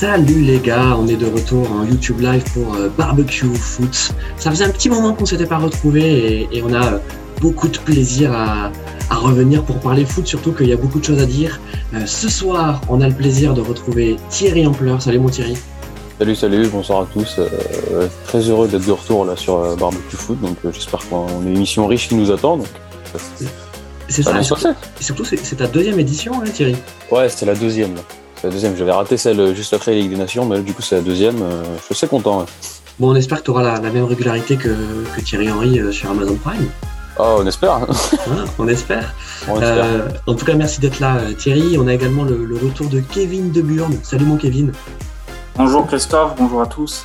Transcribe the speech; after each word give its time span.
Salut 0.00 0.42
les 0.42 0.60
gars, 0.60 0.96
on 0.96 1.08
est 1.08 1.16
de 1.16 1.26
retour 1.26 1.72
en 1.72 1.84
YouTube 1.84 2.20
Live 2.20 2.44
pour 2.54 2.72
euh, 2.76 2.88
Barbecue 2.96 3.52
Foot. 3.52 4.12
Ça 4.36 4.48
faisait 4.48 4.64
un 4.64 4.70
petit 4.70 4.88
moment 4.88 5.12
qu'on 5.12 5.26
s'était 5.26 5.44
pas 5.44 5.58
retrouvés 5.58 6.46
et, 6.52 6.62
on 6.62 6.72
a 6.72 6.86
euh, 6.86 6.98
beaucoup 7.40 7.66
de 7.66 7.78
plaisir 7.78 8.32
à, 8.32 8.70
revenir 9.10 9.64
pour 9.64 9.80
parler 9.80 10.04
foot, 10.04 10.24
surtout 10.24 10.52
qu'il 10.52 10.68
y 10.68 10.72
a 10.72 10.76
beaucoup 10.76 11.00
de 11.00 11.04
choses 11.04 11.20
à 11.20 11.26
dire. 11.26 11.60
Euh, 11.94 12.06
ce 12.06 12.28
soir, 12.28 12.80
on 12.88 13.00
a 13.00 13.08
le 13.08 13.14
plaisir 13.14 13.54
de 13.54 13.60
retrouver 13.60 14.18
Thierry 14.28 14.68
Ampleur. 14.68 15.02
Salut 15.02 15.18
mon 15.18 15.30
Thierry. 15.30 15.56
Salut, 16.20 16.36
salut, 16.36 16.68
bonsoir 16.68 17.02
à 17.02 17.06
tous. 17.12 17.40
très 18.24 18.38
heureux 18.38 18.68
d'être 18.68 18.86
de 18.86 18.92
retour 18.92 19.24
là 19.24 19.34
sur 19.34 19.76
Barbecue 19.76 20.16
Foot, 20.16 20.40
donc 20.40 20.58
j'espère 20.72 21.00
qu'on 21.08 21.26
a 21.26 21.42
une 21.42 21.56
émission 21.56 21.88
riche 21.88 22.06
qui 22.06 22.14
nous 22.14 22.30
attend. 22.30 22.60
c'est 24.08 24.22
ça, 24.22 24.38
et 24.38 24.44
surtout, 25.02 25.24
c'est 25.24 25.56
ta 25.56 25.66
deuxième 25.66 25.98
édition, 25.98 26.34
hein, 26.40 26.48
Thierry 26.54 26.76
Ouais, 27.10 27.28
c'était 27.28 27.46
la 27.46 27.56
deuxième. 27.56 27.96
La 28.42 28.50
deuxième. 28.50 28.76
J'avais 28.76 28.92
raté 28.92 29.16
celle 29.16 29.54
juste 29.54 29.72
après 29.74 29.92
la 29.92 29.98
Ligue 29.98 30.10
des 30.10 30.16
Nations, 30.16 30.44
mais 30.44 30.60
du 30.60 30.72
coup, 30.72 30.82
c'est 30.82 30.96
la 30.96 31.02
deuxième. 31.02 31.42
Euh, 31.42 31.62
je 31.78 31.84
suis 31.84 31.92
assez 31.92 32.08
content. 32.08 32.46
Bon, 32.98 33.12
on 33.12 33.14
espère 33.14 33.38
que 33.38 33.44
tu 33.44 33.50
auras 33.50 33.62
la, 33.62 33.80
même 33.80 34.04
régularité 34.04 34.56
que, 34.56 34.74
Thierry 35.24 35.50
Henry 35.50 35.78
euh, 35.78 35.92
sur 35.92 36.10
Amazon 36.10 36.36
Prime. 36.36 36.68
Oh, 37.18 37.36
on 37.40 37.46
espère. 37.46 37.86
on 38.58 38.68
espère. 38.68 39.14
Euh, 39.48 40.08
en 40.26 40.34
tout 40.34 40.44
cas, 40.44 40.54
merci 40.54 40.80
d'être 40.80 41.00
là, 41.00 41.18
Thierry. 41.36 41.76
On 41.78 41.86
a 41.88 41.94
également 41.94 42.24
le, 42.24 42.58
retour 42.62 42.88
de 42.88 43.00
Kevin 43.00 43.50
De 43.50 43.62
Burne. 43.62 43.98
Salut, 44.02 44.24
mon 44.24 44.36
Kevin. 44.36 44.72
Bonjour 45.56 45.88
Christophe, 45.88 46.34
bonjour 46.38 46.62
à 46.62 46.66
tous. 46.66 47.04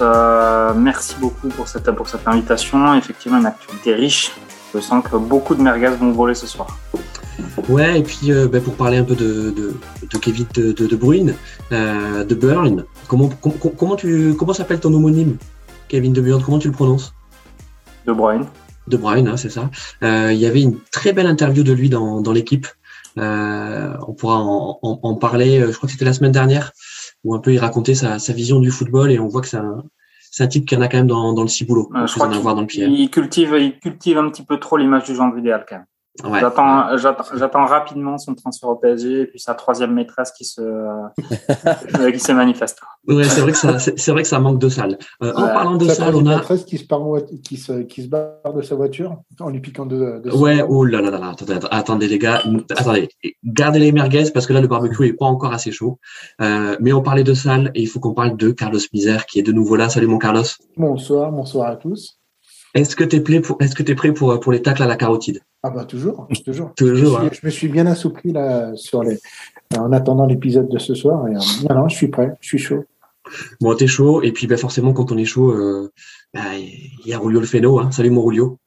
merci 0.76 1.16
beaucoup 1.20 1.48
pour 1.50 1.68
cette, 1.68 1.90
pour 1.92 2.08
cette 2.08 2.28
invitation. 2.28 2.94
Effectivement, 2.94 3.40
une 3.40 3.48
activité 3.48 3.96
riche. 3.96 4.32
Je 4.76 4.80
sens 4.80 5.04
que 5.04 5.16
beaucoup 5.18 5.56
de 5.56 5.62
merguez 5.62 5.90
vont 5.90 6.12
voler 6.12 6.36
ce 6.36 6.46
soir. 6.46 6.68
Ouais, 7.70 8.00
et 8.00 8.04
puis 8.04 8.32
euh, 8.32 8.48
bah, 8.48 8.60
pour 8.60 8.76
parler 8.76 8.98
un 8.98 9.04
peu 9.04 9.16
de, 9.16 9.52
de, 9.52 10.18
Kevin 10.20 10.46
de, 10.54 10.72
de, 10.72 10.96
Bruyne, 10.96 11.34
euh, 11.72 12.24
de 12.24 12.36
Burn, 12.36 12.86
comment, 13.08 13.30
comment, 13.78 13.96
tu, 13.96 14.34
comment 14.38 14.54
s'appelle 14.54 14.80
ton 14.80 14.94
homonyme 14.94 15.38
Kevin 15.88 16.14
De 16.14 16.22
Bruyne, 16.22 16.42
comment 16.44 16.60
tu 16.60 16.68
le 16.68 16.74
prononces? 16.74 17.14
De 18.06 18.14
Bruyne. 18.14 18.46
De 18.88 18.98
Bruyne, 18.98 19.28
hein, 19.28 19.38
c'est 19.38 19.50
ça. 19.50 19.70
Euh, 20.04 20.32
il 20.34 20.40
y 20.40 20.46
avait 20.46 20.62
une 20.62 20.78
très 20.92 21.14
belle 21.14 21.28
interview 21.28 21.64
de 21.64 21.72
lui 21.72 21.90
dans, 21.90 22.22
dans 22.22 22.34
l'équipe. 22.34 22.68
on 23.16 24.14
pourra 24.18 24.40
en, 24.40 24.80
en, 24.82 25.16
parler, 25.16 25.60
je 25.60 25.76
crois 25.76 25.88
que 25.88 25.94
c'était 25.94 26.06
la 26.06 26.14
semaine 26.14 26.32
dernière, 26.32 26.72
où 27.24 27.34
un 27.34 27.40
peu 27.40 27.54
il 27.54 27.60
racontait 27.60 27.96
sa, 27.96 28.20
sa 28.20 28.34
vision 28.34 28.60
du 28.60 28.72
football 28.72 29.12
et 29.12 29.20
on 29.20 29.28
voit 29.28 29.42
que 29.42 29.48
c'est 29.48 29.58
un, 29.58 29.84
c'est 30.20 30.44
un 30.44 30.48
type 30.48 30.66
qui 30.66 30.76
en 30.76 30.82
a 30.82 30.88
quand 30.88 30.98
même 30.98 31.08
dans, 31.08 31.34
dans 31.34 31.44
le 31.44 31.48
ciboulot. 31.48 31.90
je 31.94 32.14
crois 32.14 32.28
le 32.28 32.66
pied. 32.66 32.86
Il 32.86 33.10
cultive, 33.10 33.56
il 33.58 33.80
cultive 33.80 34.18
un 34.18 34.30
petit 34.30 34.44
peu 34.44 34.60
trop 34.60 34.78
l'image 34.78 35.06
du 35.06 35.16
genre 35.16 35.38
idéal 35.38 35.66
quand 35.70 35.76
même. 35.76 35.86
J'attends 36.22 37.66
rapidement 37.66 38.20
son 38.20 38.36
transfert 38.36 38.70
au 38.70 38.76
PSG 38.76 39.22
et 39.22 39.26
puis 39.26 39.40
sa 39.40 39.56
troisième 39.56 39.94
maîtresse 39.94 40.32
qui 40.32 40.46
se, 40.46 40.62
qui 42.12 42.20
se 42.20 42.32
manifeste. 42.32 42.82
Ouais, 43.08 43.24
c'est 43.24 43.42
vrai 43.42 43.52
que 43.52 43.58
ça, 43.58 43.80
c'est 43.80 44.12
vrai 44.12 44.22
que 44.22 44.28
ça 44.28 44.40
manque 44.40 44.60
de 44.60 44.70
salle. 44.70 45.00
Euh, 45.24 45.34
en 45.34 45.48
parlant 45.48 45.76
de 45.76 45.88
salle, 45.90 46.16
on 46.16 46.26
a 46.28 46.38
maîtresse 46.38 46.66
qui 46.66 46.78
se, 46.78 46.86
qui 47.42 47.58
se, 47.58 47.82
qui 47.82 48.04
se 48.04 48.08
barre 48.08 48.54
de 48.56 48.62
sa 48.62 48.76
voiture 48.76 49.18
en 49.40 49.50
lui 49.50 49.60
piquant 49.60 49.88
de. 49.88 50.22
de 50.24 50.32
ouais, 50.32 50.64
oh 50.68 50.86
là 50.86 51.02
là 51.02 51.10
là, 51.10 51.32
attendez, 51.32 51.60
attendez 51.72 52.08
les 52.08 52.20
gars, 52.20 52.44
attendez, 52.70 53.10
gardez 53.44 53.80
les 53.80 53.92
merguez 53.92 54.30
parce 54.32 54.46
que 54.46 54.54
là 54.54 54.62
le 54.62 54.68
barbecue 54.68 55.08
est 55.08 55.14
pas 55.14 55.26
encore 55.26 55.52
assez 55.52 55.72
chaud. 55.72 55.98
Euh, 56.42 56.78
mais 56.80 56.94
on 56.94 57.02
parlait 57.02 57.24
de 57.24 57.34
salle 57.34 57.72
et 57.74 57.82
il 57.82 57.88
faut 57.88 58.00
qu'on 58.00 58.14
parle 58.14 58.38
de 58.38 58.52
Carlos 58.52 58.80
Misère 58.94 59.26
qui 59.26 59.40
est 59.40 59.44
de 59.44 59.52
nouveau 59.52 59.76
là. 59.76 59.90
Salut 59.90 60.08
mon 60.08 60.20
Carlos. 60.20 60.44
Bonsoir, 60.78 61.32
bonsoir 61.32 61.72
à 61.72 61.76
tous. 61.76 62.20
Est-ce 62.74 62.96
que 62.96 63.04
tu 63.04 63.18
es 63.18 63.22
prêt 63.22 63.40
pour, 63.40 63.58
est-ce 63.62 63.76
que 63.76 63.90
es 63.90 63.96
prêt 63.96 64.14
pour, 64.14 64.40
pour 64.40 64.52
les 64.52 64.62
tacles 64.62 64.82
à 64.82 64.88
la 64.88 64.96
carotide? 64.96 65.42
Ah 65.62 65.70
bah 65.70 65.86
toujours, 65.86 66.28
toujours. 66.44 66.74
toujours. 66.76 67.22
Je, 67.32 67.46
me 67.46 67.52
suis, 67.52 67.68
bien 67.68 67.86
assoupli 67.86 68.34
là 68.34 68.76
sur 68.76 69.04
les, 69.04 69.20
en 69.78 69.92
attendant 69.92 70.26
l'épisode 70.26 70.70
de 70.70 70.80
ce 70.80 70.96
soir. 70.96 71.28
Et, 71.28 71.36
euh, 71.36 71.40
non, 71.70 71.76
non, 71.76 71.88
je 71.88 71.96
suis 71.96 72.08
prêt, 72.08 72.34
je 72.42 72.48
suis 72.48 72.58
chaud. 72.58 72.84
Bon, 73.62 73.76
t'es 73.76 73.88
chaud. 73.88 74.24
Et 74.24 74.32
puis, 74.32 74.48
bah, 74.48 74.58
forcément, 74.58 74.92
quand 74.92 75.12
on 75.12 75.18
est 75.18 75.26
chaud, 75.26 75.52
euh, 75.52 75.92
bah, 76.34 76.58
il 76.58 77.08
y 77.08 77.14
a 77.14 77.20
Rulio 77.20 77.40
le 77.40 77.46
Feno. 77.46 77.80
Hein. 77.80 77.92
Salut 77.92 78.10
mon 78.10 78.24
Rulio. 78.24 78.58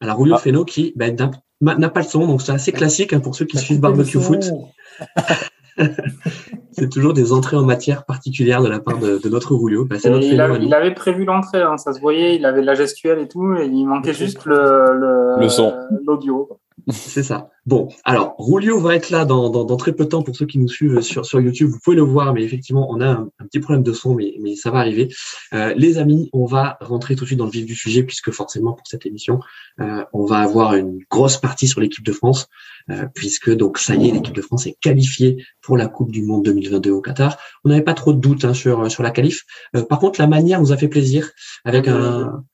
Alors, 0.00 0.18
Rulio 0.18 0.36
ah. 0.36 0.38
Feno 0.38 0.64
qui 0.64 0.92
bah, 0.96 1.10
n'a 1.10 1.88
pas 1.88 2.00
le 2.00 2.06
son, 2.06 2.26
donc 2.26 2.40
c'est 2.40 2.52
assez 2.52 2.72
classique 2.72 3.12
hein, 3.12 3.20
pour 3.20 3.34
ceux 3.34 3.46
qui 3.46 3.58
suivent 3.58 3.80
Barbecue 3.80 4.20
Foot. 4.20 4.50
c'est 6.78 6.88
toujours 6.88 7.12
des 7.12 7.32
entrées 7.32 7.56
en 7.56 7.64
matière 7.64 8.04
particulières 8.04 8.62
de 8.62 8.68
la 8.68 8.80
part 8.80 8.98
de, 8.98 9.28
notre 9.28 9.54
Rulio. 9.54 9.84
Bah, 9.84 9.96
il, 10.02 10.74
avait 10.74 10.94
prévu 10.94 11.24
l'entrée, 11.24 11.62
hein, 11.62 11.76
ça 11.76 11.92
se 11.92 12.00
voyait, 12.00 12.36
il 12.36 12.44
avait 12.46 12.60
de 12.60 12.66
la 12.66 12.74
gestuelle 12.74 13.18
et 13.18 13.28
tout, 13.28 13.54
et 13.56 13.66
il 13.66 13.86
manquait 13.86 14.14
juste 14.14 14.44
le, 14.44 15.38
le 15.40 15.48
son, 15.48 15.74
l'audio. 16.06 16.48
C'est 16.90 17.22
ça. 17.22 17.50
Bon, 17.66 17.88
alors, 18.04 18.34
Rulio 18.38 18.80
va 18.80 18.94
être 18.94 19.10
là 19.10 19.26
dans, 19.26 19.50
dans, 19.50 19.76
très 19.76 19.92
peu 19.92 20.04
de 20.04 20.08
temps 20.08 20.22
pour 20.22 20.34
ceux 20.34 20.46
qui 20.46 20.58
nous 20.58 20.68
suivent 20.68 21.02
sur, 21.02 21.26
sur 21.26 21.38
YouTube. 21.38 21.68
Vous 21.68 21.78
pouvez 21.84 21.96
le 21.96 22.02
voir, 22.02 22.32
mais 22.32 22.42
effectivement, 22.42 22.88
on 22.90 23.00
a 23.02 23.08
un, 23.08 23.28
petit 23.40 23.60
problème 23.60 23.82
de 23.82 23.92
son, 23.92 24.14
mais, 24.14 24.36
mais 24.40 24.56
ça 24.56 24.70
va 24.70 24.78
arriver. 24.78 25.08
Euh, 25.52 25.74
les 25.76 25.98
amis, 25.98 26.30
on 26.32 26.46
va 26.46 26.78
rentrer 26.80 27.14
tout 27.14 27.24
de 27.24 27.26
suite 27.26 27.38
dans 27.38 27.44
le 27.44 27.50
vif 27.50 27.66
du 27.66 27.74
sujet, 27.74 28.04
puisque 28.04 28.30
forcément, 28.30 28.72
pour 28.72 28.86
cette 28.86 29.04
émission, 29.04 29.40
euh, 29.80 30.02
on 30.14 30.24
va 30.24 30.38
avoir 30.38 30.76
une 30.76 31.00
grosse 31.10 31.36
partie 31.36 31.68
sur 31.68 31.80
l'équipe 31.80 32.04
de 32.04 32.12
France, 32.12 32.46
euh, 32.46 32.77
puisque 33.14 33.54
donc 33.54 33.78
ça 33.78 33.94
y 33.94 34.08
est, 34.08 34.12
l'équipe 34.12 34.34
de 34.34 34.42
France 34.42 34.66
est 34.66 34.76
qualifiée 34.80 35.44
pour 35.60 35.76
la 35.76 35.88
Coupe 35.88 36.10
du 36.10 36.22
Monde 36.22 36.44
2022 36.44 36.90
au 36.90 37.00
Qatar. 37.00 37.36
On 37.64 37.68
n'avait 37.68 37.82
pas 37.82 37.94
trop 37.94 38.12
de 38.12 38.20
doutes 38.20 38.44
hein, 38.44 38.54
sur, 38.54 38.90
sur 38.90 39.02
la 39.02 39.10
qualif. 39.10 39.44
par 39.88 39.98
contre, 39.98 40.20
la 40.20 40.26
manière 40.26 40.60
nous 40.60 40.72
a 40.72 40.76
fait 40.76 40.88
plaisir 40.88 41.30
avec 41.64 41.88
un 41.88 42.44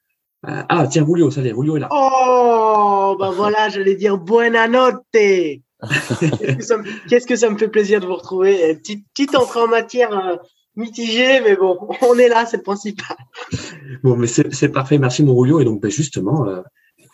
euh, 0.46 0.62
ah, 0.68 0.86
tiens, 0.90 1.04
Rulio, 1.04 1.30
ça 1.30 1.40
y 1.40 1.48
est, 1.48 1.52
Rulio 1.52 1.76
est 1.76 1.80
là. 1.80 1.88
Oh, 1.90 3.16
ben 3.18 3.30
voilà, 3.30 3.68
j'allais 3.68 3.94
dire 3.94 4.18
buena 4.18 4.68
notte. 4.68 5.02
Qu'est-ce 5.12 7.26
que 7.26 7.36
ça 7.36 7.48
me 7.48 7.56
fait 7.56 7.68
plaisir 7.68 8.00
de 8.00 8.06
vous 8.06 8.16
retrouver? 8.16 8.74
Petite, 8.74 9.06
petite 9.14 9.34
entrée 9.36 9.60
en 9.60 9.68
matière 9.68 10.12
euh, 10.12 10.36
mitigée, 10.76 11.40
mais 11.40 11.56
bon, 11.56 11.78
on 12.02 12.18
est 12.18 12.28
là, 12.28 12.44
c'est 12.44 12.58
le 12.58 12.62
principal. 12.62 13.16
Bon, 14.02 14.16
mais 14.16 14.26
c'est 14.26 14.68
parfait. 14.68 14.98
Merci, 14.98 15.24
mon 15.24 15.34
Rulio. 15.34 15.60
Et 15.60 15.64
donc, 15.64 15.80
ben, 15.80 15.90
justement, 15.90 16.46
euh, 16.46 16.60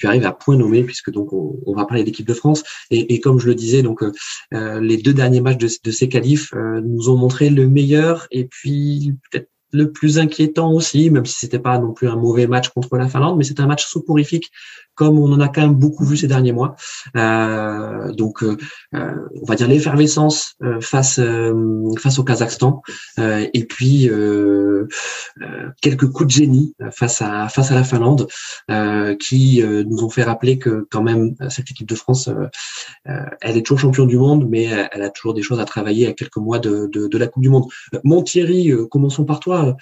tu 0.00 0.06
arrives 0.06 0.26
à 0.26 0.32
point 0.32 0.56
nommé 0.56 0.82
puisque 0.82 1.10
donc 1.10 1.32
on, 1.32 1.74
va 1.74 1.84
parler 1.84 2.02
d'équipe 2.02 2.26
de 2.26 2.34
France. 2.34 2.64
Et, 2.90 3.20
comme 3.20 3.38
je 3.38 3.46
le 3.46 3.54
disais 3.54 3.82
donc 3.82 4.02
les 4.50 4.96
deux 4.96 5.12
derniers 5.12 5.40
matchs 5.40 5.58
de, 5.58 5.90
ces 5.90 6.08
qualifs 6.08 6.52
nous 6.54 7.10
ont 7.10 7.16
montré 7.16 7.50
le 7.50 7.68
meilleur 7.68 8.26
et 8.30 8.46
puis 8.46 9.14
peut-être 9.30 9.48
le 9.72 9.92
plus 9.92 10.18
inquiétant 10.18 10.72
aussi, 10.72 11.10
même 11.10 11.26
si 11.26 11.38
c'était 11.38 11.58
pas 11.58 11.78
non 11.78 11.92
plus 11.92 12.08
un 12.08 12.16
mauvais 12.16 12.46
match 12.46 12.70
contre 12.70 12.96
la 12.96 13.08
Finlande, 13.08 13.38
mais 13.38 13.44
c'est 13.44 13.60
un 13.60 13.66
match 13.66 13.86
soporifique 13.86 14.50
comme 15.00 15.18
on 15.18 15.32
en 15.32 15.40
a 15.40 15.48
quand 15.48 15.62
même 15.62 15.76
beaucoup 15.76 16.04
vu 16.04 16.14
ces 16.18 16.26
derniers 16.26 16.52
mois. 16.52 16.76
Euh, 17.16 18.12
donc, 18.12 18.42
euh, 18.42 18.58
euh 18.94 19.14
on 19.40 19.46
va 19.46 19.54
dire 19.54 19.66
l'effervescence 19.66 20.56
face 20.82 21.18
face 21.98 22.18
au 22.18 22.24
Kazakhstan, 22.24 22.82
et 23.18 23.64
puis 23.64 24.10
quelques 25.80 26.08
coups 26.10 26.26
de 26.26 26.30
génie 26.30 26.74
face 26.90 27.22
à 27.22 27.48
face 27.48 27.70
à 27.70 27.74
la 27.74 27.84
Finlande, 27.84 28.26
qui 29.18 29.62
nous 29.64 30.04
ont 30.04 30.10
fait 30.10 30.22
rappeler 30.22 30.58
que 30.58 30.86
quand 30.90 31.02
même 31.02 31.34
cette 31.48 31.70
équipe 31.70 31.88
de 31.88 31.94
France, 31.94 32.28
elle 33.06 33.56
est 33.56 33.62
toujours 33.62 33.80
champion 33.80 34.04
du 34.04 34.18
monde, 34.18 34.46
mais 34.50 34.64
elle 34.92 35.02
a 35.02 35.08
toujours 35.08 35.32
des 35.32 35.42
choses 35.42 35.60
à 35.60 35.64
travailler 35.64 36.08
à 36.08 36.12
quelques 36.12 36.36
mois 36.36 36.58
de, 36.58 36.90
de, 36.92 37.08
de 37.08 37.18
la 37.18 37.26
Coupe 37.26 37.42
du 37.42 37.48
Monde. 37.48 37.66
Mon 38.04 38.22
Thierry, 38.22 38.70
commençons 38.90 39.24
par 39.24 39.40
toi. 39.40 39.76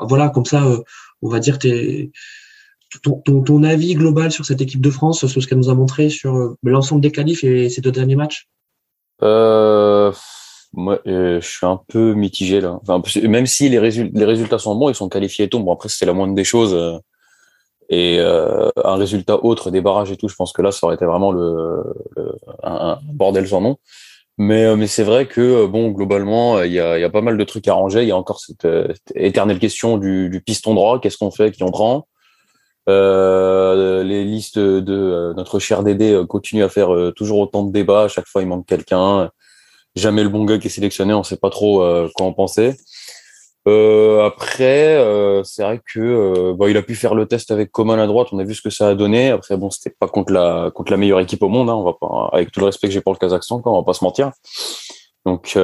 voilà, 0.00 0.30
comme 0.30 0.46
ça, 0.46 0.64
on 1.22 1.28
va 1.28 1.38
dire 1.38 1.58
tes 1.60 2.10
ton, 3.02 3.62
avis 3.62 3.94
global 3.94 4.32
sur 4.32 4.44
cette 4.44 4.60
équipe 4.60 4.80
de 4.80 4.90
France, 4.90 5.26
sur 5.26 5.42
ce 5.42 5.46
qu'elle 5.46 5.58
nous 5.58 5.70
a 5.70 5.74
montré 5.74 6.08
sur 6.08 6.34
euh, 6.36 6.56
l'ensemble 6.62 7.00
des 7.00 7.12
qualifs 7.12 7.44
et 7.44 7.68
ces 7.68 7.80
deux 7.80 7.92
derniers 7.92 8.16
matchs? 8.16 8.48
Euh, 9.22 10.12
Moi, 10.72 11.00
euh, 11.06 11.40
je 11.40 11.46
suis 11.46 11.66
un 11.66 11.80
peu 11.88 12.14
mitigé 12.14 12.60
là. 12.60 12.80
Même 13.22 13.46
si 13.46 13.68
les, 13.68 13.78
résultats, 13.78 14.18
les 14.18 14.24
résultats 14.24 14.58
sont 14.58 14.74
bons, 14.74 14.88
ils 14.88 14.94
sont 14.94 15.08
qualifiés 15.08 15.46
et 15.46 15.48
tout. 15.48 15.60
Bon, 15.60 15.72
après, 15.72 15.88
c'est 15.88 16.06
la 16.06 16.12
moindre 16.12 16.34
des 16.34 16.44
choses. 16.44 16.76
et 17.90 18.20
un 18.20 18.94
résultat 18.96 19.44
autre 19.44 19.70
des 19.70 19.80
barrages 19.80 20.10
et 20.12 20.16
tout, 20.16 20.28
je 20.28 20.34
pense 20.34 20.52
que 20.52 20.62
là, 20.62 20.72
ça 20.72 20.86
aurait 20.86 20.96
été 20.96 21.04
vraiment 21.04 21.32
le, 21.32 21.82
un, 22.62 22.98
bordel 23.12 23.46
sans 23.48 23.60
nom. 23.60 23.76
Mais, 24.40 24.76
mais 24.76 24.86
c'est 24.86 25.02
vrai 25.02 25.26
que 25.26 25.66
bon, 25.66 25.90
globalement, 25.90 26.62
il 26.62 26.72
y 26.72 26.78
a, 26.78 26.96
y 26.98 27.04
a 27.04 27.10
pas 27.10 27.22
mal 27.22 27.36
de 27.36 27.44
trucs 27.44 27.66
à 27.66 27.74
ranger. 27.74 28.02
Il 28.02 28.08
y 28.08 28.12
a 28.12 28.16
encore 28.16 28.40
cette, 28.40 28.68
éternelle 29.14 29.58
question 29.58 29.98
du, 29.98 30.30
du 30.30 30.40
piston 30.40 30.74
droit. 30.74 31.00
Qu'est-ce 31.00 31.18
qu'on 31.18 31.32
fait? 31.32 31.50
Qui 31.50 31.64
on 31.64 31.72
prend? 31.72 32.06
Euh, 32.88 34.02
les 34.02 34.24
listes 34.24 34.58
de 34.58 34.94
euh, 34.94 35.34
notre 35.34 35.58
cher 35.58 35.82
Dédé 35.82 36.12
euh, 36.12 36.24
continuent 36.24 36.64
à 36.64 36.70
faire 36.70 36.88
toujours 37.14 37.38
autant 37.38 37.64
de 37.64 37.72
débats. 37.72 38.04
À 38.04 38.08
chaque 38.08 38.26
fois, 38.26 38.42
il 38.42 38.48
manque 38.48 38.66
quelqu'un. 38.66 39.30
Jamais 39.94 40.22
le 40.22 40.28
bon 40.28 40.44
gars 40.44 40.58
qui 40.58 40.68
est 40.68 40.70
sélectionné. 40.70 41.12
On 41.12 41.22
sait 41.22 41.36
pas 41.36 41.50
trop 41.50 41.78
quoi 42.14 42.26
en 42.26 42.32
penser. 42.32 42.76
après, 43.66 45.42
c'est 45.44 45.62
vrai 45.62 45.80
que 45.84 46.52
bon, 46.52 46.68
il 46.68 46.76
a 46.76 46.82
pu 46.82 46.94
faire 46.94 47.14
le 47.14 47.26
test 47.26 47.50
avec 47.50 47.72
Coman 47.72 47.98
à 47.98 48.06
droite. 48.06 48.28
On 48.32 48.38
a 48.38 48.44
vu 48.44 48.54
ce 48.54 48.62
que 48.62 48.70
ça 48.70 48.88
a 48.88 48.94
donné. 48.94 49.30
Après, 49.30 49.56
bon, 49.56 49.70
c'était 49.70 49.94
pas 49.98 50.06
contre 50.06 50.32
la 50.32 50.70
contre 50.74 50.92
la 50.92 50.98
meilleure 50.98 51.20
équipe 51.20 51.42
au 51.42 51.48
monde. 51.48 51.68
Hein, 51.68 51.74
on 51.74 51.84
va 51.84 51.94
pas, 51.94 52.30
avec 52.32 52.52
tout 52.52 52.60
le 52.60 52.66
respect 52.66 52.88
que 52.88 52.94
j'ai 52.94 53.00
pour 53.00 53.12
le 53.12 53.18
Kazakhstan, 53.18 53.60
quand 53.60 53.72
on 53.72 53.78
va 53.78 53.84
pas 53.84 53.94
se 53.94 54.04
mentir. 54.04 54.30
Donc 55.26 55.56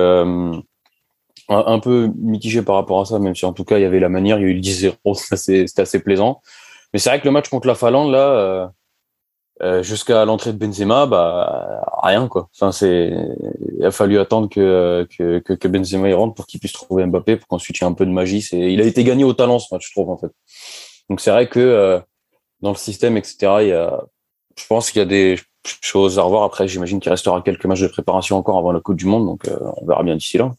un, 1.49 1.79
peu 1.79 2.11
mitigé 2.17 2.63
par 2.63 2.77
rapport 2.77 3.01
à 3.01 3.05
ça, 3.05 3.19
même 3.19 3.35
si 3.35 3.45
en 3.45 3.53
tout 3.53 3.65
cas 3.65 3.79
il 3.79 3.83
y 3.83 3.87
avait 3.87 4.01
la 4.01 4.09
manière, 4.09 4.39
il 4.39 4.43
y 4.43 4.45
a 4.47 4.49
eu 4.49 4.55
le 4.55 4.61
10-0, 4.61 4.95
c'était 5.37 5.83
assez 5.83 6.01
plaisant. 6.01 6.41
Mais 6.95 7.01
c'est 7.01 7.11
vrai 7.11 7.21
que 7.21 7.27
le 7.27 7.33
match 7.33 7.51
contre 7.51 7.67
la 7.67 7.75
Finlande, 7.75 8.13
là, 8.13 8.73
euh, 9.63 9.83
jusqu'à 9.83 10.25
l'entrée 10.25 10.53
de 10.53 10.59
Benzema, 10.59 11.07
bah 11.07 11.85
rien 12.03 12.27
quoi. 12.27 12.49
Enfin 12.55 12.73
c'est, 12.73 13.13
il 13.79 13.85
a 13.85 13.91
fallu 13.93 14.19
attendre 14.19 14.49
que 14.49 15.07
que, 15.17 15.69
Benzema 15.69 16.09
y 16.09 16.13
rentre 16.13 16.35
pour 16.35 16.47
qu'il 16.47 16.59
puisse 16.59 16.73
trouver 16.73 17.07
Mbappé 17.07 17.37
pour 17.37 17.47
qu'ensuite 17.47 17.79
il 17.79 17.83
y 17.83 17.85
ait 17.85 17.89
un 17.89 17.93
peu 17.95 18.07
de 18.07 18.11
magie. 18.11 18.43
C'est, 18.43 18.59
il 18.59 18.81
a 18.81 18.85
été 18.85 19.05
gagné 19.05 19.23
au 19.23 19.33
talent 19.33 19.61
ce 19.61 19.73
match, 19.73 19.89
je 19.89 19.93
trouve 19.93 20.11
en 20.11 20.17
fait. 20.17 20.31
Donc 21.09 21.21
c'est 21.21 21.31
vrai 21.31 21.49
que 21.49 22.01
dans 22.63 22.71
le 22.71 22.77
système 22.77 23.17
etc. 23.17 23.37
Il 23.61 23.69
y 23.69 23.73
a, 23.73 24.03
je 24.57 24.67
pense 24.67 24.91
qu'il 24.91 24.99
y 25.01 25.03
a 25.03 25.07
des 25.07 25.39
choses 25.81 26.19
à 26.19 26.23
revoir. 26.23 26.43
Après 26.43 26.67
j'imagine 26.67 26.99
qu'il 26.99 27.11
restera 27.11 27.41
quelques 27.43 27.67
matchs 27.67 27.83
de 27.83 27.89
préparation 27.89 28.37
encore 28.37 28.59
avant 28.59 28.73
la 28.73 28.81
Coupe 28.81 28.97
du 28.97 29.07
Monde, 29.07 29.27
donc 29.27 29.49
on 29.77 29.87
verra 29.87 30.03
bien 30.03 30.17
d'ici 30.17 30.37
là. 30.37 30.53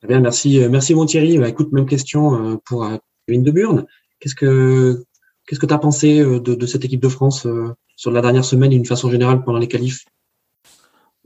Très 0.00 0.08
bien, 0.08 0.20
merci, 0.20 0.60
merci 0.68 0.94
mon 0.94 1.06
Thierry. 1.06 1.38
Bah, 1.38 1.48
écoute, 1.48 1.72
même 1.72 1.86
question 1.86 2.60
pour 2.66 2.86
Kevin 3.26 3.42
De 3.42 3.50
Burne. 3.50 3.86
Qu'est-ce 4.20 4.34
que 4.34 5.02
qu'est-ce 5.46 5.60
que 5.60 5.66
tu 5.66 5.74
as 5.74 5.78
pensé 5.78 6.20
de, 6.20 6.38
de, 6.38 6.66
cette 6.66 6.84
équipe 6.84 7.00
de 7.00 7.08
France 7.08 7.46
sur 7.96 8.10
la 8.10 8.20
dernière 8.20 8.44
semaine 8.44 8.72
et 8.72 8.76
d'une 8.76 8.86
façon 8.86 9.10
générale 9.10 9.42
pendant 9.42 9.58
les 9.58 9.68
qualifs? 9.68 10.04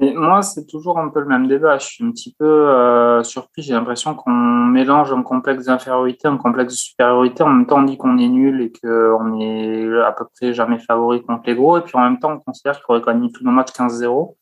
Moi, 0.00 0.40
c'est 0.40 0.66
toujours 0.66 0.98
un 0.98 1.08
peu 1.08 1.20
le 1.20 1.26
même 1.26 1.46
débat. 1.46 1.76
Je 1.76 1.84
suis 1.84 2.04
un 2.04 2.10
petit 2.10 2.34
peu 2.38 2.46
euh, 2.46 3.22
surpris. 3.22 3.60
J'ai 3.60 3.74
l'impression 3.74 4.14
qu'on 4.14 4.30
mélange 4.30 5.12
un 5.12 5.22
complexe 5.22 5.66
d'infériorité, 5.66 6.26
un 6.26 6.38
complexe 6.38 6.72
de 6.72 6.78
supériorité. 6.78 7.42
En 7.42 7.50
même 7.50 7.66
temps, 7.66 7.80
on 7.80 7.82
dit 7.82 7.98
qu'on 7.98 8.16
est 8.16 8.28
nul 8.28 8.62
et 8.62 8.72
qu'on 8.72 9.38
est 9.40 10.00
à 10.00 10.12
peu 10.12 10.24
près 10.34 10.54
jamais 10.54 10.78
favori 10.78 11.22
contre 11.22 11.42
les 11.46 11.54
gros. 11.54 11.76
Et 11.76 11.82
puis 11.82 11.96
en 11.96 12.00
même 12.00 12.18
temps, 12.18 12.32
on 12.32 12.38
considère 12.38 12.82
qu'on 12.82 12.94
aurait 12.94 13.04
gagné 13.04 13.30
tous 13.30 13.44
nos 13.44 13.50
matchs 13.50 13.72
15-0. 13.72 14.36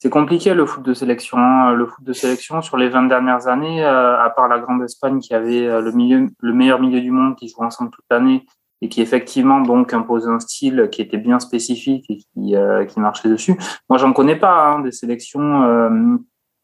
C'est 0.00 0.10
compliqué 0.10 0.52
le 0.52 0.66
foot 0.66 0.84
de 0.84 0.92
sélection. 0.92 1.38
Hein. 1.38 1.72
Le 1.72 1.86
foot 1.86 2.04
de 2.04 2.12
sélection, 2.12 2.60
sur 2.60 2.76
les 2.76 2.90
20 2.90 3.04
dernières 3.04 3.48
années, 3.48 3.82
euh, 3.82 4.22
à 4.22 4.28
part 4.28 4.48
la 4.48 4.58
Grande 4.58 4.82
Espagne 4.82 5.18
qui 5.18 5.32
avait 5.32 5.66
euh, 5.66 5.80
le, 5.80 5.92
le 6.40 6.52
meilleur 6.52 6.78
milieu 6.78 7.00
du 7.00 7.10
monde, 7.10 7.36
qui 7.36 7.48
joue 7.48 7.64
ensemble 7.64 7.90
toute 7.90 8.04
l'année, 8.10 8.44
et 8.80 8.88
qui 8.88 9.00
effectivement 9.00 9.60
donc 9.60 9.92
imposait 9.92 10.30
un 10.30 10.40
style 10.40 10.88
qui 10.90 11.02
était 11.02 11.18
bien 11.18 11.40
spécifique 11.40 12.06
et 12.08 12.18
qui, 12.18 12.56
euh, 12.56 12.84
qui 12.84 13.00
marchait 13.00 13.28
dessus. 13.28 13.56
Moi, 13.88 13.98
j'en 13.98 14.12
connais 14.12 14.36
pas 14.36 14.68
hein, 14.68 14.80
des 14.80 14.92
sélections 14.92 15.62
euh, 15.62 16.16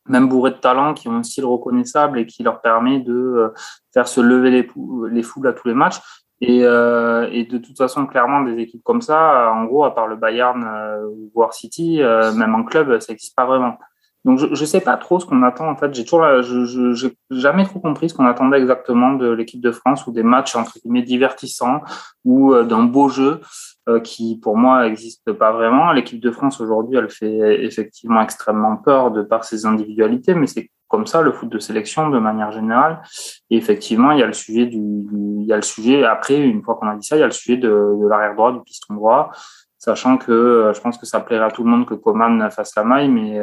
même 0.09 0.29
bourrées 0.29 0.53
de 0.53 0.57
talent 0.57 0.95
qui 0.95 1.09
ont 1.09 1.17
un 1.17 1.23
style 1.23 1.45
reconnaissable 1.45 2.19
et 2.19 2.27
qui 2.27 2.43
leur 2.43 2.61
permet 2.61 3.01
de 3.01 3.15
euh, 3.15 3.49
faire 3.93 4.07
se 4.07 4.21
lever 4.21 4.51
les, 4.51 4.69
les 5.11 5.23
foules 5.23 5.49
à 5.49 5.53
tous 5.53 5.69
les 5.69 5.75
matchs. 5.75 6.01
Et, 6.41 6.61
euh, 6.63 7.29
et, 7.33 7.45
de 7.45 7.59
toute 7.59 7.79
façon, 7.79 8.07
clairement, 8.07 8.43
des 8.43 8.59
équipes 8.59 8.83
comme 8.83 9.01
ça, 9.01 9.53
en 9.53 9.65
gros, 9.65 9.85
à 9.85 9.95
part 9.95 10.09
le 10.09 10.17
Bayern 10.17 10.63
ou 11.09 11.31
voire 11.33 11.55
City, 11.55 12.01
même 12.37 12.55
en 12.55 12.65
club, 12.65 12.99
ça 13.01 13.13
n'existe 13.13 13.35
pas 13.35 13.47
vraiment. 13.47 13.79
Donc 14.25 14.39
je 14.39 14.47
ne 14.47 14.67
sais 14.67 14.81
pas 14.81 14.97
trop 14.97 15.21
ce 15.21 15.27
qu'on 15.27 15.43
attend 15.43 15.69
en 15.69 15.77
fait. 15.77 15.93
J'ai 15.95 16.05
toujours, 16.05 16.43
je, 16.43 16.65
je 16.65 17.09
jamais 17.31 17.65
trop 17.65 17.79
compris 17.79 18.09
ce 18.09 18.15
qu'on 18.15 18.25
attendait 18.25 18.59
exactement 18.59 19.13
de 19.13 19.31
l'équipe 19.31 19.61
de 19.61 19.71
France 19.71 20.07
ou 20.07 20.13
des 20.13 20.23
matchs 20.23 20.57
entre 20.57 20.79
guillemets 20.81 21.03
divertissants 21.03 21.83
ou 22.25 22.55
euh, 22.55 22.65
d'un 22.65 22.85
beau 22.85 23.11
jeu 23.11 23.41
euh, 23.89 24.01
qui 24.01 24.39
pour 24.39 24.57
moi 24.57 24.83
n'existe 24.83 25.31
pas 25.33 25.53
vraiment. 25.53 25.93
L'équipe 25.93 26.21
de 26.21 26.31
France 26.31 26.59
aujourd'hui, 26.61 26.97
elle 26.97 27.11
fait 27.11 27.65
effectivement 27.65 28.23
extrêmement 28.23 28.77
peur 28.77 29.11
de 29.11 29.23
par 29.23 29.45
ses 29.45 29.67
individualités, 29.67 30.35
mais 30.35 30.47
c'est 30.47 30.71
comme 30.89 31.07
ça 31.07 31.21
le 31.21 31.33
foot 31.33 31.51
de 31.51 31.59
sélection 31.59 32.09
de 32.09 32.19
manière 32.19 32.51
générale. 32.51 33.03
Et 33.51 33.59
effectivement, 33.59 34.13
il 34.13 34.21
y 34.21 34.23
a 34.23 34.27
le 34.27 34.33
sujet 34.33 34.65
du, 34.65 34.79
il 34.79 35.45
y 35.45 35.53
a 35.53 35.57
le 35.57 35.63
sujet 35.63 36.05
après 36.05 36.41
une 36.41 36.63
fois 36.63 36.77
qu'on 36.77 36.89
a 36.89 36.97
dit 36.97 37.07
ça, 37.07 37.17
il 37.17 37.21
y 37.21 37.23
a 37.23 37.27
le 37.27 37.33
sujet 37.33 37.59
de, 37.59 37.69
de 37.69 38.09
l'arrière 38.09 38.35
droit, 38.35 38.53
du 38.53 38.61
piston 38.63 38.95
droit 38.95 39.31
sachant 39.77 40.17
que 40.17 40.33
euh, 40.33 40.73
je 40.73 40.81
pense 40.81 40.97
que 40.97 41.05
ça 41.05 41.21
plairait 41.21 41.45
à 41.45 41.51
tout 41.51 41.63
le 41.63 41.69
monde 41.69 41.85
que 41.85 41.93
Coman 41.93 42.51
fasse 42.51 42.75
la 42.75 42.85
maille, 42.85 43.11
mais 43.11 43.39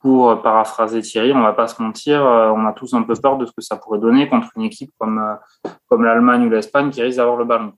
pour 0.00 0.40
paraphraser 0.40 1.02
Thierry, 1.02 1.32
on 1.32 1.42
va 1.42 1.52
pas 1.52 1.66
se 1.66 1.80
mentir, 1.80 2.24
euh, 2.24 2.48
on 2.48 2.66
a 2.66 2.72
tous 2.72 2.94
un 2.94 3.02
peu 3.02 3.14
peur 3.14 3.36
de 3.36 3.44
ce 3.44 3.52
que 3.52 3.60
ça 3.60 3.76
pourrait 3.76 3.98
donner 3.98 4.28
contre 4.28 4.48
une 4.56 4.62
équipe 4.62 4.90
comme, 4.98 5.18
euh, 5.18 5.70
comme 5.88 6.04
l'Allemagne 6.04 6.46
ou 6.46 6.50
l'Espagne 6.50 6.90
qui 6.90 7.02
risque 7.02 7.18
d'avoir 7.18 7.36
le 7.36 7.44
ballon. 7.44 7.72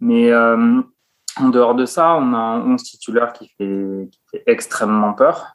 Mais 0.00 0.32
euh, 0.32 0.80
en 1.38 1.48
dehors 1.50 1.74
de 1.74 1.84
ça, 1.84 2.14
on 2.14 2.32
a 2.32 2.38
un 2.38 2.72
11 2.72 2.82
titulaire 2.82 3.32
qui 3.34 3.48
fait, 3.58 4.08
qui 4.10 4.20
fait 4.30 4.42
extrêmement 4.46 5.12
peur. 5.12 5.54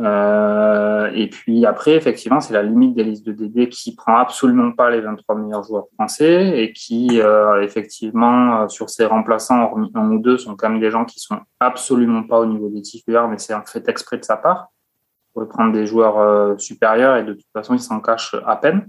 Euh, 0.00 1.10
et 1.14 1.28
puis 1.28 1.64
après, 1.64 1.92
effectivement, 1.92 2.40
c'est 2.40 2.52
la 2.52 2.62
limite 2.62 2.94
des 2.94 3.04
listes 3.04 3.24
de 3.24 3.32
DD 3.32 3.68
qui 3.70 3.94
prend 3.94 4.18
absolument 4.18 4.72
pas 4.72 4.90
les 4.90 5.00
23 5.00 5.36
meilleurs 5.36 5.62
joueurs 5.62 5.86
français 5.94 6.60
et 6.60 6.72
qui, 6.72 7.20
euh, 7.20 7.62
effectivement, 7.62 8.68
sur 8.68 8.90
ses 8.90 9.06
remplaçants, 9.06 9.62
hormis 9.62 9.90
un 9.94 10.10
ou 10.10 10.18
deux, 10.18 10.36
sont 10.36 10.56
quand 10.56 10.68
même 10.68 10.80
des 10.80 10.90
gens 10.90 11.04
qui 11.04 11.20
sont 11.20 11.38
absolument 11.60 12.24
pas 12.24 12.40
au 12.40 12.46
niveau 12.46 12.68
des 12.68 12.82
titulaires, 12.82 13.28
mais 13.28 13.38
c'est 13.38 13.54
en 13.54 13.64
fait 13.64 13.88
exprès 13.88 14.18
de 14.18 14.24
sa 14.24 14.36
part 14.36 14.73
pourrait 15.34 15.48
prendre 15.48 15.72
des 15.72 15.86
joueurs 15.86 16.18
euh, 16.18 16.56
supérieurs 16.56 17.16
et 17.16 17.24
de 17.24 17.34
toute 17.34 17.50
façon, 17.52 17.74
il 17.74 17.80
s'en 17.80 18.00
cache 18.00 18.34
à 18.46 18.56
peine. 18.56 18.88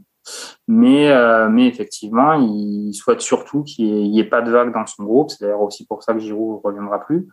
Mais, 0.67 1.11
euh, 1.11 1.49
mais 1.49 1.67
effectivement, 1.67 2.33
il 2.33 2.93
souhaite 2.93 3.21
surtout 3.21 3.63
qu'il 3.63 4.09
n'y 4.09 4.19
ait, 4.19 4.23
pas 4.23 4.41
de 4.41 4.51
vague 4.51 4.73
dans 4.73 4.85
son 4.85 5.03
groupe. 5.03 5.29
C'est 5.29 5.41
d'ailleurs 5.41 5.61
aussi 5.61 5.85
pour 5.85 6.01
ça 6.01 6.13
que 6.13 6.19
Giroud 6.19 6.61
ne 6.61 6.67
reviendra 6.67 6.99
plus. 6.99 7.27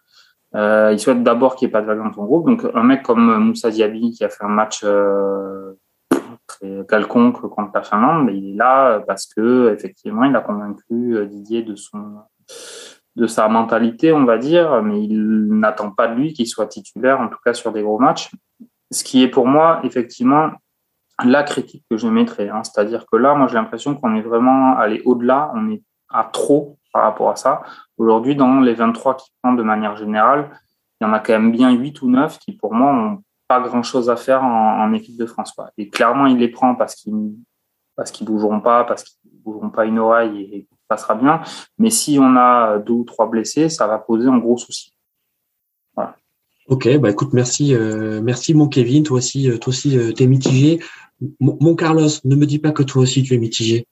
Euh, 0.54 0.90
il 0.92 0.98
souhaite 0.98 1.22
d'abord 1.22 1.56
qu'il 1.56 1.68
n'y 1.68 1.70
ait 1.70 1.72
pas 1.72 1.80
de 1.80 1.86
vague 1.86 2.02
dans 2.02 2.12
son 2.12 2.24
groupe. 2.24 2.46
Donc, 2.46 2.66
un 2.74 2.82
mec 2.82 3.02
comme 3.02 3.38
Moussa 3.38 3.70
Diaby 3.70 4.10
qui 4.10 4.24
a 4.24 4.28
fait 4.28 4.44
un 4.44 4.48
match 4.48 4.84
quelconque 6.88 7.40
contre 7.40 7.70
la 7.74 7.82
Finlande, 7.82 8.26
mais 8.26 8.36
il 8.36 8.50
est 8.50 8.56
là 8.56 9.00
parce 9.06 9.26
que 9.26 9.72
effectivement, 9.72 10.24
il 10.24 10.36
a 10.36 10.40
convaincu 10.40 11.26
Didier 11.26 11.62
de 11.62 11.74
son 11.76 12.18
de 13.14 13.26
sa 13.26 13.46
mentalité, 13.48 14.12
on 14.12 14.24
va 14.24 14.38
dire, 14.38 14.82
mais 14.82 15.02
il 15.04 15.48
n'attend 15.48 15.90
pas 15.90 16.08
de 16.08 16.14
lui 16.14 16.32
qu'il 16.32 16.46
soit 16.46 16.66
titulaire, 16.66 17.20
en 17.20 17.28
tout 17.28 17.38
cas 17.44 17.52
sur 17.52 17.70
des 17.70 17.82
gros 17.82 17.98
matchs 17.98 18.30
ce 18.92 19.02
qui 19.04 19.22
est 19.22 19.28
pour 19.28 19.46
moi 19.46 19.80
effectivement 19.84 20.50
la 21.24 21.42
critique 21.42 21.84
que 21.90 21.96
je 21.96 22.08
mettrais. 22.08 22.48
Hein. 22.48 22.62
C'est-à-dire 22.64 23.04
que 23.10 23.16
là, 23.16 23.34
moi, 23.34 23.46
j'ai 23.48 23.54
l'impression 23.54 23.94
qu'on 23.94 24.14
est 24.14 24.22
vraiment 24.22 24.76
allé 24.76 25.02
au-delà, 25.04 25.52
on 25.54 25.70
est 25.70 25.82
à 26.08 26.24
trop 26.24 26.78
par 26.92 27.04
rapport 27.04 27.30
à 27.30 27.36
ça. 27.36 27.62
Aujourd'hui, 27.96 28.36
dans 28.36 28.60
les 28.60 28.74
23 28.74 29.16
qui 29.16 29.30
prennent 29.42 29.56
de 29.56 29.62
manière 29.62 29.96
générale, 29.96 30.50
il 31.00 31.04
y 31.04 31.06
en 31.06 31.12
a 31.12 31.20
quand 31.20 31.32
même 31.32 31.52
bien 31.52 31.70
8 31.70 32.02
ou 32.02 32.10
9 32.10 32.38
qui, 32.38 32.52
pour 32.52 32.74
moi, 32.74 32.92
n'ont 32.92 33.22
pas 33.48 33.60
grand-chose 33.60 34.10
à 34.10 34.16
faire 34.16 34.42
en, 34.44 34.92
équipe 34.92 35.16
de 35.16 35.26
France. 35.26 35.54
Et 35.78 35.88
clairement, 35.88 36.26
il 36.26 36.38
les 36.38 36.48
prend 36.48 36.74
parce 36.74 36.94
qu'ils 36.94 37.34
parce 37.96 38.22
bougeront 38.22 38.60
pas, 38.60 38.84
parce 38.84 39.04
qu'ils 39.04 39.30
bougeront 39.42 39.70
pas 39.70 39.84
une 39.84 39.98
oreille 39.98 40.42
et, 40.52 40.66
ça 40.70 40.76
passera 40.96 41.14
bien. 41.14 41.40
Mais 41.78 41.88
si 41.88 42.18
on 42.20 42.36
a 42.36 42.78
deux 42.78 42.92
ou 42.92 43.04
trois 43.04 43.26
blessés, 43.26 43.70
ça 43.70 43.86
va 43.86 43.98
poser 43.98 44.28
un 44.28 44.38
gros 44.38 44.58
souci. 44.58 44.92
Ok, 46.68 46.88
bah 46.98 47.10
écoute, 47.10 47.32
merci, 47.32 47.74
euh, 47.74 48.20
merci 48.22 48.54
mon 48.54 48.68
Kevin. 48.68 49.02
Toi 49.02 49.18
aussi, 49.18 49.50
euh, 49.50 49.58
toi 49.58 49.70
aussi, 49.70 49.98
euh, 49.98 50.12
t'es 50.12 50.26
mitigé. 50.26 50.80
mon 51.40 51.74
Carlos, 51.74 52.08
ne 52.24 52.36
me 52.36 52.46
dis 52.46 52.58
pas 52.58 52.70
que 52.70 52.82
toi 52.82 53.02
aussi 53.02 53.22
tu 53.22 53.34
es 53.34 53.38
mitigé. 53.38 53.86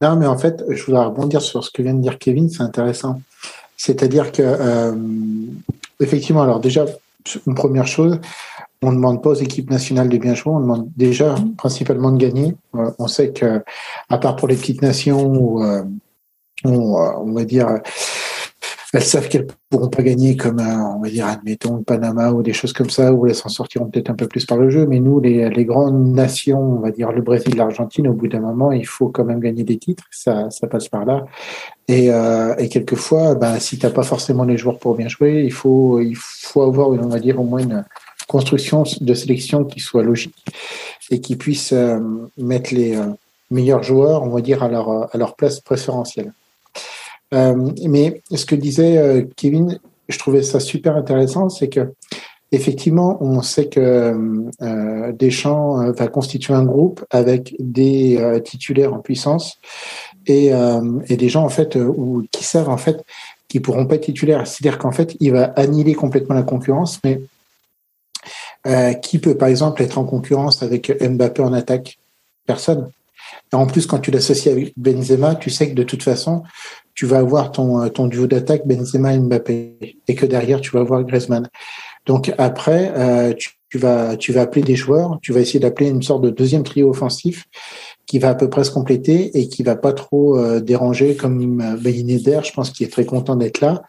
Non, 0.00 0.16
mais 0.16 0.26
en 0.26 0.38
fait, 0.38 0.64
je 0.68 0.84
voudrais 0.84 1.04
rebondir 1.06 1.42
sur 1.42 1.64
ce 1.64 1.70
que 1.70 1.82
vient 1.82 1.94
de 1.94 2.00
dire 2.00 2.18
Kevin. 2.18 2.48
C'est 2.48 2.62
intéressant. 2.62 3.20
C'est-à-dire 3.76 4.32
que, 4.32 4.92
effectivement, 6.00 6.42
alors 6.42 6.60
déjà, 6.60 6.84
une 7.46 7.54
première 7.54 7.86
chose, 7.86 8.20
on 8.82 8.90
ne 8.90 8.96
demande 8.96 9.22
pas 9.22 9.30
aux 9.30 9.34
équipes 9.34 9.70
nationales 9.70 10.08
de 10.08 10.18
bien 10.18 10.34
jouer, 10.34 10.52
on 10.52 10.60
demande 10.60 10.88
déjà 10.96 11.34
principalement 11.56 12.12
de 12.12 12.18
gagner. 12.18 12.54
on 12.72 13.08
sait 13.08 13.32
que, 13.32 13.62
à 14.08 14.18
part 14.18 14.36
pour 14.36 14.48
les 14.48 14.56
petites 14.56 14.82
nations 14.82 15.32
où 15.32 15.64
on 16.64 17.32
va 17.32 17.44
dire 17.44 17.80
elles 18.94 19.02
savent 19.02 19.28
qu'elles 19.28 19.48
pourront 19.70 19.88
pas 19.88 20.02
gagner 20.02 20.36
comme, 20.36 20.60
on 20.60 21.00
va 21.00 21.08
dire, 21.08 21.26
admettons, 21.26 21.78
le 21.78 21.82
Panama 21.82 22.30
ou 22.30 22.42
des 22.42 22.52
choses 22.52 22.72
comme 22.72 22.90
ça, 22.90 23.12
où 23.12 23.26
elles 23.26 23.34
s'en 23.34 23.48
sortiront 23.48 23.86
peut-être 23.86 24.10
un 24.10 24.14
peu 24.14 24.28
plus 24.28 24.46
par 24.46 24.56
le 24.56 24.70
jeu. 24.70 24.86
Mais 24.86 25.00
nous, 25.00 25.18
les, 25.20 25.64
grandes 25.64 26.14
nations, 26.14 26.60
on 26.60 26.78
va 26.78 26.92
dire 26.92 27.10
le 27.10 27.20
Brésil, 27.20 27.56
l'Argentine, 27.56 28.06
au 28.06 28.12
bout 28.12 28.28
d'un 28.28 28.40
moment, 28.40 28.70
il 28.70 28.86
faut 28.86 29.08
quand 29.08 29.24
même 29.24 29.40
gagner 29.40 29.64
des 29.64 29.78
titres. 29.78 30.04
Ça, 30.12 30.48
ça 30.50 30.68
passe 30.68 30.88
par 30.88 31.04
là. 31.04 31.26
Et, 31.88 32.12
euh, 32.12 32.54
et 32.56 32.68
quelquefois, 32.68 33.34
ben, 33.34 33.58
si 33.58 33.78
t'as 33.78 33.90
pas 33.90 34.04
forcément 34.04 34.44
les 34.44 34.56
joueurs 34.56 34.78
pour 34.78 34.94
bien 34.94 35.08
jouer, 35.08 35.42
il 35.44 35.52
faut, 35.52 36.00
il 36.00 36.16
faut 36.16 36.62
avoir, 36.62 36.90
on 36.90 37.08
va 37.08 37.18
dire, 37.18 37.40
au 37.40 37.44
moins 37.44 37.60
une 37.60 37.84
construction 38.28 38.84
de 39.00 39.14
sélection 39.14 39.64
qui 39.64 39.80
soit 39.80 40.04
logique 40.04 40.36
et 41.10 41.20
qui 41.20 41.34
puisse 41.36 41.72
euh, 41.72 41.98
mettre 42.38 42.72
les 42.72 42.96
euh, 42.96 43.06
meilleurs 43.50 43.82
joueurs, 43.82 44.22
on 44.22 44.28
va 44.28 44.40
dire, 44.40 44.62
à 44.62 44.68
leur 44.68 45.34
place 45.36 45.60
préférentielle. 45.60 46.32
Euh, 47.32 47.70
mais 47.88 48.22
ce 48.34 48.44
que 48.44 48.54
disait 48.54 48.98
euh, 48.98 49.22
Kevin, 49.36 49.78
je 50.08 50.18
trouvais 50.18 50.42
ça 50.42 50.60
super 50.60 50.96
intéressant, 50.96 51.48
c'est 51.48 51.68
que 51.68 51.92
effectivement, 52.52 53.18
on 53.20 53.42
sait 53.42 53.68
que 53.68 54.14
euh, 54.62 55.12
Deschamps 55.12 55.90
va 55.92 56.06
constituer 56.08 56.54
un 56.54 56.64
groupe 56.64 57.04
avec 57.10 57.56
des 57.58 58.40
titulaires 58.44 58.94
en 58.94 59.00
puissance 59.00 59.58
et, 60.26 60.52
des 61.08 61.28
gens 61.28 61.44
en 61.44 61.48
fait 61.48 61.74
ou 61.74 62.24
qui 62.30 62.44
savent 62.44 62.68
en 62.68 62.76
fait 62.76 63.02
qui 63.48 63.58
pourront 63.58 63.86
pas 63.86 63.96
être 63.96 64.04
titulaires. 64.04 64.46
C'est-à-dire 64.46 64.78
qu'en 64.78 64.92
fait, 64.92 65.16
il 65.18 65.32
va 65.32 65.44
annihiler 65.56 65.94
complètement 65.94 66.36
la 66.36 66.44
concurrence, 66.44 67.00
mais 67.02 67.22
qui 69.02 69.18
peut 69.18 69.36
par 69.36 69.48
exemple 69.48 69.82
être 69.82 69.98
en 69.98 70.04
concurrence 70.04 70.62
avec 70.62 70.92
Mbappé 71.02 71.42
en 71.42 71.52
attaque? 71.52 71.98
Personne. 72.46 72.90
Et 73.52 73.56
en 73.56 73.66
plus, 73.66 73.86
quand 73.86 73.98
tu 73.98 74.10
l'associes 74.10 74.52
avec 74.52 74.74
Benzema, 74.76 75.34
tu 75.34 75.50
sais 75.50 75.70
que 75.70 75.74
de 75.74 75.82
toute 75.82 76.02
façon, 76.02 76.42
tu 76.94 77.06
vas 77.06 77.18
avoir 77.18 77.52
ton, 77.52 77.82
euh, 77.82 77.88
ton 77.88 78.06
duo 78.06 78.26
d'attaque 78.26 78.66
Benzema 78.66 79.14
et 79.14 79.18
Mbappé 79.18 79.98
et 80.06 80.14
que 80.14 80.26
derrière 80.26 80.60
tu 80.60 80.70
vas 80.70 80.80
avoir 80.80 81.02
Griezmann. 81.04 81.48
Donc 82.06 82.32
après, 82.38 82.92
euh, 82.96 83.32
tu, 83.34 83.78
vas 83.78 84.16
tu 84.16 84.32
vas 84.32 84.42
appeler 84.42 84.62
des 84.62 84.76
joueurs, 84.76 85.18
tu 85.22 85.32
vas 85.32 85.40
essayer 85.40 85.60
d'appeler 85.60 85.88
une 85.88 86.02
sorte 86.02 86.22
de 86.22 86.30
deuxième 86.30 86.62
trio 86.62 86.90
offensif 86.90 87.46
qui 88.06 88.18
va 88.18 88.30
à 88.30 88.34
peu 88.34 88.48
près 88.50 88.64
se 88.64 88.70
compléter 88.70 89.38
et 89.38 89.48
qui 89.48 89.62
va 89.62 89.76
pas 89.76 89.92
trop 89.92 90.38
euh, 90.38 90.60
déranger 90.60 91.16
comme 91.16 91.60
euh, 91.60 91.76
je 91.82 92.52
pense 92.52 92.70
qu'il 92.70 92.86
est 92.86 92.90
très 92.90 93.06
content 93.06 93.36
d'être 93.36 93.60
là. 93.60 93.82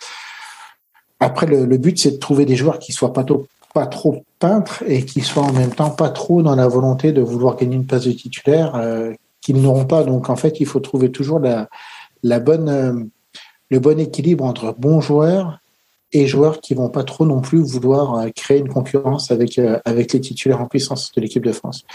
après, 1.20 1.46
le, 1.46 1.66
le 1.66 1.78
but, 1.78 2.00
c'est 2.00 2.12
de 2.12 2.18
trouver 2.18 2.46
des 2.46 2.56
joueurs 2.56 2.80
qui 2.80 2.94
soient 2.94 3.14
pas, 3.14 3.24
trop, 3.24 3.46
pas 3.74 3.88
trop 3.88 4.24
peintres 4.40 4.84
et 4.88 5.04
qui 5.04 5.22
soient 5.22 5.44
en 5.44 5.54
même 5.54 5.74
temps 5.74 5.90
pas 5.90 6.10
trop 6.10 6.42
dans 6.42 6.56
la 6.56 6.68
volonté 6.68 7.12
de 7.12 7.22
vouloir 7.22 7.58
gagner 7.58 7.76
une 7.76 7.86
place 7.86 8.06
de 8.06 8.12
titulaire 8.12 8.76
euh, 8.76 9.12
qu'ils 9.42 9.62
n'auront 9.62 9.86
pas. 9.86 10.04
Donc, 10.04 10.30
en 10.30 10.36
fait, 10.36 10.60
il 10.60 10.66
faut 10.66 10.80
trouver 10.80 11.12
toujours 11.12 11.40
la, 11.40 11.68
la 12.26 12.40
bonne, 12.40 12.70
euh, 12.70 12.94
le 13.70 13.80
bon 13.80 14.00
équilibre 14.00 14.44
entre 14.44 14.76
bons 14.78 15.00
joueurs 15.00 15.60
et 16.12 16.28
joueurs 16.28 16.60
qui 16.60 16.74
vont 16.74 16.90
pas 16.90 17.04
trop 17.04 17.26
non 17.26 17.42
plus 17.42 17.60
vouloir 17.60 18.16
euh, 18.16 18.30
créer 18.36 18.60
une 18.60 18.70
concurrence 18.70 19.32
avec 19.32 19.60
euh, 19.60 19.80
avec 19.86 20.12
les 20.14 20.22
titulaires 20.22 20.62
en 20.62 20.66
puissance 20.68 21.12
de 21.16 21.22
l'équipe 21.22 21.46
de 21.46 21.52
France. 21.52 21.86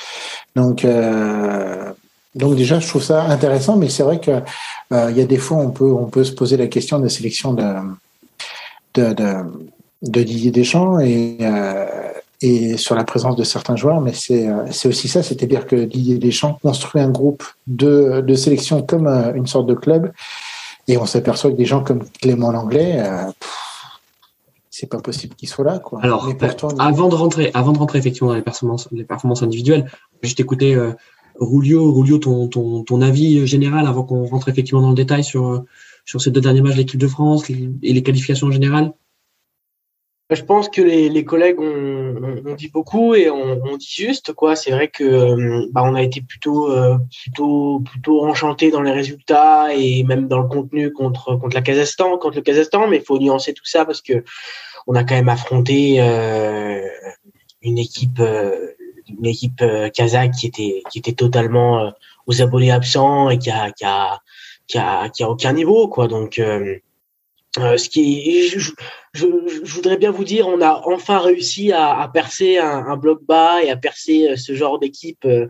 Donc 0.55 0.85
euh, 0.85 1.91
donc 2.35 2.55
déjà 2.55 2.79
je 2.79 2.87
trouve 2.87 3.03
ça 3.03 3.25
intéressant, 3.25 3.77
mais 3.77 3.89
c'est 3.89 4.05
vrai 4.05 4.21
que 4.21 4.41
il 4.93 5.17
y 5.17 5.21
a 5.21 5.25
des 5.25 5.39
fois 5.39 5.59
on 5.59 5.71
peut 5.71 5.93
on 5.93 6.07
peut 6.07 6.25
se 6.25 6.33
poser 6.33 6.57
la 6.57 6.69
question 6.69 6.99
de 6.99 7.05
la 7.05 7.09
sélection 7.09 7.55
de, 7.55 7.65
de 8.95 10.23
Didier 10.23 10.53
Deschamps 10.53 11.01
et 11.01 11.39
et 12.43 12.77
sur 12.77 12.95
la 12.95 13.05
présence 13.05 13.37
de 13.37 13.45
certains 13.45 13.77
joueurs, 13.77 14.01
mais 14.01 14.13
c'est 14.15 14.49
c'est 14.71 14.89
aussi 14.89 15.09
ça, 15.09 15.23
c'est-à-dire 15.23 15.67
que 15.67 15.77
Didier 15.77 16.19
Deschamps 16.19 16.59
construit 16.63 17.03
un 17.03 17.11
groupe 17.11 17.45
de 17.67 18.21
de 18.21 18.35
sélection 18.35 18.83
comme 18.83 19.07
une 19.35 19.47
sorte 19.47 19.67
de 19.67 19.75
club, 19.75 20.13
et 20.89 20.97
on 20.97 21.07
s'aperçoit 21.07 21.51
que 21.51 21.57
des 21.57 21.67
gens 21.67 21.85
comme 21.85 22.03
Clément 22.21 22.51
Langlais 22.51 23.03
c'est 24.81 24.87
pas 24.87 25.01
possible 25.01 25.35
qu'il 25.35 25.49
soit 25.49 25.65
là. 25.65 25.79
Quoi. 25.79 26.01
Alors, 26.03 26.27
pourtant, 26.39 26.69
avant 26.79 27.09
de 27.09 27.15
rentrer, 27.15 27.51
avant 27.53 27.73
de 27.73 27.79
rentrer 27.79 27.99
effectivement 27.99 28.31
dans 28.31 28.37
les 28.37 28.43
performances, 28.43 28.89
les 28.93 29.05
performances 29.05 29.43
individuelles, 29.43 29.91
juste 30.23 30.41
écouter 30.41 30.75
euh, 30.75 30.93
Rulio, 31.39 31.93
Rulio 31.93 32.17
ton, 32.19 32.49
ton, 32.49 32.83
ton, 32.85 33.03
avis 33.03 33.47
général 33.47 33.87
avant 33.87 34.05
qu'on 34.05 34.25
rentre 34.25 34.49
effectivement 34.49 34.81
dans 34.81 34.91
le 34.91 34.95
détail 34.95 35.23
sur, 35.23 35.65
sur 36.07 36.23
ces 36.23 36.31
deux 36.31 36.41
derniers 36.41 36.63
matchs 36.63 36.75
de 36.75 36.79
l'équipe 36.79 37.01
de 37.01 37.09
France 37.09 37.51
et 37.51 37.93
les 37.93 38.03
qualifications 38.03 38.47
en 38.47 38.53
général. 38.53 38.93
Je 40.31 40.43
pense 40.43 40.69
que 40.69 40.81
les, 40.81 41.09
les 41.09 41.25
collègues 41.25 41.59
ont, 41.59 42.43
ont, 42.47 42.55
dit 42.55 42.69
beaucoup 42.69 43.17
et 43.17 43.29
on, 43.31 43.61
on 43.65 43.77
dit 43.77 43.93
juste 43.93 44.33
quoi. 44.33 44.55
C'est 44.55 44.71
vrai 44.71 44.87
que 44.87 45.03
euh, 45.03 45.67
bah, 45.73 45.83
on 45.85 45.97
a 45.97 46.03
été 46.03 46.21
plutôt 46.21 46.71
euh, 46.71 46.99
plutôt 47.23 47.81
plutôt 47.81 48.25
enchanté 48.25 48.71
dans 48.71 48.81
les 48.81 48.93
résultats 48.93 49.75
et 49.75 50.05
même 50.05 50.29
dans 50.29 50.39
le 50.39 50.47
contenu 50.47 50.93
contre 50.93 51.35
contre 51.35 51.57
la 51.57 51.63
Kazakhstan 51.63 52.17
contre 52.19 52.37
le 52.37 52.43
Kazakhstan. 52.43 52.87
Mais 52.87 52.99
il 52.99 53.03
faut 53.03 53.19
nuancer 53.19 53.55
tout 53.55 53.65
ça 53.65 53.85
parce 53.85 54.03
que 54.03 54.23
on 54.87 54.95
a 54.95 55.03
quand 55.03 55.17
même 55.17 55.29
affronté 55.29 55.97
euh, 55.99 56.81
une 57.63 57.79
équipe 57.79 58.21
une 58.21 59.27
équipe 59.27 59.65
kazakh 59.93 60.31
qui 60.33 60.47
était 60.47 60.83
qui 60.93 61.01
était 61.01 61.13
totalement 61.13 61.93
aux 62.29 62.41
abonnés 62.41 62.71
absents 62.71 63.31
et 63.31 63.39
qui 63.39 63.51
a 63.51 63.73
qui 63.73 63.85
a 63.85 64.21
qui 64.69 64.79
a, 64.79 65.09
qui 65.09 65.25
a 65.25 65.29
aucun 65.29 65.53
niveau 65.53 65.89
quoi. 65.89 66.07
Donc 66.07 66.41
euh, 67.59 67.77
ce 67.77 67.89
qui, 67.89 68.49
je, 68.49 68.61
je, 68.61 68.73
je, 69.13 69.75
voudrais 69.75 69.97
bien 69.97 70.13
vous 70.13 70.23
dire, 70.23 70.47
on 70.47 70.61
a 70.61 70.83
enfin 70.85 71.19
réussi 71.19 71.73
à, 71.73 71.99
à 71.99 72.09
percer 72.09 72.59
un, 72.59 72.87
un, 72.87 72.97
bloc 72.97 73.25
bas 73.25 73.61
et 73.61 73.71
à 73.71 73.77
percer 73.77 74.29
euh, 74.29 74.37
ce 74.37 74.55
genre 74.55 74.79
d'équipe 74.79 75.25
euh, 75.25 75.49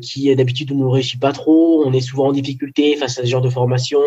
qui 0.00 0.34
d'habitude 0.36 0.70
ne 0.70 0.76
nous 0.76 0.90
réussit 0.90 1.20
pas 1.20 1.32
trop. 1.32 1.82
On 1.84 1.92
est 1.92 2.00
souvent 2.00 2.28
en 2.28 2.32
difficulté 2.32 2.94
face 2.94 3.18
à 3.18 3.22
ce 3.22 3.26
genre 3.26 3.40
de 3.40 3.50
formation. 3.50 3.98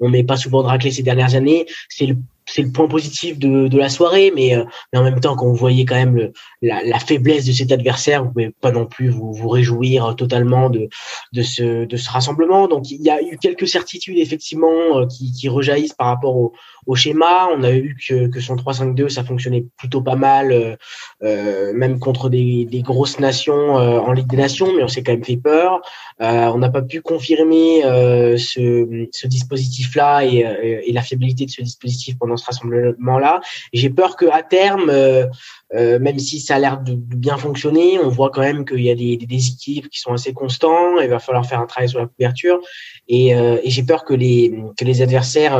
on 0.00 0.08
met 0.08 0.24
pas 0.24 0.38
souvent 0.38 0.62
de 0.62 0.68
raclée 0.68 0.90
ces 0.90 1.02
dernières 1.02 1.34
années. 1.34 1.66
C'est 1.90 2.06
le 2.06 2.16
c'est 2.48 2.62
le 2.62 2.70
point 2.70 2.86
positif 2.86 3.38
de, 3.38 3.66
de 3.66 3.78
la 3.78 3.88
soirée, 3.88 4.32
mais, 4.34 4.56
euh, 4.56 4.64
mais 4.92 4.98
en 4.98 5.02
même 5.02 5.20
temps, 5.20 5.34
quand 5.34 5.46
vous 5.46 5.54
voyez 5.54 5.84
quand 5.84 5.96
même 5.96 6.16
le, 6.16 6.32
la, 6.62 6.82
la, 6.84 6.98
faiblesse 6.98 7.44
de 7.44 7.52
cet 7.52 7.72
adversaire, 7.72 8.24
vous 8.24 8.30
pouvez 8.30 8.50
pas 8.60 8.70
non 8.70 8.86
plus 8.86 9.08
vous, 9.08 9.32
vous 9.32 9.48
réjouir 9.48 10.14
totalement 10.16 10.70
de, 10.70 10.88
de, 11.32 11.42
ce, 11.42 11.84
de 11.84 11.96
ce 11.96 12.10
rassemblement. 12.10 12.68
Donc, 12.68 12.90
il 12.90 13.02
y 13.02 13.10
a 13.10 13.20
eu 13.20 13.36
quelques 13.38 13.66
certitudes 13.66 14.18
effectivement 14.18 14.98
euh, 14.98 15.06
qui, 15.06 15.32
qui 15.32 15.48
rejaillissent 15.48 15.94
par 15.94 16.06
rapport 16.06 16.36
au, 16.36 16.52
au 16.86 16.94
schéma. 16.94 17.48
On 17.56 17.62
a 17.64 17.72
vu 17.72 17.96
que, 18.08 18.28
que 18.28 18.40
son 18.40 18.54
3-5-2, 18.54 19.08
ça 19.08 19.24
fonctionnait 19.24 19.64
plutôt 19.76 20.00
pas 20.00 20.16
mal, 20.16 20.52
euh, 20.52 20.76
euh 21.24 21.72
même 21.74 21.98
contre 21.98 22.28
des, 22.28 22.64
des 22.64 22.82
grosses 22.82 23.18
nations 23.18 23.74
en 23.74 24.12
Ligue 24.12 24.28
des 24.28 24.36
Nations, 24.36 24.72
mais 24.74 24.82
on 24.82 24.88
s'est 24.88 25.02
quand 25.02 25.12
même 25.12 25.24
fait 25.24 25.36
peur. 25.36 25.80
on 26.20 26.58
n'a 26.58 26.70
pas 26.70 26.82
pu 26.82 27.00
confirmer 27.00 27.82
ce, 27.82 29.06
ce 29.12 29.26
dispositif-là 29.26 30.24
et, 30.24 30.82
et 30.86 30.92
la 30.92 31.02
fiabilité 31.02 31.44
de 31.44 31.50
ce 31.50 31.62
dispositif 31.62 32.16
pendant 32.18 32.35
ce 32.36 32.46
rassemblement-là. 32.46 33.40
J'ai 33.72 33.90
peur 33.90 34.16
que 34.16 34.26
à 34.26 34.42
terme, 34.42 34.90
euh, 34.90 35.26
euh, 35.74 35.98
même 35.98 36.18
si 36.18 36.40
ça 36.40 36.56
a 36.56 36.58
l'air 36.58 36.80
de, 36.80 36.94
bien 36.94 37.36
fonctionner, 37.36 37.98
on 37.98 38.08
voit 38.08 38.30
quand 38.30 38.42
même 38.42 38.64
qu'il 38.64 38.82
y 38.82 38.90
a 38.90 38.94
des, 38.94 39.16
des 39.16 39.26
déséquilibres 39.26 39.88
qui 39.88 40.00
sont 40.00 40.12
assez 40.12 40.32
constants. 40.32 40.98
Il 41.00 41.08
va 41.08 41.18
falloir 41.18 41.46
faire 41.46 41.60
un 41.60 41.66
travail 41.66 41.88
sur 41.88 42.00
la 42.00 42.06
couverture. 42.06 42.60
Et, 43.08 43.34
euh, 43.34 43.58
j'ai 43.64 43.82
peur 43.82 44.04
que 44.04 44.14
les 44.14 44.54
que 44.76 44.84
les 44.84 45.02
adversaires, 45.02 45.54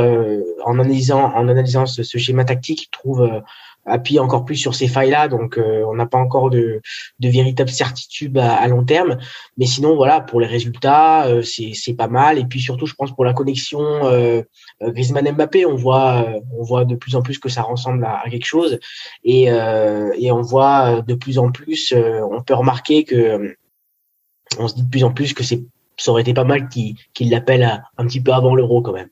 en 0.65 0.79
analysant 0.79 1.33
en 1.35 1.49
analysant 1.49 1.87
ce 1.87 2.19
schéma 2.19 2.45
tactique, 2.45 2.89
trouvent 2.91 3.43
appuie 3.87 4.19
encore 4.19 4.45
plus 4.45 4.57
sur 4.57 4.75
ces 4.75 4.89
failles-là. 4.89 5.29
Donc, 5.29 5.59
euh, 5.59 5.85
on 5.89 5.95
n'a 5.95 6.07
pas 6.07 6.19
encore 6.19 6.51
de, 6.51 6.81
de 7.21 7.29
véritable 7.29 7.71
certitude 7.71 8.37
à, 8.39 8.67
long 8.69 8.85
terme. 8.85 9.19
Mais 9.57 9.67
sinon, 9.67 9.97
voilà, 9.97 10.21
pour 10.21 10.41
les 10.41 10.47
résultats, 10.47 11.27
euh, 11.27 11.43
c'est 11.43 11.95
pas 11.95 12.09
mal. 12.09 12.39
Et 12.39 12.45
puis 12.45 12.61
surtout, 12.61 12.87
je 12.87 12.95
pense 12.95 13.15
pour 13.15 13.25
la 13.25 13.33
connexion 13.33 13.81
euh, 13.81 14.43
euh 14.83 14.91
Griezmann-Mbappé, 14.91 15.67
on 15.67 15.77
voit, 15.77 16.27
on 16.59 16.63
voit 16.63 16.85
de 16.85 16.97
plus 16.97 17.17
en 17.17 17.23
plus 17.23 17.39
que 17.39 17.49
ça 17.49 17.63
ressemble 17.63 18.05
à, 18.05 18.23
quelque 18.31 18.47
chose. 18.47 18.79
Et, 19.25 19.45
et 19.45 20.33
on 20.33 20.43
voit 20.43 21.03
de 21.03 21.15
plus 21.15 21.39
en 21.39 21.51
plus, 21.51 21.95
on 21.95 22.43
peut 22.43 22.55
remarquer 22.55 23.05
que 23.05 23.57
on 24.59 24.69
se 24.69 24.75
dit 24.75 24.83
de 24.83 24.91
plus 24.91 25.05
en 25.05 25.13
plus 25.13 25.33
que 25.35 25.43
c'est 25.43 25.63
ça 25.97 26.11
aurait 26.11 26.23
été 26.23 26.35
pas 26.35 26.45
mal 26.45 26.69
qu'il 26.69 26.95
qu 27.15 27.25
l'appelle 27.25 27.83
un 27.97 28.07
petit 28.07 28.21
peu 28.21 28.33
avant 28.33 28.55
l'euro 28.55 28.83
quand 28.83 28.93
même. 28.93 29.09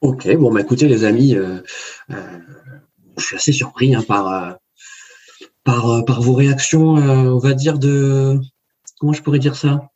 Ok, 0.00 0.28
bon, 0.36 0.52
bah 0.52 0.60
écoutez 0.60 0.86
les 0.86 1.04
amis, 1.04 1.34
euh, 1.34 1.60
je 3.16 3.24
suis 3.24 3.36
assez 3.36 3.52
surpris 3.52 3.94
hein, 3.94 4.02
par, 4.06 4.28
euh, 4.28 4.52
par, 5.64 5.88
euh, 5.90 6.02
par 6.02 6.20
vos 6.20 6.34
réactions, 6.34 6.96
euh, 6.96 7.30
on 7.30 7.38
va 7.38 7.54
dire, 7.54 7.78
de. 7.78 8.38
Comment 8.98 9.12
je 9.12 9.22
pourrais 9.22 9.38
dire 9.38 9.56
ça? 9.56 9.88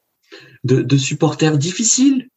De, 0.64 0.82
de 0.82 0.96
supporters 0.96 1.56
difficiles, 1.56 2.28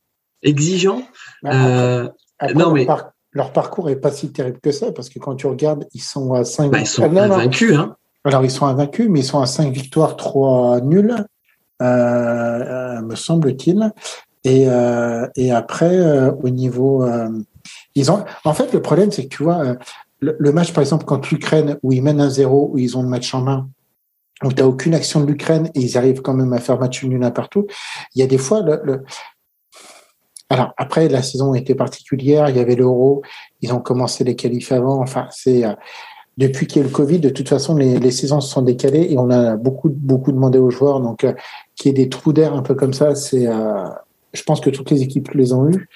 exigeants. 0.44 1.04
Bah, 1.44 2.12
non, 2.56 2.72
mais. 2.72 2.88
Leur, 3.34 3.54
parcours 3.54 3.90
est 3.90 3.96
pas 3.96 4.12
si 4.12 4.32
terrible 4.34 4.60
que 4.60 4.72
ça, 4.72 4.92
parce 4.92 5.08
que 5.08 5.18
quand 5.18 5.36
tu 5.36 5.48
regardes, 5.48 5.88
ils 5.94 6.02
sont 6.02 6.34
à 6.34 6.44
5 6.44 6.70
bah, 6.70 6.80
Ils 6.80 6.88
sont 6.88 7.04
ah, 7.04 7.24
invaincus. 7.24 7.78
Hein. 7.78 7.96
Alors, 8.26 8.44
ils 8.44 8.52
sont 8.52 8.66
invaincus, 8.66 9.08
mais 9.10 9.22
ils 9.22 9.26
sont 9.26 9.40
à 9.40 9.46
5 9.46 9.74
victoires, 9.74 10.18
3 10.18 10.82
nuls, 10.82 11.16
euh, 11.82 13.02
me 13.02 13.16
semble-t-il. 13.16 13.92
Et, 14.44 14.66
euh, 14.68 15.28
et 15.38 15.52
après, 15.52 15.96
euh, 15.96 16.32
au 16.44 16.50
niveau. 16.50 17.08
ils 17.96 18.12
ont... 18.12 18.26
En 18.44 18.54
fait, 18.54 18.74
le 18.74 18.82
problème, 18.82 19.12
c'est 19.12 19.24
que 19.24 19.36
tu 19.36 19.44
vois, 19.44 19.78
le, 20.22 20.52
match, 20.52 20.72
par 20.72 20.82
exemple, 20.82 21.06
contre 21.06 21.30
l'Ukraine, 21.32 21.78
où 21.82 21.92
ils 21.92 22.02
mènent 22.02 22.22
un 22.22 22.30
zéro, 22.30 22.70
où 22.72 22.78
ils 22.78 22.98
ont 22.98 23.02
le 23.02 23.10
match 23.10 23.34
en 23.34 23.42
main, 23.42 23.70
où 24.44 24.50
tu 24.50 24.62
n'as 24.62 24.68
aucune 24.68 24.94
action 24.94 25.22
de 25.22 25.26
l'Ukraine 25.26 25.70
et 25.74 25.80
ils 25.80 25.98
arrivent 25.98 26.22
quand 26.22 26.34
même 26.34 26.54
à 26.54 26.60
faire 26.60 26.80
match 26.80 27.04
nul 27.04 27.24
un 27.24 27.32
partout, 27.32 27.66
il 28.16 28.20
y 28.20 28.24
a 28.24 28.28
des 28.28 28.38
fois... 28.38 28.62
Le, 28.62 29.04
Alors, 30.50 30.74
après, 30.78 31.10
la 31.10 31.24
saison 31.24 31.56
était 31.56 31.76
particulière, 31.76 32.50
il 32.50 32.58
y 32.58 32.60
avait 32.60 32.76
l'euro, 32.76 33.24
ils 33.62 33.74
ont 33.74 33.80
commencé 33.80 34.24
les 34.24 34.36
qualifs 34.36 34.72
avant, 34.72 35.02
enfin, 35.02 35.28
c'est... 35.32 35.66
Euh, 35.66 35.74
depuis 36.38 36.66
qu'il 36.66 36.82
y 36.82 36.86
a 36.86 36.88
le 36.88 36.94
Covid, 36.94 37.20
de 37.20 37.30
toute 37.30 37.50
façon, 37.50 37.76
les, 37.76 38.00
les, 38.00 38.10
saisons 38.10 38.40
se 38.40 38.50
sont 38.50 38.62
décalées 38.62 39.08
et 39.12 39.18
on 39.18 39.30
a 39.30 39.58
beaucoup, 39.58 39.90
beaucoup 39.90 40.32
demandé 40.32 40.60
aux 40.60 40.70
joueurs. 40.70 41.02
Donc, 41.02 41.26
euh, 41.26 41.34
qu'il 41.76 41.90
y 41.90 41.92
ait 41.92 42.04
des 42.04 42.10
trous 42.10 42.32
d'air 42.32 42.54
un 42.54 42.62
peu 42.62 42.76
comme 42.76 42.94
ça, 42.94 43.16
c'est... 43.16 43.48
Euh, 43.48 43.86
je 44.34 44.44
pense 44.44 44.62
que 44.62 44.70
toutes 44.70 44.92
les 44.92 45.02
équipes 45.02 45.32
les 45.32 45.54
ont 45.54 45.70
eues. 45.70 45.88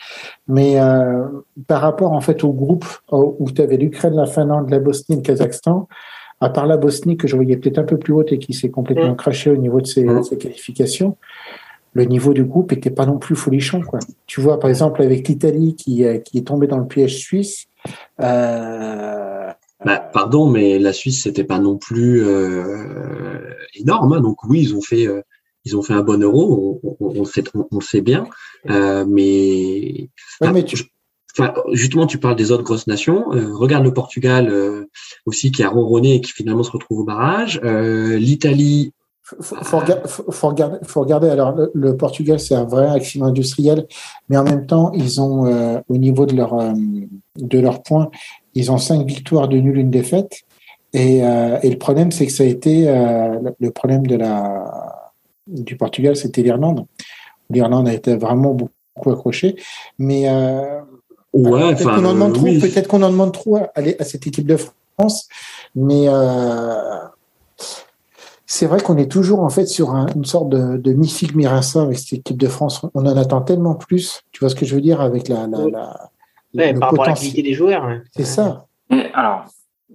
Mais 0.47 0.79
euh, 0.79 1.25
par 1.67 1.81
rapport 1.81 2.11
en 2.11 2.21
fait 2.21 2.43
au 2.43 2.53
groupe 2.53 2.85
où 3.11 3.49
tu 3.51 3.61
avais 3.61 3.77
l'Ukraine, 3.77 4.15
la 4.15 4.25
Finlande, 4.25 4.69
la 4.69 4.79
Bosnie 4.79 5.15
et 5.15 5.15
le 5.17 5.21
Kazakhstan, 5.21 5.87
à 6.41 6.49
part 6.49 6.67
la 6.67 6.77
Bosnie 6.77 7.17
que 7.17 7.27
je 7.27 7.35
voyais 7.35 7.57
peut-être 7.57 7.79
un 7.79 7.83
peu 7.83 7.97
plus 7.97 8.13
haute 8.13 8.31
et 8.31 8.39
qui 8.39 8.53
s'est 8.53 8.69
complètement 8.69 9.13
mmh. 9.13 9.17
craché 9.17 9.49
au 9.49 9.57
niveau 9.57 9.81
de 9.81 9.87
ses, 9.87 10.03
mmh. 10.03 10.23
ses, 10.23 10.37
qualifications, 10.37 11.17
le 11.93 12.03
niveau 12.03 12.33
du 12.33 12.43
groupe 12.43 12.73
était 12.73 12.89
pas 12.89 13.05
non 13.05 13.17
plus 13.17 13.35
folichon. 13.35 13.81
Quoi. 13.81 13.99
Tu 14.27 14.41
vois, 14.41 14.59
par 14.59 14.69
exemple, 14.69 15.01
avec 15.01 15.27
l'Italie 15.27 15.75
qui, 15.75 16.03
euh, 16.03 16.17
qui 16.17 16.37
est 16.37 16.47
tombée 16.47 16.67
dans 16.67 16.77
le 16.77 16.87
piège 16.87 17.17
suisse. 17.17 17.67
Euh, 18.21 19.51
bah, 19.83 19.99
pardon, 19.99 20.49
mais 20.49 20.79
la 20.79 20.93
Suisse 20.93 21.23
c'était 21.23 21.43
pas 21.43 21.59
non 21.59 21.77
plus 21.77 22.25
euh, 22.25 23.53
énorme. 23.75 24.13
Hein. 24.13 24.21
Donc 24.21 24.43
oui, 24.43 24.61
ils 24.61 24.75
ont 24.75 24.81
fait 24.81 25.07
euh, 25.07 25.21
ils 25.65 25.75
ont 25.75 25.81
fait 25.81 25.93
un 25.93 26.03
bon 26.03 26.21
euro, 26.21 26.79
on, 26.83 26.95
on, 26.99 27.21
on, 27.21 27.25
sait, 27.25 27.43
on, 27.71 27.81
sait 27.81 28.01
bien, 28.01 28.27
euh, 28.69 29.03
mais, 29.07 30.09
mais 30.41 30.63
tu... 30.63 30.77
enfin, 31.33 31.53
justement, 31.73 32.05
tu 32.05 32.19
parles 32.19 32.35
des 32.35 32.51
autres 32.51 32.63
grosses 32.63 32.87
nations. 32.87 33.33
Euh, 33.33 33.53
regarde 33.53 33.83
le 33.83 33.93
Portugal 33.93 34.47
euh, 34.47 34.85
aussi 35.25 35.51
qui 35.51 35.63
a 35.63 35.69
ronronné 35.69 36.15
et 36.15 36.21
qui 36.21 36.31
finalement 36.31 36.63
se 36.63 36.71
retrouve 36.71 36.99
au 36.99 37.03
barrage. 37.03 37.59
L'Italie. 37.63 38.93
Faut, 39.23 39.37
faut, 39.41 39.55
faut, 40.29 40.49
regarder, 40.49 40.77
faut 40.83 40.99
regarder. 40.99 41.29
Alors, 41.29 41.55
le, 41.73 41.97
Portugal, 41.97 42.39
c'est 42.39 42.53
un 42.53 42.65
vrai 42.65 42.87
accident 42.87 43.25
industriel, 43.25 43.87
mais 44.29 44.37
en 44.37 44.43
même 44.43 44.67
temps, 44.67 44.91
ils 44.93 45.19
ont, 45.19 45.81
au 45.89 45.97
niveau 45.97 46.27
de 46.27 46.35
leur 46.35 46.55
de 47.35 47.59
leurs 47.59 47.81
points, 47.81 48.11
ils 48.53 48.71
ont 48.71 48.77
cinq 48.77 49.03
victoires 49.07 49.47
de 49.47 49.57
nul, 49.57 49.79
une 49.79 49.89
défaite. 49.89 50.41
Et, 50.93 51.17
et 51.17 51.69
le 51.71 51.77
problème, 51.79 52.11
c'est 52.11 52.27
que 52.27 52.31
ça 52.31 52.43
a 52.43 52.45
été 52.45 52.85
le 52.85 53.69
problème 53.71 54.05
de 54.05 54.15
la 54.15 55.04
du 55.47 55.77
Portugal, 55.77 56.15
c'était 56.15 56.41
l'Irlande. 56.41 56.85
L'Irlande 57.49 57.87
a 57.87 57.93
été 57.93 58.15
vraiment 58.15 58.53
beaucoup 58.53 59.11
accrochée. 59.11 59.55
Mais 59.99 60.29
euh, 60.29 60.81
Ouais, 61.35 61.75
peut-être 61.75 61.95
qu'on 61.95 62.05
en 62.05 62.13
demande 62.13 62.33
trop, 62.33 62.45
peut-être 62.45 62.87
qu'on 62.87 63.03
en 63.03 63.09
demande 63.09 63.33
trop 63.33 63.57
à, 63.57 63.71
à, 63.75 64.03
cette 64.05 64.25
équipe 64.25 64.47
de 64.47 64.55
France, 64.55 65.27
mais 65.75 66.05
euh, 66.07 67.01
c'est 68.45 68.67
vrai 68.67 68.79
qu'on 68.79 68.97
est 68.97 69.11
toujours 69.11 69.41
en 69.41 69.49
fait 69.49 69.65
sur 69.65 69.93
une 69.93 70.23
sorte 70.23 70.47
de, 70.47 70.77
de 70.77 70.93
mi 70.93 71.13
avec 71.75 71.97
cette 71.97 72.13
équipe 72.13 72.37
de 72.37 72.47
France. 72.47 72.85
On 72.93 73.05
en 73.05 73.17
attend 73.17 73.41
tellement 73.41 73.75
plus. 73.75 74.21
Tu 74.31 74.39
vois 74.39 74.49
ce 74.49 74.55
que 74.55 74.65
je 74.65 74.75
veux 74.75 74.81
dire 74.81 75.01
avec 75.01 75.27
la, 75.27 75.45
la, 75.45 75.57
la 75.67 76.09
ouais, 76.53 76.73
par 76.73 76.91
rapport 76.91 77.03
à 77.03 77.07
l'activité 77.09 77.41
des 77.41 77.53
joueurs. 77.53 77.85
C'est 78.15 78.23
ça. 78.23 78.67
Et 78.89 79.07
alors, 79.13 79.43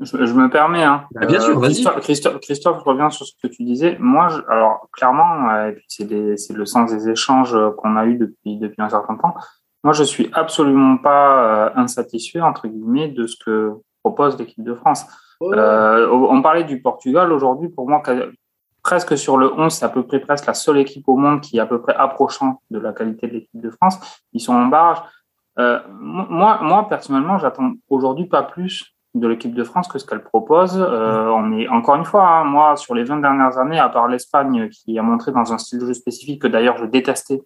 je, 0.00 0.33
me 0.35 0.49
permets. 0.49 0.83
Hein. 0.83 1.04
Bah, 1.12 1.26
bien 1.26 1.40
sûr, 1.40 1.59
vas-y. 1.59 1.85
Christophe, 2.00 2.40
Christophe, 2.40 2.78
je 2.80 2.85
reviens 2.85 3.11
sur 3.11 3.26
ce 3.26 3.33
que 3.42 3.49
tu 3.49 3.64
disais. 3.64 3.97
Moi, 4.00 4.28
je, 4.28 4.38
alors 4.49 4.88
clairement, 4.92 5.50
euh, 5.50 5.73
c'est 5.88 6.52
le 6.52 6.66
sens 6.66 6.90
des 6.90 7.09
échanges 7.09 7.57
qu'on 7.76 7.97
a 7.97 8.07
eu 8.07 8.16
depuis 8.16 8.57
depuis 8.57 8.83
un 8.83 8.88
certain 8.88 9.16
temps. 9.16 9.35
Moi, 9.83 9.95
je 9.95 10.04
suis 10.04 10.30
absolument 10.33 10.99
pas 10.99 11.42
euh, 11.42 11.71
insatisfait, 11.76 12.40
entre 12.40 12.69
guillemets, 12.69 13.09
de 13.09 13.26
ce 13.26 13.37
que 13.42 13.73
propose 14.02 14.38
l'équipe 14.38 14.62
de 14.62 14.75
France. 14.75 15.07
Euh, 15.42 16.09
on 16.11 16.42
parlait 16.42 16.64
du 16.64 16.83
Portugal 16.83 17.33
aujourd'hui. 17.33 17.71
Pour 17.71 17.88
moi, 17.88 18.02
presque 18.83 19.16
sur 19.16 19.38
le 19.38 19.52
11, 19.52 19.73
c'est 19.73 19.85
à 19.85 19.88
peu 19.88 20.02
près 20.02 20.21
presque 20.21 20.47
la 20.47 20.54
seule 20.54 20.78
équipe 20.78 21.09
au 21.09 21.16
monde 21.16 21.40
qui 21.40 21.57
est 21.57 21.61
à 21.61 21.66
peu 21.66 21.80
près 21.80 21.95
approchant 21.95 22.61
de 22.71 22.78
la 22.78 22.92
qualité 22.92 23.26
de 23.26 23.33
l'équipe 23.33 23.61
de 23.61 23.71
France. 23.71 23.99
Ils 24.33 24.40
sont 24.40 24.54
en 24.54 24.66
barrage. 24.66 24.99
Euh, 25.59 25.80
moi, 25.88 26.59
moi, 26.62 26.87
personnellement, 26.88 27.38
j'attends 27.38 27.73
aujourd'hui 27.88 28.26
pas 28.26 28.42
plus 28.42 28.95
de 29.14 29.26
l'équipe 29.26 29.55
de 29.55 29.64
France 29.64 29.88
que 29.88 29.99
ce 29.99 30.07
qu'elle 30.07 30.23
propose. 30.23 30.76
Euh, 30.76 31.29
on 31.29 31.52
est 31.59 31.69
encore 31.69 31.97
une 31.97 32.05
fois, 32.05 32.29
hein, 32.29 32.45
moi, 32.45 32.76
sur 32.76 32.95
les 32.95 33.05
20 33.05 33.19
dernières 33.19 33.59
années, 33.59 33.79
à 33.79 33.88
part 33.88 34.09
l'Espagne 34.09 34.69
qui 34.69 34.99
a 34.99 35.02
montré 35.02 35.33
dans 35.33 35.52
un 35.52 35.59
style 35.59 35.81
de 35.81 35.87
jeu 35.87 35.95
spécifique 35.95 36.43
que 36.43 36.47
d'ailleurs 36.47 36.76
je 36.76 36.85
détestais 36.85 37.43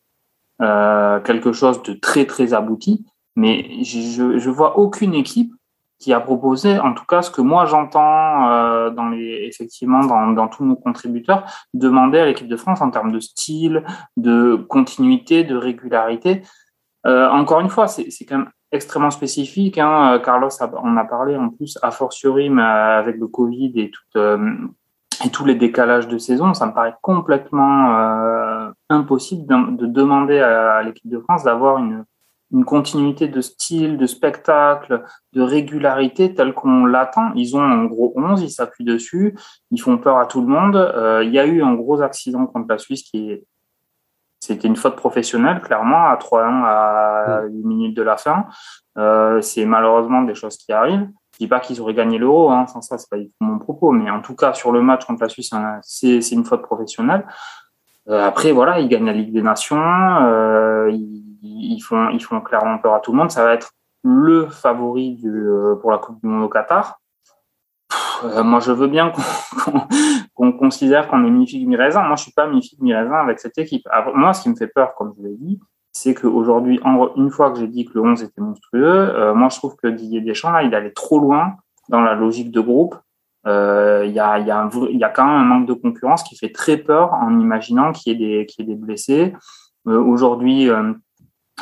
euh, 0.60 1.20
quelque 1.20 1.52
chose 1.52 1.82
de 1.82 1.94
très 1.94 2.26
très 2.26 2.52
abouti. 2.52 3.04
Mais 3.36 3.82
je, 3.82 4.38
je 4.38 4.50
vois 4.50 4.78
aucune 4.78 5.14
équipe 5.14 5.52
qui 5.98 6.12
a 6.12 6.20
proposé, 6.20 6.78
en 6.78 6.92
tout 6.92 7.06
cas, 7.06 7.22
ce 7.22 7.30
que 7.30 7.40
moi 7.40 7.64
j'entends 7.64 8.50
euh, 8.50 8.90
dans 8.90 9.08
les 9.08 9.46
effectivement 9.48 10.04
dans, 10.04 10.32
dans 10.32 10.48
tous 10.48 10.64
nos 10.64 10.76
contributeurs, 10.76 11.44
demander 11.72 12.18
à 12.18 12.26
l'équipe 12.26 12.46
de 12.46 12.56
France 12.56 12.82
en 12.82 12.90
termes 12.90 13.10
de 13.10 13.20
style, 13.20 13.84
de 14.16 14.56
continuité, 14.68 15.44
de 15.44 15.56
régularité. 15.56 16.42
Euh, 17.06 17.28
encore 17.28 17.60
une 17.60 17.68
fois, 17.68 17.86
c'est 17.86 18.24
quand 18.26 18.38
même 18.38 18.50
extrêmement 18.72 19.10
spécifique. 19.10 19.78
Hein. 19.78 20.20
Carlos 20.24 20.48
on 20.82 20.96
a 20.96 21.04
parlé 21.04 21.36
en 21.36 21.48
plus 21.50 21.78
a 21.82 21.90
fortiori 21.90 22.50
mais 22.50 22.62
avec 22.62 23.16
le 23.16 23.28
Covid 23.28 23.72
et 23.76 23.90
tout, 23.90 24.18
euh, 24.18 24.56
et 25.24 25.30
tous 25.30 25.44
les 25.44 25.54
décalages 25.54 26.08
de 26.08 26.18
saison, 26.18 26.54
ça 26.54 26.66
me 26.66 26.72
paraît 26.72 26.94
complètement 27.00 27.96
euh, 27.96 28.70
impossible 28.88 29.46
de, 29.46 29.76
de, 29.76 29.86
demander 29.86 30.38
à, 30.40 30.82
l'équipe 30.82 31.08
de 31.08 31.20
France 31.20 31.44
d'avoir 31.44 31.78
une, 31.78 32.04
une, 32.52 32.64
continuité 32.64 33.28
de 33.28 33.40
style, 33.40 33.96
de 33.96 34.06
spectacle, 34.06 35.04
de 35.32 35.42
régularité 35.42 36.34
telle 36.34 36.52
qu'on 36.52 36.84
l'attend. 36.84 37.32
Ils 37.36 37.56
ont 37.56 37.62
en 37.62 37.84
gros 37.84 38.12
11, 38.16 38.42
ils 38.42 38.50
s'appuient 38.50 38.84
dessus, 38.84 39.36
ils 39.70 39.80
font 39.80 39.98
peur 39.98 40.18
à 40.18 40.26
tout 40.26 40.40
le 40.40 40.48
monde. 40.48 40.76
Euh, 40.76 41.22
il 41.24 41.32
y 41.32 41.38
a 41.38 41.46
eu 41.46 41.62
un 41.62 41.74
gros 41.74 42.02
accident 42.02 42.46
contre 42.46 42.66
la 42.68 42.78
Suisse 42.78 43.02
qui 43.02 43.30
est 43.30 43.44
c'était 44.46 44.68
une 44.68 44.76
faute 44.76 44.96
professionnelle, 44.96 45.60
clairement, 45.60 46.06
à 46.06 46.16
3-1 46.16 46.64
à 46.64 47.42
8 47.48 47.64
minutes 47.64 47.96
de 47.96 48.02
la 48.02 48.16
fin. 48.16 48.46
Euh, 48.98 49.40
c'est 49.40 49.64
malheureusement 49.64 50.22
des 50.22 50.34
choses 50.34 50.56
qui 50.56 50.72
arrivent. 50.72 51.08
Je 51.32 51.38
dis 51.38 51.48
pas 51.48 51.60
qu'ils 51.60 51.80
auraient 51.80 51.94
gagné 51.94 52.18
l'euro, 52.18 52.50
hein, 52.50 52.66
sans 52.66 52.80
ça, 52.80 52.96
c'est 52.98 53.10
pas 53.10 53.16
mon 53.40 53.58
propos, 53.58 53.90
mais 53.90 54.10
en 54.10 54.20
tout 54.20 54.36
cas, 54.36 54.54
sur 54.54 54.70
le 54.70 54.82
match 54.82 55.04
contre 55.04 55.22
la 55.22 55.28
Suisse, 55.28 55.52
c'est 55.82 56.30
une 56.30 56.44
faute 56.44 56.62
professionnelle. 56.62 57.26
Euh, 58.08 58.24
après, 58.24 58.52
voilà, 58.52 58.80
ils 58.80 58.88
gagnent 58.88 59.06
la 59.06 59.12
Ligue 59.12 59.32
des 59.32 59.42
Nations, 59.42 59.80
euh, 59.80 60.90
ils, 60.92 61.80
font, 61.80 62.10
ils 62.10 62.22
font 62.22 62.40
clairement 62.40 62.78
peur 62.78 62.94
à 62.94 63.00
tout 63.00 63.12
le 63.12 63.18
monde. 63.18 63.30
Ça 63.30 63.44
va 63.44 63.54
être 63.54 63.72
le 64.02 64.46
favori 64.48 65.14
du, 65.14 65.30
euh, 65.30 65.76
pour 65.76 65.90
la 65.90 65.98
Coupe 65.98 66.20
du 66.20 66.26
Monde 66.26 66.44
au 66.44 66.48
Qatar. 66.48 67.00
Euh, 68.24 68.42
moi, 68.42 68.60
je 68.60 68.72
veux 68.72 68.86
bien 68.86 69.12
qu'on 70.34 70.52
considère 70.52 71.08
qu'on 71.08 71.24
est 71.24 71.30
mi-figue, 71.30 71.66
mi-raisin. 71.66 72.02
Moi, 72.02 72.16
je 72.16 72.22
suis 72.22 72.32
pas 72.32 72.46
mi-figue, 72.46 72.80
mi-raisin 72.80 73.14
avec 73.14 73.38
cette 73.38 73.58
équipe. 73.58 73.86
moi, 74.14 74.32
ce 74.32 74.42
qui 74.42 74.48
me 74.48 74.56
fait 74.56 74.68
peur, 74.68 74.94
comme 74.94 75.14
je 75.18 75.22
l'ai 75.22 75.36
dit, 75.36 75.60
c'est 75.92 76.14
qu'aujourd'hui, 76.14 76.80
une 77.16 77.30
fois 77.30 77.52
que 77.52 77.58
j'ai 77.58 77.68
dit 77.68 77.84
que 77.84 77.92
le 77.94 78.02
11 78.02 78.22
était 78.22 78.40
monstrueux, 78.40 78.84
euh, 78.84 79.32
moi 79.32 79.48
je 79.48 79.56
trouve 79.56 79.76
que 79.76 79.86
Didier 79.86 80.20
Deschamps, 80.20 80.50
là, 80.50 80.64
il 80.64 80.74
allait 80.74 80.90
trop 80.90 81.20
loin 81.20 81.54
dans 81.88 82.00
la 82.00 82.14
logique 82.14 82.50
de 82.50 82.60
groupe. 82.60 82.96
Euh, 83.46 84.04
il 84.06 84.12
y, 84.12 84.18
a, 84.18 84.38
quand 85.14 85.24
même 85.26 85.34
un 85.34 85.44
manque 85.44 85.68
de 85.68 85.74
concurrence 85.74 86.24
qui 86.24 86.36
fait 86.36 86.50
très 86.50 86.78
peur 86.78 87.12
en 87.12 87.38
imaginant 87.38 87.92
qu'il 87.92 88.20
y, 88.20 88.34
ait 88.34 88.46
des, 88.58 88.74
blessés. 88.74 89.34
Aujourd'hui, 89.84 90.70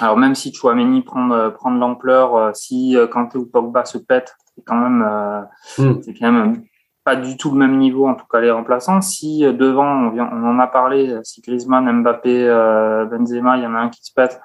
alors 0.01 0.17
même 0.17 0.37
si 0.37 0.55
Chouameni 0.55 1.03
prend, 1.03 1.51
prend 1.51 1.73
de 1.73 1.81
l'ampleur, 1.81 2.55
si 2.55 2.97
Kanté 3.11 3.37
ou 3.37 3.47
Pogba 3.47 3.85
se 3.85 3.99
pète, 3.99 4.37
c'est 4.57 4.65
quand 4.65 4.77
même, 4.77 5.47
mm. 5.79 6.03
c'est 6.03 6.15
quand 6.15 6.33
même 6.33 6.63
pas 7.05 7.17
du 7.17 7.37
tout 7.37 7.51
le 7.51 7.59
même 7.59 7.79
niveau, 7.79 8.07
en 8.07 8.15
tout 8.15 8.27
cas 8.27 8.41
les 8.41 8.51
remplaçants. 8.51 9.01
Si 9.01 9.45
euh, 9.45 9.53
devant, 9.53 9.87
on, 9.87 10.11
vient, 10.11 10.31
on 10.33 10.45
en 10.45 10.59
a 10.59 10.67
parlé, 10.67 11.19
si 11.25 11.41
Griezmann, 11.41 11.91
Mbappé, 12.01 12.49
euh, 12.49 13.05
Benzema, 13.07 13.57
il 13.57 13.65
y 13.65 13.67
en 13.67 13.75
a 13.75 13.79
un 13.79 13.89
qui 13.89 14.05
se 14.05 14.13
pète, 14.13 14.41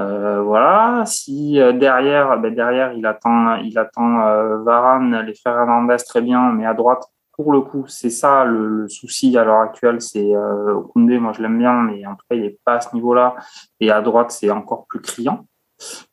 euh, 0.00 0.42
voilà. 0.42 1.04
Si 1.06 1.60
euh, 1.60 1.72
derrière, 1.72 2.38
ben 2.38 2.54
derrière, 2.54 2.92
il 2.92 3.06
attend, 3.06 3.56
il 3.56 3.78
attend 3.78 4.26
euh, 4.26 4.62
Varane, 4.62 5.20
les 5.26 5.34
Fernandez 5.34 5.96
très 6.06 6.20
bien, 6.20 6.52
mais 6.52 6.66
à 6.66 6.74
droite, 6.74 7.04
pour 7.32 7.52
le 7.52 7.60
coup, 7.62 7.86
c'est 7.88 8.10
ça 8.10 8.44
le, 8.44 8.88
souci 8.88 9.36
à 9.38 9.44
l'heure 9.44 9.60
actuelle. 9.60 10.00
C'est 10.00 10.34
euh, 10.34 10.80
Koundé, 10.92 11.18
moi 11.18 11.32
je 11.34 11.42
l'aime 11.42 11.58
bien, 11.58 11.82
mais 11.82 12.04
en 12.06 12.14
tout 12.14 12.24
cas, 12.28 12.36
il 12.36 12.44
est 12.44 12.58
pas 12.64 12.74
à 12.74 12.80
ce 12.80 12.94
niveau-là. 12.94 13.36
Et 13.80 13.90
à 13.90 14.00
droite, 14.02 14.30
c'est 14.30 14.50
encore 14.50 14.86
plus 14.86 15.00
criant. 15.00 15.46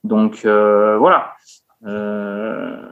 Donc 0.04 0.46
voilà. 0.46 1.34
Euh, 1.86 2.92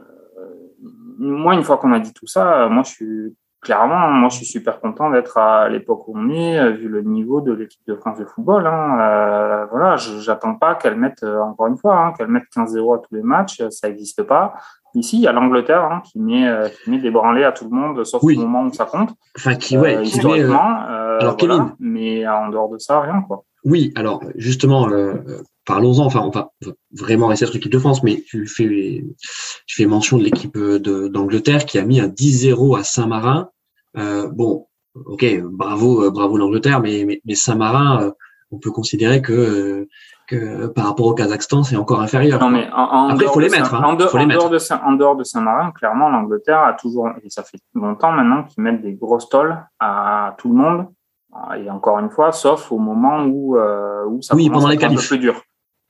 moi, 1.18 1.54
une 1.54 1.64
fois 1.64 1.76
qu'on 1.78 1.92
a 1.92 2.00
dit 2.00 2.12
tout 2.12 2.26
ça, 2.26 2.68
moi, 2.68 2.82
je 2.84 2.90
suis 2.90 3.36
clairement, 3.60 4.10
moi, 4.10 4.28
je 4.28 4.36
suis 4.36 4.46
super 4.46 4.80
content 4.80 5.10
d'être 5.10 5.36
à 5.36 5.68
l'époque 5.68 6.06
où 6.08 6.12
on 6.16 6.30
est, 6.30 6.58
euh, 6.58 6.70
vu 6.70 6.88
le 6.88 7.02
niveau 7.02 7.40
de 7.40 7.52
l'équipe 7.52 7.80
de 7.86 7.94
France 7.94 8.18
de 8.18 8.24
football. 8.24 8.66
Hein. 8.66 8.98
Euh, 9.00 9.66
voilà, 9.70 9.96
j'attends 9.96 10.54
pas 10.54 10.74
qu'elle 10.74 10.96
mette, 10.96 11.22
euh, 11.22 11.40
encore 11.40 11.66
une 11.66 11.76
fois, 11.76 11.96
hein, 11.96 12.12
qu'elle 12.16 12.28
mette 12.28 12.44
15-0 12.54 12.94
à 12.94 12.98
tous 12.98 13.14
les 13.14 13.22
matchs, 13.22 13.62
ça 13.70 13.88
n'existe 13.88 14.22
pas. 14.22 14.54
Ici, 14.94 15.18
il 15.18 15.22
y 15.22 15.26
a 15.26 15.32
l'Angleterre 15.32 15.84
hein, 15.84 16.02
qui, 16.04 16.18
met, 16.18 16.48
qui 16.82 16.90
met 16.90 16.98
des 16.98 17.10
branlées 17.10 17.44
à 17.44 17.52
tout 17.52 17.64
le 17.64 17.70
monde, 17.70 18.04
sauf 18.04 18.22
au 18.22 18.30
moment 18.30 18.64
où 18.64 18.72
ça 18.72 18.86
compte. 18.86 19.10
Enfin, 19.36 19.54
qui, 19.54 19.76
ouais, 19.76 20.02
historiquement, 20.02 20.80
alors, 20.86 21.36
voilà, 21.38 21.72
mais 21.78 22.26
en 22.26 22.48
dehors 22.48 22.70
de 22.70 22.78
ça, 22.78 23.00
rien, 23.00 23.20
quoi. 23.20 23.44
Oui, 23.64 23.92
alors 23.96 24.22
justement, 24.36 24.88
parlons-en. 25.68 26.06
Enfin, 26.06 26.20
on 26.20 26.30
va 26.30 26.50
vraiment 26.92 27.28
rester 27.28 27.44
sur 27.44 27.54
l'équipe 27.54 27.70
de 27.70 27.78
France, 27.78 28.02
mais 28.02 28.22
tu 28.26 28.46
fais, 28.46 29.04
tu 29.66 29.76
fais 29.76 29.86
mention 29.86 30.16
de 30.16 30.24
l'équipe 30.24 30.58
d'Angleterre 30.58 31.66
qui 31.66 31.78
a 31.78 31.84
mis 31.84 32.00
un 32.00 32.08
10-0 32.08 32.78
à 32.78 32.82
Saint-Marin. 32.82 33.50
Euh, 33.96 34.28
bon, 34.28 34.66
ok, 34.94 35.24
bravo, 35.44 36.04
euh, 36.04 36.10
bravo 36.10 36.38
l'Angleterre, 36.38 36.80
mais, 36.80 37.20
mais, 37.24 37.34
Saint-Marin, 37.34 38.02
euh, 38.02 38.10
on 38.50 38.58
peut 38.58 38.70
considérer 38.70 39.20
que, 39.20 39.86
que 40.26 40.68
par 40.68 40.86
rapport 40.86 41.06
au 41.06 41.14
Kazakhstan, 41.14 41.64
c'est 41.64 41.76
encore 41.76 42.00
inférieur. 42.00 42.40
Non, 42.40 42.48
mais 42.48 42.66
en, 42.72 43.10
Après, 43.10 43.26
il 43.26 43.30
faut 43.30 43.40
les 43.40 43.50
mettre. 43.50 43.74
Hein, 43.74 43.82
en, 43.84 43.94
dehors, 43.94 44.48
de 44.48 44.58
Saint, 44.58 44.80
en 44.84 44.92
dehors 44.92 45.16
de 45.16 45.24
Saint-Marin, 45.24 45.70
clairement, 45.72 46.08
l'Angleterre 46.08 46.60
a 46.60 46.72
toujours, 46.72 47.10
et 47.22 47.28
ça 47.28 47.42
fait 47.42 47.60
longtemps 47.74 48.12
maintenant 48.12 48.44
qu'ils 48.44 48.62
mettent 48.62 48.80
des 48.80 48.94
grosses 48.94 49.28
tolls 49.28 49.62
à 49.78 50.34
tout 50.38 50.48
le 50.48 50.54
monde. 50.54 50.86
Et 51.58 51.70
encore 51.70 51.98
une 51.98 52.08
fois, 52.08 52.32
sauf 52.32 52.72
au 52.72 52.78
moment 52.78 53.22
où, 53.24 53.58
où 53.58 54.22
ça 54.22 54.34
oui, 54.34 54.48
commence 54.48 54.66
à 54.66 54.72
être 54.72 54.84
un 54.84 54.94
peu 54.94 54.96
plus 54.96 55.18
dur. 55.18 55.42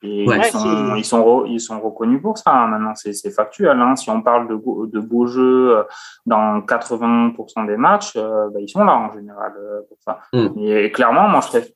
Et 0.03 0.25
ils, 0.25 0.45
sont, 0.45 0.95
ils, 0.95 1.05
sont 1.05 1.45
ils 1.47 1.61
sont 1.61 1.81
reconnus 1.81 2.23
pour 2.23 2.39
ça. 2.39 2.53
Hein. 2.53 2.69
Maintenant, 2.69 2.93
c'est 2.95 3.31
factuel. 3.31 3.81
Hein. 3.81 3.97
Si 3.97 4.09
on 4.11 4.23
parle 4.23 4.49
de, 4.49 4.55
de 4.55 5.01
beaux 5.01 5.27
jeux 5.27 5.79
euh, 5.79 5.83
dans 6.25 6.61
80% 6.61 7.67
des 7.67 7.77
matchs, 7.77 8.13
euh, 8.17 8.49
bah, 8.51 8.61
ils 8.61 8.69
sont 8.69 8.85
là 8.85 8.97
en 8.97 9.13
général 9.13 9.53
euh, 9.59 9.81
pour 9.89 9.99
ça. 10.01 10.21
Mm. 10.33 10.59
Et 10.59 10.93
clairement, 10.93 11.29
moi, 11.29 11.41
je 11.41 11.49
préfère, 11.49 11.73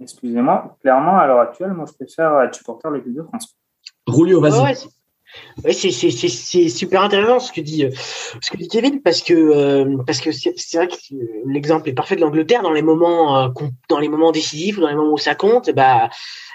excusez-moi, 0.00 0.76
clairement, 0.80 1.16
à 1.16 1.28
l'heure 1.28 1.40
actuelle, 1.40 1.74
moi, 1.74 1.84
je 1.86 1.92
préfère 1.92 2.40
être 2.40 2.56
supporter 2.56 2.90
de 2.90 2.96
l'équipe 2.96 3.14
de 3.14 3.22
France. 3.22 3.56
Roulio, 4.08 4.40
vas-y. 4.40 4.88
Ouais, 5.62 5.72
c'est 5.72 6.68
super 6.70 7.02
intéressant 7.02 7.38
ce 7.38 7.52
que 7.52 7.60
dit 7.60 7.84
ce 8.40 8.50
que 8.50 8.56
dit 8.56 8.66
Kevin 8.66 9.02
parce 9.02 9.20
que 9.20 10.02
parce 10.06 10.20
que 10.20 10.32
c'est 10.32 10.76
vrai 10.76 10.88
que 10.88 10.94
l'exemple 11.44 11.90
est 11.90 11.92
parfait 11.92 12.16
de 12.16 12.22
l'Angleterre 12.22 12.62
dans 12.62 12.72
les 12.72 12.80
moments 12.80 13.52
dans 13.90 13.98
les 13.98 14.08
moments 14.08 14.32
décisifs 14.32 14.78
ou 14.78 14.80
dans 14.80 14.88
les 14.88 14.94
moments 14.94 15.12
où 15.12 15.18
ça 15.18 15.34
compte 15.34 15.68
bah 15.70 16.08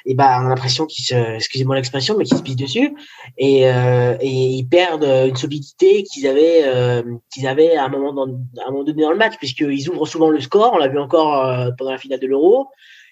et 0.06 0.16
bah 0.16 0.40
on 0.42 0.46
a 0.46 0.50
l'impression 0.50 0.86
qu'ils 0.86 1.06
se, 1.06 1.36
excusez-moi 1.36 1.76
l'expression, 1.76 2.16
mais 2.18 2.26
qu'ils 2.26 2.38
se 2.38 2.44
pissent 2.44 2.56
dessus 2.56 2.96
et, 3.38 3.68
euh, 3.68 4.18
et 4.20 4.30
ils 4.30 4.68
perdent 4.68 5.04
une 5.04 5.36
solidité 5.36 6.04
qu'ils 6.04 6.28
avaient 6.28 6.64
euh, 6.66 7.04
qu'ils 7.34 7.48
avaient 7.48 7.76
à 7.76 7.86
un 7.86 7.90
moment 7.90 8.14
dans, 8.14 8.28
à 8.28 8.68
un 8.68 8.72
moment 8.72 8.84
donné 8.84 9.04
dans 9.04 9.12
le 9.12 9.18
match 9.18 9.38
puisqu'ils 9.38 9.90
ouvrent 9.90 10.08
souvent 10.08 10.30
le 10.30 10.42
score, 10.42 10.72
on 10.74 10.78
l'a 10.78 10.88
vu 10.88 11.00
encore 11.00 11.46
euh, 11.46 11.70
pendant 11.78 11.92
la 11.92 11.98
finale 11.98 12.20
de 12.20 12.28
l'Euro. 12.28 12.68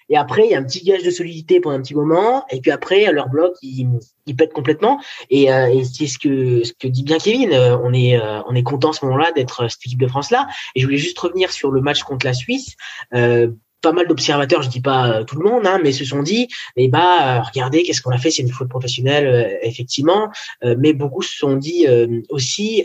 Et 0.08 0.16
après, 0.16 0.44
il 0.44 0.50
y 0.50 0.54
a 0.54 0.58
un 0.58 0.64
petit 0.64 0.84
gage 0.84 1.04
de 1.04 1.10
solidité 1.10 1.60
pendant 1.60 1.76
un 1.76 1.80
petit 1.80 1.94
moment. 1.94 2.44
Et 2.50 2.60
puis 2.60 2.70
après, 2.70 3.10
leur 3.12 3.30
bloc, 3.30 3.54
il, 3.62 3.88
il 4.26 4.36
pète 4.36 4.52
complètement. 4.52 5.00
Et, 5.30 5.50
euh, 5.50 5.68
et 5.68 5.84
c'est 5.84 6.08
ce 6.08 6.18
que, 6.18 6.64
ce 6.64 6.72
que 6.74 6.88
dit 6.88 7.04
bien 7.04 7.18
Kevin. 7.18 7.54
on 7.82 7.94
est, 7.94 8.20
on 8.46 8.54
est 8.54 8.64
content 8.64 8.92
ce 8.92 9.06
moment-là 9.06 9.32
d'être 9.32 9.70
cette 9.70 9.86
équipe 9.86 10.00
de 10.00 10.08
France-là. 10.08 10.48
Et 10.74 10.80
je 10.80 10.86
voulais 10.86 10.98
juste 10.98 11.18
revenir 11.18 11.50
sur 11.50 11.70
le 11.70 11.80
match 11.80 12.02
contre 12.02 12.26
la 12.26 12.34
Suisse. 12.34 12.76
Euh, 13.84 13.92
pas 13.92 13.92
mal 13.92 14.06
d'observateurs, 14.06 14.62
je 14.62 14.68
dis 14.68 14.80
pas 14.80 15.08
euh, 15.08 15.24
tout 15.24 15.36
le 15.38 15.48
monde, 15.48 15.66
hein, 15.66 15.80
mais 15.82 15.92
se 15.92 16.04
sont 16.04 16.22
dit, 16.22 16.48
mais 16.76 16.88
bah 16.88 17.38
euh, 17.38 17.42
regardez, 17.42 17.82
qu'est-ce 17.82 18.00
qu'on 18.00 18.10
a 18.10 18.18
fait, 18.18 18.30
c'est 18.30 18.42
une 18.42 18.50
faute 18.50 18.68
professionnelle, 18.68 19.26
euh, 19.26 19.58
effectivement, 19.62 20.30
mais 20.78 20.92
beaucoup 20.92 21.22
se 21.22 21.36
sont 21.36 21.56
dit 21.56 21.86
aussi, 22.30 22.84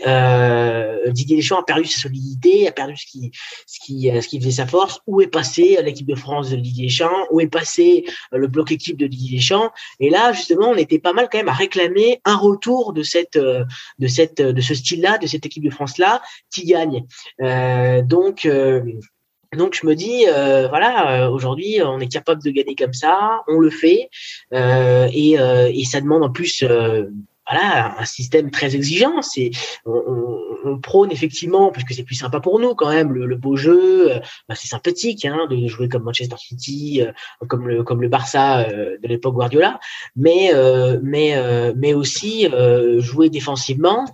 Didier 1.08 1.36
Deschamps 1.36 1.60
a 1.60 1.64
perdu 1.64 1.86
sa 1.86 2.00
solidité, 2.00 2.68
a 2.68 2.72
perdu 2.72 2.96
ce 2.96 3.06
qui, 3.06 3.30
ce 3.66 3.78
qui, 3.80 4.10
ce 4.20 4.28
qui 4.28 4.40
faisait 4.40 4.50
sa 4.50 4.66
force. 4.66 5.00
Où 5.06 5.20
est 5.20 5.28
passé 5.28 5.78
l'équipe 5.82 6.06
de 6.06 6.14
France 6.14 6.50
de 6.50 6.56
Didier 6.56 6.86
Deschamps? 6.86 7.26
Où 7.30 7.40
est 7.40 7.48
passé 7.48 8.04
le 8.32 8.46
bloc 8.48 8.72
équipe 8.72 8.96
de 8.96 9.06
Didier 9.06 9.38
Deschamps? 9.38 9.70
Et 10.00 10.10
là, 10.10 10.32
justement, 10.32 10.70
on 10.70 10.76
était 10.76 10.98
pas 10.98 11.12
mal 11.12 11.28
quand 11.30 11.38
même 11.38 11.48
à 11.48 11.52
réclamer 11.52 12.20
un 12.24 12.36
retour 12.36 12.92
de 12.92 13.02
cette, 13.02 13.38
de 13.38 14.06
cette, 14.06 14.42
de 14.42 14.60
ce 14.60 14.74
style-là, 14.74 15.18
de 15.18 15.26
cette 15.26 15.46
équipe 15.46 15.64
de 15.64 15.70
France 15.70 15.98
là, 15.98 16.20
qui 16.50 16.64
gagne. 16.64 17.04
donc 18.04 18.46
donc 19.56 19.78
je 19.80 19.86
me 19.86 19.94
dis, 19.94 20.26
euh, 20.28 20.68
voilà, 20.68 21.24
euh, 21.24 21.30
aujourd'hui 21.30 21.80
on 21.82 22.00
est 22.00 22.12
capable 22.12 22.42
de 22.42 22.50
gagner 22.50 22.74
comme 22.74 22.92
ça, 22.92 23.40
on 23.48 23.58
le 23.58 23.70
fait, 23.70 24.10
euh, 24.52 25.08
et, 25.12 25.32
et, 25.34 25.84
ça 25.84 26.00
demande 26.00 26.22
en 26.22 26.30
plus, 26.30 26.62
voilà, 26.62 27.98
un 27.98 28.04
système 28.04 28.50
très 28.50 28.76
exigeant. 28.76 29.22
C'est, 29.22 29.50
on, 29.86 30.78
prône 30.82 31.10
effectivement, 31.10 31.70
parce 31.72 31.84
que 31.84 31.94
c'est 31.94 32.02
plus 32.02 32.14
sympa 32.14 32.40
pour 32.40 32.60
nous 32.60 32.74
quand 32.74 32.90
même, 32.90 33.12
le, 33.12 33.36
beau 33.36 33.56
jeu, 33.56 34.10
bah, 34.48 34.54
c'est 34.54 34.68
sympathique 34.68 35.24
hein, 35.24 35.46
de 35.48 35.66
jouer 35.66 35.88
comme 35.88 36.02
Manchester 36.02 36.36
City, 36.36 37.00
comme 37.48 37.68
le 37.68 37.82
comme 37.84 38.02
le 38.02 38.08
Barça 38.08 38.64
de 38.64 39.08
l'époque 39.08 39.34
Guardiola, 39.34 39.80
mais 40.14 40.52
mais 41.02 41.72
mais 41.74 41.94
aussi 41.94 42.48
jouer 42.98 43.30
défensivement 43.30 44.04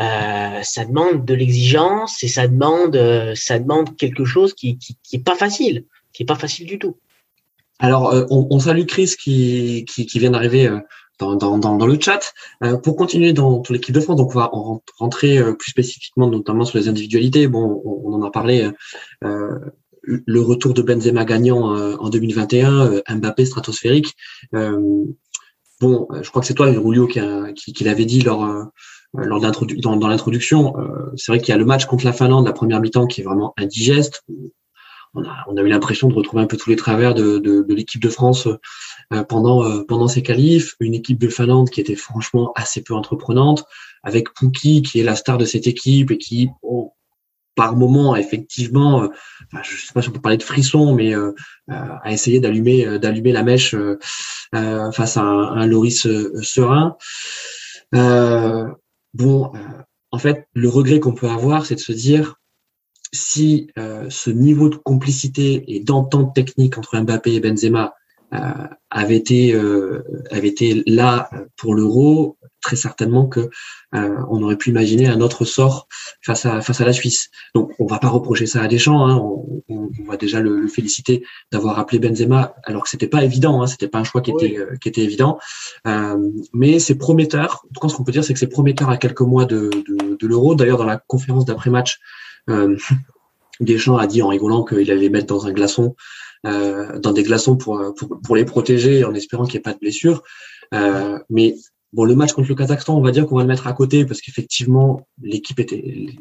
euh, 0.00 0.62
ça 0.62 0.84
demande 0.86 1.24
de 1.26 1.34
l'exigence 1.34 2.22
et 2.22 2.28
ça 2.28 2.48
demande, 2.48 2.96
euh, 2.96 3.34
ça 3.34 3.58
demande 3.58 3.94
quelque 3.96 4.24
chose 4.24 4.54
qui, 4.54 4.78
qui, 4.78 4.96
qui, 5.02 5.16
est 5.16 5.24
pas 5.24 5.34
facile, 5.34 5.84
qui 6.14 6.22
est 6.22 6.26
pas 6.26 6.36
facile 6.36 6.66
du 6.66 6.78
tout. 6.78 6.96
Alors, 7.78 8.10
euh, 8.12 8.24
on, 8.30 8.46
on, 8.50 8.58
salue 8.58 8.86
Chris 8.86 9.14
qui, 9.20 9.84
qui, 9.86 10.06
qui 10.06 10.18
vient 10.18 10.30
d'arriver 10.30 10.70
dans, 11.18 11.36
dans, 11.36 11.58
dans, 11.58 11.86
le 11.86 12.00
chat. 12.00 12.32
pour 12.82 12.96
continuer 12.96 13.34
dans, 13.34 13.62
l'équipe 13.68 13.94
de 13.94 14.00
France, 14.00 14.16
donc 14.16 14.34
on 14.34 14.38
va 14.38 14.50
rentrer 14.98 15.38
plus 15.56 15.70
spécifiquement, 15.70 16.28
notamment 16.28 16.64
sur 16.64 16.78
les 16.78 16.88
individualités. 16.88 17.46
Bon, 17.46 17.82
on, 17.84 18.14
en 18.14 18.22
a 18.22 18.30
parlé. 18.30 18.70
le 19.20 20.40
retour 20.40 20.74
de 20.74 20.82
Benzema 20.82 21.24
gagnant 21.24 21.76
en 21.76 22.08
2021, 22.08 23.02
Mbappé 23.08 23.44
stratosphérique. 23.44 24.16
bon, 24.52 26.08
je 26.22 26.28
crois 26.30 26.40
que 26.40 26.48
c'est 26.48 26.54
toi, 26.54 26.66
Rulio, 26.66 27.06
qui, 27.06 27.20
qui, 27.56 27.72
qui 27.72 27.84
l'avait 27.84 28.06
dit 28.06 28.22
lors 28.22 28.72
euh, 29.18 29.24
lors 29.24 29.40
dans, 29.40 29.96
dans 29.96 30.08
l'introduction, 30.08 30.74
euh, 30.78 31.12
c'est 31.16 31.32
vrai 31.32 31.40
qu'il 31.40 31.50
y 31.50 31.52
a 31.52 31.58
le 31.58 31.64
match 31.64 31.86
contre 31.86 32.04
la 32.04 32.12
Finlande, 32.12 32.46
la 32.46 32.52
première 32.52 32.80
mi-temps, 32.80 33.06
qui 33.06 33.20
est 33.20 33.24
vraiment 33.24 33.52
indigeste. 33.58 34.24
On 35.14 35.22
a, 35.24 35.44
on 35.46 35.58
a 35.58 35.60
eu 35.60 35.68
l'impression 35.68 36.08
de 36.08 36.14
retrouver 36.14 36.42
un 36.42 36.46
peu 36.46 36.56
tous 36.56 36.70
les 36.70 36.76
travers 36.76 37.12
de, 37.12 37.38
de, 37.38 37.62
de 37.62 37.74
l'équipe 37.74 38.02
de 38.02 38.08
France 38.08 38.48
euh, 39.12 39.22
pendant, 39.24 39.84
pendant 39.84 40.08
ces 40.08 40.22
qualifs. 40.22 40.74
Une 40.80 40.94
équipe 40.94 41.18
de 41.18 41.28
Finlande 41.28 41.68
qui 41.68 41.82
était 41.82 41.96
franchement 41.96 42.52
assez 42.54 42.82
peu 42.82 42.94
entreprenante, 42.94 43.64
avec 44.02 44.32
Pouki 44.32 44.80
qui 44.80 45.00
est 45.00 45.04
la 45.04 45.14
star 45.14 45.36
de 45.36 45.44
cette 45.44 45.66
équipe 45.66 46.10
et 46.10 46.16
qui, 46.16 46.48
par 47.54 47.76
moment, 47.76 48.16
effectivement, 48.16 49.06
enfin, 49.52 49.62
je 49.62 49.86
sais 49.86 49.92
pas 49.92 50.00
si 50.00 50.08
on 50.08 50.12
peut 50.12 50.20
parler 50.22 50.38
de 50.38 50.42
frisson, 50.42 50.94
mais 50.94 51.14
euh, 51.14 51.32
a 51.68 52.10
essayé 52.10 52.40
d'allumer, 52.40 52.98
d'allumer 52.98 53.32
la 53.32 53.42
mèche 53.42 53.76
face 54.52 55.16
à 55.18 55.20
un, 55.20 55.56
un 55.56 55.66
Loris 55.66 56.08
Serein. 56.40 56.96
Bon, 59.14 59.52
euh, 59.54 59.58
en 60.10 60.18
fait, 60.18 60.46
le 60.54 60.68
regret 60.68 61.00
qu'on 61.00 61.14
peut 61.14 61.28
avoir, 61.28 61.66
c'est 61.66 61.74
de 61.74 61.80
se 61.80 61.92
dire 61.92 62.36
si 63.12 63.70
euh, 63.78 64.08
ce 64.08 64.30
niveau 64.30 64.68
de 64.68 64.76
complicité 64.76 65.64
et 65.74 65.80
d'entente 65.80 66.34
technique 66.34 66.78
entre 66.78 66.98
Mbappé 66.98 67.34
et 67.34 67.40
Benzema 67.40 67.94
avait 68.90 69.16
été 69.16 69.54
avait 70.30 70.48
été 70.48 70.82
là 70.86 71.30
pour 71.56 71.74
l'Euro, 71.74 72.38
très 72.62 72.76
certainement 72.76 73.26
que 73.26 73.50
euh, 73.94 74.16
on 74.30 74.42
aurait 74.42 74.56
pu 74.56 74.70
imaginer 74.70 75.08
un 75.08 75.20
autre 75.20 75.44
sort 75.44 75.88
face 76.22 76.46
à 76.46 76.62
face 76.62 76.80
à 76.80 76.84
la 76.84 76.92
Suisse. 76.92 77.30
Donc 77.54 77.72
on 77.78 77.86
va 77.86 77.98
pas 77.98 78.08
reprocher 78.08 78.46
ça 78.46 78.62
à 78.62 78.68
Deschamps. 78.68 79.06
Hein. 79.06 79.16
On, 79.16 79.62
on, 79.68 80.04
va 80.04 80.16
déjà 80.16 80.40
le, 80.40 80.66
féliciter 80.68 81.24
d'avoir 81.50 81.78
appelé 81.78 81.98
Benzema 81.98 82.54
alors 82.62 82.84
que 82.84 82.88
c'était 82.88 83.08
pas 83.08 83.24
évident. 83.24 83.62
Hein. 83.62 83.66
C'était 83.66 83.88
pas 83.88 83.98
un 83.98 84.04
choix 84.04 84.22
qui 84.22 84.30
était 84.30 84.58
euh, 84.58 84.76
qui 84.80 84.88
était 84.88 85.02
évident. 85.02 85.38
Euh, 85.86 86.16
mais 86.54 86.78
c'est 86.78 86.94
prometteur. 86.94 87.64
En 87.64 87.74
tout 87.74 87.80
cas, 87.80 87.88
ce 87.88 87.96
qu'on 87.96 88.04
peut 88.04 88.12
dire, 88.12 88.24
c'est 88.24 88.32
que 88.32 88.38
c'est 88.38 88.46
prometteur 88.46 88.88
à 88.88 88.96
quelques 88.96 89.20
mois 89.20 89.44
de, 89.44 89.68
de, 89.68 90.16
de 90.16 90.26
l'Euro. 90.26 90.54
D'ailleurs, 90.54 90.78
dans 90.78 90.84
la 90.84 90.98
conférence 90.98 91.44
d'après 91.44 91.70
match. 91.70 91.98
Euh, 92.48 92.76
Deschamps 93.60 93.96
a 93.96 94.06
dit 94.06 94.22
en 94.22 94.28
rigolant 94.28 94.64
qu'il 94.64 94.90
allait 94.90 95.02
les 95.02 95.10
mettre 95.10 95.26
dans 95.26 95.46
un 95.46 95.52
glaçon, 95.52 95.94
euh, 95.94 96.31
dans 96.44 97.12
des 97.12 97.22
glaçons 97.22 97.56
pour, 97.56 97.94
pour, 97.96 98.20
pour 98.20 98.36
les 98.36 98.44
protéger 98.44 99.04
en 99.04 99.14
espérant 99.14 99.44
qu'il 99.44 99.54
n'y 99.54 99.58
ait 99.58 99.62
pas 99.62 99.74
de 99.74 99.78
blessure. 99.78 100.22
Euh, 100.74 101.18
mais 101.30 101.54
Bon, 101.92 102.04
le 102.04 102.14
match 102.14 102.32
contre 102.32 102.48
le 102.48 102.54
Kazakhstan, 102.54 102.96
on 102.96 103.02
va 103.02 103.10
dire 103.10 103.26
qu'on 103.26 103.36
va 103.36 103.42
le 103.42 103.48
mettre 103.48 103.66
à 103.66 103.74
côté 103.74 104.06
parce 104.06 104.22
qu'effectivement, 104.22 105.06
l'équipe 105.20 105.60
était, 105.60 105.76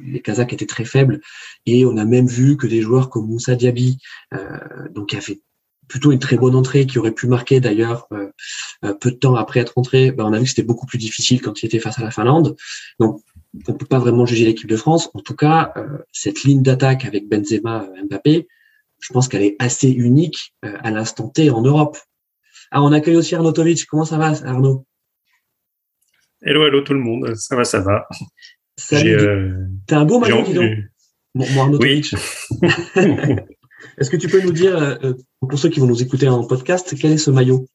les 0.05 0.19
Kazakhs 0.19 0.51
étaient 0.51 0.65
très 0.65 0.83
faibles 0.83 1.21
et 1.65 1.85
on 1.85 1.95
a 1.95 2.03
même 2.03 2.27
vu 2.27 2.57
que 2.57 2.67
des 2.67 2.81
joueurs 2.81 3.09
comme 3.09 3.27
Moussa 3.27 3.55
Diaby, 3.55 3.97
euh, 4.33 4.59
donc 4.89 5.09
qui 5.09 5.15
a 5.15 5.21
fait 5.21 5.39
plutôt 5.87 6.11
une 6.11 6.19
très 6.19 6.35
bonne 6.37 6.55
entrée, 6.55 6.85
qui 6.85 6.99
aurait 6.99 7.13
pu 7.13 7.27
marquer 7.27 7.61
d'ailleurs 7.61 8.07
euh, 8.11 8.31
euh, 8.83 8.93
peu 8.93 9.11
de 9.11 9.15
temps 9.15 9.35
après 9.35 9.61
être 9.61 9.77
entré, 9.77 10.11
ben 10.11 10.25
on 10.25 10.33
a 10.33 10.37
vu 10.37 10.43
que 10.43 10.49
c'était 10.49 10.63
beaucoup 10.63 10.85
plus 10.85 10.97
difficile 10.97 11.41
quand 11.41 11.63
il 11.63 11.67
était 11.67 11.79
face 11.79 11.99
à 11.99 12.03
la 12.03 12.11
Finlande. 12.11 12.57
Donc, 12.99 13.21
on 13.67 13.73
peut 13.73 13.85
pas 13.85 13.99
vraiment 13.99 14.25
juger 14.25 14.45
l'équipe 14.45 14.69
de 14.69 14.77
France. 14.77 15.09
En 15.13 15.19
tout 15.19 15.35
cas, 15.35 15.71
euh, 15.77 15.99
cette 16.11 16.43
ligne 16.43 16.63
d'attaque 16.63 17.05
avec 17.05 17.29
Benzema, 17.29 17.87
Mbappé, 18.09 18.47
je 19.01 19.11
pense 19.11 19.27
qu'elle 19.27 19.43
est 19.43 19.55
assez 19.59 19.89
unique 19.89 20.53
à 20.61 20.91
l'instant 20.91 21.27
T 21.27 21.49
en 21.49 21.61
Europe. 21.61 21.97
Ah, 22.71 22.81
on 22.81 22.93
accueille 22.93 23.17
aussi 23.17 23.35
Arnautovic. 23.35 23.85
Comment 23.87 24.05
ça 24.05 24.17
va, 24.17 24.33
Arnaud? 24.45 24.85
Hello, 26.41 26.65
hello 26.65 26.81
tout 26.81 26.93
le 26.93 26.99
monde, 26.99 27.35
ça 27.35 27.55
va, 27.55 27.63
ça 27.65 27.81
va. 27.81 28.07
Salut. 28.77 29.15
Euh, 29.15 29.53
T'as 29.85 29.99
un 29.99 30.05
beau 30.05 30.19
maillot, 30.19 30.43
dis 30.43 30.53
donc. 30.53 30.69
oui. 31.35 32.01
Est-ce 33.97 34.09
que 34.09 34.17
tu 34.17 34.27
peux 34.27 34.41
nous 34.41 34.51
dire, 34.51 34.75
euh, 34.77 35.13
pour 35.39 35.59
ceux 35.59 35.69
qui 35.69 35.79
vont 35.79 35.87
nous 35.87 36.01
écouter 36.01 36.27
en 36.27 36.43
podcast, 36.45 36.95
quel 36.99 37.11
est 37.11 37.17
ce 37.17 37.31
maillot? 37.31 37.67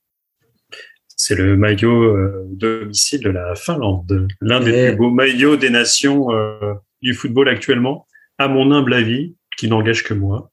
C'est 1.16 1.34
le 1.34 1.56
maillot 1.56 2.02
euh, 2.02 2.44
domicile 2.50 3.22
de 3.22 3.30
la 3.30 3.54
Finlande, 3.54 4.28
l'un 4.40 4.60
des 4.60 4.72
eh. 4.72 4.86
plus 4.88 4.96
beaux 4.96 5.10
maillots 5.10 5.56
des 5.56 5.70
nations 5.70 6.30
euh, 6.32 6.74
du 7.02 7.14
football 7.14 7.48
actuellement, 7.48 8.06
à 8.38 8.48
mon 8.48 8.70
humble 8.70 8.94
avis, 8.94 9.36
qui 9.56 9.68
n'engage 9.68 10.04
que 10.04 10.14
moi. 10.14 10.50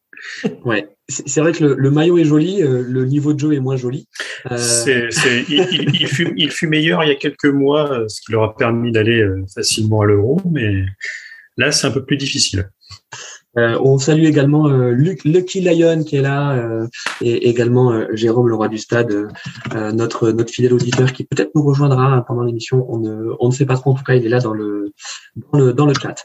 C'est 1.09 1.41
vrai 1.41 1.51
que 1.51 1.63
le, 1.63 1.91
maillot 1.91 2.17
est 2.17 2.23
joli, 2.23 2.63
euh, 2.63 2.83
le 2.88 3.05
niveau 3.05 3.33
de 3.33 3.39
jeu 3.39 3.53
est 3.53 3.59
moins 3.59 3.75
joli. 3.75 4.07
Euh... 4.49 5.09
il, 5.49 6.07
fut, 6.07 6.33
il, 6.38 6.49
fut, 6.49 6.67
meilleur 6.67 7.03
il 7.03 7.09
y 7.09 7.12
a 7.12 7.15
quelques 7.15 7.45
mois, 7.45 7.91
euh, 7.91 8.07
ce 8.07 8.21
qui 8.21 8.31
leur 8.31 8.43
a 8.43 8.55
permis 8.55 8.91
d'aller 8.91 9.23
facilement 9.53 10.01
à 10.01 10.05
l'euro, 10.05 10.41
mais 10.49 10.86
là 11.57 11.71
c'est 11.71 11.88
un 11.88 11.91
peu 11.91 12.05
plus 12.05 12.17
difficile. 12.17 12.69
Euh, 13.57 13.77
on 13.83 13.99
salue 13.99 14.23
également 14.23 14.67
euh, 14.67 14.91
Lucky 14.91 15.61
Lion 15.61 16.03
qui 16.03 16.15
est 16.15 16.21
là 16.21 16.53
euh, 16.53 16.87
et 17.21 17.49
également 17.49 17.93
Jérôme 18.15 18.47
le 18.47 18.55
roi 18.55 18.67
du 18.67 18.77
stade, 18.77 19.27
notre 19.73 20.31
notre 20.31 20.51
fidèle 20.51 20.73
auditeur 20.73 21.13
qui 21.13 21.23
peut-être 21.23 21.51
nous 21.55 21.63
rejoindra 21.63 22.23
pendant 22.25 22.43
l'émission. 22.43 22.85
On 22.89 22.97
ne 22.99 23.33
on 23.39 23.47
ne 23.47 23.53
sait 23.53 23.65
pas 23.65 23.75
trop. 23.75 23.91
En 23.91 23.93
tout 23.93 24.03
cas, 24.03 24.15
il 24.15 24.25
est 24.25 24.29
là 24.29 24.39
dans 24.39 24.53
le 24.53 24.91
dans 25.35 25.59
le 25.59 25.73
dans 25.73 25.85
le 25.85 25.93
chat. 25.93 26.23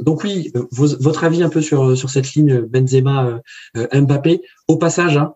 donc 0.00 0.24
oui, 0.24 0.52
votre 0.80 1.24
avis 1.24 1.42
un 1.42 1.48
peu 1.48 1.60
sur 1.60 1.96
sur 1.96 2.10
cette 2.10 2.32
ligne 2.34 2.60
Benzema 2.62 3.40
Mbappé. 3.74 4.40
Au 4.68 4.76
passage, 4.78 5.16
hein, 5.16 5.34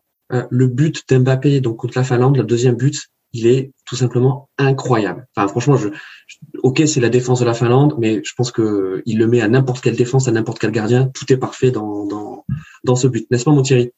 le 0.51 0.67
but 0.67 1.03
d'Mbappé 1.09 1.61
donc 1.61 1.77
contre 1.79 1.99
la 1.99 2.05
Finlande, 2.05 2.37
le 2.37 2.45
deuxième 2.45 2.77
but, 2.77 3.09
il 3.33 3.47
est 3.47 3.73
tout 3.85 3.97
simplement 3.97 4.49
incroyable. 4.59 5.27
Enfin, 5.37 5.49
franchement, 5.49 5.77
je, 5.77 5.89
ok, 6.63 6.83
c'est 6.87 7.01
la 7.01 7.09
défense 7.09 7.41
de 7.41 7.45
la 7.45 7.55
Finlande, 7.55 7.95
mais 7.99 8.23
je 8.25 8.33
pense 8.37 8.51
que 8.51 9.03
il 9.07 9.19
le 9.19 9.27
met 9.27 9.41
à 9.41 9.49
n'importe 9.49 9.83
quelle 9.83 9.97
défense, 9.97 10.29
à 10.29 10.33
n'importe 10.33 10.59
quel 10.59 10.71
gardien. 10.71 11.09
Tout 11.09 11.31
est 11.33 11.37
parfait 11.37 11.71
dans, 11.71 12.07
dans, 12.07 12.45
dans 12.85 12.97
ce 12.97 13.07
but, 13.07 13.31
n'est-ce 13.31 13.45
pas, 13.45 13.51
mon 13.53 13.63
Thierry? 13.63 13.93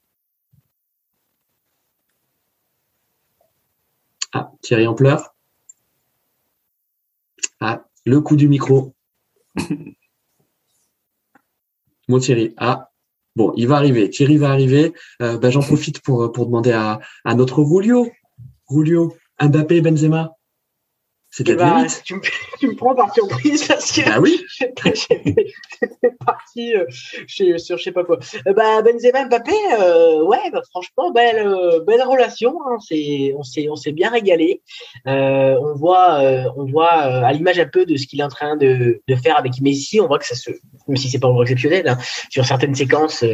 Ah, 4.32 4.52
Thierry 4.62 4.86
en 4.86 4.94
pleurs. 4.94 5.34
Ah, 7.60 7.84
le 8.04 8.20
coup 8.20 8.36
du 8.36 8.48
micro. 8.48 8.94
mon 12.08 12.18
Thierry. 12.18 12.54
Ah, 12.56 12.90
bon, 13.36 13.52
il 13.56 13.66
va 13.68 13.76
arriver. 13.76 14.08
Thierry 14.10 14.36
va 14.38 14.50
arriver. 14.50 14.92
Euh, 15.22 15.38
ben, 15.38 15.50
J'en 15.50 15.60
profite 15.60 16.00
pour, 16.00 16.32
pour 16.32 16.46
demander 16.46 16.72
à, 16.72 17.00
à 17.24 17.34
notre 17.34 17.64
Julio. 17.64 18.08
Julio, 18.70 19.14
Mbappé, 19.40 19.80
Benzema 19.80 20.32
c'est 21.32 21.44
de 21.44 21.54
bah, 21.54 21.86
tu, 22.04 22.16
me, 22.16 22.20
tu, 22.58 22.66
me, 22.66 22.74
prends 22.74 22.94
par 22.94 23.14
surprise 23.14 23.66
parce 23.68 23.92
que 23.92 24.00
ah 24.06 24.20
oui 24.20 24.44
j'étais 24.58 26.16
parti 26.26 26.74
euh, 26.74 26.84
sur 27.28 27.78
je 27.78 27.82
sais 27.82 27.92
pas 27.92 28.02
quoi. 28.02 28.18
Euh, 28.48 28.52
bah, 28.52 28.82
Benzema 28.82 29.26
Mbappé, 29.26 29.52
euh, 29.80 30.24
ouais, 30.24 30.50
bah, 30.52 30.60
franchement, 30.70 31.12
belle, 31.12 31.48
belle 31.86 32.02
relation. 32.02 32.58
Hein, 32.66 32.78
on 32.78 33.42
s'est 33.44 33.68
on 33.70 33.76
s'est 33.76 33.92
bien 33.92 34.10
régalé. 34.10 34.60
On 35.06 35.74
voit, 35.76 36.20
on 36.56 36.64
voit 36.64 36.90
à 36.90 37.32
l'image 37.32 37.60
un 37.60 37.68
peu 37.68 37.86
de 37.86 37.96
ce 37.96 38.08
qu'il 38.08 38.20
est 38.20 38.24
en 38.24 38.28
train 38.28 38.56
de, 38.56 39.00
de 39.06 39.14
faire 39.14 39.38
avec 39.38 39.60
Messi, 39.60 40.00
on 40.00 40.08
voit 40.08 40.18
que 40.18 40.26
ça 40.26 40.34
se, 40.34 40.50
même 40.88 40.96
si 40.96 41.08
c'est 41.08 41.20
pas 41.20 41.32
exceptionnel, 41.42 41.88
hein, 41.88 41.98
sur 42.28 42.44
certaines 42.44 42.74
séquences 42.74 43.24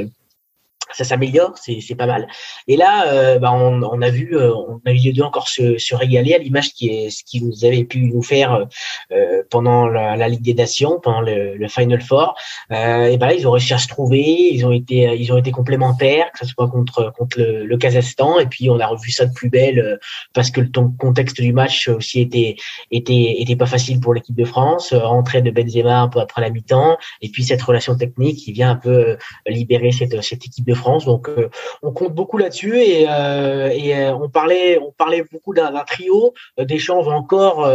ça 0.96 1.04
s'améliore, 1.04 1.52
c'est 1.58 1.94
pas 1.94 2.06
mal. 2.06 2.26
Et 2.68 2.76
là, 2.76 3.08
euh, 3.08 3.38
bah, 3.38 3.52
on, 3.52 3.82
on, 3.82 4.00
a 4.00 4.08
vu, 4.08 4.34
euh, 4.34 4.54
on 4.54 4.80
a 4.86 4.92
vu 4.92 4.98
les 4.98 5.12
deux 5.12 5.22
encore 5.22 5.48
se, 5.48 5.76
se 5.76 5.94
régaler 5.94 6.34
à 6.34 6.38
l'image 6.38 6.72
qui 6.72 6.88
est 6.88 7.10
ce 7.10 7.22
qu'ils 7.22 7.46
nous 7.46 7.66
avaient 7.66 7.84
pu 7.84 8.00
nous 8.00 8.22
faire 8.22 8.66
euh, 9.12 9.42
pendant 9.50 9.88
la, 9.88 10.16
la, 10.16 10.28
Ligue 10.28 10.42
des 10.42 10.54
Nations, 10.54 10.98
pendant 10.98 11.20
le, 11.20 11.56
le 11.56 11.68
Final 11.68 12.00
Four. 12.00 12.34
et 12.70 13.16
ben 13.18 13.30
ils 13.30 13.46
ont 13.46 13.50
réussi 13.50 13.74
à 13.74 13.78
se 13.78 13.88
trouver, 13.88 14.22
ils 14.22 14.64
ont 14.64 14.72
été, 14.72 15.14
ils 15.18 15.32
ont 15.32 15.36
été 15.36 15.50
complémentaires, 15.50 16.30
que 16.32 16.38
ce 16.38 16.46
soit 16.46 16.68
contre 16.68 17.12
contre 17.16 17.38
le, 17.38 17.66
le 17.66 17.76
Kazakhstan, 17.76 18.38
et 18.38 18.46
puis 18.46 18.70
on 18.70 18.80
a 18.80 18.86
revu 18.86 19.10
ça 19.10 19.26
de 19.26 19.32
plus 19.34 19.50
belle 19.50 19.98
parce 20.32 20.50
que 20.50 20.62
le 20.62 20.70
contexte 20.98 21.40
du 21.40 21.52
match 21.52 21.88
aussi 21.88 22.20
était 22.20 22.56
était 22.90 23.36
était 23.38 23.56
pas 23.56 23.66
facile 23.66 24.00
pour 24.00 24.14
l'équipe 24.14 24.34
de 24.34 24.44
France. 24.44 24.94
Rentrée 24.94 25.42
de 25.42 25.50
Benzema 25.50 26.00
un 26.00 26.08
peu 26.08 26.20
après 26.20 26.40
la 26.40 26.50
mi-temps, 26.50 26.96
et 27.20 27.28
puis 27.28 27.44
cette 27.44 27.62
relation 27.62 27.96
technique 27.96 28.38
qui 28.38 28.52
vient 28.52 28.70
un 28.70 28.76
peu 28.76 29.18
libérer 29.46 29.92
cette 29.92 30.20
cette 30.22 30.46
équipe 30.46 30.66
de 30.66 30.74
France. 30.74 30.85
Donc, 30.86 31.28
euh, 31.28 31.50
on 31.82 31.92
compte 31.92 32.14
beaucoup 32.14 32.38
là-dessus 32.38 32.78
et, 32.78 33.08
euh, 33.08 33.70
euh, 33.70 34.12
on 34.12 34.28
parlait, 34.28 34.78
on 34.78 34.92
parlait 34.92 35.24
beaucoup 35.32 35.52
d'un 35.52 35.72
trio. 35.84 36.32
Deschamps 36.58 37.02
va 37.02 37.12
encore, 37.12 37.68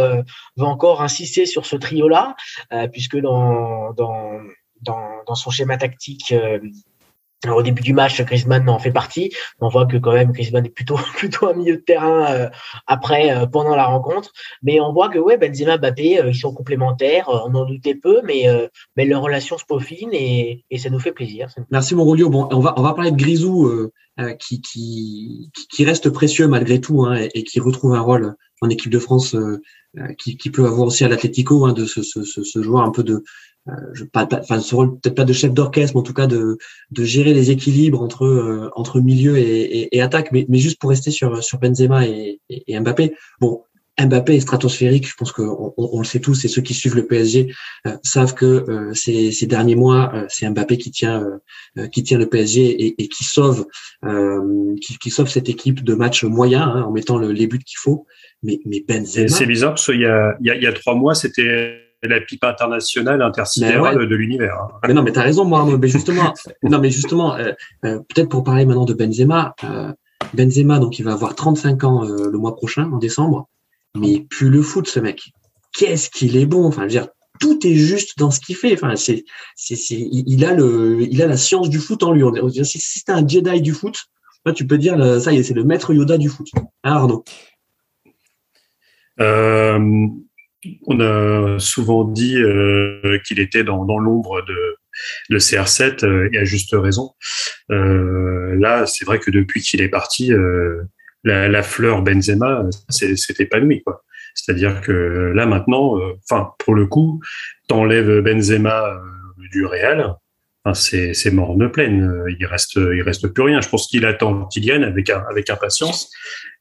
va 0.56 0.66
encore 0.66 1.02
insister 1.02 1.46
sur 1.46 1.66
ce 1.66 1.76
trio-là, 1.76 2.34
puisque 2.92 3.18
dans, 3.18 3.92
dans, 3.92 4.40
dans, 4.82 5.34
son 5.34 5.50
schéma 5.50 5.76
tactique 5.76 6.34
au 7.50 7.62
début 7.62 7.82
du 7.82 7.92
match, 7.92 8.20
Griezmann 8.22 8.68
en 8.68 8.78
fait 8.78 8.92
partie. 8.92 9.32
On 9.60 9.68
voit 9.68 9.86
que 9.86 9.96
quand 9.96 10.12
même 10.12 10.32
Griezmann 10.32 10.64
est 10.64 10.70
plutôt 10.70 10.96
plutôt 11.16 11.48
un 11.48 11.54
milieu 11.54 11.76
de 11.76 11.82
terrain 11.82 12.26
euh, 12.30 12.48
après 12.86 13.34
euh, 13.34 13.46
pendant 13.46 13.74
la 13.74 13.86
rencontre, 13.86 14.30
mais 14.62 14.80
on 14.80 14.92
voit 14.92 15.08
que 15.08 15.18
ouais 15.18 15.36
Benzema, 15.36 15.78
Mbappé, 15.78 16.20
euh, 16.20 16.28
ils 16.28 16.34
sont 16.34 16.52
complémentaires. 16.52 17.28
on 17.28 17.54
en 17.54 17.64
doutait 17.64 17.94
peu, 17.94 18.20
mais 18.24 18.46
mais 18.96 19.04
leur 19.04 19.22
relation 19.22 19.58
se 19.58 19.64
peaufine 19.64 20.10
et, 20.12 20.64
et 20.70 20.78
ça 20.78 20.90
nous 20.90 21.00
fait 21.00 21.12
plaisir. 21.12 21.48
Merci 21.70 21.94
Monrolio. 21.94 22.30
Bon, 22.30 22.48
on 22.50 22.60
va 22.60 22.74
on 22.76 22.82
va 22.82 22.94
parler 22.94 23.10
de 23.10 23.16
Grisou 23.16 23.90
qui, 24.38 24.60
qui 24.60 25.50
qui 25.70 25.84
reste 25.84 26.10
précieux 26.10 26.46
malgré 26.48 26.80
tout 26.80 27.04
hein, 27.04 27.26
et, 27.34 27.44
qui 27.44 27.60
retrouve 27.60 27.94
un 27.94 28.00
rôle 28.00 28.34
en 28.60 28.68
équipe 28.68 28.90
de 28.92 28.98
France 28.98 29.36
qui, 30.18 30.36
qui 30.36 30.50
peut 30.50 30.66
avoir 30.66 30.86
aussi 30.86 31.04
à 31.04 31.08
l'Atlético 31.08 31.66
hein, 31.66 31.72
de 31.72 31.84
ce, 31.84 32.02
ce, 32.02 32.22
ce 32.22 32.62
joueur 32.62 32.82
un 32.82 32.90
peu 32.90 33.02
de 33.02 33.24
euh, 33.68 33.72
je 33.92 34.04
pas, 34.04 34.28
enfin 34.32 34.58
ce 34.58 34.74
rôle 34.74 34.98
peut-être 34.98 35.14
pas 35.14 35.24
de 35.24 35.32
chef 35.32 35.52
d'orchestre, 35.52 35.94
mais 35.94 36.00
en 36.00 36.04
tout 36.04 36.14
cas 36.14 36.26
de, 36.26 36.58
de 36.90 37.04
gérer 37.04 37.32
les 37.32 37.52
équilibres 37.52 38.02
entre 38.02 38.24
euh, 38.24 38.70
entre 38.74 39.00
milieu 39.00 39.38
et, 39.38 39.42
et, 39.42 39.96
et, 39.96 40.02
attaque. 40.02 40.32
Mais, 40.32 40.46
mais 40.48 40.58
juste 40.58 40.80
pour 40.80 40.90
rester 40.90 41.12
sur 41.12 41.42
sur 41.44 41.58
Benzema 41.58 42.06
et, 42.06 42.40
et, 42.48 42.80
Mbappé, 42.80 43.14
bon. 43.40 43.62
Mbappé 44.00 44.36
est 44.36 44.40
stratosphérique, 44.40 45.06
je 45.06 45.14
pense 45.18 45.32
qu'on 45.32 45.74
on, 45.76 45.90
on, 45.92 45.98
le 45.98 46.04
sait 46.04 46.18
tous, 46.18 46.46
et 46.46 46.48
ceux 46.48 46.62
qui 46.62 46.72
suivent 46.72 46.96
le 46.96 47.06
PSG 47.06 47.52
euh, 47.86 47.94
savent 48.02 48.32
que 48.32 48.90
ces, 48.94 49.32
ces, 49.32 49.46
derniers 49.46 49.74
mois, 49.74 50.24
c'est 50.30 50.48
Mbappé 50.48 50.78
qui 50.78 50.90
tient 50.90 51.22
qui 51.92 52.02
tient 52.02 52.16
le 52.16 52.26
PSG 52.26 52.62
et, 52.62 53.02
et 53.02 53.08
qui 53.08 53.22
sauve 53.22 53.66
qui, 54.80 54.96
qui, 54.96 55.10
sauve 55.10 55.28
cette 55.28 55.50
équipe 55.50 55.84
de 55.84 55.94
matchs 55.94 56.24
moyens 56.24 56.70
hein, 56.74 56.84
en 56.88 56.90
mettant 56.90 57.18
le, 57.18 57.32
les 57.32 57.46
buts 57.46 57.58
qu'il 57.58 57.78
faut. 57.78 58.06
Mais, 58.42 58.60
mais 58.64 58.82
Benzema. 58.88 59.28
C'est 59.28 59.46
bizarre 59.46 59.72
parce 59.72 59.84
qu'il 59.84 60.00
y 60.00 60.06
a, 60.06 60.36
il 60.40 60.46
y 60.46 60.50
a, 60.50 60.56
il 60.56 60.62
y 60.62 60.66
a 60.66 60.72
trois 60.72 60.94
mois, 60.94 61.14
c'était 61.14 61.91
la 62.08 62.20
pipe 62.20 62.44
internationale 62.44 63.22
intersidérale 63.22 64.08
de 64.08 64.14
l'univers. 64.14 64.54
Hein. 64.60 64.78
Mais 64.88 64.94
non, 64.94 65.02
mais 65.02 65.12
t'as 65.12 65.22
raison, 65.22 65.44
moi. 65.44 65.66
Mais 65.78 65.88
justement, 65.88 66.34
non, 66.62 66.78
mais 66.78 66.90
justement, 66.90 67.34
euh, 67.36 67.52
euh, 67.84 68.00
peut-être 68.08 68.28
pour 68.28 68.44
parler 68.44 68.66
maintenant 68.66 68.84
de 68.84 68.94
Benzema. 68.94 69.54
Euh, 69.64 69.92
Benzema, 70.34 70.78
donc, 70.78 70.98
il 70.98 71.04
va 71.04 71.12
avoir 71.12 71.34
35 71.34 71.84
ans 71.84 72.04
le 72.04 72.38
mois 72.38 72.54
prochain, 72.56 72.90
en 72.90 72.98
décembre. 72.98 73.48
Mais 73.94 74.20
plus 74.20 74.48
le 74.48 74.62
foot, 74.62 74.88
ce 74.88 75.00
mec. 75.00 75.32
Qu'est-ce 75.72 76.08
qu'il 76.10 76.36
est 76.36 76.46
bon. 76.46 76.66
Enfin, 76.66 76.82
je 76.82 76.94
veux 76.94 77.00
dire, 77.00 77.08
tout 77.40 77.66
est 77.66 77.74
juste 77.74 78.18
dans 78.18 78.30
ce 78.30 78.40
qu'il 78.40 78.56
fait. 78.56 78.72
Enfin, 78.72 78.96
c'est, 78.96 79.24
c'est, 79.56 79.76
il 79.90 80.44
a 80.44 80.54
le, 80.54 81.02
il 81.02 81.20
a 81.22 81.26
la 81.26 81.36
science 81.36 81.68
du 81.68 81.78
foot 81.78 82.02
en 82.02 82.12
lui. 82.12 82.24
Si 82.64 82.78
c'est 82.80 83.10
un 83.10 83.26
Jedi 83.26 83.60
du 83.60 83.72
foot, 83.72 84.04
là, 84.46 84.52
tu 84.52 84.66
peux 84.66 84.78
dire, 84.78 85.20
ça 85.20 85.32
y 85.32 85.38
est, 85.38 85.42
c'est 85.42 85.54
le 85.54 85.64
maître 85.64 85.92
Yoda 85.92 86.16
du 86.16 86.30
foot. 86.30 86.48
Hein, 86.56 86.92
Arnaud? 86.92 87.24
Euh, 89.20 89.78
on 90.86 91.00
a 91.00 91.58
souvent 91.58 92.04
dit 92.04 92.36
euh, 92.36 93.18
qu'il 93.24 93.40
était 93.40 93.64
dans, 93.64 93.84
l'ombre 93.98 94.42
de, 94.42 94.76
de 95.30 95.38
CR7 95.38 96.04
euh, 96.04 96.28
et 96.32 96.38
à 96.38 96.44
juste 96.44 96.70
raison. 96.72 97.12
Euh, 97.70 98.54
là, 98.58 98.86
c'est 98.86 99.04
vrai 99.04 99.18
que 99.18 99.30
depuis 99.30 99.60
qu'il 99.60 99.80
est 99.80 99.88
parti, 99.88 100.32
la, 101.24 101.62
fleur 101.62 102.02
Benzema 102.02 102.64
s'est 102.88 103.16
épanouie. 103.38 103.82
C'est-à-dire 104.34 104.80
que 104.80 105.32
là 105.34 105.44
maintenant, 105.44 105.98
enfin 106.24 106.52
pour 106.58 106.74
le 106.74 106.86
coup, 106.86 107.20
t'enlèves 107.68 108.20
Benzema 108.20 108.98
du 109.50 109.66
Real, 109.66 110.14
c'est 110.74 111.32
mort 111.32 111.56
de 111.56 111.66
pleine. 111.66 112.24
Il 112.38 112.46
reste 112.46 112.76
il 112.76 113.02
reste 113.02 113.28
plus 113.28 113.42
rien. 113.42 113.60
Je 113.60 113.68
pense 113.68 113.88
qu'il 113.88 114.06
attend 114.06 114.46
Kylian 114.46 114.82
avec 114.82 115.10
avec 115.10 115.50
impatience 115.50 116.10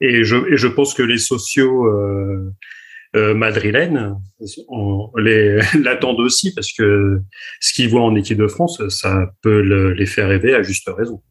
et 0.02 0.24
je 0.24 0.36
et 0.52 0.58
je 0.58 0.68
pense 0.68 0.94
que 0.94 1.04
les 1.04 1.18
sociaux 1.18 1.86
euh, 1.86 2.52
madrilènes 3.14 4.16
l'attendent 5.84 6.20
aussi 6.20 6.54
parce 6.54 6.72
que 6.74 7.20
ce 7.60 7.74
qu'ils 7.74 7.90
voient 7.90 8.04
en 8.04 8.16
équipe 8.16 8.38
de 8.38 8.48
France, 8.48 8.82
ça 8.90 9.32
peut 9.42 9.60
les 9.94 10.06
faire 10.06 10.30
rêver 10.30 10.56
à 10.56 10.64
juste 10.64 10.90
raison. 10.90 11.22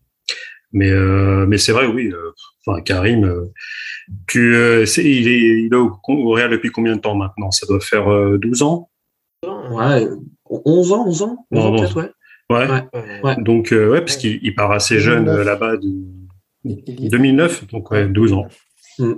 Mais 0.72 0.90
euh, 0.90 1.46
mais 1.46 1.58
c'est 1.58 1.72
vrai, 1.72 1.86
oui. 1.86 2.12
Euh, 2.12 2.30
enfin, 2.64 2.80
Karim, 2.82 3.24
euh, 3.24 3.52
tu, 4.28 4.54
il 4.54 5.28
est 5.28 5.40
il 5.64 5.70
est 5.72 5.76
au, 5.76 6.30
Real 6.30 6.50
depuis 6.50 6.70
combien 6.70 6.96
de 6.96 7.00
temps 7.00 7.16
maintenant? 7.16 7.50
Ça 7.50 7.66
doit 7.66 7.80
faire 7.80 8.06
12 8.38 8.62
ans. 8.62 8.88
Ouais, 9.44 10.06
11 10.48 10.92
ans, 10.92 11.06
11 11.06 11.22
ans, 11.22 11.46
11 11.50 11.64
ans 11.64 11.76
peut-être, 11.76 11.96
ouais. 11.96 12.10
Ouais. 12.50 12.66
ouais. 13.22 13.36
Donc 13.38 13.68
ouais, 13.72 14.00
parce 14.00 14.16
qu'il 14.16 14.54
part 14.54 14.72
assez 14.72 14.98
jeune 14.98 15.24
là-bas 15.42 15.76
de 15.76 15.88
2009, 16.64 17.68
donc 17.68 17.90
ouais, 17.90 18.06
12 18.06 18.32
ans. 18.32 18.46
Mm. 18.98 19.12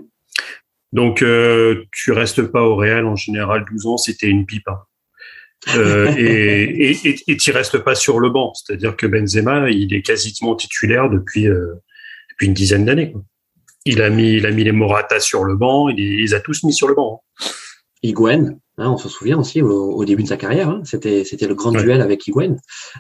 Donc, 0.93 1.23
euh, 1.23 1.85
tu 1.93 2.13
restes 2.13 2.43
pas 2.43 2.63
au 2.63 2.77
Real 2.77 3.07
en 3.07 3.17
général 3.17 3.65
12 3.71 3.87
ans, 3.87 3.97
c'était 3.97 4.29
une 4.29 4.47
pipe. 4.47 4.69
Hein. 4.69 4.81
Euh, 5.77 6.13
et 6.19 6.97
et 7.29 7.37
tu 7.37 7.51
restes 7.53 7.79
pas 7.79 7.95
sur 7.95 8.19
le 8.19 8.31
banc. 8.31 8.53
C'est-à-dire 8.55 8.97
que 8.97 9.07
Benzema, 9.07 9.71
il 9.71 9.95
est 9.95 10.03
quasiment 10.03 10.57
titulaire 10.57 11.09
depuis, 11.09 11.49
euh, 11.49 11.75
depuis 12.31 12.47
une 12.47 12.55
dizaine 12.55 12.85
d'années. 12.85 13.15
Il 13.85 14.03
a 14.03 14.11
mis, 14.11 14.35
il 14.35 14.47
a 14.47 14.51
mis 14.51 14.65
les 14.65 14.73
Morata 14.73 15.21
sur 15.21 15.45
le 15.45 15.57
banc, 15.57 15.89
il, 15.89 16.19
les 16.19 16.35
a 16.35 16.41
tous 16.41 16.63
mis 16.65 16.73
sur 16.73 16.89
le 16.89 16.95
banc. 16.95 17.23
Hein. 18.05 18.55
Hein, 18.79 18.91
on 18.91 18.97
se 18.97 19.09
souvient 19.09 19.39
aussi 19.39 19.63
au, 19.63 20.05
début 20.05 20.25
de 20.25 20.29
sa 20.29 20.37
carrière, 20.37 20.69
hein, 20.69 20.81
c'était 20.85 21.25
c'était 21.25 21.47
le 21.47 21.55
grand 21.55 21.73
duel 21.73 22.01
avec 22.01 22.27
Higuain. 22.27 22.57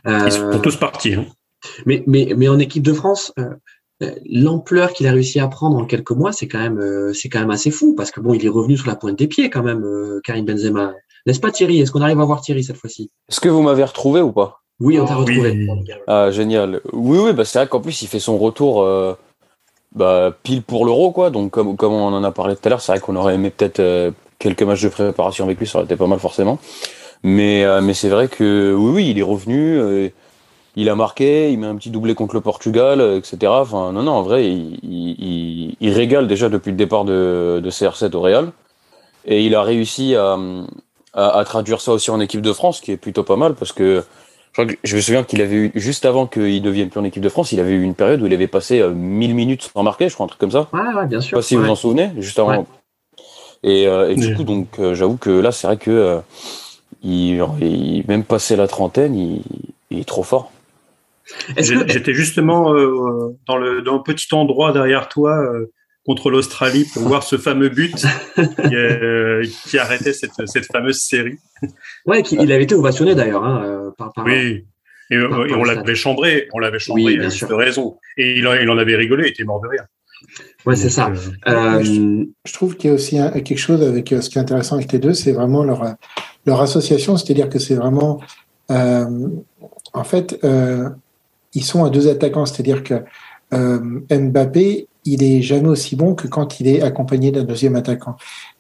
Ils 0.06 0.30
sont 0.30 0.60
tous 0.60 0.76
partis. 0.76 1.14
Hein. 1.14 1.26
Mais, 1.86 2.02
mais, 2.06 2.34
mais 2.36 2.48
en 2.48 2.58
équipe 2.58 2.82
de 2.82 2.92
France, 2.92 3.32
euh, 3.38 3.54
l'ampleur 4.26 4.92
qu'il 4.92 5.06
a 5.06 5.12
réussi 5.12 5.40
à 5.40 5.48
prendre 5.48 5.76
en 5.76 5.84
quelques 5.84 6.10
mois, 6.12 6.32
c'est 6.32 6.48
quand 6.48 6.58
même 6.58 6.78
euh, 6.78 7.12
c'est 7.12 7.28
quand 7.28 7.40
même 7.40 7.50
assez 7.50 7.70
fou 7.70 7.94
parce 7.94 8.10
que 8.10 8.20
bon, 8.20 8.34
il 8.34 8.44
est 8.44 8.48
revenu 8.48 8.76
sur 8.76 8.86
la 8.86 8.96
pointe 8.96 9.18
des 9.18 9.26
pieds 9.26 9.50
quand 9.50 9.62
même, 9.62 9.84
euh, 9.84 10.20
Karim 10.24 10.44
Benzema. 10.44 10.92
N'est-ce 11.26 11.40
pas 11.40 11.50
Thierry? 11.50 11.80
Est-ce 11.80 11.92
qu'on 11.92 12.00
arrive 12.00 12.20
à 12.20 12.24
voir 12.24 12.40
Thierry 12.40 12.64
cette 12.64 12.76
fois-ci? 12.76 13.10
Est-ce 13.28 13.40
que 13.40 13.48
vous 13.48 13.62
m'avez 13.62 13.84
retrouvé 13.84 14.20
ou 14.20 14.32
pas? 14.32 14.62
Oui, 14.80 14.98
on 14.98 15.04
t'a 15.04 15.14
retrouvé. 15.14 15.68
Ah 16.06 16.30
génial. 16.30 16.80
Oui 16.92 17.18
oui, 17.18 17.32
bah 17.32 17.44
c'est 17.44 17.58
vrai 17.58 17.68
qu'en 17.68 17.80
plus 17.80 18.02
il 18.02 18.08
fait 18.08 18.18
son 18.18 18.38
retour 18.38 18.82
euh, 18.82 19.14
bah, 19.94 20.36
pile 20.42 20.62
pour 20.62 20.84
l'Euro 20.84 21.12
quoi. 21.12 21.30
Donc 21.30 21.50
comme 21.50 21.76
comme 21.76 21.92
on 21.92 22.08
en 22.08 22.24
a 22.24 22.32
parlé 22.32 22.56
tout 22.56 22.62
à 22.64 22.68
l'heure, 22.70 22.80
c'est 22.80 22.92
vrai 22.92 23.00
qu'on 23.00 23.16
aurait 23.16 23.34
aimé 23.34 23.50
peut-être 23.50 24.12
quelques 24.38 24.62
matchs 24.62 24.82
de 24.82 24.88
préparation 24.88 25.44
avec 25.44 25.58
lui, 25.58 25.66
ça 25.66 25.78
aurait 25.78 25.84
été 25.84 25.96
pas 25.96 26.06
mal 26.06 26.18
forcément. 26.18 26.58
Mais 27.22 27.64
mais 27.80 27.94
c'est 27.94 28.08
vrai 28.08 28.28
que 28.28 28.74
oui 28.76 28.90
oui, 28.92 29.10
il 29.10 29.18
est 29.18 29.22
revenu 29.22 30.10
il 30.74 30.88
a 30.88 30.94
marqué, 30.94 31.52
il 31.52 31.58
met 31.58 31.66
un 31.66 31.76
petit 31.76 31.90
doublé 31.90 32.14
contre 32.14 32.34
le 32.34 32.40
Portugal, 32.40 33.00
euh, 33.00 33.18
etc. 33.18 33.52
Enfin, 33.54 33.92
non, 33.92 34.02
non, 34.02 34.12
en 34.12 34.22
vrai, 34.22 34.46
il, 34.46 34.78
il, 34.82 35.76
il 35.80 35.92
régale 35.92 36.26
déjà 36.26 36.48
depuis 36.48 36.70
le 36.70 36.76
départ 36.76 37.04
de, 37.04 37.60
de, 37.62 37.70
CR7 37.70 38.14
au 38.14 38.20
Real. 38.20 38.52
Et 39.24 39.44
il 39.44 39.54
a 39.54 39.62
réussi 39.62 40.16
à, 40.16 40.38
à, 41.12 41.38
à, 41.38 41.44
traduire 41.44 41.80
ça 41.80 41.92
aussi 41.92 42.10
en 42.10 42.20
équipe 42.20 42.40
de 42.40 42.52
France, 42.52 42.80
qui 42.80 42.92
est 42.92 42.96
plutôt 42.96 43.22
pas 43.22 43.36
mal, 43.36 43.54
parce 43.54 43.72
que 43.72 44.02
je, 44.48 44.52
crois 44.52 44.66
que, 44.66 44.76
je 44.82 44.96
me 44.96 45.00
souviens 45.00 45.22
qu'il 45.24 45.42
avait 45.42 45.56
eu, 45.56 45.72
juste 45.74 46.06
avant 46.06 46.26
qu'il 46.26 46.60
devienne 46.62 46.88
plus 46.88 47.00
en 47.00 47.04
équipe 47.04 47.22
de 47.22 47.28
France, 47.28 47.52
il 47.52 47.60
avait 47.60 47.72
eu 47.72 47.82
une 47.82 47.94
période 47.94 48.22
où 48.22 48.26
il 48.26 48.34
avait 48.34 48.48
passé 48.48 48.82
1000 48.82 49.30
euh, 49.30 49.34
minutes 49.34 49.70
sans 49.74 49.82
marquer, 49.82 50.08
je 50.08 50.14
crois, 50.14 50.24
un 50.24 50.28
truc 50.28 50.40
comme 50.40 50.50
ça. 50.50 50.68
Ouais, 50.72 50.94
ouais, 50.94 51.06
bien 51.06 51.20
sûr. 51.20 51.36
Je 51.38 51.42
sais 51.42 51.56
pas 51.56 51.62
si 51.62 51.66
vous 51.66 51.70
en 51.70 51.76
souvenez, 51.76 52.10
juste 52.18 52.38
avant. 52.38 52.66
Et, 53.62 53.86
euh, 53.86 54.10
et, 54.10 54.16
du 54.16 54.34
coup, 54.34 54.42
donc, 54.42 54.80
j'avoue 54.94 55.18
que 55.18 55.30
là, 55.30 55.52
c'est 55.52 55.66
vrai 55.66 55.76
que 55.76 56.20
il, 57.04 57.44
il, 57.60 58.04
même 58.08 58.24
passé 58.24 58.56
la 58.56 58.66
trentaine, 58.66 59.14
il, 59.14 59.42
il 59.90 60.00
est 60.00 60.08
trop 60.08 60.22
fort. 60.22 60.50
J'étais 61.56 62.14
justement 62.14 62.74
euh, 62.74 63.36
dans, 63.46 63.56
le, 63.56 63.82
dans 63.82 64.00
petit 64.00 64.32
endroit 64.34 64.72
derrière 64.72 65.08
toi 65.08 65.38
euh, 65.38 65.70
contre 66.04 66.30
l'Australie 66.30 66.86
pour 66.92 67.02
voir 67.02 67.22
ce 67.22 67.36
fameux 67.36 67.68
but 67.68 67.94
qui, 67.94 68.74
euh, 68.74 69.44
qui, 69.66 69.78
arrêtait 69.78 70.12
cette, 70.12 70.32
cette, 70.46 70.66
fameuse 70.66 71.00
série. 71.00 71.38
Ouais, 72.06 72.22
il 72.32 72.50
avait 72.52 72.64
été 72.64 72.74
ovationné 72.74 73.14
d'ailleurs 73.14 73.44
hein, 73.44 73.92
par, 73.96 74.12
par, 74.12 74.24
Oui. 74.24 74.64
Et, 75.10 75.18
on 75.18 75.64
l'avait 75.64 75.94
chambré, 75.94 76.48
on 76.54 76.58
l'avait 76.58 76.78
chambré, 76.78 77.02
oui, 77.04 77.18
bien 77.18 77.28
sûr. 77.28 77.48
raison. 77.56 77.98
Et 78.16 78.38
il, 78.38 78.38
il, 78.38 78.70
en 78.70 78.78
avait 78.78 78.96
rigolé, 78.96 79.24
il 79.26 79.30
était 79.30 79.44
mort 79.44 79.60
de 79.60 79.68
rire. 79.68 79.84
Ouais, 80.64 80.74
c'est 80.74 80.88
ça. 80.88 81.12
je, 81.44 82.52
trouve 82.52 82.76
qu'il 82.76 82.88
y 82.88 82.92
a 82.92 82.94
aussi 82.94 83.16
quelque 83.44 83.58
chose 83.58 83.82
avec 83.82 84.08
ce 84.08 84.30
qui 84.30 84.38
est 84.38 84.40
intéressant 84.40 84.76
avec 84.76 84.90
les 84.90 84.98
deux, 84.98 85.12
c'est 85.12 85.32
vraiment 85.32 85.64
leur, 85.64 85.96
leur 86.46 86.62
association, 86.62 87.16
c'est-à-dire 87.18 87.50
que 87.50 87.58
c'est 87.58 87.74
vraiment, 87.74 88.22
en 88.70 90.04
fait, 90.04 90.40
ils 91.54 91.64
sont 91.64 91.84
à 91.84 91.90
deux 91.90 92.08
attaquants, 92.08 92.46
c'est-à-dire 92.46 92.82
que 92.82 93.02
euh, 93.52 94.00
Mbappé, 94.10 94.88
il 95.04 95.22
est 95.22 95.42
jamais 95.42 95.68
aussi 95.68 95.96
bon 95.96 96.14
que 96.14 96.26
quand 96.28 96.60
il 96.60 96.68
est 96.68 96.80
accompagné 96.82 97.32
d'un 97.32 97.44
deuxième 97.44 97.76
attaquant. 97.76 98.16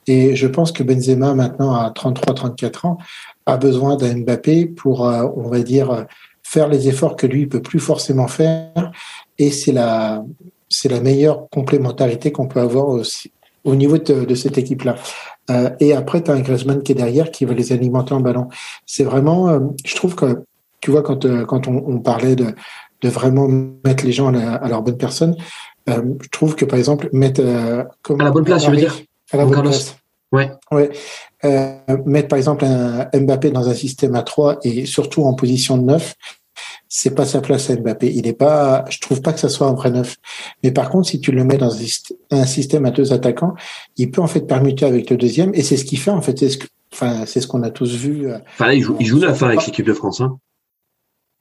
Et 0.06 0.34
je 0.34 0.46
pense 0.46 0.72
que 0.72 0.82
Benzema, 0.82 1.34
maintenant 1.34 1.72
à 1.74 1.90
33-34 1.90 2.86
ans, 2.86 2.98
a 3.46 3.56
besoin 3.56 3.96
d'un 3.96 4.18
Mbappé 4.18 4.66
pour, 4.66 5.06
euh, 5.08 5.26
on 5.36 5.48
va 5.48 5.60
dire, 5.60 6.06
faire 6.42 6.68
les 6.68 6.88
efforts 6.88 7.16
que 7.16 7.26
lui 7.26 7.46
peut 7.46 7.62
plus 7.62 7.80
forcément 7.80 8.28
faire. 8.28 8.92
Et 9.38 9.50
c'est 9.50 9.72
la, 9.72 10.22
meilleure 11.02 11.48
complémentarité 11.50 12.32
qu'on 12.32 12.48
peut 12.48 12.60
avoir 12.60 12.88
au 13.64 13.74
niveau 13.74 13.98
de, 13.98 14.34
cette 14.34 14.58
équipe-là. 14.58 14.96
Euh, 15.50 15.70
et 15.80 15.94
après, 15.94 16.22
tu 16.22 16.30
as 16.30 16.34
un 16.34 16.40
Griezmann 16.40 16.82
qui 16.82 16.92
est 16.92 16.96
derrière, 16.96 17.30
qui 17.30 17.44
va 17.44 17.54
les 17.54 17.72
alimenter 17.72 18.14
en 18.14 18.20
ballon. 18.20 18.48
C'est 18.84 19.04
vraiment, 19.04 19.58
je 19.84 19.94
trouve 19.94 20.14
que, 20.14 20.44
tu 20.80 20.90
vois, 20.90 21.02
quand, 21.02 21.24
on, 21.24 22.00
parlait 22.00 22.36
de, 22.36 22.54
de 23.02 23.08
vraiment 23.08 23.48
mettre 23.84 24.04
les 24.04 24.12
gens 24.12 24.32
à, 24.34 24.68
leur 24.68 24.82
bonne 24.82 24.98
personne, 24.98 25.36
euh, 25.88 26.02
je 26.20 26.28
trouve 26.28 26.54
que, 26.54 26.64
par 26.64 26.78
exemple, 26.78 27.08
mettre... 27.12 27.42
Comme 28.02 28.20
à 28.20 28.24
la 28.24 28.30
bonne 28.30 28.44
place, 28.44 28.64
je 28.64 28.70
veux 28.70 28.76
dire 28.76 28.96
À 29.32 29.36
la 29.36 29.46
bonne 29.46 29.62
place. 29.62 29.96
Ouais. 30.32 30.50
ouais. 30.70 30.90
Euh, 31.44 31.74
mettre 32.06 32.28
par 32.28 32.38
exemple 32.38 32.64
un 32.64 33.08
Mbappé 33.12 33.50
dans 33.50 33.68
un 33.68 33.74
système 33.74 34.14
à 34.14 34.22
3 34.22 34.58
et 34.64 34.86
surtout 34.86 35.24
en 35.24 35.34
position 35.34 35.76
de 35.76 35.82
9, 35.82 36.14
c'est 36.88 37.14
pas 37.14 37.26
sa 37.26 37.40
place 37.40 37.68
à 37.70 37.76
Mbappé. 37.76 38.12
Il 38.14 38.26
est 38.26 38.32
pas, 38.32 38.84
je 38.88 38.98
trouve 38.98 39.20
pas 39.20 39.32
que 39.32 39.40
ça 39.40 39.50
soit 39.50 39.66
un 39.66 39.74
vrai 39.74 39.90
neuf. 39.90 40.16
Mais 40.62 40.72
par 40.72 40.88
contre, 40.88 41.08
si 41.08 41.20
tu 41.20 41.32
le 41.32 41.44
mets 41.44 41.58
dans 41.58 41.74
un 42.30 42.46
système 42.46 42.86
à 42.86 42.90
deux 42.90 43.12
attaquants, 43.12 43.54
il 43.96 44.10
peut 44.10 44.22
en 44.22 44.26
fait 44.26 44.42
permuter 44.42 44.86
avec 44.86 45.10
le 45.10 45.16
deuxième 45.16 45.54
et 45.54 45.62
c'est 45.62 45.76
ce 45.76 45.84
qu'il 45.84 45.98
fait 45.98 46.10
en 46.10 46.22
fait. 46.22 46.38
C'est 46.38 46.48
ce 46.48 46.58
que, 46.58 46.66
enfin, 46.92 47.24
c'est 47.26 47.40
ce 47.40 47.46
qu'on 47.46 47.62
a 47.62 47.70
tous 47.70 47.94
vu. 47.94 48.30
Euh, 48.30 48.38
enfin, 48.54 48.72
il 48.72 48.82
joue, 48.82 48.96
il 49.00 49.06
joue 49.06 49.18
neuf 49.18 49.42
avec 49.42 49.66
l'équipe 49.66 49.86
de 49.86 49.94
France. 49.94 50.20
Hein. 50.22 50.38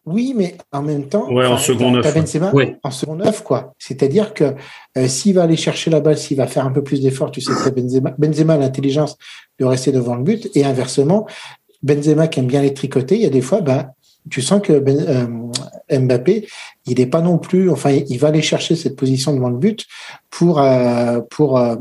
Oui, 0.05 0.33
mais 0.35 0.57
en 0.71 0.81
même 0.81 1.07
temps, 1.07 1.31
ouais, 1.31 1.45
en 1.45 1.57
second 1.57 1.91
neuf. 1.91 2.03
En 2.83 2.89
second 2.89 3.15
neuf, 3.15 3.43
quoi. 3.43 3.75
C'est-à-dire 3.77 4.33
que 4.33 4.55
euh, 4.97 5.07
s'il 5.07 5.35
va 5.35 5.43
aller 5.43 5.57
chercher 5.57 5.91
la 5.91 5.99
balle, 5.99 6.17
s'il 6.17 6.37
va 6.37 6.47
faire 6.47 6.65
un 6.65 6.71
peu 6.71 6.83
plus 6.83 7.01
d'efforts, 7.01 7.29
tu 7.31 7.39
sais 7.39 7.53
que 7.53 7.69
Benzema, 7.69 8.15
Benzema 8.17 8.53
a 8.55 8.57
l'intelligence 8.57 9.15
de 9.59 9.65
rester 9.65 9.91
devant 9.91 10.15
le 10.15 10.23
but, 10.23 10.49
et 10.55 10.65
inversement, 10.65 11.27
Benzema 11.83 12.27
qui 12.27 12.39
aime 12.39 12.47
bien 12.47 12.61
les 12.63 12.73
tricoter, 12.73 13.15
il 13.15 13.21
y 13.21 13.25
a 13.25 13.29
des 13.29 13.41
fois, 13.41 13.61
ben, 13.61 13.91
tu 14.29 14.41
sens 14.41 14.61
que 14.61 14.79
ben, 14.79 14.97
euh, 15.91 15.99
Mbappé, 15.99 16.47
il 16.85 16.99
n'est 16.99 17.07
pas 17.07 17.21
non 17.21 17.37
plus, 17.37 17.69
enfin, 17.69 17.91
il 17.91 18.17
va 18.17 18.27
aller 18.27 18.41
chercher 18.41 18.75
cette 18.75 18.95
position 18.95 19.33
devant 19.33 19.49
le 19.49 19.57
but 19.57 19.85
pour 20.29 20.59
euh, 20.59 21.21
pour 21.29 21.57
euh, 21.57 21.75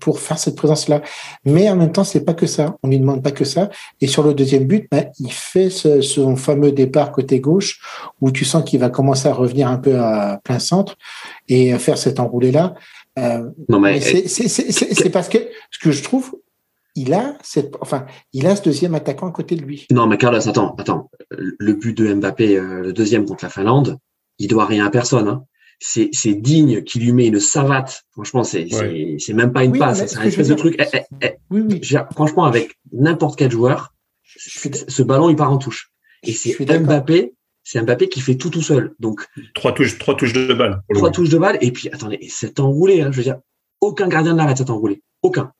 pour 0.00 0.20
faire 0.20 0.38
cette 0.38 0.56
présence-là. 0.56 1.02
Mais 1.44 1.70
en 1.70 1.76
même 1.76 1.92
temps, 1.92 2.04
c'est 2.04 2.24
pas 2.24 2.34
que 2.34 2.46
ça. 2.46 2.76
On 2.82 2.88
lui 2.88 2.98
demande 2.98 3.22
pas 3.22 3.30
que 3.30 3.44
ça. 3.44 3.70
Et 4.00 4.06
sur 4.06 4.22
le 4.24 4.34
deuxième 4.34 4.64
but, 4.64 4.88
ben, 4.90 5.06
il 5.20 5.32
fait 5.32 5.70
ce, 5.70 6.00
son 6.00 6.36
fameux 6.36 6.72
départ 6.72 7.12
côté 7.12 7.40
gauche 7.40 7.80
où 8.20 8.30
tu 8.30 8.44
sens 8.44 8.64
qu'il 8.64 8.80
va 8.80 8.90
commencer 8.90 9.28
à 9.28 9.32
revenir 9.32 9.68
un 9.68 9.78
peu 9.78 9.98
à 9.98 10.40
plein 10.42 10.58
centre 10.58 10.96
et 11.48 11.78
faire 11.78 11.98
cet 11.98 12.18
enroulé-là. 12.18 12.74
non 13.68 13.80
mais, 13.80 14.00
c'est 14.00 15.10
parce 15.10 15.28
que 15.28 15.38
ce 15.70 15.78
que 15.78 15.92
je 15.92 16.02
trouve, 16.02 16.32
il 16.96 17.12
a 17.12 17.36
cette, 17.42 17.76
enfin, 17.80 18.06
il 18.32 18.46
a 18.46 18.56
ce 18.56 18.62
deuxième 18.62 18.94
attaquant 18.94 19.28
à 19.28 19.30
côté 19.30 19.54
de 19.54 19.62
lui. 19.62 19.86
Non, 19.92 20.06
mais 20.06 20.16
Carlos, 20.16 20.48
attends, 20.48 20.74
attends. 20.78 21.10
Le 21.30 21.72
but 21.74 21.96
de 21.96 22.12
Mbappé, 22.12 22.56
euh, 22.56 22.80
le 22.80 22.92
deuxième 22.92 23.26
contre 23.26 23.44
la 23.44 23.50
Finlande, 23.50 23.98
il 24.38 24.48
doit 24.48 24.64
rien 24.64 24.86
à 24.86 24.90
personne. 24.90 25.28
Hein. 25.28 25.44
C'est, 25.78 26.08
c'est 26.12 26.32
digne 26.32 26.82
qu'il 26.82 27.02
lui 27.02 27.12
met 27.12 27.26
une 27.26 27.38
savate. 27.38 28.02
Franchement, 28.12 28.44
c'est, 28.44 28.66
c'est, 29.18 29.34
même 29.34 29.52
pas 29.52 29.62
une 29.62 29.78
passe, 29.78 30.06
c'est 30.06 30.18
un 30.18 30.22
espèce 30.22 30.48
de 30.48 30.54
truc. 30.54 30.74
Eh, 30.78 30.84
eh, 30.94 31.02
eh. 31.20 31.34
Oui, 31.50 31.62
oui. 31.68 31.80
Franchement, 32.12 32.44
avec 32.44 32.76
n'importe 32.92 33.38
quel 33.38 33.50
joueur, 33.50 33.92
ce 34.24 35.02
ballon, 35.02 35.28
il 35.28 35.36
part 35.36 35.52
en 35.52 35.58
touche. 35.58 35.92
Et 36.22 36.32
c'est 36.32 36.58
Mbappé, 36.58 37.34
c'est 37.62 37.82
Mbappé 37.82 38.08
qui 38.08 38.20
fait 38.20 38.36
tout 38.36 38.48
tout 38.48 38.62
seul. 38.62 38.94
Donc 38.98 39.26
trois 39.54 39.74
touches, 39.74 39.98
trois 39.98 40.16
touches 40.16 40.32
de 40.32 40.54
balle. 40.54 40.82
Trois 40.94 41.10
touches 41.10 41.28
de 41.28 41.38
balle. 41.38 41.58
Et 41.60 41.72
puis 41.72 41.90
attendez, 41.90 42.26
c'est 42.30 42.58
enroulé. 42.58 43.02
Hein, 43.02 43.10
je 43.12 43.18
veux 43.18 43.22
dire, 43.22 43.38
aucun 43.82 44.08
gardien 44.08 44.32
ne 44.32 44.38
l'arrête 44.38 44.56
cet 44.56 44.70
enroulé. 44.70 45.02
Aucun. 45.22 45.52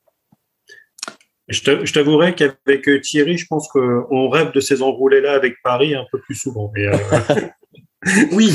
Je 1.47 1.91
t'avouerai 1.93 2.35
qu'avec 2.35 2.89
euh, 2.89 2.99
Thierry, 2.99 3.37
je 3.37 3.47
pense 3.47 3.69
qu'on 3.69 4.29
rêve 4.29 4.51
de 4.51 4.59
ces 4.59 4.81
enroulés-là 4.81 5.33
avec 5.33 5.61
Paris 5.63 5.95
un 5.95 6.05
peu 6.11 6.19
plus 6.19 6.35
souvent. 6.35 6.71
Euh, 6.77 6.91
oui, 8.33 8.51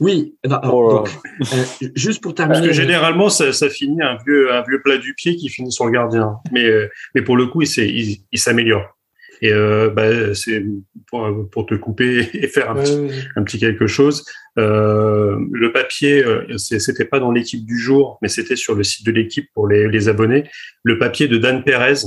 oui. 0.00 0.34
Eh 0.42 0.48
ben, 0.48 0.60
oh 0.64 1.04
euh, 1.04 1.86
juste 1.94 2.20
pour 2.20 2.34
terminer. 2.34 2.58
Parce 2.58 2.68
que 2.68 2.74
généralement, 2.74 3.28
ça, 3.28 3.52
finit 3.70 4.02
un 4.02 4.16
vieux, 4.26 4.52
un 4.52 4.62
vieux 4.62 4.82
plat 4.82 4.98
du 4.98 5.14
pied 5.14 5.36
qui 5.36 5.48
finit 5.48 5.70
sur 5.70 5.86
le 5.86 5.92
gardien. 5.92 6.36
Mais, 6.50 6.68
mais 7.14 7.22
pour 7.22 7.36
le 7.36 7.46
coup, 7.46 7.62
il, 7.62 8.18
il 8.32 8.38
s'améliore. 8.38 8.98
Et 9.40 9.52
bah, 9.52 10.34
c'est 10.34 10.64
pour, 11.06 11.48
pour, 11.50 11.66
te 11.66 11.74
couper 11.74 12.28
et 12.34 12.48
faire 12.48 12.70
un, 12.70 12.74
petit, 12.74 13.10
un 13.36 13.44
petit 13.44 13.60
quelque 13.60 13.86
chose. 13.86 14.24
Euh, 14.58 15.36
le 15.50 15.72
papier, 15.72 16.24
euh, 16.24 16.56
c'était 16.58 17.04
pas 17.04 17.18
dans 17.18 17.32
l'équipe 17.32 17.64
du 17.64 17.78
jour, 17.78 18.18
mais 18.22 18.28
c'était 18.28 18.56
sur 18.56 18.74
le 18.74 18.84
site 18.84 19.04
de 19.04 19.12
l'équipe 19.12 19.48
pour 19.54 19.68
les, 19.68 20.08
abonnés. 20.08 20.44
Le 20.82 20.98
papier 20.98 21.28
de 21.28 21.38
Dan 21.38 21.64
Perez 21.64 22.04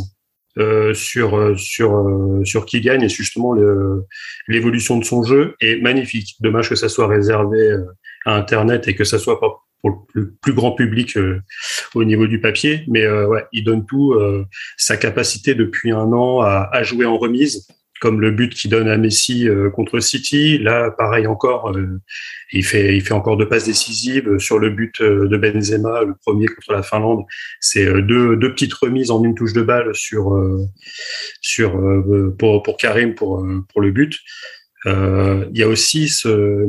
euh, 0.58 0.94
sur 0.94 1.58
sur 1.60 2.42
sur 2.44 2.66
qui 2.66 2.82
gagne 2.82 3.04
et 3.04 3.10
justement 3.10 3.54
l'évolution 4.48 4.98
de 4.98 5.04
son 5.04 5.24
jeu 5.24 5.56
est 5.62 5.82
magnifique. 5.82 6.36
Dommage 6.40 6.70
que 6.70 6.76
ça 6.76 6.90
soit 6.90 7.08
réservé 7.08 7.76
à 8.26 8.36
Internet 8.36 8.88
et 8.88 8.96
que 8.96 9.04
ça 9.04 9.20
soit 9.20 9.40
pas 9.40 9.50
pour 9.82 10.08
le 10.14 10.34
plus, 10.42 10.54
grand 10.54 10.72
public 10.72 11.20
au 11.94 12.04
niveau 12.04 12.26
du 12.26 12.42
papier. 12.42 12.84
Mais 12.88 13.06
il 13.52 13.64
donne 13.64 13.86
tout. 13.86 14.16
Sa 14.78 14.98
capacité 14.98 15.54
depuis 15.54 15.92
un 15.92 16.12
an 16.14 16.42
à, 16.42 16.70
à, 16.72 16.82
jouer 16.82 17.06
en 17.06 17.18
remise, 17.18 17.68
comme 18.00 18.22
le 18.22 18.32
but 18.32 18.54
qu'il 18.54 18.72
donne 18.72 18.88
à 18.88 18.98
Messi 18.98 19.48
contre 19.74 20.00
City. 20.00 20.58
Là, 20.58 20.92
pareil 20.92 21.28
encore, 21.28 21.76
il 22.52 22.66
fait 22.66 22.96
il 22.96 23.02
fait 23.02 23.14
encore 23.14 23.38
deux 23.38 23.48
passes 23.48 23.66
décisives 23.66 24.38
sur 24.38 24.60
le 24.60 24.70
but 24.70 25.02
de 25.02 25.38
Benzema, 25.38 26.04
le 26.04 26.14
premier 26.16 26.48
contre 26.48 26.74
la 26.74 26.84
Finlande. 26.84 27.24
C'est 27.60 27.86
deux 27.86 28.36
deux 28.36 28.54
petites 28.54 28.74
remises 28.74 29.12
en 29.12 29.24
une 29.24 29.36
touche 29.36 29.54
de 29.54 29.62
balle 29.62 29.94
sur 29.96 30.38
sur 31.42 31.82
pour 32.38 32.64
pour 32.64 32.78
Karim 32.78 33.16
pour 33.16 33.46
pour 33.72 33.82
le 33.82 33.92
but. 33.92 34.18
il 34.86 35.58
y 35.58 35.64
a 35.64 35.68
aussi 35.68 36.10
ce 36.10 36.68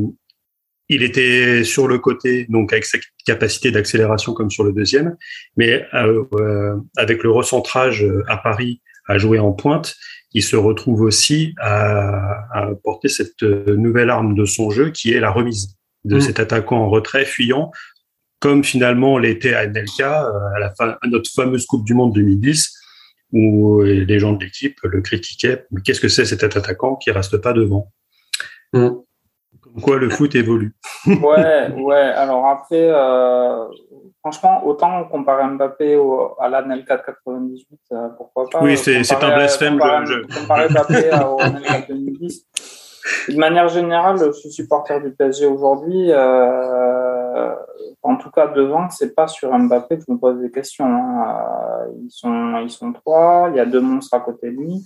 il 0.88 1.02
était 1.02 1.64
sur 1.64 1.86
le 1.86 1.98
côté, 1.98 2.46
donc 2.48 2.72
avec 2.72 2.84
sa 2.84 2.98
capacité 3.26 3.70
d'accélération 3.70 4.32
comme 4.32 4.50
sur 4.50 4.64
le 4.64 4.72
deuxième, 4.72 5.16
mais 5.56 5.86
euh, 5.94 6.24
euh, 6.34 6.76
avec 6.96 7.22
le 7.22 7.30
recentrage 7.30 8.06
à 8.26 8.38
Paris 8.38 8.80
à 9.08 9.18
jouer 9.18 9.38
en 9.38 9.52
pointe, 9.52 9.96
il 10.32 10.42
se 10.42 10.56
retrouve 10.56 11.00
aussi 11.00 11.54
à, 11.58 12.46
à, 12.52 12.70
porter 12.84 13.08
cette 13.08 13.42
nouvelle 13.42 14.10
arme 14.10 14.34
de 14.34 14.44
son 14.44 14.70
jeu 14.70 14.90
qui 14.90 15.12
est 15.12 15.20
la 15.20 15.30
remise 15.30 15.76
de 16.04 16.16
mmh. 16.16 16.20
cet 16.20 16.40
attaquant 16.40 16.78
en 16.78 16.90
retrait 16.90 17.24
fuyant, 17.24 17.70
comme 18.40 18.62
finalement 18.62 19.18
l'était 19.18 19.54
à 19.54 19.66
NLK 19.66 20.00
euh, 20.00 20.04
à, 20.54 20.58
la 20.60 20.74
fin, 20.74 20.96
à 21.00 21.06
notre 21.08 21.30
fameuse 21.30 21.66
Coupe 21.66 21.84
du 21.84 21.94
Monde 21.94 22.14
2010, 22.14 22.74
où 23.32 23.82
les 23.82 24.18
gens 24.18 24.32
de 24.32 24.44
l'équipe 24.44 24.78
le 24.84 25.00
critiquaient. 25.02 25.66
Mais 25.70 25.82
qu'est-ce 25.82 26.00
que 26.00 26.08
c'est 26.08 26.24
cet 26.24 26.44
attaquant 26.44 26.96
qui 26.96 27.10
reste 27.10 27.38
pas 27.38 27.52
devant? 27.52 27.92
Mmh 28.72 28.90
quoi 29.82 29.96
le 29.96 30.10
foot 30.10 30.34
évolue. 30.34 30.74
ouais, 31.06 31.72
ouais. 31.72 31.96
Alors 31.96 32.46
après, 32.46 32.88
euh, 32.90 33.66
franchement, 34.20 34.66
autant 34.66 35.04
comparer 35.04 35.46
Mbappé 35.48 35.96
au, 35.96 36.34
à 36.40 36.48
l'ANL 36.48 36.84
498, 36.84 37.78
euh, 37.92 38.08
pourquoi 38.16 38.48
pas. 38.50 38.62
Oui, 38.62 38.76
c'est 38.76 38.98
un 39.12 39.34
blasphème. 39.34 39.78
Comparer, 39.78 40.06
je... 40.06 40.40
comparer 40.40 40.68
Mbappé 40.68 41.10
au 41.26 41.40
ANL 41.40 41.84
2010. 41.88 42.46
De 43.30 43.36
manière 43.36 43.68
générale, 43.68 44.18
je 44.18 44.32
suis 44.32 44.50
supporter 44.50 45.00
du 45.00 45.12
PSG 45.12 45.46
aujourd'hui. 45.46 46.10
Euh, 46.10 47.54
en 48.02 48.16
tout 48.16 48.30
cas, 48.30 48.48
devant, 48.48 48.90
c'est 48.90 49.14
pas 49.14 49.28
sur 49.28 49.56
Mbappé 49.56 49.98
que 49.98 50.04
je 50.06 50.12
me 50.12 50.18
pose 50.18 50.40
des 50.40 50.50
questions. 50.50 50.86
Hein. 50.86 51.86
Ils 52.02 52.10
sont, 52.10 52.58
ils 52.62 52.70
sont 52.70 52.92
trois. 52.92 53.48
Il 53.50 53.56
y 53.56 53.60
a 53.60 53.66
deux 53.66 53.80
monstres 53.80 54.14
à 54.14 54.20
côté 54.20 54.50
de 54.50 54.56
lui. 54.56 54.84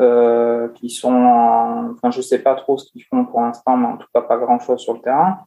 Euh, 0.00 0.68
qui 0.68 0.88
sont, 0.88 1.92
enfin, 1.92 2.10
je 2.10 2.22
sais 2.22 2.38
pas 2.38 2.54
trop 2.54 2.78
ce 2.78 2.90
qu'ils 2.90 3.04
font 3.04 3.26
pour 3.26 3.42
l'instant, 3.42 3.76
mais 3.76 3.86
en 3.86 3.98
tout 3.98 4.06
cas 4.14 4.22
pas 4.22 4.38
grand 4.38 4.58
chose 4.58 4.80
sur 4.80 4.94
le 4.94 5.00
terrain. 5.00 5.40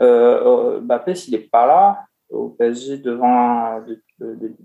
Euh, 0.00 0.76
euh 0.76 0.80
Mbappé, 0.80 1.14
s'il 1.14 1.34
est 1.34 1.50
pas 1.50 1.66
là 1.66 2.04
au 2.30 2.48
PSG 2.48 2.98
devant 2.98 3.80
de, 3.80 4.00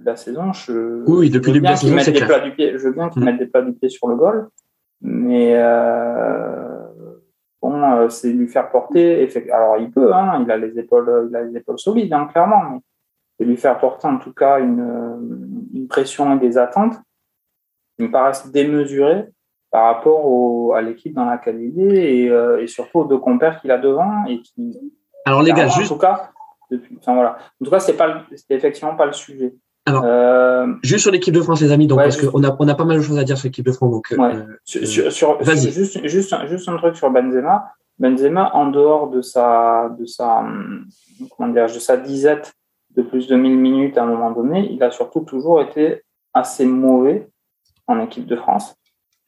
la 0.02 0.16
saison, 0.16 0.54
je, 0.54 1.04
oui, 1.10 1.30
depuis 1.30 1.52
le 1.52 1.56
début 1.56 1.66
de 1.66 1.72
la 1.72 1.76
saison, 1.76 1.98
c'est 2.00 2.14
clair. 2.14 2.44
Du 2.44 2.52
pied, 2.54 2.72
je 2.74 2.78
veux 2.78 2.94
bien 2.94 3.10
qu'il 3.10 3.22
mm. 3.22 3.26
mette 3.26 3.38
des 3.40 3.48
plats 3.48 3.64
du 3.64 3.74
pied 3.74 3.90
sur 3.90 4.08
le 4.08 4.16
goal, 4.16 4.48
mais 5.02 5.56
euh, 5.58 6.80
bon, 7.62 7.82
euh, 7.82 8.08
c'est 8.08 8.32
lui 8.32 8.48
faire 8.48 8.72
porter. 8.72 9.28
Alors 9.52 9.78
il 9.78 9.92
peut, 9.92 10.14
hein, 10.14 10.42
il 10.42 10.52
a 10.52 10.58
les 10.58 10.80
épaules, 10.80 11.28
il 11.30 11.36
a 11.36 11.44
les 11.44 11.58
épaules 11.58 11.80
solides, 11.80 12.14
hein, 12.14 12.30
clairement, 12.32 12.64
mais 12.70 12.80
c'est 13.38 13.46
lui 13.46 13.58
faire 13.58 13.78
porter 13.78 14.08
en 14.08 14.20
tout 14.20 14.34
cas 14.34 14.60
une, 14.60 15.68
une 15.74 15.88
pression 15.90 16.34
et 16.34 16.40
des 16.40 16.58
attentes 16.58 16.96
qui 17.98 18.04
me 18.04 18.12
paraissent 18.12 18.50
démesurées 18.50 19.28
par 19.74 19.86
rapport 19.86 20.24
au, 20.24 20.74
à 20.74 20.84
l'équipe 20.84 21.16
dans 21.16 21.26
laquelle 21.26 21.60
il 21.60 21.82
est 21.82 22.18
et, 22.18 22.30
euh, 22.30 22.62
et 22.62 22.68
surtout 22.68 23.00
aux 23.00 23.06
deux 23.06 23.18
compères 23.18 23.60
qu'il 23.60 23.72
a 23.72 23.80
devant 23.80 24.24
et 24.28 24.40
qui. 24.40 24.80
Alors 25.26 25.42
les 25.42 25.52
gars, 25.52 25.68
juste. 25.68 25.92
En 25.92 25.96
tout 25.96 26.00
cas, 26.00 26.30
depuis, 26.70 26.96
enfin 27.00 27.16
voilà. 27.16 27.38
En 27.60 27.66
tout 27.66 27.72
cas, 27.72 27.80
c'est 27.80 27.98
pas, 27.98 28.24
c'est 28.36 28.54
effectivement 28.54 28.96
pas 28.96 29.08
le 29.08 29.14
sujet. 29.14 29.56
Alors, 29.88 30.04
euh, 30.06 30.68
juste 30.84 31.02
sur 31.02 31.12
l'équipe 31.12 31.34
de 31.34 31.42
France, 31.42 31.60
les 31.60 31.72
amis, 31.72 31.88
donc 31.88 31.98
parce 31.98 32.22
qu'on 32.22 32.44
a 32.44 32.56
on 32.58 32.68
a 32.68 32.76
pas 32.76 32.86
mal 32.86 32.98
de 32.98 33.02
choses 33.02 33.18
à 33.18 33.24
dire 33.24 33.36
sur 33.36 33.48
l'équipe 33.48 33.66
de 33.66 33.72
France, 33.72 33.90
donc. 33.90 34.14
Ouais. 34.16 34.36
Euh, 34.36 34.46
sur, 34.64 35.12
sur, 35.12 35.44
juste, 35.44 36.08
juste, 36.08 36.46
juste 36.46 36.70
un 36.70 36.78
truc 36.78 36.96
sur 36.96 37.10
Benzema. 37.10 37.72
Benzema, 37.98 38.52
en 38.54 38.68
dehors 38.68 39.10
de 39.10 39.22
sa, 39.22 39.90
de 39.98 40.06
sa, 40.06 40.46
comment 41.36 41.52
dire, 41.52 41.66
de 41.66 41.80
sa 41.80 41.98
disette 41.98 42.54
de 42.96 43.02
plus 43.02 43.26
de 43.26 43.36
1000 43.36 43.58
minutes 43.58 43.98
à 43.98 44.04
un 44.04 44.08
moment 44.08 44.30
donné, 44.30 44.72
il 44.72 44.84
a 44.84 44.92
surtout 44.92 45.22
toujours 45.22 45.62
été 45.62 46.04
assez 46.32 46.66
mauvais 46.66 47.28
en 47.88 48.00
équipe 48.00 48.28
de 48.28 48.36
France. 48.36 48.76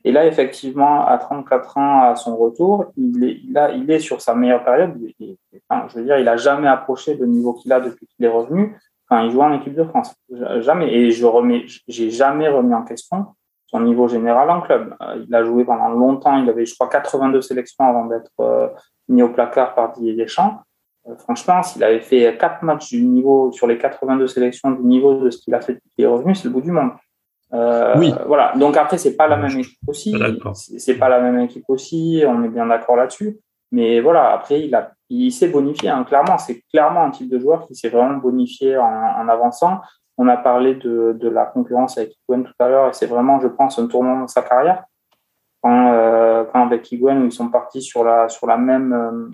Et 0.06 0.12
là, 0.12 0.28
effectivement, 0.28 1.06
à 1.06 1.18
34 1.18 1.78
ans, 1.78 2.01
à 2.03 2.16
son 2.16 2.38
retour, 2.38 2.86
il 2.95 3.24
est, 3.24 3.39
il 3.43 3.58
a, 3.58 3.72
il 3.72 3.89
est 3.89 3.99
sur 3.99 4.22
sa 4.22 4.36
meilleure 4.36 4.64
période. 4.64 4.93
je 5.20 5.97
veux 5.97 6.06
dire, 6.06 6.20
il 6.20 6.28
a 6.28 6.38
jamais 6.38 6.68
approché 6.68 7.16
le 7.16 7.26
niveau 7.26 7.53
qu'il 7.53 7.74
a 7.74 7.80
depuis 7.80 8.06
qu'il 8.06 8.24
est 8.24 8.30
revenu 8.30 8.78
quand 9.10 9.20
il 9.20 9.32
joue 9.32 9.41
en 9.41 9.51
équipe 9.53 9.74
de 9.74 9.84
France. 9.84 10.16
Jamais. 10.60 10.93
Et 10.93 11.10
je 11.10 11.26
remets, 11.26 11.66
j'ai 11.88 12.12
jamais 12.12 12.47
remis 12.47 12.76
en 12.76 12.84
question 12.84 13.26
son 13.68 13.80
niveau 13.82 14.08
général 14.08 14.47
en 14.51 14.62
club. 14.62 14.95
Euh, 15.01 15.24
il 15.28 15.34
a 15.34 15.43
joué 15.43 15.66
pendant 15.66 15.89
longtemps. 15.89 16.38
Il 16.38 16.47
avait, 16.49 16.66
je 16.66 16.76
crois, 16.76 16.88
82 16.88 17.41
sélections 17.41 17.84
avant 17.84 18.06
d'être 18.06 18.32
euh, 18.39 18.68
mis 19.10 19.24
au 19.24 19.30
placard 19.30 19.74
par 19.74 19.91
Didier 19.93 20.14
Deschamps. 20.14 20.62
Euh, 21.08 21.16
franchement, 21.18 21.64
s'il 21.64 21.84
avait 21.84 21.99
fait 21.99 22.38
quatre 22.38 22.64
matchs 22.64 22.89
du 22.89 23.01
niveau 23.03 23.51
sur 23.51 23.66
les 23.66 23.80
82 23.80 24.28
sélections 24.28 24.72
du 24.72 24.84
niveau 24.84 25.16
de 25.16 25.30
ce 25.32 25.39
qu'il 25.39 25.53
a 25.56 25.62
fait 25.62 25.74
depuis 25.74 25.89
qu'il 25.95 26.06
est 26.06 26.08
revenu, 26.08 26.36
c'est 26.36 26.45
le 26.45 26.51
bout 26.51 26.62
du 26.62 26.72
monde. 26.72 26.91
Euh, 27.56 27.95
oui. 27.97 28.14
Voilà. 28.26 28.53
Donc 28.56 28.78
après, 28.78 28.97
c'est 28.97 29.16
pas 29.16 29.28
la 29.28 29.38
même 29.38 29.58
équipe 29.58 29.80
aussi. 29.88 30.14
C'est 30.56 30.95
pas 30.95 31.10
la 31.10 31.20
même 31.20 31.39
équipe 31.39 31.66
aussi. 31.68 32.24
On 32.28 32.43
est 32.43 32.49
bien 32.49 32.66
d'accord 32.66 32.95
là-dessus. 32.95 33.38
Mais 33.72 33.99
voilà, 33.99 34.32
après, 34.32 34.62
il 34.62 34.76
a, 34.76 34.91
il 35.10 35.32
s'est 35.32 35.47
bonifié. 35.47 35.89
Hein, 35.89 36.03
clairement, 36.03 36.38
c'est 36.38 36.62
clairement 36.72 37.03
un 37.03 37.12
type 37.12 37.30
de 37.30 37.39
joueur 37.39 37.66
qui 37.66 37.76
s'est 37.76 37.89
vraiment 37.89 38.18
bonifié 38.18 38.78
en, 38.78 38.86
en, 38.86 39.28
avançant. 39.28 39.82
On 40.18 40.28
a 40.28 40.38
parlé 40.38 40.76
de, 40.76 41.18
de 41.20 41.30
la 41.30 41.45
concurrence 41.45 41.97
avec 41.97 42.14
Higuain 42.14 42.43
tout 42.43 42.53
à 42.60 42.70
l'heure, 42.70 42.89
et 42.89 42.93
c'est 42.93 43.06
vraiment, 43.06 43.39
je 43.41 43.47
pense, 43.47 43.78
un 43.80 43.88
tournant 43.88 44.20
dans 44.20 44.28
sa 44.28 44.43
carrière. 44.43 44.86
Quand, 45.62 45.91
euh, 45.91 46.45
quand 46.45 46.66
avec 46.66 46.89
Higuain, 46.91 47.26
ils 47.26 47.32
sont 47.32 47.49
partis 47.49 47.82
sur 47.82 48.03
la 48.03 48.30
sur 48.30 48.47
la 48.47 48.56
même 48.56 48.93
euh, 48.93 49.30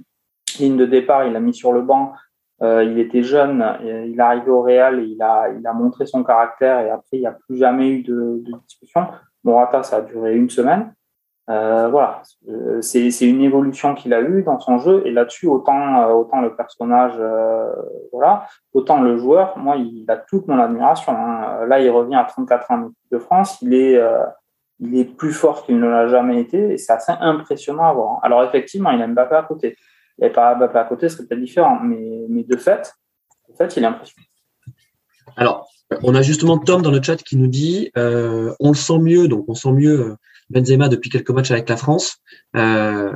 ligne 0.59 0.78
de 0.78 0.86
départ, 0.86 1.26
il 1.26 1.36
a 1.36 1.39
mis 1.39 1.53
sur 1.53 1.74
le 1.74 1.82
banc 1.82 2.13
euh, 2.62 2.84
il 2.84 2.99
était 2.99 3.24
jeune, 3.24 3.66
il 3.84 4.16
est 4.16 4.20
arrivé 4.20 4.51
au 4.51 4.62
Real 4.62 4.99
et 4.99 5.05
il 5.05 5.22
a, 5.22 5.49
il 5.49 5.66
a 5.66 5.74
montré 5.74 6.05
son 6.05 6.24
caractère 6.24 6.80
et 6.80 6.89
après, 6.89 7.18
il 7.18 7.22
n'y 7.22 7.28
a 7.28 7.32
plus 7.32 7.57
jamais 7.57 7.89
eu 7.89 8.03
de, 8.03 8.43
discussion. 8.68 9.07
Morata, 9.43 9.82
ça 9.82 9.97
a 9.97 10.01
duré 10.01 10.36
une 10.36 10.49
semaine. 10.49 10.93
Euh, 11.49 11.89
voilà, 11.89 12.22
euh, 12.49 12.82
c'est 12.82 13.09
une 13.22 13.41
évolution 13.41 13.95
qu'il 13.95 14.14
a 14.14 14.22
eue 14.22 14.43
dans 14.43 14.59
son 14.59 14.78
jeu 14.78 15.01
et 15.05 15.12
là-dessus, 15.12 15.47
autant, 15.47 16.03
euh, 16.03 16.14
autant 16.14 16.39
le 16.39 16.55
personnage, 16.55 17.16
euh, 17.20 17.74
voilà, 18.14 18.45
autant 18.74 19.01
le 19.01 19.18
joueur, 19.18 19.57
moi, 19.57 19.76
il 19.76 20.05
a 20.07 20.18
toute 20.18 20.47
mon 20.47 20.59
admiration. 20.59 21.14
Hein. 21.14 21.66
Là, 21.66 21.80
il 21.80 21.89
revient 21.89 22.16
à 22.16 22.26
34 22.26 22.72
ans 22.72 22.89
de 23.12 23.18
France, 23.18 23.59
il 23.62 23.74
est, 23.74 23.99
il 24.80 24.97
est 24.97 25.05
plus 25.05 25.34
fort 25.34 25.66
qu'il 25.66 25.80
ne 25.80 25.88
l'a 25.88 26.07
jamais 26.07 26.39
été 26.39 26.74
et 26.74 26.78
c'est 26.78 26.93
assez 26.93 27.14
impressionnant 27.20 27.89
à 27.89 27.93
voir. 27.93 28.20
Alors 28.24 28.43
effectivement, 28.43 28.91
il 28.91 29.01
a 29.01 29.07
Mbappé 29.07 29.36
à 29.36 29.43
côté 29.43 29.76
et 30.22 30.30
Mbappé 30.30 30.78
à 30.78 30.84
côté, 30.86 31.09
ce 31.09 31.17
serait 31.17 31.28
peut-être 31.28 31.41
différent. 31.41 31.80
Mais, 31.82 32.26
mais 32.30 32.43
de 32.43 32.55
fait, 32.55 32.93
fait, 33.57 33.78
il 33.78 33.84
est 33.84 33.88
impressionnant. 33.88 34.28
Alors, 35.36 35.67
on 36.03 36.15
a 36.15 36.22
justement 36.22 36.57
Tom 36.57 36.82
dans 36.82 36.91
le 36.91 37.01
chat 37.01 37.17
qui 37.17 37.38
nous 37.38 37.47
dit 37.47 37.91
euh, 37.97 38.53
on 38.59 38.69
le 38.69 38.76
sent 38.76 38.99
mieux, 38.99 39.28
donc 39.28 39.45
on 39.47 39.55
sent 39.55 39.72
mieux 39.72 39.99
euh, 39.99 40.15
Benzema 40.49 40.89
depuis 40.89 41.09
quelques 41.09 41.32
matchs 41.32 41.51
avec 41.51 41.69
la 41.69 41.78
France, 41.78 42.17
euh, 42.55 43.11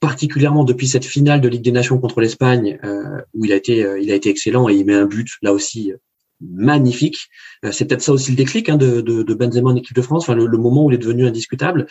particulièrement 0.00 0.64
depuis 0.64 0.88
cette 0.88 1.04
finale 1.04 1.40
de 1.40 1.48
Ligue 1.48 1.62
des 1.62 1.72
Nations 1.72 1.98
contre 1.98 2.20
l'Espagne 2.20 2.78
euh, 2.84 3.20
où 3.34 3.44
il 3.44 3.52
a 3.52 3.56
été 3.56 3.84
euh, 3.84 4.00
il 4.00 4.10
a 4.10 4.14
été 4.14 4.30
excellent 4.30 4.68
et 4.68 4.74
il 4.74 4.84
met 4.84 4.94
un 4.94 5.06
but 5.06 5.28
là 5.42 5.52
aussi 5.52 5.92
magnifique. 6.40 7.28
C'est 7.70 7.84
peut-être 7.84 8.00
ça 8.00 8.12
aussi 8.12 8.30
le 8.30 8.36
déclic 8.38 8.70
hein, 8.70 8.78
de, 8.78 9.02
de, 9.02 9.22
de, 9.22 9.34
Benzema 9.34 9.68
en 9.68 9.76
équipe 9.76 9.94
de 9.94 10.00
France, 10.00 10.22
enfin 10.22 10.34
le, 10.34 10.46
le, 10.46 10.56
moment 10.56 10.86
où 10.86 10.90
il 10.90 10.94
est 10.94 10.98
devenu 10.98 11.26
indiscutable. 11.26 11.86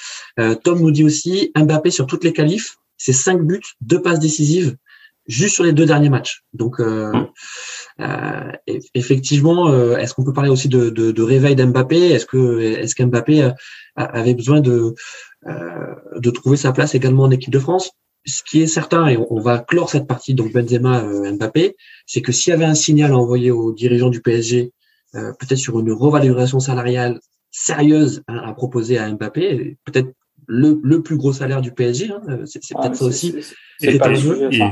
Tom 0.63 0.79
nous 0.79 0.89
dit 0.89 1.03
aussi 1.03 1.51
Mbappé 1.55 1.91
sur 1.91 2.07
toutes 2.07 2.23
les 2.23 2.33
qualifs, 2.33 2.77
c'est 2.99 3.13
cinq 3.13 3.41
buts, 3.41 3.63
deux 3.81 4.01
passes 4.01 4.19
décisives, 4.19 4.75
juste 5.29 5.55
sur 5.55 5.63
les 5.63 5.73
deux 5.73 5.85
derniers 5.85 6.09
matchs. 6.09 6.43
Donc, 6.53 6.79
euh, 6.79 7.13
mmh. 7.13 7.27
euh, 8.01 8.51
effectivement, 8.93 9.69
euh, 9.69 9.95
est-ce 9.97 10.13
qu'on 10.13 10.25
peut 10.25 10.33
parler 10.33 10.49
aussi 10.49 10.67
de, 10.67 10.89
de, 10.89 11.11
de 11.11 11.21
réveil 11.23 11.55
d'Mbappé? 11.55 12.09
Est-ce 12.11 12.25
que 12.25 12.59
est-ce 12.59 12.95
qu'Mbappé 12.95 13.49
avait 13.95 14.35
besoin 14.35 14.59
de 14.59 14.93
de 15.45 16.31
trouver 16.31 16.57
sa 16.57 16.73
place 16.73 16.95
également 16.95 17.23
en 17.23 17.31
équipe 17.31 17.53
de 17.53 17.59
France? 17.59 17.91
Ce 18.25 18.43
qui 18.43 18.61
est 18.61 18.67
certain, 18.67 19.07
et 19.07 19.17
on, 19.17 19.39
va 19.39 19.59
clore 19.59 19.89
cette 19.89 20.05
partie 20.05 20.33
donc 20.33 20.51
Benzema 20.51 21.01
Mbappé, 21.31 21.77
c'est 22.05 22.21
que 22.21 22.33
s'il 22.33 22.51
y 22.51 22.53
avait 22.53 22.65
un 22.65 22.75
signal 22.75 23.13
à 23.13 23.17
envoyer 23.17 23.49
aux 23.49 23.71
dirigeants 23.71 24.09
du 24.09 24.21
PSG, 24.21 24.73
peut-être 25.13 25.55
sur 25.55 25.79
une 25.79 25.93
revalorisation 25.93 26.59
salariale 26.59 27.21
sérieuse 27.51 28.21
à 28.27 28.53
proposer 28.53 28.97
à 28.97 29.09
Mbappé, 29.09 29.77
peut-être 29.85 30.09
le, 30.49 30.79
le, 30.83 31.01
plus 31.01 31.15
gros 31.15 31.31
salaire 31.31 31.61
du 31.61 31.71
PSG. 31.71 32.11
Hein. 32.11 32.39
C'est 32.45 32.59
ah, 32.75 32.81
peut-être 32.81 32.95
ça 32.95 33.05
aussi. 33.05 33.35
C'est 33.77 33.97
pas, 33.97 34.09
le 34.09 34.15
sujet, 34.15 34.51
ça. 34.51 34.71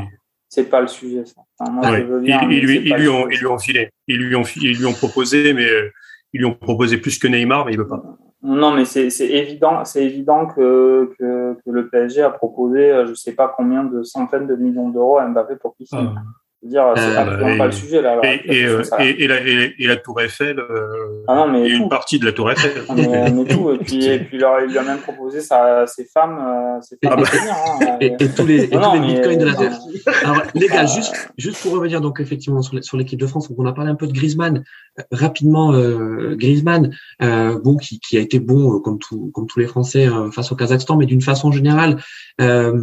C'est 0.50 0.70
pas 0.70 0.82
le 0.82 0.88
sujet, 0.88 1.24
ça. 1.26 1.42
ils, 1.62 2.62
lui, 2.62 2.78
ils, 2.78 2.96
lui 2.96 3.08
ont, 3.08 3.30
ils, 3.30 3.38
lui, 3.38 3.46
ont, 3.46 3.60
filé. 3.60 3.90
Ils 4.08 4.18
lui 4.18 4.36
ont, 4.36 4.44
ils 4.56 4.78
lui 4.78 4.86
ont 4.86 4.94
proposé, 4.94 5.54
mais 5.54 5.70
euh, 5.70 5.90
ils 6.34 6.40
lui 6.40 6.46
ont 6.46 6.56
proposé 6.56 6.98
plus 6.98 7.20
que 7.20 7.28
Neymar, 7.28 7.66
mais 7.66 7.74
il 7.74 7.78
veut 7.78 7.88
pas. 7.88 8.04
Non, 8.42 8.72
mais 8.72 8.86
c'est 8.86 9.10
évident, 9.22 9.86
c'est 9.86 10.04
évident 10.04 10.48
que, 10.48 11.12
que, 11.20 11.54
que, 11.54 11.70
le 11.70 11.90
PSG 11.90 12.22
a 12.22 12.30
proposé, 12.30 12.92
euh, 12.92 13.06
je 13.08 13.14
sais 13.14 13.34
pas 13.34 13.54
combien 13.56 13.84
de 13.84 14.04
centaines 14.04 14.48
de 14.48 14.56
millions 14.56 14.90
d'euros 14.90 15.18
à 15.18 15.28
Mbappé 15.28 15.56
pour 15.58 15.76
qu'il 15.76 15.88
signe. 15.88 16.14
Ah 16.16 16.22
dire, 16.64 16.84
c'est 16.96 17.04
euh, 17.04 17.20
absolument 17.20 17.58
pas 17.58 17.66
le 17.68 17.72
sujet 17.72 18.02
là. 18.02 18.20
et, 18.24 18.42
et, 18.46 19.24
et, 19.24 19.28
la, 19.28 19.40
et, 19.42 19.88
la, 19.88 19.96
Tour 19.98 20.22
Eiffel, 20.22 20.60
euh, 20.60 21.24
ah 21.28 21.36
non, 21.36 21.48
mais 21.48 21.70
une 21.70 21.88
partie 21.88 22.20
de 22.20 22.26
la 22.26 22.32
Tour 22.32 22.52
Eiffel. 22.52 22.84
Ah, 22.90 22.94
mais, 22.96 23.32
mais 23.32 23.46
tout. 23.46 23.72
Et 23.72 23.78
puis, 23.78 24.06
et 24.06 24.20
puis 24.20 24.38
il 24.38 24.72
lui 24.72 24.78
a 24.78 24.84
même 24.84 25.00
proposé 25.00 25.42
sa, 25.42 25.86
ses 25.86 26.06
femmes, 26.06 26.40
euh, 26.40 26.82
ses 26.82 26.98
femmes 27.04 27.24
ah 27.24 27.78
bah. 27.80 27.98
et, 28.02 28.16
tous 28.18 28.46
les, 28.46 28.64
et 28.64 28.70
tous 28.70 28.94
les 28.94 29.00
bitcoins 29.00 29.38
de 29.38 29.46
la 29.46 29.54
Terre. 29.54 29.78
Alors 30.24 30.44
les 30.56 30.68
gars, 30.68 30.86
juste, 30.86 31.30
juste 31.38 31.62
pour 31.62 31.74
revenir 31.74 32.02
donc 32.02 32.20
effectivement 32.20 32.62
sur, 32.62 32.84
sur 32.84 32.98
l'équipe 32.98 33.20
de 33.20 33.28
France, 33.28 33.50
on 33.56 33.66
a 33.66 33.74
parlé 33.74 33.92
un 33.92 33.96
peu 33.96 34.08
de 34.08 34.14
Griezmann 34.14 34.64
rapidement. 35.12 35.74
Euh, 35.74 36.36
Griezmann, 36.36 36.96
euh, 37.22 37.60
bon, 37.60 37.78
qui, 37.78 38.00
qui 38.00 38.18
a 38.18 38.20
été 38.20 38.40
bon 38.40 38.80
comme 38.80 39.00
tout, 39.00 39.32
comme 39.34 39.48
tous 39.48 39.60
les 39.60 39.68
Français 39.68 40.08
face 40.34 40.52
au 40.52 40.56
Kazakhstan, 40.56 40.98
mais 40.98 41.06
d'une 41.06 41.22
façon 41.22 41.52
générale. 41.52 41.98
Euh, 42.42 42.82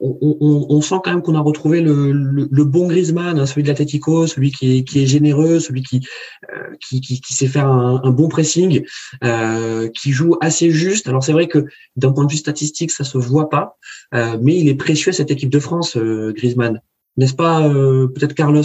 on, 0.00 0.80
sent 0.80 0.96
quand 1.04 1.10
même 1.10 1.22
qu'on 1.22 1.34
a 1.34 1.40
retrouvé 1.40 1.80
le, 1.80 2.64
bon 2.64 2.88
Griezmann, 2.88 3.38
hein, 3.38 3.46
celui 3.46 3.62
de 3.62 3.68
l'Atletico, 3.68 4.26
celui 4.26 4.50
qui 4.50 4.78
est, 4.78 4.84
qui 4.84 5.02
est 5.02 5.06
généreux, 5.06 5.60
celui 5.60 5.82
qui, 5.82 6.06
euh, 6.52 6.74
qui, 6.80 7.00
qui, 7.00 7.34
sait 7.34 7.46
faire 7.46 7.68
un, 7.68 8.10
bon 8.10 8.28
pressing, 8.28 8.84
euh, 9.22 9.88
qui 9.90 10.10
joue 10.10 10.36
assez 10.40 10.70
juste. 10.70 11.08
Alors 11.08 11.22
c'est 11.22 11.32
vrai 11.32 11.46
que 11.46 11.66
d'un 11.96 12.12
point 12.12 12.24
de 12.24 12.32
vue 12.32 12.38
statistique, 12.38 12.90
ça 12.90 13.04
se 13.04 13.18
voit 13.18 13.48
pas, 13.48 13.76
euh, 14.14 14.36
mais 14.40 14.56
il 14.56 14.68
est 14.68 14.74
précieux 14.74 15.10
à 15.10 15.14
cette 15.14 15.30
équipe 15.30 15.50
de 15.50 15.60
France, 15.60 15.96
Griezmann, 15.96 16.80
n'est-ce 17.16 17.34
pas 17.34 17.62
Peut-être 17.68 18.34
Carlos? 18.34 18.64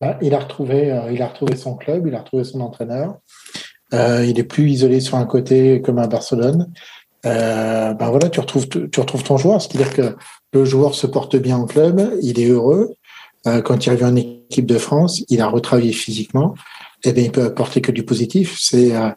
Bah, 0.00 0.16
il 0.22 0.32
a 0.34 0.38
retrouvé, 0.38 0.96
il 1.12 1.20
a 1.22 1.28
retrouvé 1.28 1.56
son 1.56 1.74
club, 1.76 2.06
il 2.06 2.14
a 2.14 2.20
retrouvé 2.20 2.44
son 2.44 2.60
entraîneur. 2.60 3.18
il 3.92 4.38
est 4.38 4.48
plus 4.48 4.70
isolé 4.70 5.00
sur 5.00 5.16
un 5.16 5.26
côté 5.26 5.82
comme 5.82 5.98
à 5.98 6.06
Barcelone. 6.06 6.72
ben 7.24 7.96
voilà, 7.98 8.30
tu 8.30 8.40
retrouves, 8.40 8.68
tu 8.68 9.00
retrouves 9.00 9.24
ton 9.24 9.36
joueur. 9.36 9.60
C'est-à-dire 9.60 9.92
que 9.92 10.16
le 10.52 10.64
joueur 10.64 10.94
se 10.94 11.06
porte 11.06 11.36
bien 11.36 11.58
en 11.58 11.66
club, 11.66 12.12
il 12.22 12.40
est 12.40 12.48
heureux. 12.48 12.94
Euh, 13.46 13.62
quand 13.62 13.86
il 13.86 13.90
revient 13.90 14.04
en 14.04 14.16
équipe 14.16 14.66
de 14.66 14.78
France, 14.78 15.22
il 15.28 15.40
a 15.40 15.48
retravaillé 15.48 15.92
physiquement. 15.92 16.54
Eh 17.04 17.12
bien, 17.12 17.24
il 17.24 17.30
peut 17.30 17.44
apporter 17.44 17.80
que 17.80 17.92
du 17.92 18.02
positif. 18.02 18.56
C'est, 18.58 18.96
euh, 18.96 19.10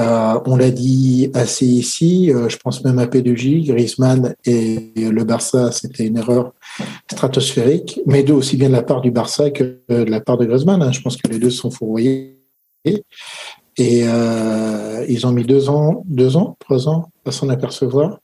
euh, 0.00 0.40
on 0.46 0.56
l'a 0.56 0.70
dit 0.70 1.30
assez 1.34 1.66
ici. 1.66 2.32
je 2.48 2.56
pense 2.56 2.82
même 2.84 2.98
à 2.98 3.06
P2J, 3.06 3.66
Griezmann 3.66 4.34
et 4.44 4.92
le 4.96 5.22
Barça, 5.22 5.70
c'était 5.70 6.06
une 6.06 6.18
erreur 6.18 6.52
stratosphérique, 7.10 8.00
mais 8.06 8.24
deux 8.24 8.34
aussi 8.34 8.56
bien 8.56 8.68
de 8.68 8.74
la 8.74 8.82
part 8.82 9.00
du 9.00 9.12
Barça 9.12 9.50
que 9.50 9.78
de 9.88 10.10
la 10.10 10.20
part 10.20 10.38
de 10.38 10.46
Griezmann. 10.46 10.82
Hein. 10.82 10.90
Je 10.90 11.00
pense 11.00 11.16
que 11.16 11.28
les 11.28 11.38
deux 11.38 11.50
sont 11.50 11.70
fourvoyés. 11.70 12.36
Et 12.84 14.00
ils 15.08 15.26
ont 15.26 15.32
mis 15.32 15.44
deux 15.44 15.70
ans, 15.70 16.02
deux 16.06 16.36
ans, 16.36 16.56
trois 16.58 16.88
ans 16.88 17.10
à 17.24 17.30
s'en 17.30 17.48
apercevoir. 17.48 18.18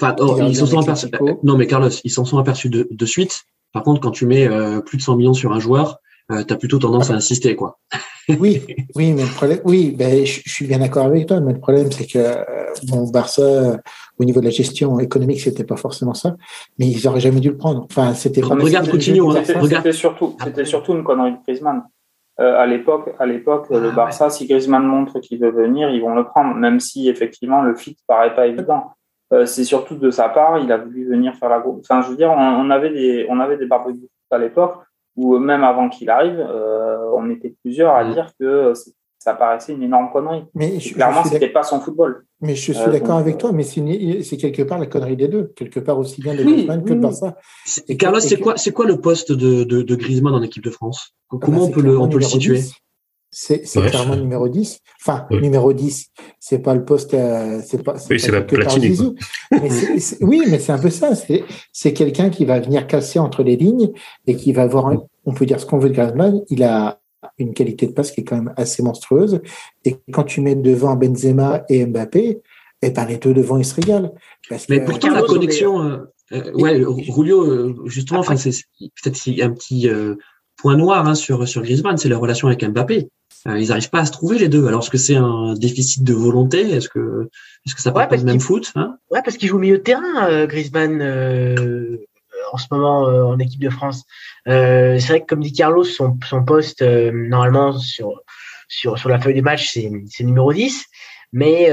Enfin, 0.00 0.16
oh, 0.18 0.38
ils 0.46 0.56
s'en 0.56 0.66
sont 0.66 0.80
aperçus. 0.80 1.08
Non, 1.42 1.56
mais 1.56 1.66
Carlos, 1.66 1.90
ils 2.04 2.10
s'en 2.10 2.24
sont 2.24 2.38
aperçus 2.38 2.70
de, 2.70 2.88
de, 2.90 3.06
suite. 3.06 3.42
Par 3.72 3.82
contre, 3.82 4.00
quand 4.00 4.10
tu 4.10 4.26
mets 4.26 4.48
euh, 4.48 4.80
plus 4.80 4.96
de 4.96 5.02
100 5.02 5.16
millions 5.16 5.34
sur 5.34 5.52
un 5.52 5.60
joueur, 5.60 6.00
euh, 6.30 6.44
tu 6.44 6.54
as 6.54 6.56
plutôt 6.56 6.78
tendance 6.78 7.10
à 7.10 7.14
insister, 7.14 7.56
quoi. 7.56 7.78
oui, 8.40 8.62
oui, 8.94 9.12
mais 9.12 9.22
le 9.22 9.34
problème, 9.34 9.60
oui, 9.64 9.94
ben, 9.96 10.24
je, 10.24 10.40
suis 10.46 10.66
bien 10.66 10.78
d'accord 10.78 11.06
avec 11.06 11.26
toi, 11.26 11.40
mais 11.40 11.52
le 11.52 11.60
problème, 11.60 11.90
c'est 11.90 12.06
que 12.06 12.18
euh, 12.18 12.44
bon, 12.88 13.08
Barça, 13.10 13.78
au 14.18 14.24
niveau 14.24 14.40
de 14.40 14.46
la 14.46 14.50
gestion 14.50 15.00
économique, 15.00 15.40
c'était 15.40 15.64
pas 15.64 15.76
forcément 15.76 16.14
ça, 16.14 16.36
mais 16.78 16.86
ils 16.86 17.06
auraient 17.06 17.20
jamais 17.20 17.40
dû 17.40 17.50
le 17.50 17.56
prendre. 17.56 17.86
Enfin, 17.90 18.14
c'était 18.14 18.40
vraiment. 18.40 18.64
Regarde 18.64 18.88
Coutinho, 18.88 19.30
hein, 19.30 19.42
C'était 19.44 19.92
surtout, 19.92 20.36
c'était 20.42 20.64
surtout 20.64 20.94
une 20.94 21.04
connerie 21.04 21.32
de 21.32 21.38
Griezmann. 21.46 21.82
Euh, 22.40 22.56
à 22.56 22.66
l'époque, 22.66 23.10
à 23.18 23.26
l'époque, 23.26 23.66
le 23.70 23.90
ah, 23.90 23.94
Barça, 23.94 24.30
si 24.30 24.46
Griezmann 24.46 24.84
montre 24.84 25.20
qu'il 25.20 25.38
veut 25.38 25.50
venir, 25.50 25.90
ils 25.90 26.00
vont 26.00 26.14
le 26.14 26.24
prendre, 26.24 26.54
même 26.54 26.80
si 26.80 27.08
effectivement 27.08 27.60
le 27.60 27.74
fit 27.74 27.96
paraît 28.06 28.34
pas 28.34 28.46
évident. 28.46 28.92
Euh, 29.32 29.46
c'est 29.46 29.64
surtout 29.64 29.96
de 29.96 30.10
sa 30.10 30.28
part, 30.28 30.58
il 30.58 30.72
a 30.72 30.78
voulu 30.78 31.08
venir 31.08 31.34
faire 31.36 31.48
la 31.48 31.60
groupe. 31.60 31.80
Enfin, 31.82 32.02
je 32.02 32.10
veux 32.10 32.16
dire, 32.16 32.30
on, 32.30 32.70
avait 32.70 32.90
des, 32.90 33.26
on 33.28 33.38
avait 33.38 33.56
des 33.56 33.66
barbecues 33.66 34.08
à 34.30 34.38
l'époque 34.38 34.74
où 35.16 35.38
même 35.38 35.64
avant 35.64 35.88
qu'il 35.88 36.10
arrive, 36.10 36.38
euh, 36.38 36.98
on 37.14 37.30
était 37.30 37.54
plusieurs 37.62 37.94
à 37.94 38.04
mm. 38.04 38.12
dire 38.12 38.30
que 38.38 38.72
ça 39.18 39.34
paraissait 39.34 39.72
une 39.72 39.82
énorme 39.82 40.10
connerie. 40.10 40.44
Mais 40.54 40.78
clairement, 40.78 41.22
c'était 41.24 41.50
pas 41.50 41.62
son 41.62 41.80
football. 41.80 42.24
Mais 42.40 42.54
je 42.54 42.72
suis 42.72 42.90
d'accord 42.90 43.18
avec 43.18 43.36
toi, 43.38 43.52
mais 43.52 43.62
c'est 43.62 44.36
quelque 44.36 44.62
part 44.62 44.78
la 44.78 44.86
connerie 44.86 45.16
des 45.16 45.28
deux, 45.28 45.52
quelque 45.54 45.78
part 45.78 45.98
aussi 45.98 46.22
bien 46.22 46.34
de 46.34 46.42
Griezmann 46.42 46.82
que 46.82 46.94
de 46.94 47.00
Barça. 47.00 47.36
Et 47.86 47.96
Carlos, 47.96 48.20
c'est 48.20 48.40
quoi, 48.40 48.56
c'est 48.56 48.72
quoi 48.72 48.86
le 48.86 48.98
poste 48.98 49.30
de, 49.30 49.64
de, 49.64 49.82
de 49.82 49.94
Griezmann 49.94 50.34
en 50.34 50.42
équipe 50.42 50.64
de 50.64 50.70
France? 50.70 51.14
Ah 51.30 51.36
Comment 51.40 51.58
bah, 51.58 51.64
on 51.64 51.70
peut 51.70 51.82
le, 51.82 51.98
on 51.98 52.08
peut 52.08 52.18
le 52.18 52.24
situer? 52.24 52.60
C'est 53.30 53.62
clairement 53.62 54.16
numéro 54.16 54.48
10. 54.48 54.80
Enfin, 55.00 55.26
numéro 55.30 55.72
10, 55.72 56.10
c'est 56.40 56.58
pas 56.58 56.74
le 56.74 56.84
poste, 56.84 57.14
euh, 57.14 57.60
c'est 57.64 57.82
pas. 57.82 57.94
Oui, 58.10 58.18
c'est 58.18 58.32
la 58.32 58.42
platine. 58.42 59.14
oui, 60.20 60.42
mais 60.48 60.58
c'est 60.58 60.72
un 60.72 60.78
peu 60.78 60.90
ça. 60.90 61.12
C'est 61.72 61.92
quelqu'un 61.92 62.30
qui 62.30 62.44
va 62.44 62.58
venir 62.58 62.86
casser 62.86 63.20
entre 63.20 63.42
les 63.44 63.56
lignes 63.56 63.92
et 64.26 64.34
qui 64.34 64.52
va 64.52 64.62
avoir, 64.62 64.92
on 65.24 65.32
peut 65.32 65.46
dire 65.46 65.60
ce 65.60 65.66
qu'on 65.66 65.78
veut 65.78 65.90
de 65.90 65.94
Griezmann, 65.94 66.42
il 66.50 66.64
a 66.64 67.00
une 67.38 67.54
qualité 67.54 67.86
de 67.86 67.92
passe 67.92 68.10
qui 68.10 68.22
est 68.22 68.24
quand 68.24 68.36
même 68.36 68.52
assez 68.56 68.82
monstrueuse. 68.82 69.40
Et 69.84 69.96
quand 70.10 70.24
tu 70.24 70.40
mets 70.40 70.56
devant 70.56 70.96
Benzema 70.96 71.62
et 71.68 71.86
Mbappé, 71.86 72.40
eh 72.82 72.90
ben 72.90 73.04
les 73.04 73.18
deux 73.18 73.32
devant 73.32 73.58
ils 73.58 73.64
se 73.64 73.74
régalent. 73.74 74.12
mais 74.68 74.84
pourtant 74.84 75.10
la 75.10 75.22
connexion, 75.22 75.82
euh, 75.82 75.98
euh, 76.32 76.52
ouais, 76.54 76.82
Rulio, 76.84 77.86
justement, 77.86 78.20
enfin 78.20 78.36
c'est 78.36 78.50
peut-être 78.80 79.40
un 79.40 79.50
petit 79.50 79.88
point 80.56 80.76
noir 80.76 81.06
hein, 81.06 81.14
sur 81.14 81.46
sur 81.46 81.62
Griezmann, 81.62 81.96
c'est 81.96 82.08
la 82.08 82.18
relation 82.18 82.48
avec 82.48 82.64
Mbappé. 82.64 83.08
Euh, 83.46 83.58
ils 83.58 83.68
n'arrivent 83.68 83.90
pas 83.90 84.00
à 84.00 84.04
se 84.04 84.12
trouver 84.12 84.38
les 84.38 84.48
deux. 84.48 84.66
Alors 84.66 84.82
est-ce 84.82 84.90
que 84.90 84.98
c'est 84.98 85.16
un 85.16 85.54
déficit 85.54 86.04
de 86.04 86.12
volonté? 86.12 86.70
Est-ce 86.70 86.88
que 86.88 87.28
est-ce 87.66 87.74
que 87.74 87.80
ça 87.80 87.92
parle 87.92 88.08
pas 88.08 88.16
du 88.16 88.24
même 88.24 88.40
foot 88.40 88.72
hein? 88.74 88.96
Ouais, 89.10 89.20
parce 89.24 89.36
qu'il 89.36 89.48
joue 89.48 89.56
au 89.56 89.60
milieu 89.60 89.78
de 89.78 89.82
terrain, 89.82 90.28
euh, 90.28 90.46
Griezmann. 90.46 91.00
Euh, 91.00 91.96
en 92.52 92.56
ce 92.56 92.66
moment 92.72 93.02
en 93.02 93.38
équipe 93.38 93.60
de 93.60 93.70
France. 93.70 94.02
c'est 94.44 95.06
vrai 95.06 95.20
que 95.20 95.26
comme 95.26 95.40
dit 95.40 95.52
Carlos, 95.52 95.84
son, 95.84 96.18
son 96.28 96.42
poste 96.44 96.82
normalement 96.82 97.78
sur 97.78 98.22
sur 98.66 98.98
sur 98.98 99.08
la 99.08 99.20
feuille 99.20 99.34
des 99.34 99.42
matchs 99.42 99.70
c'est 99.72 99.88
c'est 100.08 100.24
numéro 100.24 100.52
10 100.52 100.84
mais 101.32 101.70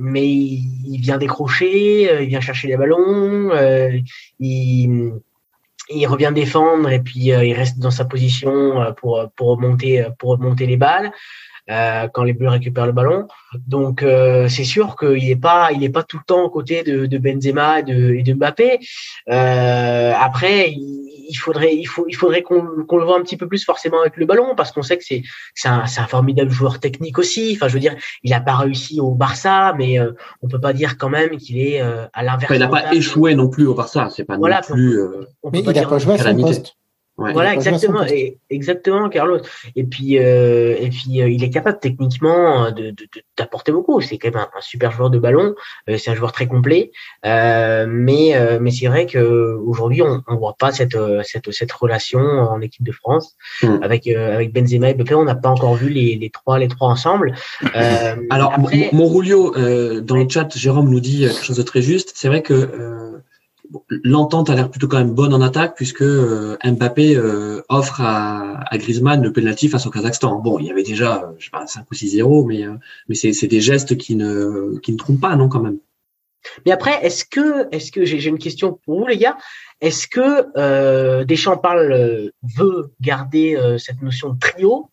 mais 0.00 0.26
il, 0.26 0.98
vient 1.00 1.18
décrocher, 1.18 2.22
il 2.24 2.28
vient 2.30 2.40
chercher 2.40 2.66
les 2.66 2.76
ballons, 2.76 3.52
il 4.40 5.12
il 5.90 6.06
revient 6.06 6.32
défendre 6.34 6.90
et 6.90 7.00
puis 7.00 7.32
euh, 7.32 7.44
il 7.44 7.54
reste 7.54 7.78
dans 7.78 7.90
sa 7.90 8.04
position 8.04 8.80
euh, 8.80 8.92
pour 8.92 9.30
pour 9.36 9.48
remonter 9.48 10.02
euh, 10.02 10.10
pour 10.10 10.30
remonter 10.30 10.66
les 10.66 10.76
balles 10.76 11.10
quand 12.14 12.22
les 12.22 12.32
Bleus 12.32 12.48
récupèrent 12.48 12.86
le 12.86 12.92
ballon. 12.92 13.28
Donc 13.66 14.02
c'est 14.02 14.64
sûr 14.64 14.96
qu'il 14.96 15.28
n'est 15.28 15.36
pas 15.36 15.70
il 15.70 15.84
est 15.84 15.90
pas 15.90 16.02
tout 16.02 16.16
le 16.16 16.24
temps 16.24 16.42
aux 16.44 16.48
côtés 16.48 16.82
de, 16.82 17.04
de 17.04 17.18
Benzema 17.18 17.80
et 17.80 17.82
de, 17.82 18.14
et 18.14 18.22
de 18.22 18.32
Mbappé. 18.32 18.78
après 19.26 20.70
il 20.70 21.07
faudrait, 21.36 21.74
il 21.74 21.84
faut, 21.84 22.06
il 22.08 22.14
faudrait 22.14 22.42
qu'on 22.42 22.62
le 22.62 23.04
voit 23.04 23.18
un 23.18 23.22
petit 23.22 23.36
peu 23.36 23.46
plus 23.46 23.64
forcément 23.64 24.00
avec 24.00 24.16
le 24.16 24.26
ballon 24.26 24.54
parce 24.56 24.72
qu'on 24.72 24.82
sait 24.82 24.96
que 24.96 25.04
c'est, 25.04 25.22
c'est 25.54 25.68
un, 25.68 25.82
un, 25.84 26.06
formidable 26.06 26.50
joueur 26.50 26.80
technique 26.80 27.18
aussi. 27.18 27.52
Enfin, 27.54 27.68
je 27.68 27.74
veux 27.74 27.80
dire, 27.80 27.96
il 28.22 28.30
n'a 28.30 28.40
pas 28.40 28.56
réussi 28.56 29.00
au 29.00 29.12
Barça, 29.12 29.74
mais 29.76 29.98
euh, 29.98 30.12
on 30.42 30.48
peut 30.48 30.60
pas 30.60 30.72
dire 30.72 30.96
quand 30.96 31.10
même 31.10 31.36
qu'il 31.36 31.58
est 31.58 31.82
euh, 31.82 32.06
à 32.12 32.22
l'inverse. 32.22 32.52
il 32.54 32.60
n'a 32.60 32.68
pas 32.68 32.94
échoué 32.94 33.34
non 33.34 33.48
plus 33.48 33.66
au 33.66 33.74
Barça. 33.74 34.08
C'est 34.14 34.24
pas 34.24 34.38
non 34.38 34.48
plus. 34.66 34.98
Euh, 34.98 35.26
mais 35.52 35.60
il 35.60 35.70
n'a 35.70 35.86
pas 35.86 35.98
joué 35.98 36.14
à 36.14 36.18
son 36.18 36.36
poste 36.36 36.77
voilà, 37.18 37.52
exactement, 37.52 38.04
et, 38.06 38.38
exactement, 38.48 39.08
Carlos. 39.08 39.40
Et 39.74 39.82
puis, 39.82 40.18
euh, 40.18 40.76
et 40.78 40.88
puis, 40.88 41.20
euh, 41.20 41.28
il 41.28 41.42
est 41.42 41.50
capable 41.50 41.80
techniquement 41.80 42.70
de, 42.70 42.94
d'apporter 43.36 43.72
beaucoup. 43.72 44.00
C'est 44.00 44.18
quand 44.18 44.32
même 44.32 44.40
un, 44.40 44.60
super 44.60 44.92
joueur 44.92 45.10
de 45.10 45.18
ballon. 45.18 45.54
Euh, 45.90 45.98
c'est 45.98 46.12
un 46.12 46.14
joueur 46.14 46.30
très 46.30 46.46
complet. 46.46 46.92
Euh, 47.26 47.86
mais, 47.88 48.34
mais 48.60 48.70
c'est 48.70 48.86
vrai 48.86 49.06
que 49.06 49.56
aujourd'hui, 49.66 50.02
on, 50.02 50.22
on 50.28 50.36
voit 50.36 50.54
pas 50.56 50.70
cette, 50.70 50.96
cette, 51.24 51.50
cette 51.50 51.72
relation 51.72 52.20
en 52.20 52.60
équipe 52.60 52.86
de 52.86 52.92
France 52.92 53.36
hmm. 53.62 53.80
avec, 53.82 54.06
avec 54.06 54.52
Benzema 54.52 54.90
et 54.90 54.94
Mbappé. 54.94 55.14
On 55.14 55.24
n'a 55.24 55.34
pas 55.34 55.50
encore 55.50 55.74
vu 55.74 55.88
les, 55.88 56.14
les 56.14 56.30
trois, 56.30 56.58
les 56.58 56.68
trois 56.68 56.88
ensemble. 56.88 57.34
Alors, 58.30 58.54
mon 58.92 59.08
Rulio, 59.08 59.52
dans 60.02 60.16
le 60.16 60.28
chat, 60.28 60.56
Jérôme 60.56 60.88
nous 60.88 61.00
dit 61.00 61.20
quelque 61.20 61.44
chose 61.44 61.56
de 61.56 61.62
très 61.62 61.82
juste. 61.82 62.12
C'est 62.14 62.28
vrai 62.28 62.42
que 62.42 63.18
l'entente 63.90 64.50
a 64.50 64.54
l'air 64.54 64.70
plutôt 64.70 64.88
quand 64.88 64.98
même 64.98 65.14
bonne 65.14 65.34
en 65.34 65.40
attaque 65.40 65.74
puisque 65.76 66.02
euh, 66.02 66.56
Mbappé 66.64 67.16
euh, 67.16 67.62
offre 67.68 68.00
à, 68.00 68.64
Griezmann 68.74 69.22
le 69.22 69.32
penalty 69.32 69.68
face 69.68 69.86
au 69.86 69.90
Kazakhstan. 69.90 70.40
Bon, 70.40 70.58
il 70.58 70.66
y 70.66 70.70
avait 70.70 70.82
déjà, 70.82 71.22
euh, 71.22 71.32
je 71.38 71.46
sais 71.46 71.50
pas, 71.50 71.66
5 71.66 71.90
ou 71.90 71.94
6-0, 71.94 72.46
mais, 72.46 72.64
mais 73.08 73.14
c'est 73.14 73.46
des 73.46 73.60
gestes 73.60 73.96
qui 73.96 74.16
ne, 74.16 74.78
qui 74.82 74.92
ne 74.92 74.96
trompent 74.96 75.20
pas, 75.20 75.34
non, 75.36 75.48
quand 75.48 75.60
même. 75.60 75.78
Mais 76.64 76.72
après, 76.72 77.04
est-ce 77.04 77.24
que, 77.24 77.68
est-ce 77.74 77.92
que 77.92 78.04
j'ai 78.04 78.24
une 78.28 78.38
question 78.38 78.78
pour 78.84 79.00
vous, 79.00 79.06
les 79.06 79.18
gars 79.18 79.36
Est-ce 79.80 80.06
que 80.06 81.24
Deschamps 81.24 81.58
parle, 81.58 82.30
veut 82.56 82.92
garder 83.00 83.76
cette 83.78 84.00
notion 84.02 84.30
de 84.30 84.38
trio? 84.38 84.88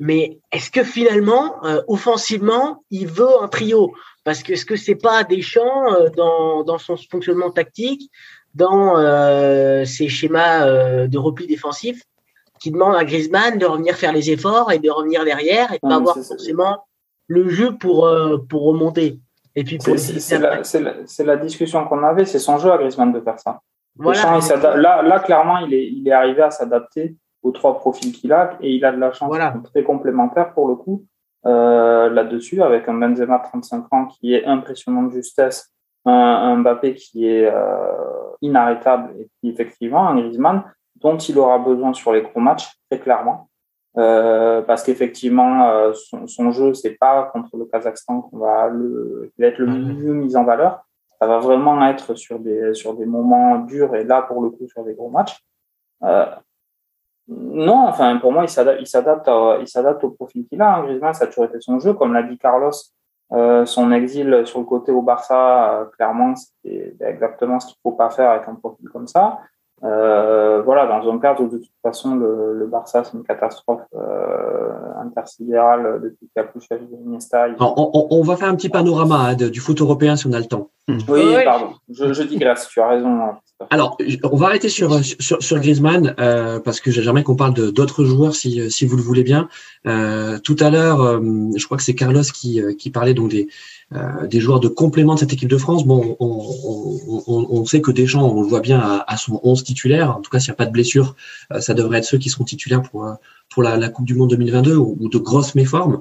Mais 0.00 0.38
est-ce 0.52 0.70
que 0.70 0.82
finalement, 0.82 1.56
offensivement, 1.88 2.82
il 2.90 3.06
veut 3.06 3.42
un 3.42 3.48
trio? 3.48 3.92
Parce 4.24 4.42
que 4.42 4.54
est-ce 4.54 4.64
que 4.64 4.76
c'est 4.76 4.94
pas 4.94 5.22
Deschamps 5.22 5.92
euh, 5.92 6.08
dans, 6.16 6.64
dans 6.64 6.78
son 6.78 6.96
fonctionnement 6.96 7.50
tactique, 7.50 8.10
dans 8.54 8.98
euh, 8.98 9.84
ses 9.84 10.08
schémas 10.08 10.66
euh, 10.66 11.06
de 11.06 11.18
repli 11.18 11.46
défensif, 11.46 12.02
qui 12.58 12.70
demande 12.70 12.96
à 12.96 13.04
Griezmann 13.04 13.58
de 13.58 13.66
revenir 13.66 13.94
faire 13.94 14.12
les 14.12 14.30
efforts 14.30 14.72
et 14.72 14.78
de 14.78 14.90
revenir 14.90 15.24
derrière 15.24 15.70
et 15.72 15.74
de 15.74 15.80
pas 15.80 15.96
avoir 15.96 16.16
forcément 16.16 16.84
le 17.26 17.48
jeu 17.48 17.76
pour 17.76 18.10
pour 18.48 18.62
remonter? 18.62 19.20
Et 19.56 19.62
puis 19.62 19.78
c'est 19.80 20.38
la, 20.38 20.62
la, 21.18 21.36
discussion 21.36 21.84
qu'on 21.86 22.02
avait, 22.02 22.24
c'est 22.24 22.38
son 22.38 22.58
jeu 22.58 22.72
à 22.72 22.78
Griezmann 22.78 23.12
de 23.12 23.20
faire 23.20 23.38
ça. 23.38 23.60
Voilà. 23.96 24.40
là, 24.76 25.02
là, 25.02 25.20
clairement, 25.20 25.58
il 25.58 25.72
est, 25.74 25.86
il 25.86 26.08
est 26.08 26.12
arrivé 26.12 26.42
à 26.42 26.50
s'adapter 26.50 27.14
aux 27.44 27.52
trois 27.52 27.78
profils 27.78 28.12
qu'il 28.12 28.32
a 28.32 28.56
et 28.60 28.74
il 28.74 28.84
a 28.84 28.90
de 28.90 28.98
la 28.98 29.12
chance 29.12 29.28
voilà. 29.28 29.54
très 29.62 29.84
complémentaire 29.84 30.52
pour 30.54 30.66
le 30.66 30.74
coup 30.74 31.04
euh, 31.46 32.08
là-dessus, 32.08 32.62
avec 32.62 32.88
un 32.88 32.94
Benzema 32.94 33.38
35 33.38 33.92
ans 33.92 34.06
qui 34.06 34.34
est 34.34 34.46
impressionnant 34.46 35.02
de 35.02 35.12
justesse, 35.12 35.70
un, 36.06 36.56
Mbappé 36.56 36.94
qui 36.94 37.28
est 37.28 37.46
euh, 37.46 37.92
inarrêtable 38.40 39.14
et 39.20 39.28
puis 39.38 39.50
effectivement 39.50 40.08
un 40.08 40.16
Griezmann 40.16 40.64
dont 40.96 41.16
il 41.16 41.38
aura 41.38 41.58
besoin 41.58 41.92
sur 41.92 42.12
les 42.12 42.22
gros 42.22 42.40
matchs 42.40 42.68
très 42.90 42.98
clairement. 42.98 43.48
Euh, 43.96 44.60
parce 44.62 44.82
qu'effectivement, 44.82 45.92
son, 45.92 46.26
son, 46.26 46.50
jeu, 46.50 46.74
c'est 46.74 46.98
pas 46.98 47.30
contre 47.32 47.56
le 47.56 47.64
Kazakhstan 47.66 48.22
qu'on 48.22 48.38
va, 48.38 48.66
le, 48.66 49.30
va 49.38 49.46
être 49.46 49.58
le 49.58 49.66
mieux 49.66 50.14
mis 50.14 50.36
en 50.36 50.42
valeur. 50.44 50.84
Ça 51.20 51.28
va 51.28 51.38
vraiment 51.38 51.86
être 51.86 52.16
sur 52.16 52.40
des, 52.40 52.74
sur 52.74 52.94
des 52.94 53.06
moments 53.06 53.58
durs 53.58 53.94
et 53.94 54.02
là, 54.02 54.22
pour 54.22 54.42
le 54.42 54.50
coup, 54.50 54.66
sur 54.66 54.84
des 54.84 54.94
gros 54.94 55.10
matchs. 55.10 55.38
Euh, 56.02 56.26
non, 57.28 57.86
enfin, 57.88 58.18
pour 58.18 58.32
moi, 58.32 58.44
il 58.44 58.48
s'adapte, 58.48 58.80
il 58.80 58.86
s'adapte, 58.86 59.30
il 59.60 59.68
s'adapte 59.68 60.04
au 60.04 60.10
profil 60.10 60.46
qu'il 60.46 60.60
a. 60.60 60.76
Hein. 60.76 60.82
Griezmann, 60.84 61.14
ça 61.14 61.24
a 61.24 61.26
toujours 61.26 61.46
été 61.46 61.60
son 61.60 61.80
jeu. 61.80 61.94
Comme 61.94 62.12
l'a 62.12 62.22
dit 62.22 62.36
Carlos, 62.36 62.70
euh, 63.32 63.64
son 63.64 63.90
exil 63.92 64.42
sur 64.44 64.58
le 64.58 64.66
côté 64.66 64.92
au 64.92 65.00
Barça, 65.00 65.80
euh, 65.80 65.84
clairement, 65.86 66.34
c'est 66.36 66.94
exactement 67.00 67.58
ce 67.60 67.68
qu'il 67.68 67.76
faut 67.82 67.92
pas 67.92 68.10
faire 68.10 68.30
avec 68.30 68.48
un 68.48 68.54
profil 68.54 68.88
comme 68.90 69.06
ça. 69.06 69.38
Euh, 69.84 70.62
voilà, 70.62 70.86
dans 70.86 71.12
un 71.12 71.18
cadre 71.18 71.42
où 71.42 71.48
de 71.48 71.58
toute 71.58 71.68
façon 71.82 72.14
le, 72.14 72.58
le 72.58 72.66
Barça 72.66 73.04
c'est 73.04 73.18
une 73.18 73.22
catastrophe 73.22 73.82
euh, 73.94 74.70
intersidérale 75.04 76.00
depuis 76.02 76.30
qu'il 76.32 76.72
a 76.72 76.78
Iniesta. 77.04 77.48
On, 77.60 77.90
on, 77.92 78.06
on, 78.10 78.22
va 78.22 78.36
faire 78.36 78.48
un 78.48 78.54
petit 78.54 78.70
panorama 78.70 79.16
hein, 79.16 79.34
du 79.34 79.60
foot 79.60 79.78
européen 79.82 80.16
si 80.16 80.26
on 80.26 80.32
a 80.32 80.38
le 80.38 80.46
temps. 80.46 80.70
Oui, 80.88 81.34
pardon, 81.44 81.74
je, 81.90 82.12
je 82.14 82.22
digresse, 82.22 82.68
tu 82.68 82.80
as 82.80 82.88
raison. 82.88 83.08
Hein. 83.08 83.38
Alors, 83.70 83.96
on 84.24 84.36
va 84.36 84.46
arrêter 84.46 84.68
sur 84.68 85.02
sur, 85.02 85.42
sur 85.42 85.58
Griezmann 85.58 86.14
euh, 86.18 86.60
parce 86.60 86.80
que 86.80 86.90
j'aimerais 86.90 87.22
qu'on 87.22 87.36
parle 87.36 87.54
de 87.54 87.70
d'autres 87.70 88.04
joueurs 88.04 88.34
si 88.34 88.70
si 88.70 88.86
vous 88.86 88.96
le 88.96 89.02
voulez 89.02 89.22
bien. 89.22 89.48
Euh, 89.86 90.38
tout 90.38 90.56
à 90.60 90.70
l'heure, 90.70 91.00
euh, 91.00 91.20
je 91.56 91.64
crois 91.64 91.76
que 91.76 91.82
c'est 91.82 91.94
Carlos 91.94 92.22
qui 92.22 92.60
euh, 92.60 92.74
qui 92.74 92.90
parlait 92.90 93.14
donc 93.14 93.30
des 93.30 93.48
euh, 93.94 94.26
des 94.26 94.40
joueurs 94.40 94.60
de 94.60 94.68
complément 94.68 95.14
de 95.14 95.20
cette 95.20 95.32
équipe 95.32 95.48
de 95.48 95.56
France. 95.56 95.86
Bon, 95.86 96.16
on, 96.20 96.42
on, 97.08 97.22
on, 97.26 97.46
on 97.50 97.64
sait 97.64 97.80
que 97.80 97.90
Deschamps, 97.90 98.28
on 98.28 98.42
le 98.42 98.48
voit 98.48 98.60
bien 98.60 98.80
à, 98.80 99.04
à 99.06 99.16
son 99.16 99.40
11 99.42 99.62
titulaire. 99.64 100.16
En 100.16 100.20
tout 100.20 100.30
cas, 100.30 100.40
s'il 100.40 100.50
n'y 100.50 100.54
a 100.54 100.56
pas 100.56 100.66
de 100.66 100.72
blessure, 100.72 101.16
euh, 101.52 101.60
ça 101.60 101.74
devrait 101.74 101.98
être 101.98 102.04
ceux 102.04 102.18
qui 102.18 102.30
seront 102.30 102.44
titulaires 102.44 102.82
pour 102.82 103.08
pour 103.50 103.62
la, 103.62 103.76
la 103.76 103.88
Coupe 103.88 104.06
du 104.06 104.14
Monde 104.14 104.30
2022 104.30 104.76
ou, 104.76 105.08
de 105.08 105.18
grosses 105.18 105.54
méformes. 105.54 106.00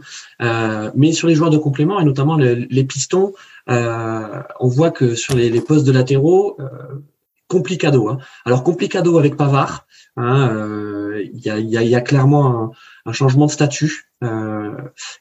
mais 0.96 1.12
sur 1.12 1.28
les 1.28 1.36
joueurs 1.36 1.52
de 1.52 1.58
complément 1.58 2.00
et 2.00 2.06
notamment 2.06 2.36
les, 2.36 2.56
les 2.56 2.84
pistons, 2.84 3.34
on 3.68 4.68
voit 4.68 4.92
que 4.92 5.14
sur 5.14 5.36
les, 5.36 5.50
les 5.50 5.62
postes 5.62 5.86
de 5.86 5.92
latéraux 5.92 6.58
complicado. 7.54 8.10
Hein. 8.10 8.18
Alors 8.46 8.64
complicado 8.64 9.18
avec 9.20 9.38
Pavard, 9.38 9.86
hein, 10.18 10.50
euh, 10.50 11.24
il 11.34 11.50
hein, 11.50 11.58
y, 11.60 11.78
a, 11.78 11.84
y, 11.84 11.96
a, 11.96 12.02
clairement 12.02 12.46
un, 12.48 12.72
un, 13.06 13.14
changement 13.14 13.46
de 13.46 13.52
statut. 13.52 14.06
Euh, 14.24 14.72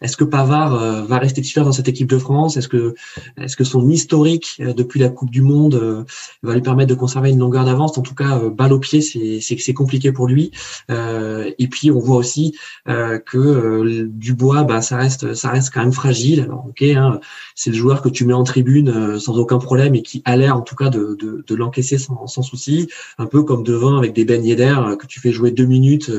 est-ce 0.01 0.17
que 0.17 0.25
Pavard 0.25 0.75
euh, 0.75 1.03
va 1.03 1.19
rester 1.19 1.43
titulaire 1.43 1.65
dans 1.65 1.73
cette 1.73 1.89
équipe 1.89 2.09
de 2.09 2.19
France? 2.19 2.57
Est-ce 2.57 2.69
que, 2.69 2.95
est-ce 3.37 3.57
que 3.57 3.65
son 3.65 3.89
historique 3.89 4.61
euh, 4.61 4.73
depuis 4.73 5.01
la 5.01 5.09
Coupe 5.09 5.31
du 5.31 5.43
Monde 5.43 6.07
va 6.43 6.55
lui 6.55 6.63
permettre 6.63 6.91
de 6.91 6.95
conserver 6.95 7.31
une 7.31 7.39
longueur 7.39 7.65
d'avance? 7.65 7.99
En 7.99 8.03
tout 8.03 8.15
cas, 8.15 8.39
balle 8.49 8.73
au 8.73 8.79
pied, 8.79 9.01
c'est, 9.01 9.41
c'est, 9.41 9.59
c'est 9.59 9.75
compliqué 9.75 10.13
pour 10.13 10.27
lui. 10.27 10.53
et 10.89 11.69
puis 11.69 11.91
on 11.91 11.99
voit 11.99 12.17
aussi 12.17 12.57
que 12.87 14.03
Dubois, 14.05 14.65
bah, 14.65 14.83
ça 14.83 14.97
reste, 14.97 15.35
ça 15.35 15.51
reste 15.51 15.73
quand 15.73 15.81
même 15.81 15.93
fragile. 15.93 16.43
Alors 16.43 16.67
ok, 16.69 16.83
hein, 16.83 17.21
c'est 17.55 17.71
le 17.71 17.77
joueur 17.77 18.03
que 18.03 18.09
tu 18.09 18.25
mets 18.25 18.33
en 18.33 18.45
tribune 18.45 19.19
sans 19.19 19.39
aucun 19.39 19.59
problème 19.59 19.95
et 19.95 20.03
qui 20.03 20.23
a 20.25 20.37
l'air 20.37 20.57
en 20.57 20.63
tout 20.63 20.77
cas 20.77 20.89
de, 20.89 21.17
de, 21.19 21.45
de 21.47 21.55
l'encaisser 21.55 21.99
sans, 21.99 22.27
sans 22.27 22.43
souci. 22.43 22.89
Un 23.19 23.27
peu 23.27 23.43
comme 23.43 23.63
devant 23.63 23.97
avec 23.97 24.13
des 24.13 24.25
Ben 24.25 24.45
Yedder 24.45 24.97
que 24.99 25.07
tu 25.07 25.21
fais 25.21 25.33
jouer 25.33 25.51
deux 25.51 25.67
minutes 25.67 26.11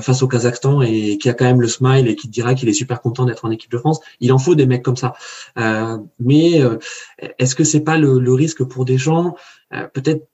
face 0.00 0.22
au 0.22 0.28
Kazakhstan 0.28 0.82
et 0.82 1.18
qui 1.18 1.28
a 1.28 1.34
quand 1.34 1.46
même 1.46 1.60
le 1.60 1.68
smile 1.68 2.08
et 2.10 2.16
qui 2.16 2.26
te 2.26 2.32
dira 2.32 2.54
qu'il 2.54 2.68
est 2.68 2.74
super 2.74 3.00
content 3.00 3.24
d'être 3.24 3.44
en 3.44 3.50
équipe 3.50 3.70
de 3.70 3.78
France. 3.78 4.00
Il 4.20 4.32
en 4.32 4.38
faut 4.38 4.54
des 4.54 4.66
mecs 4.66 4.82
comme 4.82 4.96
ça. 4.96 5.14
mais 6.18 6.60
est-ce 7.38 7.54
que 7.54 7.64
c'est 7.64 7.80
pas 7.80 7.98
le, 7.98 8.18
le, 8.18 8.32
risque 8.32 8.64
pour 8.64 8.84
des 8.84 8.98
gens, 8.98 9.36
peut-être 9.70 10.28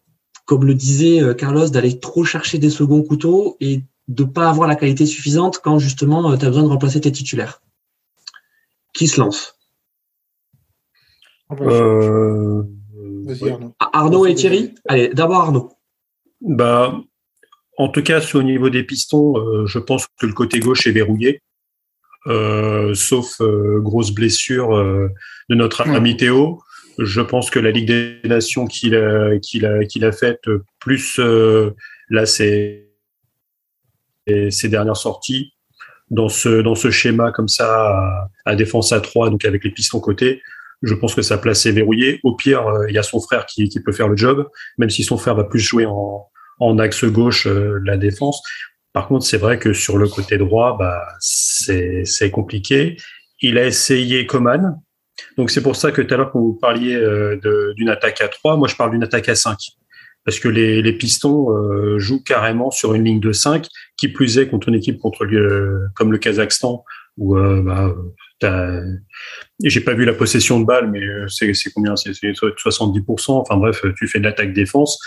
comme 0.44 0.64
le 0.64 0.74
disait 0.74 1.20
Carlos, 1.36 1.68
d'aller 1.68 1.98
trop 1.98 2.24
chercher 2.24 2.58
des 2.58 2.70
seconds 2.70 3.02
couteaux 3.02 3.56
et 3.60 3.82
de 4.08 4.24
pas 4.24 4.48
avoir 4.48 4.68
la 4.68 4.76
qualité 4.76 5.06
suffisante 5.06 5.60
quand 5.62 5.78
justement 5.78 6.36
tu 6.36 6.44
as 6.44 6.48
besoin 6.48 6.62
de 6.62 6.68
remplacer 6.68 7.00
tes 7.00 7.12
titulaires? 7.12 7.60
Qui 8.92 9.08
se 9.08 9.20
lance? 9.20 9.56
Euh... 11.52 12.62
Arnaud. 13.42 13.74
Arnaud 13.78 14.26
et 14.26 14.34
Thierry? 14.34 14.74
Allez, 14.88 15.08
d'abord 15.08 15.42
Arnaud. 15.42 15.72
Bah, 16.40 17.00
en 17.76 17.88
tout 17.88 18.02
cas, 18.02 18.20
au 18.34 18.42
niveau 18.42 18.70
des 18.70 18.84
pistons, 18.84 19.36
euh, 19.38 19.66
je 19.66 19.78
pense 19.78 20.06
que 20.18 20.26
le 20.26 20.32
côté 20.32 20.60
gauche 20.60 20.86
est 20.86 20.92
verrouillé, 20.92 21.42
euh, 22.26 22.94
sauf 22.94 23.40
euh, 23.40 23.80
grosse 23.80 24.10
blessure 24.10 24.70
de 24.70 25.54
notre 25.54 25.82
ami 25.82 26.16
Théo. 26.16 26.60
Je 26.98 27.20
pense 27.20 27.50
que 27.50 27.58
la 27.58 27.70
Ligue 27.70 27.88
des 27.88 28.20
Nations 28.24 28.66
qu'il 28.66 28.96
a, 28.96 29.38
qu'il 29.38 29.66
a, 29.66 29.84
qu'il 29.84 30.04
a 30.04 30.12
faite, 30.12 30.42
plus 30.80 31.20
là, 32.08 32.26
c'est 32.26 32.88
ses 34.26 34.68
dernières 34.68 34.96
sorties 34.96 35.52
dans 36.10 36.28
ce 36.28 36.62
dans 36.62 36.74
ce 36.74 36.90
schéma 36.90 37.32
comme 37.32 37.48
ça 37.48 37.68
à, 37.74 38.28
à 38.44 38.56
défense 38.56 38.92
à 38.92 39.00
3 39.00 39.30
donc 39.30 39.44
avec 39.44 39.64
les 39.64 39.70
pistons 39.70 39.98
côté 39.98 40.40
je 40.82 40.94
pense 40.94 41.14
que 41.14 41.22
sa 41.22 41.38
place 41.38 41.64
est 41.66 41.72
verrouillée. 41.72 42.20
Au 42.22 42.34
pire, 42.34 42.64
il 42.88 42.94
y 42.94 42.98
a 42.98 43.02
son 43.02 43.20
frère 43.20 43.46
qui, 43.46 43.68
qui, 43.68 43.80
peut 43.80 43.92
faire 43.92 44.08
le 44.08 44.16
job, 44.16 44.48
même 44.78 44.90
si 44.90 45.04
son 45.04 45.16
frère 45.16 45.34
va 45.34 45.44
plus 45.44 45.58
jouer 45.58 45.86
en, 45.86 46.26
en 46.58 46.78
axe 46.78 47.04
gauche 47.04 47.46
euh, 47.46 47.80
la 47.84 47.96
défense. 47.96 48.42
Par 48.96 49.08
contre, 49.08 49.26
c'est 49.26 49.36
vrai 49.36 49.58
que 49.58 49.74
sur 49.74 49.98
le 49.98 50.08
côté 50.08 50.38
droit, 50.38 50.78
bah, 50.78 51.06
c'est 51.20 52.30
compliqué. 52.32 52.96
Il 53.42 53.58
a 53.58 53.66
essayé 53.66 54.24
Coman. 54.24 54.80
Donc 55.36 55.50
c'est 55.50 55.62
pour 55.62 55.76
ça 55.76 55.92
que 55.92 56.00
tout 56.00 56.14
à 56.14 56.16
l'heure, 56.16 56.32
quand 56.32 56.40
vous 56.40 56.54
parliez 56.54 56.94
euh, 56.94 57.74
d'une 57.76 57.90
attaque 57.90 58.22
à 58.22 58.28
3, 58.28 58.56
moi 58.56 58.68
je 58.68 58.74
parle 58.74 58.92
d'une 58.92 59.02
attaque 59.02 59.28
à 59.28 59.34
5. 59.34 59.58
Parce 60.24 60.38
que 60.38 60.48
les, 60.48 60.80
les 60.80 60.92
pistons 60.94 61.50
euh, 61.50 61.98
jouent 61.98 62.22
carrément 62.22 62.70
sur 62.70 62.94
une 62.94 63.04
ligne 63.04 63.20
de 63.20 63.32
5, 63.32 63.66
qui 63.98 64.08
plus 64.08 64.38
est 64.38 64.48
contre 64.48 64.70
une 64.70 64.76
équipe 64.76 64.98
contre 64.98 65.26
le, 65.26 65.88
comme 65.94 66.10
le 66.10 66.16
Kazakhstan, 66.16 66.82
où 67.18 67.36
euh, 67.36 67.60
bah, 67.60 67.94
j'ai 69.62 69.82
pas 69.82 69.92
vu 69.92 70.06
la 70.06 70.14
possession 70.14 70.58
de 70.58 70.64
balle, 70.64 70.90
mais 70.90 71.02
c'est 71.28 71.52
combien? 71.74 71.96
C'est 71.96 72.12
70%. 72.12 73.32
Enfin 73.32 73.58
bref, 73.58 73.84
tu 73.98 74.08
fais 74.08 74.20
de 74.20 74.24
l'attaque 74.24 74.54
défense 74.54 74.98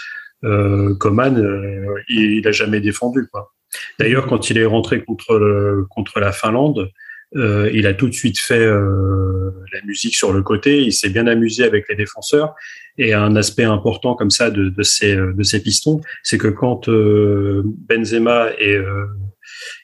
euh, 0.43 0.95
Coman, 0.95 1.37
euh, 1.37 1.95
il, 2.07 2.41
n'a 2.41 2.51
jamais 2.51 2.79
défendu. 2.79 3.27
Quoi. 3.31 3.51
D'ailleurs, 3.99 4.27
quand 4.27 4.49
il 4.49 4.57
est 4.57 4.65
rentré 4.65 5.03
contre 5.03 5.85
contre 5.89 6.19
la 6.19 6.31
Finlande, 6.31 6.91
euh, 7.35 7.69
il 7.73 7.85
a 7.85 7.93
tout 7.93 8.07
de 8.07 8.13
suite 8.13 8.39
fait 8.39 8.59
euh, 8.59 9.51
la 9.71 9.81
musique 9.85 10.15
sur 10.15 10.33
le 10.33 10.41
côté. 10.41 10.81
Il 10.81 10.93
s'est 10.93 11.09
bien 11.09 11.27
amusé 11.27 11.63
avec 11.63 11.87
les 11.89 11.95
défenseurs. 11.95 12.55
Et 12.97 13.13
un 13.13 13.35
aspect 13.35 13.63
important 13.63 14.15
comme 14.15 14.31
ça 14.31 14.49
de, 14.49 14.69
de 14.69 14.83
ces 14.83 15.15
de 15.15 15.43
ces 15.43 15.61
pistons, 15.61 16.01
c'est 16.23 16.37
que 16.37 16.47
quand 16.47 16.89
euh, 16.89 17.63
Benzema 17.65 18.49
et 18.59 18.77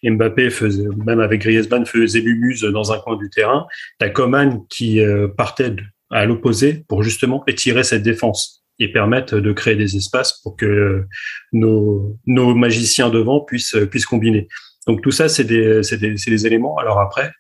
Mbappé 0.04 0.50
faisaient, 0.50 0.88
même 1.06 1.20
avec 1.20 1.42
Griezmann 1.42 1.86
faisaient 1.86 2.20
l'humuse 2.20 2.62
dans 2.62 2.92
un 2.92 3.00
coin 3.00 3.16
du 3.16 3.30
terrain, 3.30 3.68
t'as 4.00 4.10
Coman 4.10 4.66
qui 4.70 5.00
partait 5.38 5.76
à 6.12 6.26
l'opposé 6.26 6.84
pour 6.88 7.04
justement 7.04 7.44
étirer 7.48 7.84
cette 7.84 8.04
défense 8.04 8.65
et 8.80 8.92
permettent 8.92 9.36
de 9.36 9.52
créer 9.52 9.76
des 9.76 9.96
espaces 9.96 10.40
pour 10.44 10.56
que 10.56 11.06
nos, 11.54 12.18
nos 12.26 12.54
magiciens 12.56 13.10
devant 13.10 13.42
puissent, 13.42 13.78
puissent 13.90 14.06
combiner. 14.06 14.48
Donc 14.88 15.02
tout 15.02 15.12
ça, 15.12 15.30
c'est 15.30 15.44
des, 15.46 15.82
des, 16.00 16.14
des, 16.14 16.48
éléments. 16.48 16.78
Alors 16.78 17.00
après, 17.00 17.32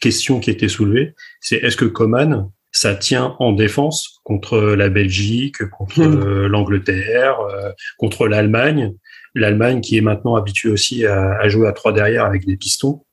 question 0.00 0.40
qui 0.40 0.50
a 0.50 0.52
été 0.52 0.68
soulevée, 0.68 1.14
c'est 1.40 1.56
est-ce 1.56 1.76
que 1.76 1.84
Coman, 1.84 2.50
ça 2.72 2.94
tient 2.94 3.36
en 3.38 3.52
défense 3.52 4.20
contre 4.24 4.58
la 4.58 4.90
Belgique, 4.90 5.64
contre 5.70 6.02
mmh. 6.02 6.46
l'Angleterre, 6.46 7.40
euh, 7.40 7.70
contre 7.96 8.28
l'Allemagne, 8.28 8.92
l'Allemagne 9.34 9.80
qui 9.80 9.96
est 9.96 10.02
maintenant 10.02 10.36
habituée 10.36 10.70
aussi 10.70 11.06
à, 11.06 11.38
à, 11.38 11.48
jouer 11.48 11.68
à 11.68 11.72
trois 11.72 11.92
derrière 11.92 12.26
avec 12.26 12.44
des 12.44 12.56
pistons. 12.56 13.04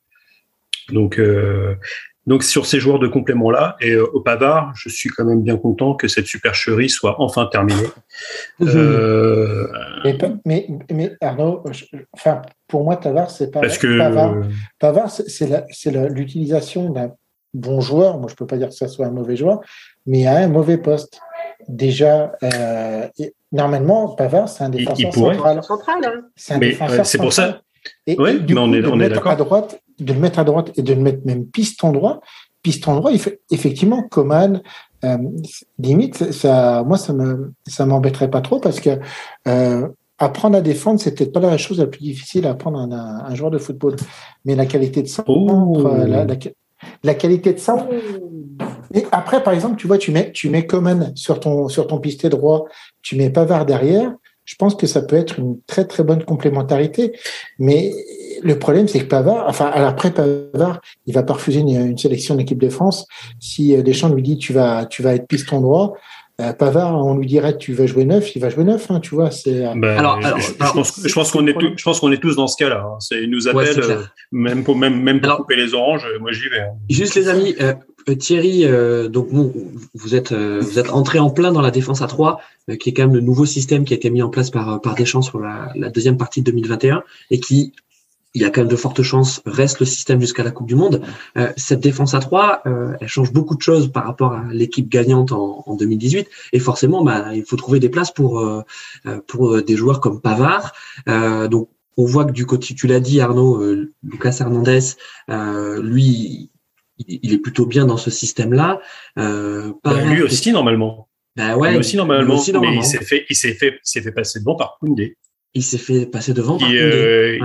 Donc 0.90 1.18
euh, 1.18 1.76
donc 2.26 2.44
sur 2.44 2.66
ces 2.66 2.80
joueurs 2.80 3.00
de 3.00 3.08
complément 3.08 3.52
là 3.52 3.76
et 3.82 3.92
euh, 3.92 4.06
au 4.14 4.22
Pavard, 4.22 4.72
je 4.76 4.90
suis 4.90 5.10
quand 5.10 5.26
même 5.26 5.42
bien 5.42 5.58
content 5.58 5.94
que 5.94 6.08
cette 6.08 6.26
supercherie 6.26 6.90
soit 6.90 7.16
enfin 7.20 7.48
terminée. 7.52 7.88
Mhm. 8.60 8.70
Euh, 8.76 9.68
mais, 10.46 10.68
mais, 10.90 11.16
Arnaud, 11.22 11.64
enfin 12.14 12.42
pour 12.68 12.84
moi 12.86 12.98
Pavard 12.98 13.30
c'est 13.30 13.52
pas 13.52 13.60
parce 13.60 13.78
que 13.78 14.00
Pavard, 14.80 15.10
c'est 15.10 16.10
l'utilisation 16.10 16.90
d'un 16.90 17.12
bon 17.54 17.82
joueur. 17.82 18.18
Moi 18.20 18.30
je 18.30 18.36
peux 18.36 18.48
pas 18.48 18.58
dire 18.58 18.70
que 18.70 18.76
ça 18.76 18.88
soit 18.88 19.08
un 19.08 19.12
mauvais 19.12 19.36
joueur, 19.36 19.60
mais 20.06 20.26
à 20.26 20.38
un 20.38 20.48
mauvais 20.48 20.78
poste. 20.78 21.20
Déjà, 21.68 22.34
euh, 22.44 23.08
normalement 23.52 24.10
Pavard 24.16 24.48
c'est 24.48 24.64
un 24.64 24.70
défenseur 24.70 25.64
central. 25.64 26.06
Hein. 26.06 26.22
C'est 26.36 26.54
un 26.54 26.60
défenseur 26.60 27.06
C'est 27.06 27.18
pour 27.18 27.34
ça. 27.34 27.62
Et, 28.08 28.18
ouais, 28.18 28.40
mais 28.48 28.58
on 28.58 28.74
est, 28.74 28.86
on 28.86 29.00
est 29.00 29.10
d'accord. 29.10 29.34
À 29.34 29.36
droite, 29.36 29.82
de 30.00 30.14
le 30.14 30.20
mettre 30.20 30.40
à 30.40 30.44
droite 30.44 30.72
et 30.76 30.82
de 30.82 30.94
le 30.94 31.02
mettre 31.02 31.26
même 31.26 31.46
piston 31.46 31.92
droit. 31.92 32.22
Piston 32.62 32.96
droit, 32.96 33.12
effectivement, 33.52 34.04
Coman, 34.04 34.62
euh, 35.04 35.18
limite, 35.80 36.32
ça, 36.32 36.84
moi, 36.84 36.98
ça 36.98 37.14
me, 37.14 37.54
ça 37.68 37.86
m'embêterait 37.86 38.30
pas 38.30 38.42
trop 38.42 38.60
parce 38.60 38.80
que 38.80 39.00
euh, 39.48 39.88
apprendre 40.18 40.58
à 40.58 40.62
défendre, 40.62 41.00
c'est 41.00 41.14
peut-être 41.14 41.34
pas 41.34 41.42
la 41.42 41.58
chose 41.58 41.80
la 41.80 41.88
plus 41.88 42.02
difficile 42.02 42.48
à 42.48 42.52
apprendre 42.52 42.80
à 42.80 42.84
un, 42.84 43.26
un 43.26 43.36
joueur 43.36 43.52
de 43.52 43.58
football. 43.58 43.98
Mais 44.46 44.56
la 44.56 44.66
qualité 44.66 45.02
de 45.02 45.08
centre, 45.08 45.30
oh. 45.30 45.84
la, 46.08 46.26
la, 47.04 47.14
qualité 47.14 47.54
de 47.54 47.60
centre. 47.60 47.86
Et 48.94 49.06
après, 49.12 49.44
par 49.44 49.54
exemple, 49.54 49.76
tu 49.76 49.88
vois, 49.88 49.98
tu 49.98 50.12
mets, 50.12 50.32
tu 50.32 50.50
mets 50.50 50.66
Coman 50.66 51.12
sur 51.16 51.42
ton, 51.42 51.68
sur 51.68 51.88
ton 51.88 52.00
pisté 52.00 52.30
droit, 52.30 52.66
tu 53.02 53.18
mets 53.18 53.30
Pavard 53.30 53.66
derrière 53.66 54.14
je 54.46 54.56
pense 54.56 54.76
que 54.76 54.88
ça 54.88 55.02
peut 55.02 55.16
être 55.16 55.40
une 55.40 55.60
très 55.68 55.86
très 55.86 56.04
bonne 56.04 56.24
complémentarité. 56.24 57.14
Mais 57.60 57.92
le 58.44 58.60
problème, 58.60 58.88
c'est 58.88 59.00
que 59.00 59.06
Pavard, 59.06 59.46
enfin, 59.48 59.72
après 59.74 60.12
Pavard, 60.12 60.82
il 61.06 61.14
va 61.14 61.24
pas 61.24 61.34
refuser 61.34 61.62
une, 61.62 61.98
sélection 61.98 62.36
d'équipe 62.36 62.60
de 62.60 62.70
France. 62.70 63.08
Si 63.40 63.76
euh, 63.76 63.82
Deschamps 63.82 64.10
lui 64.10 64.24
dit 64.24 64.38
tu 64.38 64.54
vas, 64.54 64.86
tu 64.86 65.02
vas 65.02 65.16
être 65.16 65.28
piston 65.28 65.62
droit, 65.62 65.94
euh, 66.42 66.52
Pavard, 66.52 67.06
on 67.06 67.16
lui 67.16 67.28
dirait 67.28 67.58
tu 67.58 67.74
vas 67.74 67.86
jouer 67.86 68.06
neuf, 68.06 68.36
il 68.36 68.42
va 68.42 68.50
jouer 68.50 68.64
neuf, 68.64 68.90
hein, 68.90 69.00
tu 69.00 69.16
vois. 69.16 69.32
C'est. 69.32 69.66
Euh, 69.66 69.74
ben, 69.76 69.98
alors, 69.98 70.20
je, 70.20 71.14
pense, 71.14 71.32
qu'on 71.32 71.46
est, 71.48 71.54
tous, 71.54 71.74
je 71.78 71.84
pense 71.84 72.00
qu'on 72.00 72.12
est 72.12 72.18
tous 72.18 72.36
dans 72.36 72.48
ce 72.48 72.58
cas-là. 72.58 72.84
Hein. 72.86 72.98
C'est, 73.00 73.22
il 73.22 73.30
nous 73.30 73.48
appelle, 73.48 74.00
même 74.32 74.64
pour 74.64 74.76
même 74.76 75.00
même 75.02 75.22
pour 75.22 75.38
couper 75.38 75.56
les 75.56 75.74
oranges. 75.74 76.06
Moi, 76.20 76.32
j'y 76.32 76.50
vais. 76.50 76.62
Hein. 76.62 76.74
Juste 76.90 77.16
les 77.16 77.30
amis, 77.30 77.56
Thierry, 78.20 78.66
donc 79.10 79.30
vous 79.94 80.16
êtes 80.16 80.34
vous 80.34 80.80
êtes 80.80 80.90
entré 80.92 81.20
en 81.20 81.30
plein 81.30 81.52
dans 81.52 81.62
la 81.62 81.72
défense 81.72 82.02
à 82.02 82.08
3, 82.08 82.42
qui 82.80 82.90
est 82.90 82.94
quand 82.94 83.04
même 83.04 83.16
le 83.16 83.22
nouveau 83.22 83.46
système 83.46 83.86
qui 83.86 83.94
a 83.94 83.98
été 83.98 84.10
mis 84.10 84.22
en 84.22 84.30
place 84.30 84.50
par 84.50 84.82
par 84.82 84.96
Deschamps 84.96 85.22
sur 85.22 85.40
la, 85.40 85.72
la 85.76 85.90
deuxième 85.90 86.18
partie 86.18 86.42
de 86.42 86.52
2021 86.52 87.04
et 87.32 87.40
qui 87.40 87.74
il 88.34 88.42
y 88.42 88.46
a 88.46 88.50
quand 88.50 88.62
même 88.62 88.70
de 88.70 88.76
fortes 88.76 89.02
chances, 89.04 89.42
reste 89.46 89.80
le 89.80 89.86
système 89.86 90.20
jusqu'à 90.20 90.44
la 90.44 90.52
Coupe 90.52 90.68
du 90.68 90.76
Monde. 90.76 91.02
Euh, 91.38 91.52
cette 91.56 91.82
défense 91.82 92.14
à 92.14 92.20
3, 92.20 92.64
euh, 92.66 92.94
elle 93.00 93.08
change 93.08 93.32
beaucoup 93.32 93.56
de 93.56 93.62
choses 93.62 93.92
par 93.92 94.06
rapport 94.06 94.34
à 94.34 94.46
l'équipe 94.52 94.90
gagnante 94.90 95.32
en, 95.32 95.64
en, 95.66 95.76
2018. 95.76 96.28
Et 96.52 96.60
forcément, 96.60 97.04
bah, 97.04 97.36
il 97.36 97.44
faut 97.44 97.56
trouver 97.56 97.80
des 97.80 97.90
places 97.90 98.12
pour, 98.12 98.40
euh, 98.40 98.64
euh 99.06 99.20
pour 99.28 99.62
des 99.62 99.76
joueurs 99.76 100.00
comme 100.00 100.20
Pavard. 100.20 100.74
Euh, 101.08 101.48
donc, 101.48 101.70
on 101.96 102.06
voit 102.06 102.26
que 102.26 102.32
du 102.32 102.48
côté, 102.48 102.74
tu 102.74 102.88
l'as 102.88 103.00
dit 103.00 103.22
Arnaud, 103.22 103.64
Lucas 104.02 104.38
Hernandez, 104.40 104.80
lui, 105.80 106.50
il, 107.08 107.34
est 107.34 107.38
plutôt 107.38 107.66
bien 107.66 107.86
dans 107.86 107.98
ce 107.98 108.10
système-là. 108.10 108.80
Bah, 109.16 110.04
lui 110.06 110.22
aussi, 110.22 110.52
normalement. 110.52 111.10
Bah 111.36 111.58
ouais, 111.58 111.72
lui 111.72 111.78
aussi, 111.80 111.98
normalement. 111.98 112.36
Aussi, 112.36 112.54
normalement. 112.54 112.80
Mais 112.80 112.86
il 112.86 112.90
s'est 112.90 113.04
fait, 113.04 113.26
il 113.30 113.36
s'est 113.36 113.54
fait, 113.54 113.80
s'est 113.84 114.02
fait 114.02 114.12
passer 114.12 114.40
devant 114.40 114.56
par 114.56 114.78
Koundé 114.80 115.18
il 115.54 115.64
s'est 115.64 115.78
fait 115.78 116.06
passer 116.06 116.34
devant. 116.34 116.58
Qui, 116.58 116.78
euh, 116.78 117.38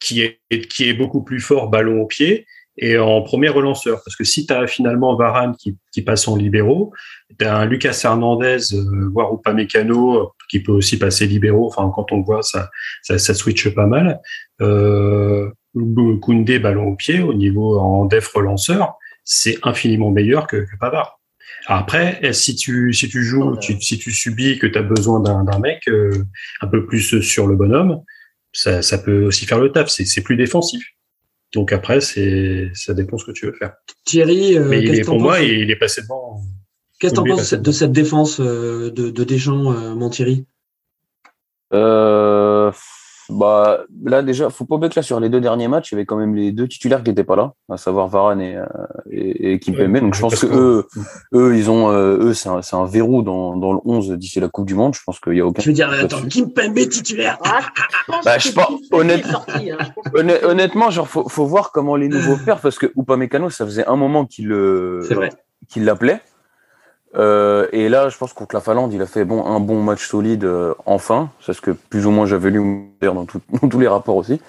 qui, 0.00 0.20
est, 0.20 0.40
qui 0.68 0.88
est 0.88 0.94
beaucoup 0.94 1.22
plus 1.22 1.40
fort 1.40 1.68
ballon 1.68 2.02
au 2.02 2.06
pied 2.06 2.46
et 2.76 2.98
en 2.98 3.22
premier 3.22 3.48
relanceur. 3.48 4.02
Parce 4.04 4.16
que 4.16 4.24
si 4.24 4.46
tu 4.46 4.52
as 4.52 4.66
finalement 4.66 5.16
Varane 5.16 5.54
qui, 5.56 5.76
qui 5.92 6.02
passe 6.02 6.28
en 6.28 6.36
libéraux, 6.36 6.92
tu 7.38 7.44
as 7.44 7.56
un 7.56 7.66
Lucas 7.66 7.98
Hernandez, 8.04 8.74
euh, 8.74 9.08
voire 9.12 9.32
ou 9.32 9.38
pas 9.38 9.54
Mécano, 9.54 10.32
qui 10.50 10.60
peut 10.60 10.72
aussi 10.72 10.98
passer 10.98 11.26
libéraux. 11.26 11.66
Enfin, 11.66 11.90
quand 11.94 12.12
on 12.12 12.18
le 12.18 12.24
voit, 12.24 12.42
ça, 12.42 12.70
ça, 13.02 13.18
ça 13.18 13.34
switch 13.34 13.68
pas 13.74 13.86
mal. 13.86 14.20
Euh, 14.60 15.50
Koundé, 16.20 16.58
ballon 16.58 16.88
au 16.88 16.94
pied, 16.94 17.20
au 17.20 17.34
niveau 17.34 17.78
en 17.78 18.04
def 18.04 18.28
relanceur, 18.28 18.94
c'est 19.24 19.58
infiniment 19.62 20.10
meilleur 20.10 20.46
que, 20.46 20.56
que 20.56 20.76
Pavard. 20.78 21.20
Après, 21.66 22.32
si 22.32 22.56
tu 22.56 22.92
si 22.92 23.08
tu 23.08 23.22
joues, 23.24 23.58
si 23.60 23.98
tu 23.98 24.10
subis 24.10 24.58
que 24.58 24.66
tu 24.66 24.78
as 24.78 24.82
besoin 24.82 25.20
d'un 25.20 25.58
mec 25.58 25.82
euh, 25.88 26.24
un 26.60 26.66
peu 26.66 26.84
plus 26.86 27.20
sur 27.20 27.46
le 27.46 27.56
bonhomme, 27.56 28.02
ça, 28.52 28.82
ça 28.82 28.98
peut 28.98 29.24
aussi 29.24 29.46
faire 29.46 29.58
le 29.58 29.72
taf. 29.72 29.88
C'est 29.88 30.22
plus 30.22 30.36
défensif. 30.36 30.84
Donc 31.54 31.72
après, 31.72 32.00
c'est 32.00 32.70
ça 32.74 32.92
dépend 32.92 33.16
ce 33.16 33.24
que 33.24 33.32
tu 33.32 33.46
veux 33.46 33.52
faire. 33.52 33.74
Thierry, 34.04 34.58
euh, 34.58 34.68
mais 34.68 34.82
il 34.82 34.94
est, 34.94 35.04
pour 35.04 35.20
moi, 35.20 35.40
il 35.40 35.70
est 35.70 35.76
passé 35.76 36.02
devant. 36.02 36.42
Qu'est-ce 37.00 37.14
que 37.14 37.22
tu 37.22 37.32
en 37.32 37.36
penses 37.36 37.54
de 37.54 37.72
cette 37.72 37.92
défense 37.92 38.40
euh, 38.40 38.90
de, 38.90 39.10
de 39.10 39.24
Deschamps, 39.24 39.72
mon 39.94 40.10
Thierry 40.10 40.46
euh, 41.72 42.43
bah 43.30 43.84
Bah, 43.90 44.10
là, 44.10 44.22
déjà, 44.22 44.50
faut 44.50 44.64
pas 44.64 44.74
oublier 44.76 44.90
que 44.90 44.98
là, 44.98 45.02
sur 45.02 45.20
les 45.20 45.28
deux 45.28 45.40
derniers 45.40 45.68
matchs, 45.68 45.92
il 45.92 45.94
y 45.94 45.98
avait 45.98 46.06
quand 46.06 46.16
même 46.16 46.34
les 46.34 46.52
deux 46.52 46.66
titulaires 46.68 47.02
qui 47.02 47.10
n'étaient 47.10 47.24
pas 47.24 47.36
là, 47.36 47.54
à 47.70 47.76
savoir 47.76 48.08
Varane 48.08 48.40
et, 48.40 48.56
euh, 48.56 48.64
et, 49.10 49.52
et 49.52 49.58
Kimpembe. 49.58 49.98
Donc, 50.00 50.14
je 50.14 50.20
pense 50.20 50.38
que 50.40 50.46
eux, 50.46 50.86
eux, 51.34 51.56
ils 51.56 51.70
ont, 51.70 51.90
euh, 51.90 52.18
eux, 52.18 52.34
c'est 52.34 52.48
un, 52.48 52.62
c'est 52.62 52.76
un 52.76 52.84
verrou 52.86 53.22
dans, 53.22 53.56
dans 53.56 53.72
le 53.72 53.80
11 53.84 54.10
d'ici 54.12 54.40
la 54.40 54.48
Coupe 54.48 54.66
du 54.66 54.74
Monde. 54.74 54.94
Je 54.94 55.00
pense 55.04 55.20
qu'il 55.20 55.34
y 55.34 55.40
a 55.40 55.46
aucun. 55.46 55.62
Je 55.62 55.68
veux 55.68 55.74
dire, 55.74 55.90
attends, 55.90 56.22
Kimpembe 56.28 56.88
titulaire. 56.88 57.38
Ah, 57.44 57.60
je 57.60 58.12
pense 58.12 58.24
Bah, 58.24 58.38
je 58.38 58.50
pense- 58.52 58.66
Kimpembe 58.66 59.00
honnête- 59.00 59.26
sorti, 59.26 59.70
hein. 59.70 59.78
Honnêtement, 60.44 60.90
genre, 60.90 61.08
faut, 61.08 61.28
faut 61.28 61.46
voir 61.46 61.72
comment 61.72 61.96
les 61.96 62.08
nouveaux 62.08 62.36
perdent 62.44 62.60
parce 62.60 62.78
que 62.78 62.92
Upamecano, 62.96 63.50
ça 63.50 63.64
faisait 63.64 63.86
un 63.86 63.96
moment 63.96 64.26
qu'il 64.26 64.52
vrai. 64.52 65.30
qu'il 65.68 65.84
l'appelait. 65.84 66.20
Euh, 67.16 67.68
et 67.72 67.88
là, 67.88 68.08
je 68.08 68.18
pense 68.18 68.32
contre 68.32 68.54
la 68.54 68.60
Finlande, 68.60 68.92
il 68.92 69.00
a 69.00 69.06
fait 69.06 69.24
bon 69.24 69.44
un 69.46 69.60
bon 69.60 69.80
match 69.82 70.06
solide 70.08 70.44
euh, 70.44 70.74
enfin. 70.86 71.30
C'est 71.40 71.52
ce 71.52 71.60
que 71.60 71.70
plus 71.70 72.06
ou 72.06 72.10
moins 72.10 72.26
j'avais 72.26 72.50
lu 72.50 72.88
dans, 73.02 73.24
tout- 73.24 73.40
dans 73.62 73.68
tous 73.68 73.78
les 73.78 73.88
rapports 73.88 74.16
aussi. 74.16 74.40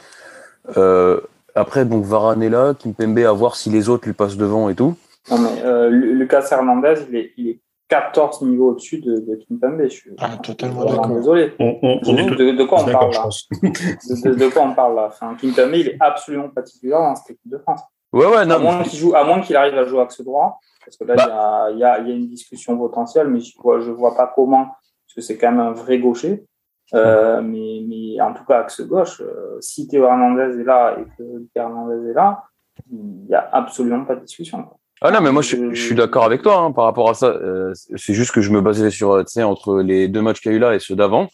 Euh, 0.77 1.19
après, 1.53 1.85
donc 1.85 2.03
Varane 2.05 2.41
est 2.43 2.49
là, 2.49 2.73
Kimpembe 2.73 3.19
à 3.19 3.31
voir 3.31 3.55
si 3.55 3.69
les 3.69 3.87
autres 3.89 4.05
lui 4.07 4.13
passent 4.13 4.37
devant 4.37 4.67
et 4.69 4.75
tout. 4.75 4.95
Non, 5.31 5.37
mais 5.39 5.63
euh, 5.63 5.89
Lu- 5.89 6.17
Lucas 6.17 6.47
Hernandez, 6.51 6.95
il 7.09 7.15
est, 7.15 7.31
il 7.37 7.49
est 7.49 7.59
14 7.87 8.41
niveaux 8.41 8.71
au-dessus 8.71 8.99
de, 8.99 9.19
de 9.19 9.39
Kimpembe. 9.47 9.83
Je 9.83 9.87
suis 9.89 10.11
Ah, 10.17 10.37
totalement 10.41 10.85
d'accord. 10.85 11.07
désolé. 11.07 11.53
On, 11.59 11.77
on, 11.83 11.99
on 12.03 12.17
est 12.17 12.31
de, 12.35 12.51
de 12.57 12.63
quoi 12.63 12.81
on 12.81 12.85
parle 12.91 13.11
là 13.11 13.27
de, 13.61 14.29
de- 14.31 14.35
de 14.35 14.47
quoi 14.49 14.63
on 14.63 14.73
parle 14.73 14.95
là 14.95 15.05
enfin, 15.07 15.35
Kimpembe, 15.39 15.75
il 15.75 15.89
est 15.89 15.97
absolument 15.99 16.49
pas 16.49 16.63
titulaire 16.63 16.99
dans 16.99 17.15
cette 17.15 17.31
équipe 17.31 17.51
de 17.51 17.59
France. 17.59 17.81
Ouais, 18.11 18.25
ouais, 18.25 18.37
À 18.37 18.45
non. 18.45 18.59
moins 18.59 18.81
qu'il 18.83 18.97
joue, 18.99 19.13
à 19.15 19.23
moins 19.23 19.41
qu'il 19.41 19.55
arrive 19.55 19.77
à 19.77 19.85
jouer 19.85 19.99
axe 20.01 20.21
droit, 20.21 20.59
parce 20.85 20.97
que 20.97 21.03
là, 21.03 21.15
il 21.15 21.19
y 21.19 21.31
a- 21.31 21.69
il 21.71 21.77
y, 21.79 21.83
a, 21.83 21.99
il 21.99 22.07
y 22.09 22.11
a 22.11 22.15
une 22.15 22.27
discussion 22.27 22.77
potentielle, 22.77 23.27
mais 23.27 23.39
je 23.39 23.53
vois, 23.59 23.79
je 23.79 23.91
vois 23.91 24.15
pas 24.15 24.31
comment, 24.35 24.65
parce 24.67 25.15
que 25.15 25.21
c'est 25.21 25.37
quand 25.37 25.51
même 25.51 25.59
un 25.59 25.71
vrai 25.71 25.99
gaucher. 25.99 26.45
Euh, 26.93 27.41
mais, 27.41 27.81
mais 27.87 28.21
en 28.21 28.33
tout 28.33 28.45
cas, 28.45 28.59
axe 28.59 28.81
gauche, 28.81 29.19
euh, 29.21 29.57
si 29.59 29.87
Théo 29.87 30.03
Hernandez 30.05 30.59
est 30.61 30.63
là 30.63 30.95
et 30.99 31.03
que 31.17 31.23
Théo 31.53 31.63
Hernandez 31.63 32.11
est 32.11 32.13
là, 32.13 32.43
il 32.91 32.99
n'y 33.27 33.33
a 33.33 33.49
absolument 33.51 34.05
pas 34.05 34.15
de 34.15 34.21
discussion. 34.21 34.61
quoi. 34.63 34.77
Ah 35.01 35.11
non, 35.11 35.19
mais 35.21 35.31
moi 35.31 35.41
je, 35.41 35.73
je 35.73 35.81
suis 35.81 35.95
d'accord 35.95 36.23
avec 36.25 36.41
toi 36.41 36.57
hein, 36.59 36.71
par 36.71 36.85
rapport 36.85 37.09
à 37.09 37.13
ça. 37.15 37.27
Euh, 37.27 37.73
c'est 37.95 38.13
juste 38.13 38.31
que 38.31 38.39
je 38.41 38.51
me 38.51 38.61
basais 38.61 38.91
sur, 38.91 39.11
euh, 39.11 39.23
tu 39.23 39.31
sais, 39.33 39.43
entre 39.43 39.79
les 39.81 40.07
deux 40.07 40.21
matchs 40.21 40.39
qu'il 40.41 40.51
y 40.51 40.55
a 40.55 40.57
eu 40.57 40.61
là 40.61 40.73
et 40.75 40.79
ceux 40.79 40.95
d'avant. 40.95 41.27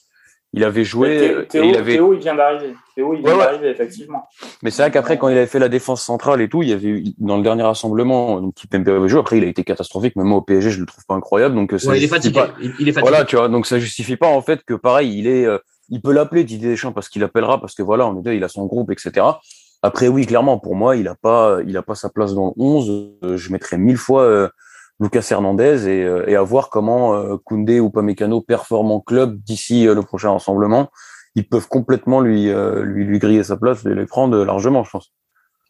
Il 0.53 0.63
avait 0.63 0.83
joué 0.83 1.07
Thé- 1.19 1.33
euh, 1.33 1.45
Théo, 1.45 1.63
et 1.63 1.67
il 1.67 1.75
avait. 1.77 1.93
Théo, 1.93 2.13
il 2.13 2.19
vient 2.19 2.35
d'arriver. 2.35 2.73
Théo, 3.01 3.13
il 3.15 3.21
ouais. 3.25 3.37
d'arriver, 3.37 3.69
effectivement. 3.69 4.23
Mais 4.63 4.69
c'est 4.71 4.81
vrai 4.83 4.91
qu'après, 4.91 5.17
quand 5.17 5.27
il 5.29 5.37
avait 5.37 5.47
fait 5.47 5.59
la 5.59 5.69
défense 5.69 6.01
centrale 6.03 6.41
et 6.41 6.49
tout, 6.49 6.61
il 6.63 6.69
y 6.69 6.73
avait 6.73 6.87
eu, 6.87 7.03
dans 7.17 7.37
le 7.37 7.43
dernier 7.43 7.63
rassemblement, 7.63 8.39
donc 8.41 8.53
Kimpembe 8.55 8.87
avait 8.89 9.09
joué. 9.09 9.19
Après, 9.19 9.37
il 9.37 9.43
a 9.43 9.47
été 9.47 9.63
catastrophique. 9.63 10.15
Même 10.15 10.27
moi, 10.27 10.37
au 10.37 10.41
PSG, 10.41 10.69
je 10.71 10.79
le 10.79 10.85
trouve 10.85 11.05
pas 11.05 11.15
incroyable. 11.15 11.55
Donc, 11.55 11.73
euh, 11.73 11.77
ça 11.79 11.89
Ouais, 11.89 11.97
il 11.97 12.03
est 12.03 12.07
justifie 12.07 12.33
fatigué. 12.35 12.53
pas- 12.53 12.61
Il, 12.61 12.73
il 12.79 12.89
est 12.89 12.91
fatigué. 12.93 13.09
Voilà, 13.09 13.25
tu 13.25 13.35
vois. 13.35 13.49
Donc, 13.49 13.65
ça 13.65 13.79
justifie 13.79 14.17
pas, 14.17 14.27
en 14.27 14.41
fait, 14.41 14.63
que 14.63 14.73
pareil, 14.73 15.17
il 15.17 15.27
est, 15.27 15.45
euh, 15.45 15.57
il 15.89 16.01
peut 16.01 16.11
l'appeler 16.13 16.43
Didier 16.43 16.69
Deschamps 16.69 16.91
parce 16.93 17.09
qu'il 17.09 17.23
appellera, 17.23 17.59
parce 17.59 17.75
que 17.75 17.83
voilà, 17.83 18.05
on 18.07 18.17
est 18.19 18.21
deux, 18.23 18.33
il 18.33 18.43
a 18.43 18.47
son 18.49 18.65
groupe, 18.65 18.91
etc. 18.91 19.25
Après, 19.81 20.07
oui, 20.07 20.25
clairement, 20.27 20.59
pour 20.59 20.75
moi, 20.75 20.95
il 20.95 21.07
a 21.07 21.15
pas, 21.15 21.57
il 21.67 21.75
a 21.75 21.81
pas 21.81 21.95
sa 21.95 22.09
place 22.09 22.33
dans 22.35 22.47
le 22.47 22.53
11. 22.63 22.89
Euh, 23.23 23.35
Je 23.37 23.51
mettrais 23.51 23.77
mille 23.79 23.97
fois, 23.97 24.21
euh, 24.23 24.47
Lucas 24.99 25.25
Hernandez 25.31 25.87
et, 25.89 26.03
euh, 26.03 26.23
et 26.27 26.35
à 26.35 26.43
voir 26.43 26.69
comment 26.69 27.15
euh, 27.15 27.35
Koundé 27.43 27.79
ou 27.79 27.89
Pamecano 27.89 28.39
performent 28.41 28.91
en 28.91 28.99
club 28.99 29.39
d'ici 29.41 29.87
euh, 29.87 29.95
le 29.95 30.03
prochain 30.03 30.31
rassemblement. 30.31 30.89
Ils 31.35 31.47
peuvent 31.47 31.67
complètement 31.67 32.19
lui, 32.21 32.49
euh, 32.49 32.83
lui, 32.83 33.05
lui 33.05 33.19
griller 33.19 33.43
sa 33.43 33.57
place 33.57 33.85
et 33.85 33.95
les 33.95 34.05
prendre 34.05 34.43
largement, 34.43 34.83
je 34.83 34.89
pense. 34.91 35.11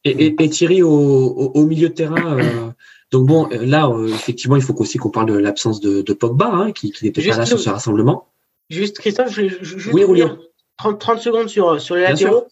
Et, 0.04 0.26
et, 0.28 0.44
et 0.44 0.50
Thierry 0.50 0.82
au, 0.82 0.90
au, 0.90 1.52
au 1.54 1.66
milieu 1.66 1.90
de 1.90 1.94
terrain. 1.94 2.40
euh, 2.40 2.72
donc 3.12 3.28
bon, 3.28 3.48
là, 3.52 3.88
euh, 3.88 4.08
effectivement, 4.08 4.56
il 4.56 4.62
faut 4.64 4.74
aussi 4.82 4.98
qu'on 4.98 5.10
parle 5.12 5.28
de 5.28 5.38
l'absence 5.38 5.80
de, 5.80 6.02
de 6.02 6.14
Pogba, 6.14 6.50
hein, 6.52 6.72
qui, 6.72 6.92
qui 6.92 7.06
n'était 7.06 7.22
pas 7.28 7.38
là 7.38 7.46
sur 7.46 7.60
ce 7.60 7.70
rassemblement. 7.70 8.30
Juste, 8.70 9.00
Christophe, 9.00 9.32
je, 9.32 9.50
je, 9.62 9.78
je 9.78 9.92
Oui, 9.92 10.04
revenir 10.04 10.28
Julien. 10.30 10.40
30, 10.78 11.00
30 11.00 11.20
secondes 11.20 11.48
sur, 11.50 11.80
sur 11.80 11.96
les 11.96 12.02
Bien 12.02 12.10
latéraux. 12.12 12.46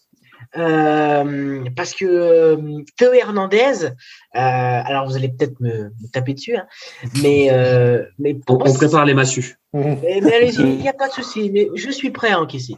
Euh, 0.56 1.64
parce 1.76 1.94
que 1.94 2.04
euh, 2.04 2.82
Théo 2.96 3.12
Hernandez, 3.12 3.84
euh, 3.84 3.90
alors 4.34 5.06
vous 5.06 5.14
allez 5.14 5.28
peut-être 5.28 5.60
me, 5.60 5.84
me 5.84 6.08
taper 6.12 6.34
dessus, 6.34 6.56
hein, 6.56 6.66
mais, 7.22 7.48
euh, 7.52 8.04
mais 8.18 8.34
On, 8.34 8.40
pour 8.40 8.58
moi, 8.58 8.68
on 8.68 8.74
prépare 8.74 9.04
les 9.04 9.14
massues. 9.14 9.58
mais, 9.72 10.20
mais 10.22 10.34
allez-y, 10.34 10.62
il 10.62 10.78
n'y 10.78 10.88
a 10.88 10.92
pas 10.92 11.08
de 11.08 11.12
souci, 11.12 11.50
mais 11.52 11.68
je 11.76 11.90
suis 11.90 12.10
prêt 12.10 12.30
à 12.30 12.40
encaisser. 12.40 12.76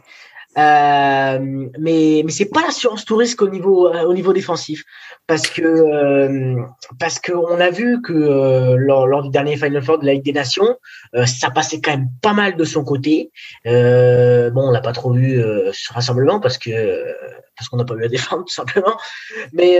Euh, 0.57 1.39
mais 1.79 2.21
mais 2.23 2.31
c'est 2.31 2.49
pas 2.49 2.61
l'assurance 2.61 3.05
tout 3.05 3.15
risque 3.15 3.41
au 3.41 3.49
niveau 3.49 3.87
euh, 3.87 4.03
au 4.03 4.13
niveau 4.13 4.33
défensif. 4.33 4.83
Parce 5.25 5.47
que 5.47 5.61
euh, 5.63 6.61
parce 6.99 7.19
que 7.19 7.31
on 7.31 7.59
a 7.59 7.71
vu 7.71 8.01
que 8.01 8.13
euh, 8.13 8.75
lors, 8.77 9.07
lors 9.07 9.23
du 9.23 9.29
dernier 9.29 9.55
Final 9.55 9.81
Four 9.81 9.99
de 9.99 10.05
la 10.05 10.13
Ligue 10.13 10.25
des 10.25 10.33
Nations 10.33 10.77
euh, 11.15 11.25
ça 11.25 11.49
passait 11.49 11.81
quand 11.81 11.91
même 11.91 12.09
pas 12.21 12.33
mal 12.33 12.55
de 12.55 12.63
son 12.65 12.83
côté. 12.83 13.31
Bon 13.65 14.67
on 14.67 14.71
l'a 14.71 14.81
pas 14.81 14.91
trop 14.91 15.13
vu 15.13 15.41
ce 15.71 15.93
rassemblement 15.93 16.39
parce 16.39 16.57
que 16.57 16.69
parce 17.57 17.69
qu'on 17.69 17.77
n'a 17.77 17.85
pas 17.85 17.95
eu 17.95 18.03
à 18.05 18.07
défendre 18.07 18.45
tout 18.45 18.53
simplement. 18.53 18.97
Mais 19.53 19.79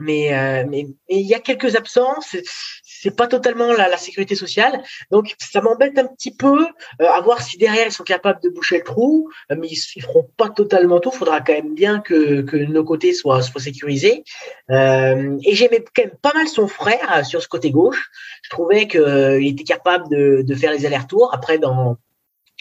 mais 0.00 0.66
mais 0.68 0.86
il 1.08 1.26
y 1.26 1.34
a 1.34 1.40
quelques 1.40 1.76
absences 1.76 2.36
c'est- 3.02 3.16
pas 3.16 3.26
totalement 3.26 3.72
la, 3.72 3.88
la 3.88 3.96
sécurité 3.96 4.34
sociale 4.34 4.82
donc 5.10 5.34
ça 5.38 5.60
m'embête 5.60 5.98
un 5.98 6.06
petit 6.06 6.34
peu 6.34 6.66
euh, 7.00 7.06
à 7.16 7.20
voir 7.20 7.42
si 7.42 7.56
derrière 7.58 7.86
ils 7.86 7.92
sont 7.92 8.04
capables 8.04 8.40
de 8.42 8.48
boucher 8.48 8.78
le 8.78 8.84
trou, 8.84 9.28
euh, 9.50 9.56
mais 9.58 9.68
ils, 9.68 9.78
ils 9.96 10.02
feront 10.02 10.28
pas 10.36 10.48
totalement 10.50 11.00
tout. 11.00 11.10
Faudra 11.10 11.40
quand 11.40 11.52
même 11.52 11.74
bien 11.74 12.00
que, 12.00 12.42
que 12.42 12.56
nos 12.56 12.84
côtés 12.84 13.12
soient, 13.14 13.42
soient 13.42 13.60
sécurisés. 13.60 14.24
Euh, 14.70 15.36
et 15.44 15.54
j'aimais 15.54 15.84
quand 15.94 16.04
même 16.04 16.16
pas 16.22 16.32
mal 16.34 16.48
son 16.48 16.66
frère 16.68 17.08
euh, 17.16 17.24
sur 17.24 17.42
ce 17.42 17.48
côté 17.48 17.70
gauche. 17.70 18.10
Je 18.42 18.50
trouvais 18.50 18.86
qu'il 18.88 19.46
était 19.46 19.64
capable 19.64 20.08
de, 20.10 20.42
de 20.42 20.54
faire 20.54 20.72
les 20.72 20.86
allers-retours. 20.86 21.30
Après, 21.34 21.58
dans 21.58 21.96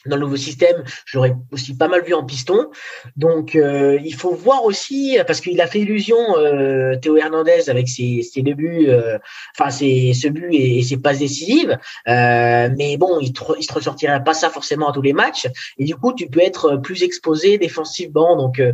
dans 0.08 0.16
le 0.16 0.24
nouveau 0.24 0.38
système, 0.38 0.84
je 1.06 1.18
l'aurais 1.18 1.36
aussi 1.52 1.76
pas 1.76 1.88
mal 1.88 2.04
vu 2.04 2.14
en 2.14 2.26
piston. 2.26 2.70
Donc, 3.16 3.56
euh, 3.56 4.00
il 4.04 4.14
faut 4.14 4.34
voir 4.34 4.64
aussi, 4.66 5.18
parce 5.28 5.42
qu'il 5.42 5.60
a 5.62 5.68
fait 5.68 5.80
illusion, 5.80 6.18
euh, 6.38 6.96
Théo 6.96 7.18
Hernandez, 7.18 7.70
avec 7.70 7.88
ses, 7.88 8.22
ses 8.22 8.42
deux 8.42 8.54
buts, 8.54 8.88
euh, 8.90 9.18
enfin, 9.58 9.70
ses, 9.70 10.14
ce 10.14 10.28
but 10.28 10.54
et, 10.54 10.82
ses 10.84 10.98
passes 10.98 11.20
décisives. 11.20 11.78
Euh, 12.08 12.70
mais 12.78 12.98
bon, 12.98 13.20
il 13.20 13.34
te, 13.34 13.44
il 13.60 13.68
te 13.68 13.74
ressortirait 13.74 14.24
pas 14.24 14.34
ça 14.34 14.50
forcément 14.50 14.90
à 14.90 14.94
tous 14.94 15.02
les 15.02 15.14
matchs. 15.14 15.48
Et 15.78 15.86
du 15.86 15.96
coup, 15.96 16.14
tu 16.14 16.28
peux 16.28 16.42
être 16.42 16.78
plus 16.78 17.04
exposé 17.04 17.58
défensivement. 17.58 18.36
Donc, 18.36 18.60
euh, 18.60 18.74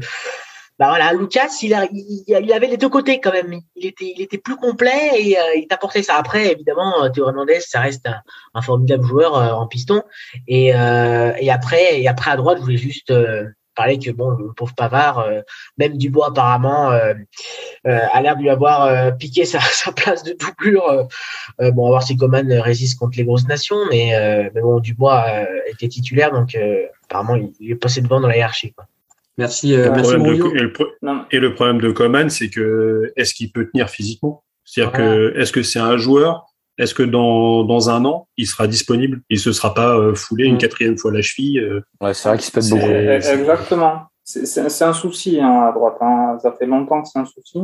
bah 0.83 0.89
voilà, 0.89 1.13
Lucas, 1.13 1.59
il, 1.61 1.73
avait 1.73 2.67
les 2.67 2.75
deux 2.75 2.89
côtés 2.89 3.21
quand 3.21 3.31
même. 3.31 3.61
Il 3.77 3.85
était, 3.85 4.37
plus 4.37 4.57
complet 4.57 5.11
et 5.17 5.39
euh, 5.39 5.55
il 5.55 5.65
t'apportait 5.65 6.03
ça. 6.03 6.15
Après, 6.17 6.51
évidemment, 6.51 7.05
euh, 7.05 7.09
Théo 7.09 7.29
Hernandez, 7.29 7.61
ça 7.61 7.79
reste 7.79 8.09
un, 8.53 8.61
formidable 8.61 9.05
joueur 9.05 9.37
euh, 9.37 9.51
en 9.53 9.65
piston. 9.65 10.03
Et, 10.45 10.75
euh, 10.75 11.31
et 11.39 11.49
après, 11.51 12.01
et 12.01 12.09
après 12.09 12.31
à 12.31 12.35
droite, 12.35 12.57
je 12.57 12.63
voulais 12.63 12.75
juste 12.75 13.13
parler 13.75 13.97
que 13.97 14.11
bon, 14.11 14.31
le 14.31 14.51
pauvre 14.51 14.75
Pavard, 14.75 15.25
même 15.77 15.95
Dubois 15.97 16.27
apparemment, 16.27 16.89
a 16.89 18.21
l'air 18.21 18.35
de 18.35 18.41
lui 18.41 18.49
avoir 18.49 19.15
piqué 19.17 19.45
sa, 19.45 19.59
place 19.95 20.23
de 20.23 20.33
doublure. 20.33 21.07
bon, 21.59 21.83
on 21.83 21.85
va 21.85 21.89
voir 21.91 22.03
si 22.03 22.17
Coman 22.17 22.51
résiste 22.59 22.99
contre 22.99 23.17
les 23.17 23.23
grosses 23.23 23.47
nations, 23.47 23.85
mais, 23.89 24.51
bon, 24.61 24.81
Dubois 24.81 25.45
était 25.67 25.87
titulaire, 25.87 26.33
donc 26.33 26.57
apparemment, 27.05 27.37
il, 27.61 27.71
est 27.71 27.75
passé 27.75 28.01
devant 28.01 28.19
dans 28.19 28.27
la 28.27 28.35
hiérarchie. 28.35 28.73
Merci, 29.37 29.73
euh, 29.75 29.89
merci 29.91 30.13
de- 30.13 30.17
et, 31.31 31.39
le 31.39 31.47
et 31.47 31.53
problème 31.53 31.81
de 31.81 31.91
Coman, 31.91 32.29
c'est 32.29 32.49
que 32.49 33.11
est-ce 33.15 33.33
qu'il 33.33 33.51
peut 33.51 33.67
tenir 33.71 33.89
physiquement? 33.89 34.43
C'est-à-dire 34.63 34.91
Voilà. 34.95 35.15
que 35.33 35.39
est-ce 35.39 35.51
que 35.51 35.63
c'est 35.63 35.79
un 35.79 35.97
joueur? 35.97 36.45
Est-ce 36.77 36.93
que 36.93 37.03
dans, 37.03 37.63
dans 37.63 37.89
un 37.89 38.03
an, 38.05 38.27
il 38.37 38.47
sera 38.47 38.67
disponible? 38.67 39.21
Il 39.29 39.39
se 39.39 39.51
sera 39.51 39.73
pas 39.73 39.95
euh, 39.97 40.13
foulé 40.15 40.45
une 40.45 40.55
Mm. 40.55 40.59
quatrième 40.59 40.97
fois 40.97 41.11
la 41.11 41.21
cheville 41.21 41.59
euh, 41.59 41.81
Ouais, 42.01 42.13
c'est 42.13 42.29
vrai 42.29 42.37
qu'il 42.37 42.45
se 42.47 42.51
pète 42.51 42.69
beaucoup. 42.69 42.91
Eh, 42.91 43.21
c'est- 43.21 43.39
Exactement. 43.39 44.01
C'est- 44.23 44.45
C'est 44.45 44.69
c'est 44.69 44.85
un 44.85 44.93
souci 44.93 45.39
hein, 45.41 45.67
à 45.69 45.71
droite. 45.73 45.97
hein. 46.01 46.37
Ça 46.41 46.51
fait 46.57 46.65
longtemps 46.65 47.01
que 47.01 47.09
c'est 47.11 47.19
un 47.19 47.25
souci. 47.25 47.59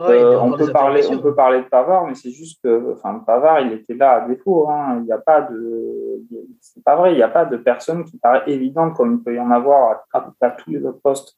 Ouais, 0.00 0.22
Euh, 0.22 0.40
on, 0.40 0.52
peut 0.52 0.70
parler, 0.72 1.00
on 1.10 1.18
peut 1.18 1.34
parler 1.34 1.58
de 1.62 1.68
Pavard, 1.68 2.06
mais 2.06 2.14
c'est 2.14 2.30
juste 2.30 2.60
que 2.62 2.92
enfin, 2.92 3.18
Pavard, 3.26 3.60
il 3.62 3.72
était 3.72 3.94
là 3.94 4.22
à 4.22 4.28
défaut. 4.28 4.68
Hein. 4.68 4.98
Il 4.98 5.04
n'y 5.04 5.12
a 5.12 5.18
pas 5.18 5.42
de. 5.42 6.22
C'est 6.60 6.84
pas 6.84 6.94
vrai, 6.96 7.12
il 7.12 7.16
n'y 7.16 7.22
a 7.22 7.28
pas 7.28 7.44
de 7.44 7.56
personne 7.56 8.04
qui 8.04 8.16
paraît 8.18 8.42
évidente 8.46 8.94
comme 8.94 9.14
il 9.14 9.22
peut 9.22 9.34
y 9.34 9.40
en 9.40 9.50
avoir 9.50 10.02
à, 10.12 10.18
à- 10.18 10.32
à 10.40 10.50
tous 10.50 10.70
les 10.70 10.84
autres 10.84 11.00
postes 11.02 11.36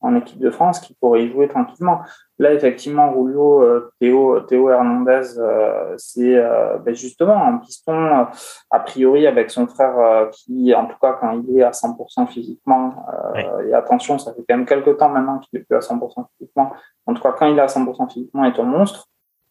en 0.00 0.16
équipe 0.16 0.38
de 0.40 0.50
France 0.50 0.80
qui 0.80 0.94
pourrait 0.94 1.24
y 1.24 1.30
jouer 1.30 1.46
tranquillement. 1.46 2.00
Là, 2.40 2.54
effectivement, 2.54 3.12
Rouleau, 3.12 3.62
euh, 3.62 3.92
Théo, 4.00 4.40
Théo 4.40 4.70
Hernandez, 4.70 5.36
euh, 5.36 5.92
c'est 5.98 6.36
euh, 6.36 6.78
ben 6.78 6.94
justement 6.94 7.34
en 7.34 7.58
piston, 7.58 7.92
euh, 7.92 8.24
a 8.70 8.80
priori 8.80 9.26
avec 9.26 9.50
son 9.50 9.66
frère 9.66 9.98
euh, 9.98 10.26
qui, 10.32 10.74
en 10.74 10.86
tout 10.86 10.96
cas, 11.02 11.18
quand 11.20 11.32
il 11.32 11.58
est 11.58 11.62
à 11.62 11.72
100% 11.72 12.28
physiquement, 12.28 12.94
euh, 13.36 13.68
et 13.68 13.74
attention, 13.74 14.18
ça 14.18 14.32
fait 14.32 14.42
quand 14.48 14.56
même 14.56 14.64
quelques 14.64 14.96
temps 14.96 15.10
maintenant 15.10 15.38
qu'il 15.38 15.60
est 15.60 15.64
plus 15.64 15.76
à 15.76 15.80
100% 15.80 16.24
physiquement, 16.38 16.72
en 17.04 17.12
tout 17.12 17.22
cas, 17.22 17.32
quand 17.32 17.46
il 17.46 17.58
est 17.58 17.60
à 17.60 17.66
100% 17.66 18.10
physiquement, 18.10 18.44
est 18.46 18.58
un 18.58 18.64
monstre, 18.64 19.04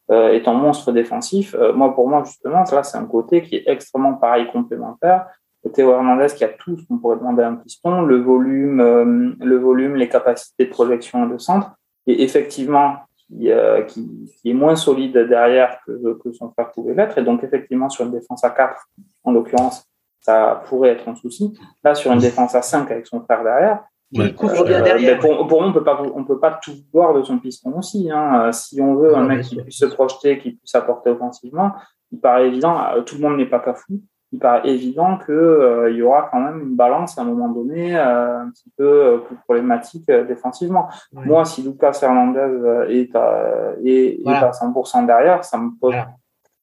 euh, 0.09 0.31
est 0.31 0.47
un 0.47 0.53
monstre 0.53 0.91
défensif. 0.91 1.53
Euh, 1.53 1.71
moi, 1.71 1.93
pour 1.93 2.09
moi, 2.09 2.23
justement, 2.25 2.63
là, 2.71 2.81
c'est 2.81 2.97
un 2.97 3.05
côté 3.05 3.43
qui 3.43 3.57
est 3.57 3.63
extrêmement 3.67 4.15
pareil 4.15 4.49
complémentaire. 4.51 5.27
Théo 5.75 5.91
Hernandez 5.91 6.33
qui 6.35 6.43
a 6.43 6.47
tout 6.47 6.75
ce 6.75 6.87
qu'on 6.87 6.97
pourrait 6.97 7.17
demander 7.17 7.43
à 7.43 7.49
un 7.49 7.55
piston, 7.55 8.01
le 8.01 8.19
volume, 8.19 8.79
euh, 8.79 9.35
le 9.39 9.57
volume, 9.57 9.95
les 9.95 10.09
capacités 10.09 10.65
de 10.65 10.71
projection 10.71 11.27
et 11.27 11.33
de 11.33 11.37
centre, 11.37 11.75
et 12.10 12.24
effectivement 12.24 12.95
qui, 13.16 13.51
euh, 13.51 13.84
qui, 13.84 14.10
qui 14.41 14.49
est 14.49 14.53
moins 14.53 14.76
solide 14.76 15.18
derrière 15.30 15.80
que, 15.86 16.18
que 16.24 16.32
son 16.32 16.49
frère 16.51 16.72
pouvait 16.72 16.95
l'être, 16.95 17.18
et 17.18 17.24
donc 17.24 17.43
effectivement 17.43 17.89
sur 17.89 18.05
une 18.05 18.12
défense 18.12 18.43
à 18.43 18.49
4, 18.49 18.76
en 19.24 19.32
l'occurrence, 19.32 19.86
ça 20.20 20.64
pourrait 20.68 20.89
être 20.89 21.07
un 21.07 21.16
souci. 21.16 21.57
Là, 21.84 21.93
sur 21.93 22.12
une 22.12 22.20
défense 22.20 22.55
à 22.55 22.62
5 22.62 22.89
avec 22.91 23.05
son 23.05 23.22
frère 23.22 23.43
derrière, 23.43 23.84
Il 24.12 24.34
couvre 24.36 24.66
bien 24.66 24.82
derrière. 24.82 25.20
pour, 25.20 25.47
pour, 25.47 25.62
nous, 25.62 25.70
on 25.70 25.74
peut 25.74 25.84
pas, 25.84 26.01
on 26.16 26.24
peut 26.24 26.39
pas 26.39 26.60
tout 26.62 26.74
voir 26.91 27.14
de 27.14 27.22
son 27.22 27.38
piston 27.38 27.78
aussi. 27.78 28.10
Hein. 28.12 28.51
Si 28.51 28.82
on 28.82 28.95
veut 28.95 29.16
un 29.16 29.24
mec 29.24 29.43
qui 29.43 29.55
puisse 29.62 29.78
se 29.78 29.86
projeter, 29.86 30.39
qui 30.39 30.53
puisse 30.53 30.74
apporter 30.74 31.12
offensivement, 31.12 31.74
il 32.12 32.20
paraît 32.20 32.47
évident. 32.47 32.82
Tout 33.05 33.16
le 33.16 33.22
monde 33.22 33.38
n'est 33.38 33.45
pas 33.45 33.60
cafou 33.60 34.01
il 34.32 34.39
paraît 34.39 34.69
évident 34.69 35.17
qu'il 35.17 35.34
euh, 35.34 35.91
y 35.91 36.01
aura 36.01 36.30
quand 36.32 36.39
même 36.39 36.61
une 36.61 36.75
balance 36.75 37.17
à 37.17 37.21
un 37.21 37.25
moment 37.25 37.49
donné 37.49 37.97
euh, 37.97 38.41
un 38.41 38.49
petit 38.51 38.69
peu 38.77 38.84
euh, 38.84 39.17
plus 39.17 39.36
problématique 39.38 40.05
défensivement. 40.05 40.88
Moi, 41.13 41.45
si 41.45 41.63
Lucas 41.63 41.97
Hernandez 42.01 42.86
est 42.89 43.15
à, 43.15 43.73
est, 43.84 44.19
à 44.27 44.51
100% 44.51 45.05
derrière, 45.07 45.43
ça 45.43 45.57
me 45.57 45.71
pose 45.80 45.95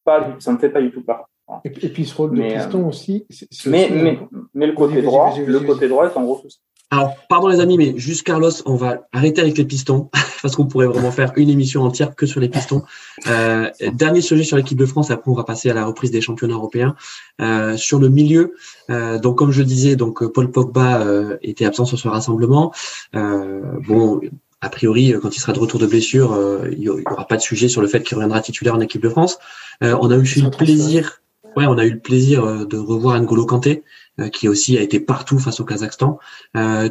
pas, 0.04 0.26
ça 0.38 0.52
me 0.52 0.58
fait 0.58 0.70
pas 0.70 0.80
du 0.80 0.92
tout 0.92 1.02
peur. 1.02 1.28
Et, 1.64 1.70
puis 1.70 2.04
ce 2.04 2.16
rôle 2.16 2.36
de 2.36 2.42
piston 2.42 2.88
aussi. 2.88 3.26
mais, 3.66 3.88
mais, 3.92 4.18
mais, 4.52 4.66
le 4.66 4.72
côté 4.72 5.00
droit, 5.02 5.32
le 5.36 5.60
côté 5.60 5.88
droit 5.88 6.06
est 6.06 6.16
en 6.16 6.24
gros 6.24 6.38
souci. 6.38 6.60
Alors, 6.90 7.14
pardon 7.28 7.48
les 7.48 7.58
amis, 7.58 7.76
mais 7.76 7.94
juste 7.98 8.22
Carlos, 8.22 8.50
on 8.64 8.76
va 8.76 9.08
arrêter 9.12 9.40
avec 9.40 9.58
les 9.58 9.64
pistons, 9.64 10.08
parce 10.42 10.54
qu'on 10.54 10.66
pourrait 10.66 10.86
vraiment 10.86 11.10
faire 11.10 11.32
une 11.36 11.50
émission 11.50 11.82
entière 11.82 12.14
que 12.14 12.26
sur 12.26 12.40
les 12.40 12.48
pistons. 12.48 12.84
Euh, 13.26 13.70
dernier 13.92 14.20
sujet 14.20 14.44
sur 14.44 14.56
l'équipe 14.56 14.78
de 14.78 14.86
France, 14.86 15.10
après 15.10 15.30
on 15.30 15.34
va 15.34 15.42
passer 15.42 15.68
à 15.68 15.74
la 15.74 15.84
reprise 15.84 16.12
des 16.12 16.20
championnats 16.20 16.54
européens. 16.54 16.94
Euh, 17.40 17.76
sur 17.76 17.98
le 17.98 18.08
milieu, 18.08 18.54
euh, 18.90 19.18
donc 19.18 19.36
comme 19.36 19.50
je 19.50 19.64
disais, 19.64 19.96
donc 19.96 20.24
Paul 20.32 20.50
Pogba 20.52 21.00
euh, 21.00 21.36
était 21.42 21.64
absent 21.64 21.86
sur 21.86 21.98
ce 21.98 22.06
rassemblement. 22.06 22.72
Euh, 23.16 23.62
bon, 23.86 24.20
a 24.60 24.68
priori, 24.68 25.12
quand 25.20 25.36
il 25.36 25.40
sera 25.40 25.52
de 25.52 25.58
retour 25.58 25.80
de 25.80 25.86
blessure, 25.86 26.38
il 26.70 26.78
n'y 26.78 26.88
aura 26.88 27.26
pas 27.26 27.36
de 27.36 27.42
sujet 27.42 27.68
sur 27.68 27.82
le 27.82 27.88
fait 27.88 28.02
qu'il 28.02 28.16
reviendra 28.16 28.40
titulaire 28.40 28.76
en 28.76 28.80
équipe 28.80 29.02
de 29.02 29.08
France. 29.08 29.38
on 29.80 30.10
a 30.10 30.16
eu 30.16 30.22
le 30.22 30.50
plaisir, 30.50 31.20
ouais, 31.56 31.66
on 31.66 31.78
a 31.78 31.84
eu 31.84 31.90
le 31.90 31.98
plaisir 31.98 32.66
de 32.66 32.78
revoir 32.78 33.20
N'Golo 33.20 33.44
Kanté. 33.44 33.82
Euh, 34.18 34.28
qui 34.28 34.48
aussi 34.48 34.78
a 34.78 34.80
été 34.80 34.98
partout 34.98 35.38
face 35.38 35.60
au 35.60 35.64
Kazakhstan. 35.64 36.18
Euh, 36.56 36.88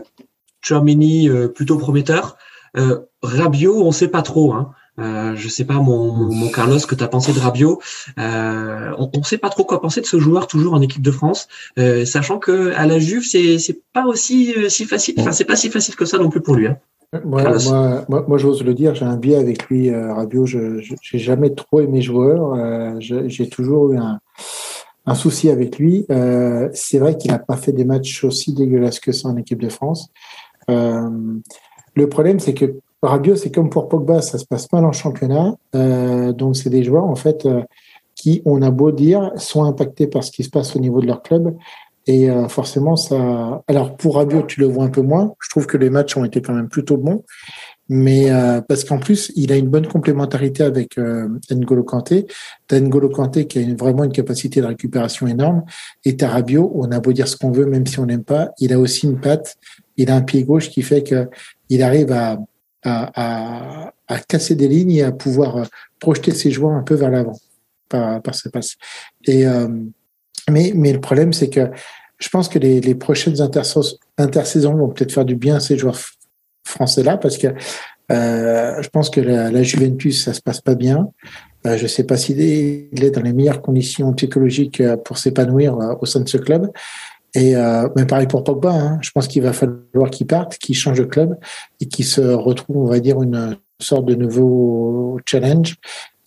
Chouamini, 0.61 1.28
euh, 1.28 1.47
plutôt 1.47 1.78
prometteur. 1.78 2.38
Euh, 2.78 2.99
Rabiot, 3.23 3.84
on 3.84 3.91
sait 3.91 4.09
pas 4.09 4.21
trop. 4.21 4.53
Hein. 4.53 4.71
Euh, 4.99 5.36
je 5.36 5.47
sais 5.49 5.65
pas, 5.65 5.76
mon, 5.76 6.13
mon, 6.13 6.49
Carlos, 6.49 6.80
que 6.88 6.93
tu 6.93 7.03
as 7.03 7.07
pensé 7.07 7.34
de 7.34 7.39
Rabiot. 7.39 7.82
Euh, 8.19 8.91
on 8.97 9.09
ne 9.17 9.23
sait 9.23 9.39
pas 9.39 9.49
trop 9.49 9.65
quoi 9.65 9.82
penser 9.82 10.01
de 10.01 10.05
ce 10.05 10.19
joueur 10.19 10.47
toujours 10.47 10.73
en 10.73 10.82
équipe 10.82 11.01
de 11.01 11.11
France, 11.11 11.47
euh, 11.80 12.05
sachant 12.05 12.38
que 12.38 12.71
à 12.73 12.86
la 12.86 12.99
Juve, 12.99 13.23
c'est 13.23 13.57
c'est 13.57 13.82
pas 13.91 14.05
aussi 14.05 14.53
si 14.69 14.86
facile. 14.86 15.15
Enfin, 15.17 15.32
c'est 15.32 15.45
pas 15.45 15.55
si 15.55 15.69
facile 15.69 15.95
que 15.95 16.05
ça 16.05 16.17
non 16.17 16.30
plus 16.30 16.41
pour 16.41 16.55
lui. 16.55 16.67
Hein. 16.67 16.78
Moi, 17.23 17.43
moi, 18.07 18.26
moi, 18.28 18.38
j'ose 18.38 18.63
le 18.63 18.73
dire, 18.73 18.93
j'ai 18.93 19.05
un 19.05 19.17
biais 19.17 19.38
avec 19.38 19.67
lui, 19.69 19.93
Rabiot. 19.93 20.45
Je 20.45 20.80
j'ai 21.01 21.19
jamais 21.19 21.53
trop 21.53 21.82
aimé 21.82 22.01
joueur. 22.01 22.55
j'ai 22.99 23.49
toujours 23.49 23.91
eu 23.91 23.97
un 23.97 24.19
un 25.06 25.16
souci 25.16 25.49
avec 25.49 25.78
lui. 25.78 26.06
Euh, 26.10 26.70
c'est 26.74 26.97
vrai 26.97 27.18
qu'il 27.18 27.32
n'a 27.32 27.39
pas 27.39 27.58
fait 27.58 27.72
des 27.72 27.86
matchs 27.86 28.24
aussi 28.24 28.53
dégueulasses 28.53 28.99
que 28.99 29.12
ça 29.12 29.30
en 29.30 29.38
équipe 29.38 29.62
de 29.62 29.70
France. 29.70 30.10
Euh, 30.70 31.10
le 31.95 32.10
problème, 32.10 32.39
c'est 32.39 32.53
que 32.53 32.80
Rabiot, 33.01 33.36
c'est 33.36 33.51
comme 33.51 33.70
pour 33.70 33.88
Pogba, 33.88 34.22
ça 34.22 34.38
se 34.38 34.45
passe 34.45 34.72
mal 34.72 34.86
en 34.86 34.91
championnat. 34.91 35.56
Euh, 35.76 36.34
donc, 36.34 36.56
c'est 36.56 36.70
des 36.70 36.84
joueurs, 36.84 37.06
en 37.06 37.16
fait, 37.16 37.45
euh, 37.45 37.62
qui, 38.16 38.41
on 38.45 38.62
a 38.62 38.72
beau 38.72 38.91
dire, 38.91 39.32
sont 39.36 39.64
impactés 39.64 40.08
par 40.08 40.24
ce 40.24 40.32
qui 40.32 40.43
se 40.43 40.49
passe 40.49 40.76
au 40.76 40.80
niveau 40.80 41.01
de 41.01 41.08
leur 41.08 41.22
club. 41.22 41.56
Et 42.08 42.30
euh, 42.30 42.47
forcément, 42.47 42.95
ça. 42.95 43.64
Alors, 43.68 43.95
pour 43.95 44.16
Rabiot, 44.16 44.43
tu 44.43 44.60
le 44.60 44.68
vois 44.68 44.84
un 44.84 44.89
peu 44.89 45.01
moins. 45.01 45.34
Je 45.39 45.49
trouve 45.49 45.66
que 45.68 45.78
les 45.78 45.89
matchs 45.89 46.18
ont 46.18 46.26
été 46.26 46.41
quand 46.41 46.53
même 46.53 46.70
plutôt 46.70 46.97
bons 46.97 47.24
mais 47.88 48.31
euh, 48.31 48.61
parce 48.61 48.83
qu'en 48.83 48.97
plus, 48.97 49.31
il 49.36 49.51
a 49.51 49.57
une 49.57 49.67
bonne 49.67 49.88
complémentarité 49.88 50.63
avec 50.63 50.97
euh, 50.97 51.27
N'Golo 51.51 51.83
Kanté. 51.83 52.25
T'as 52.67 52.79
N'Golo 52.79 53.09
Kanté 53.09 53.45
qui 53.45 53.59
a 53.59 53.75
vraiment 53.75 54.03
une 54.03 54.11
capacité 54.11 54.61
de 54.61 54.65
récupération 54.65 55.27
énorme. 55.27 55.63
Et 56.03 56.17
Tarabio, 56.17 56.71
on 56.75 56.91
a 56.91 56.99
beau 56.99 57.13
dire 57.13 57.27
ce 57.27 57.38
qu'on 57.38 57.51
veut, 57.51 57.65
même 57.65 57.86
si 57.86 57.99
on 57.99 58.05
n'aime 58.05 58.23
pas, 58.23 58.51
il 58.59 58.73
a 58.73 58.79
aussi 58.79 59.05
une 59.05 59.19
patte, 59.19 59.57
il 59.97 60.09
a 60.09 60.15
un 60.15 60.21
pied 60.21 60.43
gauche 60.43 60.69
qui 60.69 60.81
fait 60.81 61.03
que 61.03 61.29
il 61.69 61.83
arrive 61.83 62.11
à, 62.11 62.39
à, 62.83 63.11
à, 63.15 63.93
à 64.07 64.19
casser 64.19 64.55
des 64.55 64.67
lignes 64.67 64.91
et 64.91 65.03
à 65.03 65.11
pouvoir 65.11 65.57
euh, 65.57 65.63
projeter 65.99 66.31
ses 66.31 66.51
joueurs 66.51 66.73
un 66.73 66.83
peu 66.83 66.95
vers 66.95 67.11
l'avant 67.11 67.38
par, 67.89 68.21
par 68.21 68.33
ses 68.33 68.49
passes. 68.49 68.75
Et, 69.25 69.45
euh, 69.45 69.67
mais, 70.49 70.71
mais 70.75 70.91
le 70.91 71.01
problème, 71.01 71.33
c'est 71.33 71.49
que 71.49 71.69
je 72.17 72.29
pense 72.29 72.47
que 72.49 72.59
les, 72.59 72.81
les 72.81 72.95
prochaines 72.95 73.41
intersaisons 73.41 74.75
vont 74.75 74.89
peut-être 74.89 75.11
faire 75.11 75.25
du 75.25 75.36
bien 75.36 75.57
à 75.57 75.59
ces 75.59 75.77
joueurs 75.77 75.99
français-là 76.66 77.18
parce 77.18 77.38
que 77.38 77.47
euh, 78.11 78.82
je 78.82 78.89
pense 78.89 79.09
que 79.09 79.20
la, 79.20 79.63
Juventus, 79.63 80.24
ça 80.26 80.34
se 80.34 80.41
passe 80.41 80.61
pas 80.61 80.76
bien. 80.76 81.09
Euh, 81.66 81.78
je 81.78 81.84
ne 81.84 81.88
sais 81.88 82.03
pas 82.03 82.18
s'il 82.18 82.41
est, 82.41 82.89
il 82.91 83.03
est 83.03 83.11
dans 83.11 83.22
les 83.22 83.34
meilleures 83.34 83.61
conditions 83.61 84.13
psychologiques 84.13 84.82
euh, 84.82 84.97
pour 84.97 85.18
s'épanouir 85.18 85.78
au 86.01 86.05
sein 86.05 86.20
de 86.20 86.30
ce 86.30 86.38
club. 86.38 86.72
Et 87.38 87.53
mais 87.97 88.05
pareil 88.05 88.28
pour 88.28 88.45
Pogba, 88.45 88.72
hein. 88.72 88.97
je 89.01 89.11
pense 89.11 89.28
qu'il 89.28 89.43
va 89.43 89.51
falloir 89.51 90.09
qu'il 90.09 90.26
parte, 90.26 90.57
qu'il 90.57 90.74
change 90.74 90.99
de 90.99 91.03
club 91.03 91.38
et 91.82 91.86
qu'il 91.86 92.05
se 92.05 92.22
retrouve, 92.22 92.78
on 92.78 92.86
va 92.86 93.01
dire, 93.01 93.22
une 93.22 93.57
sorte 93.78 94.05
de 94.05 94.16
nouveau 94.16 95.20
challenge 95.26 95.76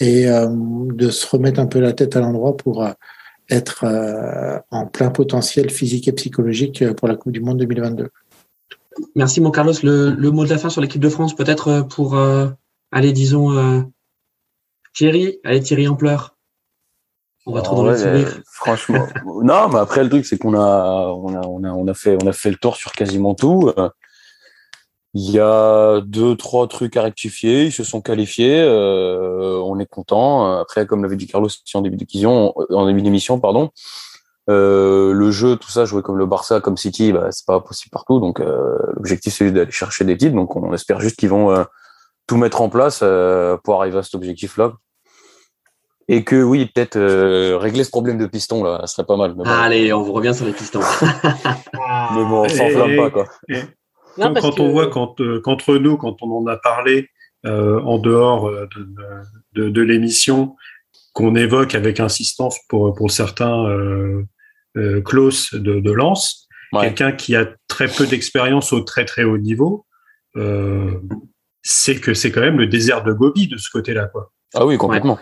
et 0.00 0.26
de 0.26 1.08
se 1.08 1.26
remettre 1.26 1.60
un 1.60 1.66
peu 1.66 1.80
la 1.80 1.94
tête 1.94 2.14
à 2.14 2.20
l'endroit 2.20 2.58
pour 2.58 2.86
être 3.48 3.86
en 4.70 4.86
plein 4.86 5.08
potentiel 5.08 5.70
physique 5.70 6.08
et 6.08 6.12
psychologique 6.12 6.84
pour 6.92 7.08
la 7.08 7.16
Coupe 7.16 7.32
du 7.32 7.40
Monde 7.40 7.56
2022. 7.56 8.10
Merci 9.14 9.40
mon 9.40 9.50
Carlos. 9.50 9.74
Le, 9.82 10.10
le, 10.10 10.30
mot 10.30 10.44
de 10.44 10.50
la 10.50 10.58
fin 10.58 10.70
sur 10.70 10.80
l'équipe 10.80 11.00
de 11.00 11.08
France, 11.08 11.34
peut-être 11.34 11.68
euh, 11.68 11.82
pour 11.82 12.16
euh, 12.16 12.48
aller, 12.92 13.12
disons, 13.12 13.52
euh, 13.52 13.82
Thierry. 14.94 15.38
Allez 15.44 15.60
Thierry 15.60 15.88
en 15.88 15.96
pleurs. 15.96 16.36
On 17.46 17.52
va 17.52 17.62
trop 17.62 17.76
dans 17.76 17.86
le 17.86 17.96
sourire. 17.96 18.40
franchement, 18.52 19.06
non, 19.42 19.68
mais 19.70 19.78
après 19.78 20.04
le 20.04 20.10
truc 20.10 20.26
c'est 20.26 20.36
qu'on 20.36 20.52
a, 20.52 21.06
on 21.06 21.34
a, 21.34 21.46
on 21.46 21.64
a, 21.64 21.70
on 21.70 21.88
a 21.88 21.94
fait, 21.94 22.18
on 22.22 22.26
a 22.26 22.32
fait 22.32 22.50
le 22.50 22.56
tour 22.56 22.76
sur 22.76 22.92
quasiment 22.92 23.34
tout. 23.34 23.72
Il 25.14 25.30
y 25.30 25.40
a 25.40 26.00
deux, 26.02 26.36
trois 26.36 26.68
trucs 26.68 26.96
à 26.96 27.02
rectifier. 27.02 27.64
Ils 27.64 27.72
se 27.72 27.84
sont 27.84 28.00
qualifiés. 28.00 28.60
Euh, 28.60 29.60
on 29.64 29.78
est 29.78 29.86
content. 29.86 30.58
Après, 30.60 30.86
comme 30.86 31.02
l'avait 31.02 31.16
dit 31.16 31.26
Carlos 31.26 31.48
en 31.74 31.80
début 31.80 31.96
d'émission, 31.96 32.54
en 32.70 32.86
début 32.86 33.02
d'émission, 33.02 33.40
pardon. 33.40 33.70
Euh, 34.48 35.12
le 35.12 35.30
jeu, 35.30 35.56
tout 35.56 35.70
ça, 35.70 35.84
jouer 35.84 36.02
comme 36.02 36.16
le 36.16 36.26
Barça, 36.26 36.60
comme 36.60 36.76
City, 36.76 37.12
bah, 37.12 37.28
c'est 37.30 37.46
pas 37.46 37.60
possible 37.60 37.90
partout. 37.90 38.18
Donc 38.18 38.40
euh, 38.40 38.76
l'objectif 38.94 39.34
c'est 39.34 39.50
d'aller 39.50 39.70
chercher 39.70 40.04
des 40.04 40.16
titres. 40.16 40.34
Donc 40.34 40.56
on 40.56 40.72
espère 40.72 41.00
juste 41.00 41.16
qu'ils 41.16 41.28
vont 41.28 41.50
euh, 41.50 41.64
tout 42.26 42.36
mettre 42.36 42.62
en 42.62 42.68
place 42.68 43.04
pour 43.64 43.80
arriver 43.80 43.98
à 43.98 44.02
cet 44.02 44.14
objectif-là. 44.14 44.74
Et 46.10 46.24
que 46.24 46.42
oui, 46.42 46.64
peut-être 46.64 46.98
régler 47.56 47.84
ce 47.84 47.90
problème 47.90 48.16
de 48.16 48.26
piston 48.26 48.64
là, 48.64 48.80
ça 48.80 48.86
serait 48.86 49.06
pas 49.06 49.18
mal. 49.18 49.34
Allez, 49.44 49.92
on 49.92 50.02
vous 50.02 50.12
revient 50.12 50.34
sur 50.34 50.46
les 50.46 50.52
pistons. 50.52 50.80
mais 51.12 52.24
bon, 52.24 52.44
on 52.44 52.48
s'enflamme 52.48 52.96
pas 52.96 53.10
quoi. 53.10 53.26
quand, 54.16 54.60
on 54.60 54.70
voit 54.70 54.88
qu'entre 54.88 55.76
nous, 55.76 55.98
quand 55.98 56.16
on 56.22 56.38
en 56.38 56.46
a 56.46 56.56
parlé 56.56 57.10
en 57.44 57.98
dehors 57.98 58.50
de, 58.50 58.68
de, 59.52 59.68
de 59.68 59.82
l'émission, 59.82 60.56
qu'on 61.18 61.34
évoque 61.34 61.74
avec 61.74 61.98
insistance 61.98 62.58
pour, 62.68 62.94
pour 62.94 63.10
certains 63.10 63.66
euh, 63.66 64.22
Klaus 65.04 65.54
de, 65.54 65.80
de 65.80 65.90
Lens, 65.90 66.48
quelqu'un 66.72 67.12
qui 67.12 67.34
a 67.36 67.46
très 67.68 67.88
peu 67.88 68.06
d'expérience 68.06 68.72
au 68.72 68.80
très 68.80 69.04
très 69.04 69.24
haut 69.24 69.38
niveau, 69.38 69.86
euh, 70.36 71.00
c'est 71.62 72.00
que 72.00 72.14
c'est 72.14 72.30
quand 72.30 72.40
même 72.40 72.58
le 72.58 72.66
désert 72.66 73.02
de 73.02 73.12
Gobi 73.12 73.48
de 73.48 73.56
ce 73.56 73.70
côté-là, 73.70 74.06
quoi. 74.06 74.32
Ah 74.54 74.64
oui, 74.64 74.76
complètement. 74.76 75.18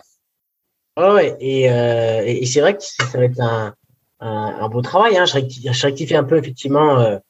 Ouais, 0.97 1.11
ouais. 1.11 1.37
Et, 1.41 1.71
euh, 1.71 2.23
et 2.25 2.47
c'est 2.47 2.61
vrai 2.61 2.77
que 2.77 2.83
ça 2.83 3.19
va 3.19 3.25
être 3.25 3.41
un, 3.41 3.75
un, 4.21 4.57
un 4.61 4.69
beau 4.69 4.83
travail. 4.83 5.17
Hein. 5.17 5.25
Je, 5.27 5.35
rectifie, 5.35 5.69
je 5.73 5.87
rectifie 5.87 6.17
un 6.17 6.25
peu 6.25 6.37
effectivement 6.37 7.21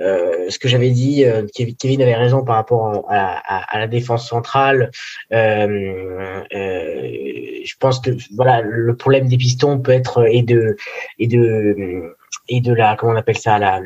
euh, 0.00 0.30
euh, 0.40 0.50
ce 0.50 0.58
que 0.58 0.68
j'avais 0.68 0.90
dit, 0.90 1.24
euh, 1.24 1.46
Kevin 1.54 2.02
avait 2.02 2.14
raison 2.14 2.44
par 2.44 2.56
rapport 2.56 3.06
à, 3.08 3.38
à, 3.38 3.76
à 3.76 3.78
la 3.78 3.86
défense 3.86 4.28
centrale. 4.28 4.90
Euh, 5.32 6.42
je 6.50 7.74
pense 7.78 8.00
que 8.00 8.10
voilà, 8.34 8.60
le 8.62 8.96
problème 8.96 9.28
des 9.28 9.36
pistons 9.36 9.78
peut 9.78 9.92
être 9.92 10.26
et 10.26 10.42
de 10.42 10.76
et 11.18 11.26
de 11.26 12.16
et 12.48 12.60
de 12.60 12.72
la 12.72 12.96
comment 12.96 13.12
on 13.12 13.16
appelle 13.16 13.38
ça 13.38 13.58
la 13.58 13.80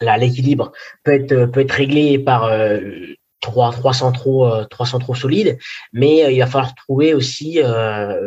la 0.00 0.16
l'équilibre 0.16 0.72
peut 1.04 1.14
être 1.14 1.46
peut 1.46 1.60
être 1.60 1.72
réglé 1.72 2.18
par 2.18 2.50
trois 3.40 3.72
trois 3.72 3.94
centraux 3.94 4.64
trois 4.66 4.86
centraux 4.86 5.14
solides, 5.14 5.58
mais 5.92 6.32
il 6.32 6.38
va 6.40 6.46
falloir 6.46 6.74
trouver 6.74 7.14
aussi 7.14 7.60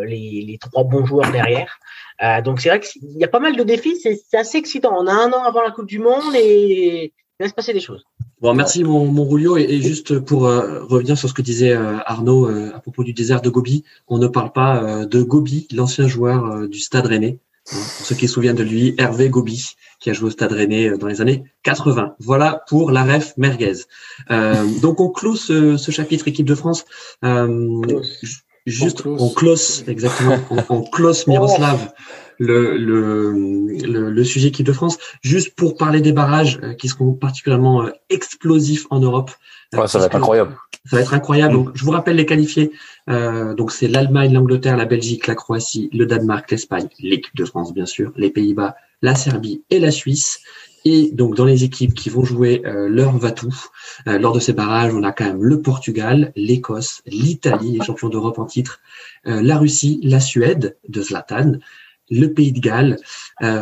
les, 0.06 0.46
les 0.48 0.58
trois 0.60 0.84
bons 0.84 1.06
joueurs 1.06 1.32
derrière. 1.32 1.80
Euh, 2.22 2.42
donc 2.42 2.60
c'est 2.60 2.70
vrai 2.70 2.80
qu'il 2.80 3.02
y 3.18 3.24
a 3.24 3.28
pas 3.28 3.40
mal 3.40 3.56
de 3.56 3.64
défis, 3.64 3.98
c'est 4.00 4.38
assez 4.38 4.58
excitant. 4.58 4.94
On 4.98 5.08
a 5.08 5.14
un 5.14 5.32
an 5.32 5.44
avant 5.44 5.62
la 5.62 5.72
Coupe 5.72 5.88
du 5.88 6.00
Monde 6.00 6.36
et 6.36 7.14
il 7.40 7.44
va 7.44 7.48
se 7.48 7.54
passer 7.54 7.74
des 7.74 7.80
choses. 7.80 8.04
Bon, 8.42 8.54
merci 8.54 8.84
mon, 8.84 9.06
mon 9.06 9.28
Rulio. 9.28 9.58
Et, 9.58 9.82
juste 9.82 10.20
pour 10.20 10.48
euh, 10.48 10.84
revenir 10.84 11.18
sur 11.18 11.30
ce 11.30 11.34
que 11.34 11.42
disait 11.42 11.72
euh, 11.72 11.98
Arnaud 12.06 12.48
à 12.48 12.80
propos 12.80 13.04
du 13.04 13.14
désert 13.14 13.42
de 13.42 13.50
Gobi, 13.50 13.84
on 14.08 14.18
ne 14.18 14.28
parle 14.28 14.52
pas 14.52 15.06
de 15.06 15.22
Gobi, 15.22 15.68
l'ancien 15.72 16.08
joueur 16.08 16.68
du 16.68 16.80
Stade 16.80 17.06
Rennais. 17.06 17.40
Hein, 17.72 17.78
pour 17.98 18.06
ceux 18.06 18.16
qui 18.16 18.28
se 18.28 18.34
souviennent 18.34 18.56
de 18.56 18.64
lui, 18.64 18.96
Hervé 18.98 19.30
Gobi, 19.30 19.76
qui 20.00 20.10
a 20.10 20.14
joué 20.14 20.28
au 20.28 20.32
Stade 20.32 20.52
Rennais 20.54 20.98
dans 20.98 21.08
les 21.08 21.22
années 21.22 21.44
80. 21.64 22.16
Voilà 22.20 22.64
pour 22.68 22.92
la 22.92 23.04
ref 23.04 23.34
merguez. 23.38 23.84
donc 24.82 25.00
on 25.00 25.10
clôt 25.10 25.36
ce, 25.36 25.78
ce, 25.78 25.92
chapitre 25.92 26.28
équipe 26.28 26.48
de 26.48 26.56
France. 26.56 26.86
Juste, 28.66 29.06
on 29.06 29.30
close, 29.30 29.84
exactement, 29.88 30.38
on, 30.70 30.84
close 30.84 31.28
Miroslav 31.28 31.92
le, 32.38 32.78
le, 32.78 34.10
le, 34.10 34.24
sujet 34.24 34.48
équipe 34.48 34.66
de 34.66 34.72
France. 34.72 34.98
Juste 35.22 35.56
pour 35.56 35.76
parler 35.76 36.02
des 36.02 36.14
barrages 36.14 36.60
qui 36.78 36.88
seront 36.88 37.14
particulièrement 37.14 37.90
explosifs 38.10 38.86
en 38.90 39.00
Europe. 39.00 39.32
ça 39.74 40.00
va 40.00 40.06
être 40.06 40.16
incroyable. 40.16 40.58
Ça 40.86 40.96
va 40.96 41.02
être 41.02 41.14
incroyable. 41.14 41.54
Donc, 41.54 41.72
je 41.74 41.84
vous 41.84 41.92
rappelle 41.92 42.16
les 42.16 42.26
qualifiés. 42.26 42.72
donc, 43.08 43.72
c'est 43.72 43.90
l'Allemagne, 43.90 44.34
l'Angleterre, 44.34 44.78
la 44.78 44.86
Belgique, 44.86 45.28
la 45.28 45.36
Croatie, 45.36 45.90
le 45.92 46.06
Danemark, 46.06 46.50
l'Espagne, 46.50 46.88
l'équipe 47.00 47.36
de 47.36 47.46
France, 47.46 47.74
bien 47.74 47.86
sûr, 47.86 48.14
les 48.16 48.30
Pays-Bas, 48.30 48.76
la 49.02 49.16
Serbie 49.16 49.64
et 49.70 49.80
la 49.80 49.92
Suisse. 49.92 50.40
Et 50.86 51.12
donc 51.12 51.36
dans 51.36 51.46
les 51.46 51.64
équipes 51.64 51.94
qui 51.94 52.10
vont 52.10 52.24
jouer 52.24 52.62
euh, 52.66 52.88
leur 52.88 53.18
va-tout, 53.18 53.56
euh, 54.08 54.18
lors 54.18 54.34
de 54.34 54.40
ces 54.40 54.54
barrages, 54.54 54.94
on 54.94 55.04
a 55.04 55.12
quand 55.12 55.26
même 55.26 55.44
le 55.44 55.62
Portugal, 55.62 56.32
l'Écosse, 56.36 57.02
l'Italie, 57.06 57.72
les 57.72 57.84
champions 57.84 58.10
d'Europe 58.10 58.40
en 58.40 58.46
titre, 58.46 58.80
euh, 59.28 59.42
la 59.42 59.58
Russie, 59.58 60.00
la 60.04 60.20
Suède 60.20 60.78
de 60.88 61.02
Zlatan, 61.02 61.54
le 62.12 62.28
Pays 62.34 62.52
de 62.52 62.60
Galles, 62.60 62.98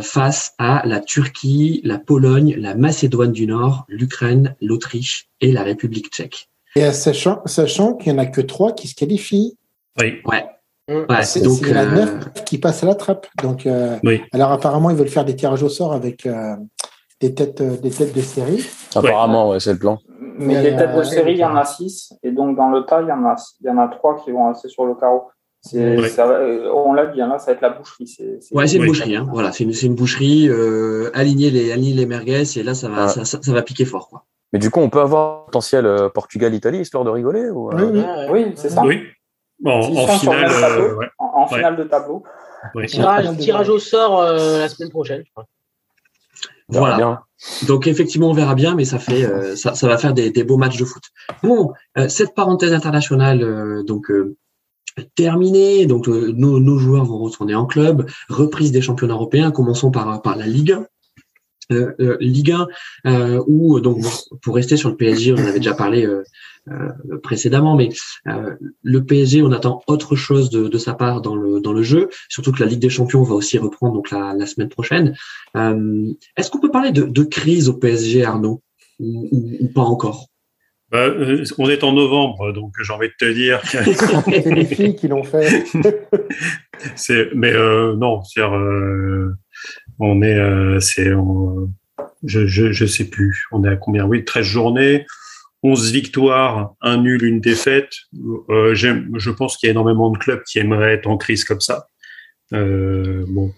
face 0.01 0.53
à 0.57 0.81
la 0.85 1.01
Turquie, 1.01 1.81
la 1.83 1.97
Pologne, 1.97 2.55
la 2.57 2.75
Macédoine 2.75 3.33
du 3.33 3.45
Nord, 3.45 3.85
l'Ukraine, 3.89 4.55
l'Autriche 4.61 5.27
et 5.41 5.51
la 5.51 5.63
République 5.63 6.07
tchèque. 6.13 6.47
Et 6.77 6.89
sachant, 6.93 7.41
sachant 7.45 7.95
qu'il 7.95 8.13
n'y 8.13 8.19
en 8.19 8.21
a 8.21 8.25
que 8.25 8.39
trois 8.39 8.71
qui 8.71 8.87
se 8.87 8.95
qualifient. 8.95 9.57
Oui. 9.99 10.13
Ouais. 10.23 10.45
Ouais, 10.87 11.23
c'est 11.23 11.41
donc 11.41 11.67
la 11.67 11.85
neuf 11.87 12.09
qui 12.45 12.57
passe 12.57 12.83
à 12.83 12.85
la 12.85 12.95
trappe. 12.95 13.27
Donc, 13.43 13.67
oui. 14.03 14.21
alors 14.31 14.53
apparemment, 14.53 14.91
ils 14.91 14.95
veulent 14.95 15.09
faire 15.09 15.25
des 15.25 15.35
tirages 15.35 15.63
au 15.63 15.67
sort 15.67 15.91
avec 15.91 16.25
des 17.19 17.33
têtes, 17.33 17.61
euh, 17.61 17.77
des 17.77 17.89
têtes 17.89 18.15
de 18.15 18.21
série. 18.21 18.65
Apparemment, 18.95 19.49
ouais, 19.49 19.59
c'est 19.59 19.73
le 19.73 19.79
plan. 19.79 19.99
Mais 20.19 20.61
des 20.61 20.75
têtes 20.75 20.95
de 20.95 21.03
série, 21.03 21.33
il 21.33 21.39
y 21.39 21.45
en 21.45 21.55
a 21.55 21.65
six. 21.65 22.13
Et 22.23 22.31
donc, 22.31 22.55
dans 22.55 22.69
le 22.69 22.81
tas, 22.81 23.01
il 23.01 23.07
y 23.07 23.11
en 23.11 23.25
a, 23.25 23.35
il 23.61 23.67
y 23.67 23.69
en 23.69 23.77
a 23.77 23.87
trois 23.87 24.15
qui 24.23 24.31
vont 24.31 24.49
rester 24.49 24.69
sur 24.69 24.85
le 24.85 24.95
carreau. 24.95 25.23
Euh, 25.73 26.71
on 26.73 26.93
l'a 26.93 27.07
dit, 27.07 27.21
hein, 27.21 27.27
là, 27.27 27.39
ça 27.39 27.47
va 27.47 27.51
être 27.53 27.61
la 27.61 27.69
boucherie. 27.71 28.07
C'est, 28.07 28.39
Ouais, 28.51 28.67
c'est 28.67 28.77
une 28.77 28.85
boucherie. 28.85 29.15
Hein. 29.15 29.27
Voilà, 29.31 29.51
c'est 29.51 29.63
une, 29.63 29.73
une, 29.81 29.95
boucherie. 29.95 30.47
Euh, 30.47 31.09
aligner 31.13 31.49
les, 31.49 31.71
aligner 31.71 31.93
les 31.93 32.05
merguez 32.05 32.43
et 32.57 32.63
là, 32.63 32.73
ça 32.73 32.87
va, 32.87 33.07
ça, 33.07 33.25
ça, 33.25 33.39
va 33.53 33.61
piquer 33.61 33.85
fort, 33.85 34.07
quoi. 34.07 34.23
Mais 34.53 34.59
du 34.59 34.69
coup, 34.69 34.79
on 34.79 34.89
peut 34.89 35.01
avoir 35.01 35.45
potentiel 35.45 35.85
euh, 35.85 36.07
Portugal-Italie 36.09 36.79
histoire 36.79 37.03
de 37.03 37.09
rigoler 37.09 37.49
ou, 37.49 37.69
Oui, 37.73 37.83
oui, 37.83 38.03
oui 38.29 38.53
c'est 38.55 38.69
ça. 38.69 38.83
Oui. 38.83 39.01
Bon, 39.59 39.79
en, 39.79 40.07
finale, 40.07 40.95
ouais. 40.95 41.07
en, 41.17 41.41
en, 41.41 41.47
finale 41.47 41.75
de 41.75 41.83
tableau. 41.83 42.23
Tirage, 42.87 43.37
tirage, 43.37 43.69
au 43.69 43.79
sort 43.79 44.21
la 44.23 44.69
semaine 44.69 44.89
prochaine, 44.89 45.23
je 45.25 45.31
crois. 45.31 45.45
Voilà. 46.69 47.23
Donc 47.67 47.87
effectivement, 47.87 48.29
on 48.29 48.33
verra 48.33 48.55
bien, 48.55 48.75
mais 48.75 48.85
ça 48.85 48.99
fait, 48.99 49.23
euh, 49.23 49.55
ça, 49.55 49.75
ça, 49.75 49.87
va 49.87 49.97
faire 49.97 50.13
des, 50.13 50.31
des, 50.31 50.43
beaux 50.43 50.57
matchs 50.57 50.77
de 50.77 50.85
foot. 50.85 51.03
Bon, 51.43 51.71
euh, 51.97 52.09
cette 52.09 52.33
parenthèse 52.33 52.73
internationale, 52.73 53.41
euh, 53.43 53.83
donc 53.83 54.11
terminée. 55.15 55.85
Donc 55.85 56.07
nos, 56.07 56.59
nos, 56.59 56.77
joueurs 56.77 57.05
vont 57.05 57.19
retourner 57.19 57.55
en 57.55 57.65
club. 57.65 58.09
Reprise 58.29 58.71
des 58.71 58.81
championnats 58.81 59.13
européens. 59.13 59.51
Commençons 59.51 59.91
par 59.91 60.21
par 60.21 60.35
la 60.35 60.47
Ligue 60.47 60.73
1. 60.73 60.85
Ligue 61.69 62.51
1 62.51 62.67
euh, 63.05 63.43
où 63.47 63.79
donc 63.79 64.03
pour 64.41 64.55
rester 64.55 64.77
sur 64.77 64.89
le 64.89 64.95
PSG, 64.95 65.33
on 65.33 65.37
en 65.37 65.47
avait 65.47 65.59
déjà 65.59 65.73
parlé 65.73 66.05
euh, 66.05 66.23
précédemment, 67.23 67.75
mais 67.75 67.89
le 68.83 69.03
PSG, 69.03 69.41
on 69.41 69.51
attend 69.51 69.81
autre 69.87 70.15
chose 70.15 70.49
de, 70.49 70.67
de, 70.67 70.77
sa 70.77 70.93
part 70.93 71.21
dans 71.21 71.35
le 71.35 71.59
dans 71.61 71.73
le 71.73 71.81
jeu, 71.81 72.09
surtout 72.29 72.51
que 72.51 72.61
la 72.61 72.69
Ligue 72.69 72.79
des 72.79 72.89
Champions 72.89 73.23
va 73.23 73.35
aussi 73.35 73.57
reprendre 73.57 73.93
donc 73.93 74.11
la, 74.11 74.33
la 74.33 74.45
semaine 74.45 74.69
prochaine. 74.69 75.15
Est-ce 75.55 76.51
qu'on 76.51 76.59
peut 76.59 76.71
parler 76.71 76.91
de, 76.91 77.03
de, 77.03 77.23
crise 77.23 77.69
au 77.69 77.73
PSG, 77.73 78.23
Arnaud, 78.23 78.61
ou, 78.99 79.29
ou, 79.61 79.67
pas 79.69 79.81
encore? 79.81 80.27
Bah, 80.89 81.09
on 81.57 81.69
est 81.69 81.83
en 81.83 81.93
novembre, 81.93 82.53
donc 82.53 82.73
j'ai 82.81 82.93
envie 82.93 83.07
de 83.07 83.13
te 83.17 83.33
dire. 83.33 83.61
c'est 83.65 84.53
les 84.53 84.65
filles 84.65 84.95
qui 84.95 85.07
l'ont 85.07 85.23
fait. 85.23 85.65
mais 87.35 87.53
non, 87.95 88.21
c'est 88.23 88.41
on 89.99 90.21
est, 90.21 90.37
euh, 90.37 90.79
c'est, 90.79 91.11
je, 92.23 92.47
je, 92.47 92.71
je 92.71 92.85
sais 92.85 93.05
plus. 93.05 93.45
On 93.51 93.63
est 93.63 93.69
à 93.69 93.75
combien? 93.75 94.05
Oui, 94.05 94.25
13 94.25 94.45
journées, 94.45 95.05
11 95.63 95.91
victoires, 95.91 96.73
un 96.81 96.97
nul, 96.97 97.23
une 97.23 97.41
défaite. 97.41 97.91
Euh, 98.49 98.75
je 98.75 99.29
pense 99.29 99.57
qu'il 99.57 99.67
y 99.67 99.69
a 99.69 99.71
énormément 99.71 100.09
de 100.09 100.17
clubs 100.17 100.43
qui 100.43 100.59
aimeraient 100.59 100.93
être 100.93 101.07
en 101.07 101.17
crise 101.17 101.43
comme 101.43 101.61
ça. 101.61 101.87
Euh, 102.53 103.25
bon, 103.27 103.53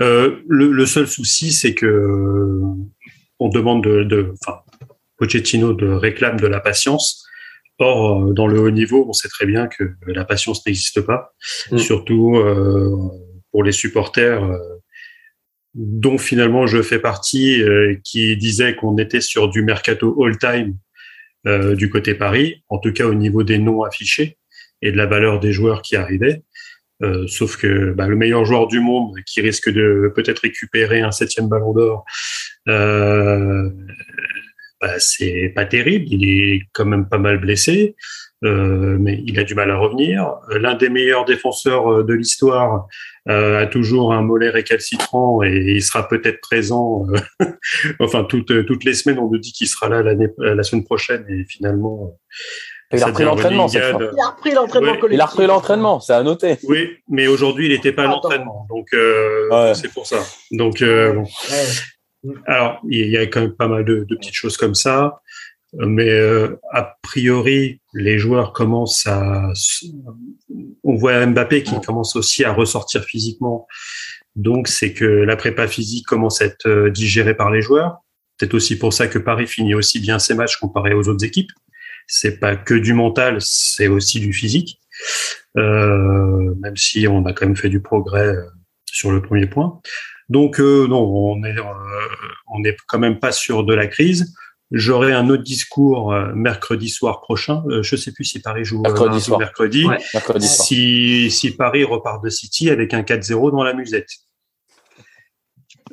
euh, 0.00 0.36
le, 0.46 0.70
le, 0.70 0.86
seul 0.86 1.08
souci, 1.08 1.52
c'est 1.52 1.74
que 1.74 1.86
euh, 1.86 2.62
on 3.40 3.48
demande 3.48 3.82
de, 3.82 4.04
de, 4.04 4.32
enfin, 4.40 4.60
Pochettino 5.16 5.72
de 5.72 5.88
réclame 5.88 6.38
de 6.38 6.46
la 6.46 6.60
patience. 6.60 7.24
Or, 7.80 8.28
euh, 8.28 8.32
dans 8.32 8.46
le 8.46 8.60
haut 8.60 8.70
niveau, 8.70 9.06
on 9.08 9.12
sait 9.12 9.28
très 9.28 9.46
bien 9.46 9.66
que 9.66 9.94
la 10.06 10.24
patience 10.24 10.64
n'existe 10.66 11.00
pas, 11.00 11.34
mm. 11.72 11.78
surtout 11.78 12.36
euh, 12.36 12.96
pour 13.50 13.64
les 13.64 13.72
supporters 13.72 14.42
dont 15.78 16.18
finalement 16.18 16.66
je 16.66 16.82
fais 16.82 16.98
partie, 16.98 17.62
euh, 17.62 17.96
qui 18.04 18.36
disait 18.36 18.74
qu'on 18.74 18.98
était 18.98 19.20
sur 19.20 19.48
du 19.48 19.62
mercato 19.62 20.24
all-time 20.24 20.76
euh, 21.46 21.76
du 21.76 21.88
côté 21.88 22.14
Paris, 22.14 22.64
en 22.68 22.78
tout 22.78 22.92
cas 22.92 23.06
au 23.06 23.14
niveau 23.14 23.44
des 23.44 23.58
noms 23.58 23.84
affichés 23.84 24.38
et 24.82 24.90
de 24.90 24.96
la 24.96 25.06
valeur 25.06 25.38
des 25.38 25.52
joueurs 25.52 25.82
qui 25.82 25.94
arrivaient. 25.94 26.42
Euh, 27.02 27.28
sauf 27.28 27.56
que 27.56 27.92
bah, 27.92 28.08
le 28.08 28.16
meilleur 28.16 28.44
joueur 28.44 28.66
du 28.66 28.80
monde, 28.80 29.14
qui 29.24 29.40
risque 29.40 29.70
de 29.70 30.12
peut-être 30.16 30.40
récupérer 30.40 31.00
un 31.00 31.12
septième 31.12 31.48
ballon 31.48 31.72
d'or, 31.72 32.04
euh, 32.68 33.70
bah, 34.80 34.98
c'est 34.98 35.52
pas 35.54 35.64
terrible. 35.64 36.06
Il 36.08 36.28
est 36.28 36.62
quand 36.72 36.86
même 36.86 37.08
pas 37.08 37.18
mal 37.18 37.38
blessé, 37.38 37.94
mais 38.42 39.22
il 39.26 39.38
a 39.38 39.44
du 39.44 39.54
mal 39.54 39.70
à 39.70 39.76
revenir. 39.76 40.34
L'un 40.50 40.74
des 40.74 40.88
meilleurs 40.88 41.24
défenseurs 41.24 42.04
de 42.04 42.14
l'histoire 42.14 42.86
euh, 43.28 43.62
a 43.62 43.66
toujours 43.66 44.14
un 44.14 44.22
mollet 44.22 44.48
récalcitrant 44.48 45.42
et 45.42 45.74
il 45.76 45.82
sera 45.82 46.08
peut-être 46.08 46.40
présent. 46.40 47.06
Euh, 47.42 47.46
enfin, 48.00 48.24
toutes, 48.24 48.64
toutes 48.64 48.84
les 48.84 48.94
semaines, 48.94 49.18
on 49.18 49.28
nous 49.28 49.38
dit 49.38 49.52
qu'il 49.52 49.68
sera 49.68 49.88
là 49.88 50.02
l'année, 50.02 50.28
la 50.38 50.62
semaine 50.62 50.84
prochaine 50.84 51.26
et 51.28 51.44
finalement. 51.44 52.16
Il 52.90 53.02
a 53.02 53.06
repris 53.06 53.24
l'entraînement, 53.24 53.66
Il 53.68 53.78
a 53.78 54.30
repris 54.30 54.52
l'entraînement 54.52 54.94
Il 55.10 55.20
a 55.20 55.26
repris 55.26 55.46
l'entraînement, 55.46 56.00
c'est 56.00 56.14
à 56.14 56.22
noter. 56.22 56.56
Oui, 56.62 56.88
mais 57.10 57.26
aujourd'hui, 57.26 57.66
il 57.66 57.72
n'était 57.72 57.92
pas 57.92 58.04
à 58.04 58.06
l'entraînement, 58.06 58.66
donc 58.70 58.86
euh, 58.94 59.74
c'est 59.74 59.92
pour 59.92 60.06
ça. 60.06 60.20
Donc, 60.50 60.80
euh, 60.80 61.22
alors, 62.46 62.80
il 62.88 63.10
y 63.10 63.18
a 63.18 63.26
quand 63.26 63.42
même 63.42 63.54
pas 63.54 63.68
mal 63.68 63.84
de, 63.84 64.06
de 64.08 64.16
petites 64.16 64.34
choses 64.34 64.56
comme 64.56 64.74
ça 64.74 65.20
mais 65.74 66.08
euh, 66.08 66.58
a 66.72 66.96
priori, 67.02 67.80
les 67.92 68.18
joueurs 68.18 68.52
commencent 68.52 69.06
à. 69.06 69.52
On 70.82 70.94
voit 70.94 71.26
Mbappé 71.26 71.62
qui 71.62 71.78
commence 71.80 72.16
aussi 72.16 72.44
à 72.44 72.52
ressortir 72.52 73.04
physiquement. 73.04 73.66
Donc, 74.34 74.68
c'est 74.68 74.92
que 74.92 75.04
la 75.04 75.36
prépa 75.36 75.66
physique 75.66 76.06
commence 76.06 76.40
à 76.40 76.46
être 76.46 76.68
euh, 76.68 76.90
digérée 76.90 77.34
par 77.34 77.50
les 77.50 77.60
joueurs. 77.60 77.98
Peut-être 78.38 78.54
aussi 78.54 78.78
pour 78.78 78.92
ça 78.92 79.08
que 79.08 79.18
Paris 79.18 79.48
finit 79.48 79.74
aussi 79.74 80.00
bien 80.00 80.18
ses 80.18 80.34
matchs 80.34 80.56
comparé 80.56 80.94
aux 80.94 81.08
autres 81.08 81.24
équipes. 81.24 81.50
C'est 82.06 82.38
pas 82.38 82.56
que 82.56 82.74
du 82.74 82.94
mental, 82.94 83.38
c'est 83.40 83.88
aussi 83.88 84.20
du 84.20 84.32
physique. 84.32 84.80
Euh, 85.56 86.54
même 86.60 86.76
si 86.76 87.06
on 87.08 87.26
a 87.26 87.32
quand 87.32 87.46
même 87.46 87.56
fait 87.56 87.68
du 87.68 87.82
progrès 87.82 88.28
euh, 88.28 88.42
sur 88.86 89.10
le 89.10 89.20
premier 89.20 89.46
point. 89.46 89.80
Donc 90.28 90.58
non, 90.58 91.02
on 91.02 91.42
est 91.42 91.56
on 92.48 92.62
est 92.62 92.76
quand 92.86 92.98
même 92.98 93.18
pas 93.18 93.32
sûr 93.32 93.64
de 93.64 93.74
la 93.74 93.86
crise. 93.86 94.34
J'aurai 94.70 95.12
un 95.12 95.30
autre 95.30 95.42
discours 95.42 96.12
euh, 96.12 96.32
mercredi 96.34 96.90
soir 96.90 97.20
prochain. 97.20 97.62
Euh, 97.68 97.82
je 97.82 97.94
ne 97.94 98.00
sais 98.00 98.12
plus 98.12 98.24
si 98.24 98.40
Paris 98.40 98.64
joue 98.64 98.82
euh, 98.84 98.92
mercredi. 98.92 99.20
Soir. 99.20 99.38
mercredi. 99.38 99.86
si, 100.40 101.30
si 101.30 101.56
Paris 101.56 101.84
repart 101.84 102.22
de 102.22 102.28
City 102.28 102.68
avec 102.68 102.92
un 102.92 103.00
4-0 103.00 103.50
dans 103.50 103.62
la 103.62 103.72
musette. 103.72 104.10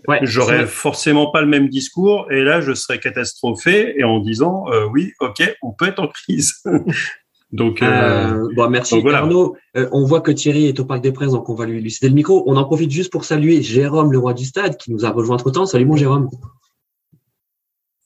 Ouais, 0.07 0.19
J'aurai 0.21 0.67
forcément 0.67 1.31
pas 1.31 1.41
le 1.41 1.47
même 1.47 1.67
discours 1.67 2.31
et 2.31 2.43
là 2.43 2.61
je 2.61 2.73
serai 2.73 2.99
catastrophé 2.99 3.95
et 3.97 4.03
en 4.03 4.19
disant 4.19 4.65
oui, 4.91 5.13
ok, 5.19 5.41
on 5.63 5.71
peut 5.71 5.87
être 5.87 5.99
en 5.99 6.07
crise. 6.07 6.61
donc, 7.51 7.81
euh, 7.81 8.47
bon, 8.55 8.69
merci 8.69 9.01
Arnaud. 9.07 9.57
on 9.73 10.05
voit 10.05 10.21
que 10.21 10.31
Thierry 10.31 10.67
est 10.67 10.79
au 10.79 10.85
Parc 10.85 11.01
des 11.01 11.11
Princes, 11.11 11.31
donc 11.31 11.49
on 11.49 11.55
va 11.55 11.65
lui, 11.65 11.81
lui 11.81 11.89
céder 11.89 12.09
le 12.09 12.15
micro. 12.15 12.43
On 12.45 12.55
en 12.55 12.65
profite 12.65 12.91
juste 12.91 13.11
pour 13.11 13.25
saluer 13.25 13.63
Jérôme, 13.63 14.11
le 14.11 14.19
roi 14.19 14.35
du 14.35 14.45
stade, 14.45 14.77
qui 14.77 14.91
nous 14.91 15.05
a 15.05 15.09
rejoint 15.09 15.37
entre 15.37 15.49
temps. 15.49 15.65
Salut 15.65 15.85
mon 15.85 15.95
Jérôme. 15.95 16.29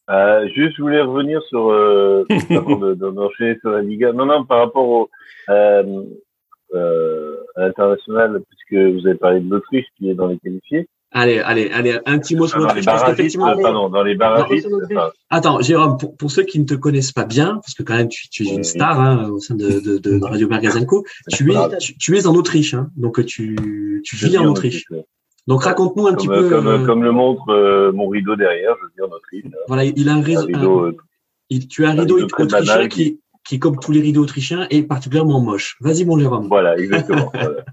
Euh, 0.10 0.48
juste, 0.56 0.76
je 0.78 0.82
voulais 0.82 1.02
revenir 1.02 1.42
sur, 1.44 1.70
euh, 1.70 2.26
avant 2.50 2.78
d'enchaîner 2.96 3.58
sur 3.60 3.72
la 3.72 3.82
Liga. 3.82 4.12
Non, 4.12 4.26
non, 4.26 4.44
par 4.44 4.60
rapport 4.60 4.88
au, 4.88 5.10
euh, 5.50 6.04
euh, 6.74 7.36
à 7.56 7.62
l'international, 7.62 8.42
puisque 8.50 8.96
vous 8.96 9.08
avez 9.08 9.18
parlé 9.18 9.40
de 9.40 9.50
l'Autriche 9.50 9.86
qui 9.98 10.10
est 10.10 10.16
dans 10.16 10.28
les 10.28 10.38
qualifiés. 10.38 10.88
Allez, 11.12 11.40
allez, 11.40 11.72
allez, 11.72 12.00
un 12.06 12.20
petit 12.20 12.36
mot 12.36 12.48
sur 12.48 12.60
l'Autriche. 12.60 12.86
Pardon, 12.86 13.90
dans 13.90 14.04
les 14.04 14.16
barragistes. 14.16 14.68
Attends, 15.32 15.60
Jérôme, 15.62 15.98
pour, 15.98 16.16
pour, 16.16 16.30
ceux 16.30 16.44
qui 16.44 16.60
ne 16.60 16.66
te 16.66 16.76
connaissent 16.76 17.12
pas 17.12 17.26
bien, 17.26 17.56
parce 17.56 17.74
que 17.74 17.82
quand 17.82 17.96
même 17.96 18.10
tu, 18.10 18.30
tu 18.30 18.48
es 18.48 18.54
une 18.54 18.64
star 18.64 19.00
hein, 19.00 19.30
au 19.30 19.40
sein 19.40 19.56
de, 19.56 19.80
de, 19.80 19.98
de 19.98 20.24
Radio 20.24 20.48
Magazenco, 20.48 21.04
tu 21.30 21.52
es, 21.52 21.78
tu, 21.80 21.98
tu, 21.98 22.16
es 22.16 22.28
en 22.28 22.36
Autriche, 22.36 22.76
hein, 22.76 22.90
donc 22.96 23.26
tu, 23.26 24.04
tu 24.06 24.16
vis 24.16 24.38
en 24.38 24.46
Autriche. 24.46 24.86
Donc 25.50 25.64
raconte-nous 25.64 26.06
un 26.06 26.14
petit 26.14 26.28
peu. 26.28 26.48
Comme, 26.48 26.68
euh, 26.68 26.86
comme, 26.86 27.04
le 27.04 27.12
montre 27.12 27.50
euh, 27.50 27.92
mon 27.92 28.08
rideau 28.08 28.36
derrière, 28.36 28.76
je 28.78 28.84
veux 28.84 28.92
dire 28.96 29.08
notre 29.10 29.34
île. 29.34 29.52
Voilà, 29.68 29.84
il 29.84 30.08
a 30.08 30.14
un, 30.14 30.22
rideau. 30.22 30.86
Un, 30.86 30.94
il, 31.50 31.68
tu 31.68 31.86
as 31.86 31.90
un 31.90 32.00
rideau, 32.00 32.22
autrichien 32.22 32.88
qui, 32.88 33.20
qui, 33.44 33.58
comme 33.58 33.80
tous 33.80 33.92
les 33.92 34.00
rideaux 34.00 34.22
autrichiens, 34.22 34.68
est 34.70 34.84
particulièrement 34.84 35.42
moche. 35.42 35.76
Vas-y, 35.82 36.06
mon 36.06 36.20
Jérôme. 36.20 36.48
Voilà, 36.48 36.78
exactement. 36.78 37.32
voilà. 37.34 37.66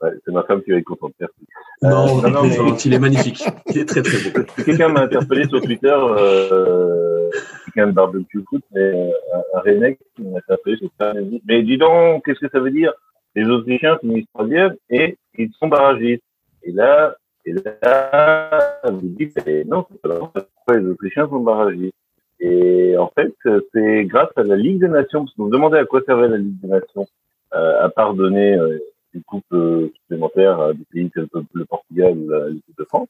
Ouais, 0.00 0.10
c'est 0.24 0.32
ma 0.32 0.44
femme 0.44 0.62
qui 0.62 0.70
va 0.70 0.78
être 0.78 0.84
contente. 0.84 1.12
Merci. 1.20 1.34
non, 1.82 2.22
non, 2.22 2.42
mais... 2.44 2.56
il 2.82 2.94
est 2.94 2.98
magnifique. 2.98 3.44
Il 3.66 3.78
est 3.78 3.84
très 3.84 4.00
très 4.00 4.30
beau. 4.30 4.46
Quelqu'un 4.64 4.88
m'a 4.88 5.00
interpellé 5.02 5.46
sur 5.48 5.60
Twitter, 5.60 5.94
euh, 5.94 7.28
quelqu'un 7.66 7.88
de 7.88 7.92
barbecue 7.92 8.42
foot, 8.48 8.62
mais 8.74 9.12
un, 9.34 9.58
un 9.58 9.92
qui 9.92 10.22
m'a 10.22 10.38
interpellé 10.38 10.78
sur 10.78 10.88
Twitter. 10.88 11.40
Mais 11.46 11.62
dis 11.62 11.76
donc, 11.76 12.24
qu'est-ce 12.24 12.40
que 12.40 12.48
ça 12.50 12.60
veut 12.60 12.70
dire? 12.70 12.94
Les 13.34 13.44
Autrichiens 13.44 13.98
finissent 13.98 14.28
troisième 14.32 14.74
et 14.88 15.18
ils 15.36 15.52
sont 15.60 15.68
barragistes. 15.68 16.22
Et 16.66 16.72
là, 16.72 17.16
et 17.44 17.52
là, 17.52 18.80
vous 18.90 19.00
dites, 19.02 19.36
non, 19.66 19.86
c'est 19.88 20.02
pourquoi 20.02 20.78
les 20.78 20.86
Autrichiens 20.86 21.28
sont 21.28 21.38
barragistes. 21.38 21.94
Et 22.40 22.96
en 22.96 23.08
fait, 23.16 23.32
c'est 23.72 24.04
grâce 24.04 24.30
à 24.34 24.42
la 24.42 24.56
Ligue 24.56 24.80
des 24.80 24.88
Nations, 24.88 25.20
parce 25.20 25.34
que 25.34 25.42
vous 25.42 25.50
demandez 25.50 25.78
à 25.78 25.84
quoi 25.84 26.02
servait 26.04 26.26
la 26.26 26.38
Ligue 26.38 26.60
des 26.60 26.68
Nations, 26.68 27.06
euh, 27.54 27.84
à 27.84 27.88
part 27.88 28.14
donner 28.14 28.54
euh, 28.54 28.78
une 29.14 29.22
coupe 29.22 29.44
euh, 29.52 29.92
supplémentaire 29.94 30.60
à 30.60 30.72
des 30.72 30.84
pays 30.92 31.08
tels 31.10 31.28
que 31.28 31.38
le 31.52 31.64
Portugal 31.64 32.18
ou 32.18 32.32
l'équipe 32.48 32.78
de 32.78 32.84
France. 32.84 33.08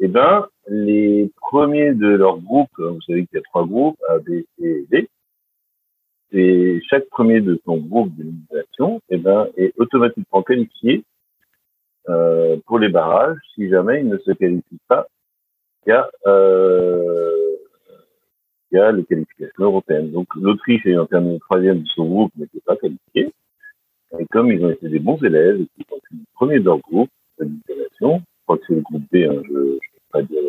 Eh 0.00 0.08
ben, 0.08 0.46
les 0.66 1.30
premiers 1.36 1.92
de 1.92 2.08
leur 2.08 2.38
groupe, 2.38 2.70
hein, 2.80 2.90
vous 2.90 3.02
savez 3.02 3.26
qu'il 3.26 3.36
y 3.36 3.40
a 3.40 3.42
trois 3.42 3.64
groupes, 3.64 3.98
A, 4.08 4.18
B, 4.18 4.42
et 4.60 4.86
D, 4.90 5.08
et 6.32 6.80
chaque 6.90 7.08
premier 7.08 7.40
de 7.40 7.60
son 7.64 7.76
groupe 7.76 8.14
de 8.16 8.24
Ligue 8.24 8.42
des 8.50 8.56
Nations, 8.58 9.00
eh 9.08 9.18
ben, 9.18 9.46
est 9.56 9.72
automatiquement 9.78 10.42
qualifié 10.42 11.04
euh, 12.08 12.56
pour 12.66 12.78
les 12.78 12.88
barrages 12.88 13.38
si 13.54 13.68
jamais 13.68 14.00
il 14.00 14.08
ne 14.08 14.18
se 14.18 14.32
qualifie 14.32 14.78
pas. 14.88 15.06
Il 15.86 15.90
y 15.90 15.92
a 15.92 16.08
euh, 16.26 17.56
il 18.70 18.76
y 18.76 18.80
a 18.80 18.92
les 18.92 19.04
qualifications 19.04 19.64
européennes. 19.64 20.10
Donc 20.10 20.28
l'Autriche 20.34 20.84
ayant 20.86 21.06
terminé 21.06 21.38
troisième 21.40 21.80
de 21.80 21.88
son 21.94 22.06
groupe 22.06 22.32
n'était 22.36 22.60
pas 22.60 22.76
qualifiée. 22.76 23.32
Et 24.18 24.26
comme 24.26 24.50
ils 24.50 24.64
ont 24.64 24.70
été 24.70 24.88
des 24.88 24.98
bons 24.98 25.22
élèves, 25.22 25.56
ils 25.60 25.84
ont 25.90 25.96
été 25.96 26.24
premiers 26.34 26.60
de 26.60 26.64
leur 26.64 26.78
groupe, 26.78 27.10
de 27.38 27.48
je 28.00 28.06
crois 28.44 28.58
que 28.58 28.64
c'est 28.66 28.74
le 28.74 28.80
groupe 28.80 29.02
B, 29.12 29.16
hein, 29.16 29.42
je 29.44 29.52
ne 29.52 29.78
pas 30.10 30.22
dire, 30.22 30.40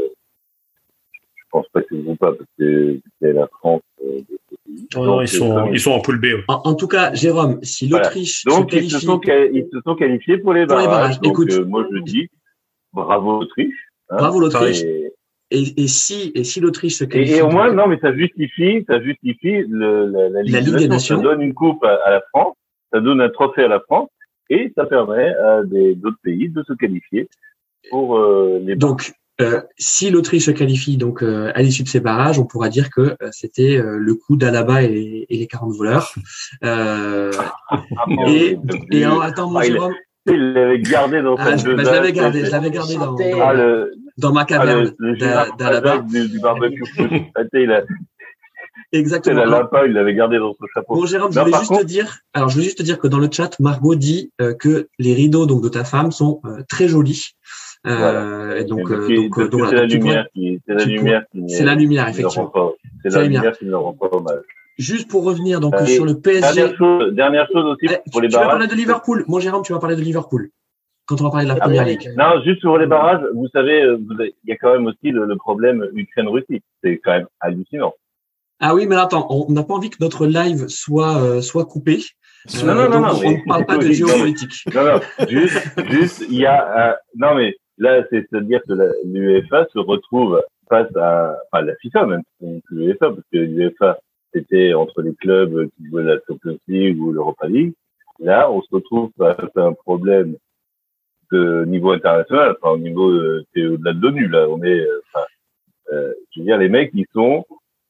pense 1.52 1.68
pas 1.70 1.82
le 1.90 1.98
groupe 2.02 2.24
A, 2.24 2.32
parce 2.32 2.50
que 2.58 3.00
c'est 3.22 3.34
la 3.34 3.48
France 3.48 3.82
euh, 4.04 4.22
pays. 4.68 4.88
Non, 4.96 5.22
ils, 5.22 5.28
sont, 5.28 5.72
ils 5.72 5.80
sont 5.80 5.92
en 5.92 6.00
poule 6.00 6.20
B. 6.20 6.28
En, 6.48 6.76
tout 6.76 6.88
cas, 6.88 7.14
Jérôme, 7.14 7.60
si 7.64 7.88
l'Autriche 7.88 8.46
Donc, 8.46 8.72
se 8.72 8.76
qualifie... 8.76 8.96
ils, 8.96 9.00
se 9.00 9.06
sont, 9.06 9.22
ils 9.24 9.68
se 9.72 9.82
sont 9.82 9.96
qualifiés 9.96 10.38
pour 10.38 10.54
les 10.54 10.66
barrages. 10.66 11.20
Donc, 11.20 11.34
Écoute, 11.34 11.52
euh, 11.52 11.66
moi, 11.66 11.86
je 11.92 12.00
dis, 12.00 12.30
bravo 12.94 13.40
l'Autriche. 13.40 13.76
Hein, 14.10 14.18
bravo 14.18 14.40
l'Autriche. 14.40 14.84
Et, 15.52 15.84
et, 15.84 15.88
si, 15.88 16.32
et 16.36 16.44
si 16.44 16.60
l'Autriche 16.60 16.96
se 16.96 17.06
qualifie. 17.06 17.34
Et, 17.34 17.42
au 17.42 17.50
moins, 17.50 17.74
non, 17.74 17.88
mais 17.88 18.00
ça 18.00 18.14
justifie, 18.14 18.86
ça 18.88 19.02
justifie 19.02 19.64
le, 19.68 20.06
la, 20.06 20.30
la, 20.30 20.42
Ligue, 20.44 20.76
des 20.76 20.88
Nations. 20.88 21.18
Ça 21.18 21.24
donne 21.24 21.42
une 21.42 21.54
coupe 21.54 21.84
à, 21.84 22.12
la 22.12 22.22
France, 22.30 22.56
ça 22.94 23.00
donne 23.00 23.20
un 23.22 23.30
trophée 23.30 23.64
à 23.64 23.68
la 23.68 23.80
France, 23.80 24.10
et 24.50 24.72
ça 24.76 24.86
permet 24.86 25.34
à 25.36 25.64
d'autres 25.64 26.20
pays 26.24 26.50
de 26.50 26.64
se 26.64 26.74
qualifier 26.74 27.28
pour 27.90 28.18
euh, 28.18 28.60
les. 28.64 28.76
Donc, 28.76 29.12
euh, 29.42 29.62
si 29.78 30.10
l'Autriche 30.10 30.46
se 30.46 30.52
qualifie 30.52 30.98
donc 30.98 31.24
euh, 31.24 31.52
à 31.56 31.62
l'issue 31.62 31.84
de 31.84 31.88
ces 31.88 32.00
barrages, 32.00 32.40
on 32.40 32.46
pourra 32.46 32.70
dire 32.70 32.90
que 32.90 33.02
euh, 33.02 33.30
c'était 33.32 33.78
euh, 33.78 33.98
le 33.98 34.16
coup 34.16 34.36
d'Alaba 34.36 34.84
et, 34.84 35.26
et, 35.30 35.38
les 35.38 35.48
40 35.48 35.76
voleurs. 35.76 36.14
Euh, 36.64 37.32
et, 38.28 38.58
et 38.92 39.06
en, 39.06 39.20
attends, 39.22 39.50
mon 39.50 39.60
ah, 39.60 39.64
Jérôme. 39.64 39.94
Il 40.26 40.54
l'avait 40.54 40.80
gardé 40.80 41.22
dans 41.22 41.36
ah, 41.36 41.58
son 41.58 41.74
bah, 41.76 41.84
Je 41.84 41.90
l'avais 41.90 42.12
gardé, 42.12 42.46
je 42.46 42.52
l'avais 42.52 42.70
gardé 42.70 42.96
dans, 42.96 43.14
dans, 43.14 43.42
ah, 43.42 43.54
le, 43.54 43.92
dans 44.18 44.34
ma 44.34 44.46
caverne 44.46 44.94
d'Alaba. 45.58 46.00
Du, 46.00 46.28
du 46.28 46.40
barbecue. 46.40 46.84
il 47.54 47.72
a, 47.72 47.84
Exactement. 48.92 49.46
La 49.46 49.60
lapin, 49.60 49.86
il 49.86 49.94
l'avait 49.94 50.16
gardé 50.16 50.40
dans 50.40 50.54
son 50.54 50.66
chapeau. 50.74 50.96
Bon, 50.96 51.06
Jérôme, 51.06 51.32
je 51.32 51.40
voulais 51.40 51.58
juste 51.60 51.80
te 51.80 51.86
dire, 51.86 52.20
alors 52.34 52.50
je 52.50 52.56
voulais 52.56 52.66
juste 52.66 52.80
te 52.80 52.84
dire 52.84 52.98
que 52.98 53.08
dans 53.08 53.20
le 53.20 53.30
chat, 53.32 53.60
Margot 53.60 53.96
dit 53.96 54.32
euh, 54.42 54.54
que 54.56 54.88
les 54.98 55.14
rideaux 55.14 55.46
donc 55.46 55.62
de 55.62 55.70
ta 55.70 55.84
femme 55.84 56.12
sont 56.12 56.42
euh, 56.46 56.64
très 56.68 56.88
jolis. 56.88 57.36
Euh, 57.88 58.58
et 58.58 58.66
donc, 58.66 58.90
donc, 58.92 59.10
donc, 59.10 59.50
donc 59.50 59.68
c'est 59.70 59.76
la, 59.76 59.86
lumière 59.86 60.28
qui, 60.34 60.60
c'est 60.68 60.74
la 60.74 60.84
lumière 60.84 61.24
qui, 61.32 61.50
c'est 61.50 61.64
la 61.64 61.76
lumière 61.76 62.08
effectivement. 62.10 62.74
C'est 63.04 63.14
la 63.14 63.24
lumière 63.24 63.58
qui 63.58 63.66
ne 63.66 63.76
rend 63.76 63.94
pas 63.94 64.10
hommage. 64.12 64.44
Juste 64.78 65.10
pour 65.10 65.24
revenir 65.24 65.60
donc 65.60 65.78
sur 65.88 66.06
le 66.06 66.20
PSG. 66.20 66.54
Dernière 66.54 66.78
chose, 66.78 67.14
dernière 67.14 67.48
chose 67.52 67.66
aussi 67.66 67.88
eh, 67.90 68.12
pour 68.12 68.22
les 68.22 68.28
tu 68.28 68.34
barrages. 68.34 68.48
Tu 68.48 68.52
vas 68.52 68.58
parler 68.60 68.68
de 68.68 68.76
Liverpool. 68.76 69.26
Mon 69.28 69.40
Jérôme, 69.40 69.64
tu 69.64 69.74
vas 69.74 69.80
parler 69.80 69.96
de 69.96 70.02
Liverpool 70.02 70.50
quand 71.06 71.20
on 71.22 71.24
va 71.24 71.32
parler 71.32 71.46
de 71.46 71.50
la 71.50 71.58
ah 71.60 71.62
première 71.62 71.86
ligue. 71.86 72.14
Non, 72.18 72.42
juste 72.44 72.60
sur 72.60 72.78
les 72.78 72.86
barrages, 72.86 73.26
vous 73.34 73.48
savez, 73.48 73.84
il 73.84 74.34
y 74.46 74.52
a 74.52 74.58
quand 74.58 74.74
même 74.74 74.86
aussi 74.86 75.12
le, 75.12 75.26
le 75.26 75.36
problème 75.38 75.88
Ukraine-Russie. 75.94 76.62
C'est 76.84 77.00
quand 77.04 77.12
même 77.12 77.28
hallucinant. 77.40 77.94
Ah 78.60 78.76
oui, 78.76 78.86
mais 78.88 78.96
attends, 78.96 79.26
on 79.30 79.52
n'a 79.52 79.64
pas 79.64 79.74
envie 79.74 79.90
que 79.90 79.98
notre 80.02 80.28
live 80.28 80.68
soit 80.68 81.18
euh, 81.22 81.42
soit 81.42 81.66
coupé. 81.66 82.00
Non, 82.64 82.76
non, 82.76 82.90
non, 82.90 83.00
non, 83.02 83.20
on 83.26 83.32
ne 83.32 83.48
parle 83.48 83.66
pas 83.66 83.78
de 83.78 83.92
géopolitique. 83.92 84.66
Non, 84.74 84.84
non, 84.84 85.00
juste, 85.30 85.90
juste, 85.90 86.26
il 86.30 86.40
y 86.40 86.46
a, 86.46 86.90
euh, 86.90 86.94
non, 87.16 87.36
mais 87.36 87.56
là, 87.80 88.06
c'est-à-dire 88.10 88.62
que 88.68 88.74
l'UEFA 89.06 89.68
se 89.74 89.80
retrouve 89.80 90.42
face 90.70 90.96
à, 90.96 91.38
enfin, 91.52 91.64
la 91.64 91.76
FIFA 91.78 92.06
même, 92.06 92.24
l'UEFA, 92.70 93.10
parce 93.10 93.28
que 93.32 93.38
l'UEFA, 93.38 94.00
c'était 94.34 94.74
entre 94.74 95.02
les 95.02 95.16
clubs 95.16 95.70
qui 95.76 95.90
jouaient 95.90 96.04
la 96.04 96.20
Champions 96.28 96.60
League 96.68 97.02
ou 97.02 97.12
l'Europa 97.12 97.48
League. 97.48 97.74
Là, 98.20 98.52
on 98.52 98.62
se 98.62 98.68
retrouve 98.72 99.12
face 99.18 99.56
à 99.56 99.62
un 99.62 99.74
problème 99.74 100.36
de 101.32 101.66
niveau 101.66 101.92
international, 101.92 102.56
enfin, 102.62 102.74
au 102.74 102.78
niveau, 102.78 103.10
euh, 103.10 103.46
c'est 103.54 103.66
au-delà 103.66 103.94
de 103.94 104.02
l'ONU, 104.02 104.28
là, 104.28 104.48
on 104.50 104.62
est, 104.64 104.86
enfin, 105.08 105.26
euh, 105.94 106.14
je 106.32 106.40
veux 106.40 106.46
dire, 106.46 106.58
les 106.58 106.70
mecs, 106.70 106.92
ils 106.94 107.06
sont 107.14 107.46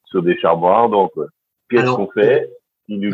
sur 0.06 0.24
des 0.24 0.38
charbons 0.38 0.68
ardents. 0.68 1.12
Qu'est-ce 1.70 1.92
qu'on 1.92 2.08
fait? 2.08 2.50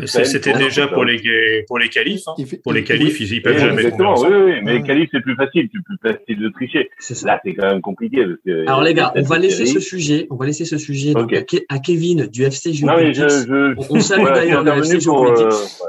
C'était 0.06 0.52
déjà 0.54 0.86
pour 0.88 1.04
les 1.04 1.64
pour 1.66 1.78
les 1.78 1.88
qualifs. 1.88 2.22
Hein. 2.26 2.34
Pour 2.62 2.72
les 2.72 2.84
qualifs, 2.84 3.20
ils, 3.20 3.34
y 3.34 3.40
peuvent 3.40 3.58
jamais 3.58 3.82
Exactement, 3.82 4.20
oui, 4.20 4.28
oui, 4.32 4.52
mais 4.62 4.74
les 4.74 4.82
qualifs 4.82 5.10
c'est 5.12 5.20
plus 5.20 5.36
facile, 5.36 5.68
c'est 5.72 5.82
plus 5.82 5.98
facile 6.02 6.38
de 6.38 6.48
tricher. 6.48 6.90
Là, 7.24 7.40
c'est 7.44 7.54
quand 7.54 7.66
même 7.66 7.80
compliqué. 7.80 8.24
Parce 8.24 8.40
que 8.44 8.66
Alors 8.66 8.82
les 8.82 8.94
gars, 8.94 9.12
on 9.14 9.22
va 9.22 9.38
laisser 9.38 9.66
ce 9.66 9.80
sujet, 9.80 10.26
on 10.30 10.36
va 10.36 10.46
laisser 10.46 10.64
ce 10.64 10.78
sujet 10.78 11.12
donc, 11.12 11.32
à, 11.68 11.78
Kevin 11.78 12.26
du 12.26 12.44
FC 12.44 12.72
Géopolitics. 12.72 13.22
Je, 13.22 13.28
je, 13.28 13.74
on 13.90 14.00
salue 14.00 14.24
d'ailleurs 14.24 14.64
le 14.64 14.72
FC 14.78 15.00
Géopolitics. 15.00 15.80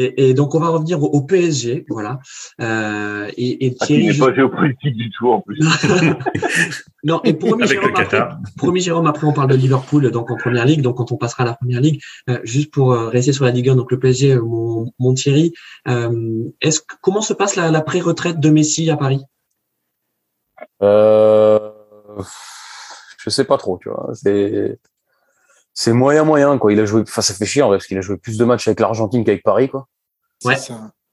Et, 0.00 0.28
et, 0.28 0.34
donc 0.34 0.54
on 0.54 0.60
va 0.60 0.68
revenir 0.68 1.02
au, 1.02 1.20
PSG, 1.22 1.84
voilà. 1.88 2.20
Euh, 2.60 3.28
et, 3.36 3.66
et 3.66 3.76
ah, 3.80 3.84
Thierry, 3.84 4.06
n'est 4.06 4.18
pas 4.18 4.32
géopolitique 4.32 4.96
du 4.96 5.10
tout 5.10 5.28
en 5.28 5.40
plus. 5.40 5.58
non, 7.04 7.20
et 7.24 7.34
promis 7.34 7.66
Jérôme, 7.66 7.90
après, 7.96 8.28
promis 8.56 8.80
Jérôme, 8.80 9.06
après 9.08 9.26
on 9.26 9.32
parle 9.32 9.50
de 9.50 9.56
Liverpool 9.56 10.08
donc 10.12 10.30
en 10.30 10.36
première 10.36 10.66
ligue, 10.66 10.82
donc 10.82 10.98
quand 10.98 11.10
on 11.10 11.16
passera 11.16 11.42
à 11.42 11.46
la 11.46 11.54
première 11.54 11.80
ligue, 11.80 12.00
euh, 12.30 12.38
juste 12.44 12.72
pour 12.72 12.92
euh, 12.92 13.08
rester 13.08 13.32
sur 13.32 13.44
la 13.44 13.50
Ligue 13.50 13.70
1, 13.70 13.74
donc 13.74 13.90
le 13.90 13.98
PSG, 13.98 14.34
euh, 14.34 14.40
mon, 14.40 14.92
mon 15.00 15.14
Thierry, 15.14 15.52
euh, 15.88 16.44
est-ce 16.60 16.80
comment 17.00 17.20
se 17.20 17.32
passe 17.32 17.56
la, 17.56 17.72
la 17.72 17.80
pré-retraite 17.80 18.38
de 18.38 18.50
Messi 18.50 18.88
à 18.90 18.96
Paris? 18.96 19.24
Euh, 20.80 21.58
Je 23.18 23.30
sais 23.30 23.44
pas 23.44 23.58
trop, 23.58 23.78
tu 23.82 23.88
vois. 23.88 24.10
C'est 24.14 24.78
c'est 25.80 25.92
moyen 25.92 26.24
moyen 26.24 26.58
quoi. 26.58 26.72
Il 26.72 26.80
a 26.80 26.86
joué, 26.86 27.02
enfin 27.02 27.22
ça 27.22 27.32
fait 27.34 27.46
chier 27.46 27.62
parce 27.62 27.86
qu'il 27.86 27.96
a 27.96 28.00
joué 28.00 28.16
plus 28.16 28.36
de 28.36 28.44
matchs 28.44 28.66
avec 28.66 28.80
l'Argentine 28.80 29.24
qu'avec 29.24 29.44
Paris 29.44 29.68
quoi. 29.68 29.86
Ouais. 30.44 30.56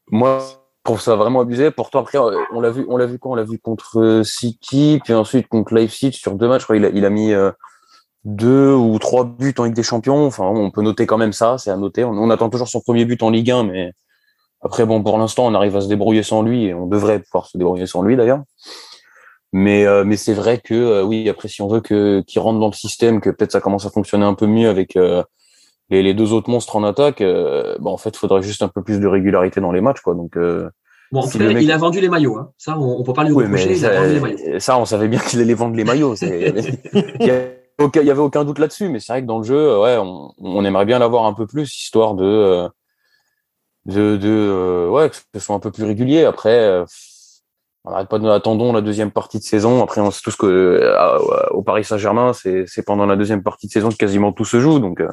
Moi, 0.09 0.39
je 0.41 0.55
trouve 0.83 0.99
ça 0.99 1.15
vraiment 1.15 1.41
abusé. 1.41 1.69
Pourtant 1.69 1.99
après, 1.99 2.17
on 2.17 2.59
l'a 2.59 2.71
vu, 2.71 2.83
on 2.89 2.97
l'a 2.97 3.05
vu 3.05 3.19
quand? 3.19 3.29
On 3.29 3.35
l'a 3.35 3.43
vu 3.43 3.59
contre 3.59 4.23
City, 4.25 4.99
puis 5.03 5.13
ensuite 5.13 5.47
contre 5.49 5.75
Leipzig 5.75 6.13
sur 6.13 6.33
deux 6.33 6.47
matchs. 6.47 6.65
Il 6.73 6.83
a, 6.83 6.89
il 6.89 7.05
a 7.05 7.11
mis 7.11 7.31
euh, 7.31 7.51
deux 8.23 8.73
ou 8.73 8.97
trois 8.97 9.23
buts 9.23 9.53
en 9.59 9.65
Ligue 9.65 9.75
des 9.75 9.83
Champions. 9.83 10.25
Enfin, 10.25 10.45
on 10.45 10.71
peut 10.71 10.81
noter 10.81 11.05
quand 11.05 11.19
même 11.19 11.33
ça, 11.33 11.59
c'est 11.59 11.69
à 11.69 11.77
noter. 11.77 12.03
On, 12.03 12.13
on, 12.13 12.31
attend 12.31 12.49
toujours 12.49 12.67
son 12.67 12.81
premier 12.81 13.05
but 13.05 13.21
en 13.21 13.29
Ligue 13.29 13.51
1, 13.51 13.65
mais 13.65 13.93
après 14.61 14.87
bon, 14.87 15.03
pour 15.03 15.19
l'instant, 15.19 15.45
on 15.45 15.53
arrive 15.53 15.75
à 15.75 15.81
se 15.81 15.87
débrouiller 15.87 16.23
sans 16.23 16.41
lui 16.41 16.65
et 16.65 16.73
on 16.73 16.87
devrait 16.87 17.19
pouvoir 17.19 17.45
se 17.45 17.55
débrouiller 17.59 17.85
sans 17.85 18.01
lui 18.01 18.17
d'ailleurs. 18.17 18.41
Mais, 19.57 19.85
euh, 19.85 20.03
mais 20.03 20.17
c'est 20.17 20.33
vrai 20.33 20.59
que 20.61 20.73
euh, 20.73 21.03
oui, 21.03 21.29
après 21.29 21.47
si 21.47 21.61
on 21.61 21.69
veut 21.69 21.79
que 21.79 22.19
qu'il 22.27 22.41
rentre 22.41 22.59
dans 22.59 22.67
le 22.67 22.73
système, 22.73 23.21
que 23.21 23.29
peut-être 23.29 23.53
ça 23.53 23.61
commence 23.61 23.85
à 23.85 23.89
fonctionner 23.89 24.25
un 24.25 24.33
peu 24.33 24.47
mieux 24.47 24.67
avec 24.67 24.97
euh, 24.97 25.23
les, 25.89 26.03
les, 26.03 26.13
deux 26.13 26.33
autres 26.33 26.49
monstres 26.49 26.75
en 26.75 26.83
attaque, 26.83 27.23
bah, 27.23 27.89
en 27.89 27.95
fait, 27.95 28.09
il 28.09 28.17
faudrait 28.17 28.41
juste 28.41 28.63
un 28.63 28.67
peu 28.67 28.83
plus 28.83 28.99
de 28.99 29.07
régularité 29.07 29.61
dans 29.61 29.71
les 29.71 29.79
matchs, 29.79 30.01
quoi. 30.01 30.13
Donc 30.13 30.37
Bon, 31.13 31.21
en 31.21 31.29
cas, 31.29 31.51
il 31.51 31.71
a 31.71 31.77
vendu 31.77 32.01
les 32.01 32.09
maillots. 32.09 32.37
Hein. 32.37 32.51
Ça, 32.57 32.77
on, 32.77 32.99
on 32.99 33.03
peut 33.03 33.13
pas 33.13 33.23
lui 33.23 33.31
reprocher. 33.31 33.77
il 33.77 33.85
a 33.85 34.01
vendu 34.01 34.13
les 34.15 34.19
maillots. 34.19 34.59
Ça, 34.59 34.77
on 34.77 34.83
savait 34.83 35.07
bien 35.07 35.19
qu'il 35.19 35.39
allait 35.39 35.53
vendre 35.53 35.77
les 35.77 35.85
maillots. 35.85 36.15
Il 36.15 36.27
y, 36.27 37.29
avait, 37.29 38.09
avait 38.09 38.19
aucun 38.19 38.43
doute 38.43 38.59
là-dessus. 38.59 38.89
Mais 38.89 38.99
c'est 38.99 39.13
vrai 39.13 39.21
que 39.21 39.27
dans 39.27 39.37
le 39.37 39.45
jeu, 39.45 39.79
ouais, 39.79 39.95
on, 39.97 40.33
on 40.37 40.65
aimerait 40.65 40.85
bien 40.85 40.99
l'avoir 40.99 41.23
un 41.27 41.33
peu 41.33 41.47
plus, 41.47 41.73
histoire 41.73 42.15
de, 42.15 42.67
de, 43.85 44.17
de, 44.17 44.89
ouais, 44.91 45.09
que 45.09 45.15
ce 45.33 45.39
soit 45.39 45.55
un 45.55 45.59
peu 45.59 45.71
plus 45.71 45.85
régulier. 45.85 46.25
Après, 46.25 46.83
on 47.85 47.91
n'arrête 47.91 48.09
pas 48.09 48.19
de 48.19 48.27
attendons 48.27 48.73
la 48.73 48.81
deuxième 48.81 49.11
partie 49.11 49.37
de 49.37 49.43
saison. 49.43 49.83
Après, 49.83 50.01
on 50.01 50.09
sait 50.09 50.21
tous 50.23 50.35
que 50.35 50.45
euh, 50.45 51.19
au 51.51 51.61
Paris 51.61 51.83
Saint-Germain, 51.83 52.33
c'est 52.33 52.85
pendant 52.85 53.05
la 53.05 53.15
deuxième 53.15 53.43
partie 53.43 53.67
de 53.67 53.71
saison 53.71 53.89
que 53.89 53.95
quasiment 53.95 54.31
tout 54.31 54.45
se 54.45 54.59
joue. 54.59 54.79
Donc, 54.79 54.99
euh... 54.99 55.07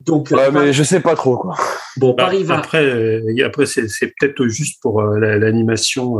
donc, 0.00 0.28
ouais, 0.30 0.52
mais 0.52 0.72
je 0.72 0.82
sais 0.84 1.00
pas 1.00 1.16
trop 1.16 1.36
quoi. 1.36 1.56
Bon, 1.96 2.14
bah, 2.14 2.24
Paris 2.24 2.44
va. 2.44 2.58
Après, 2.58 2.84
euh, 2.84 3.44
après 3.44 3.66
c'est 3.66 4.12
peut-être 4.18 4.46
juste 4.46 4.80
pour 4.80 5.00
euh, 5.00 5.18
l'animation 5.18 6.16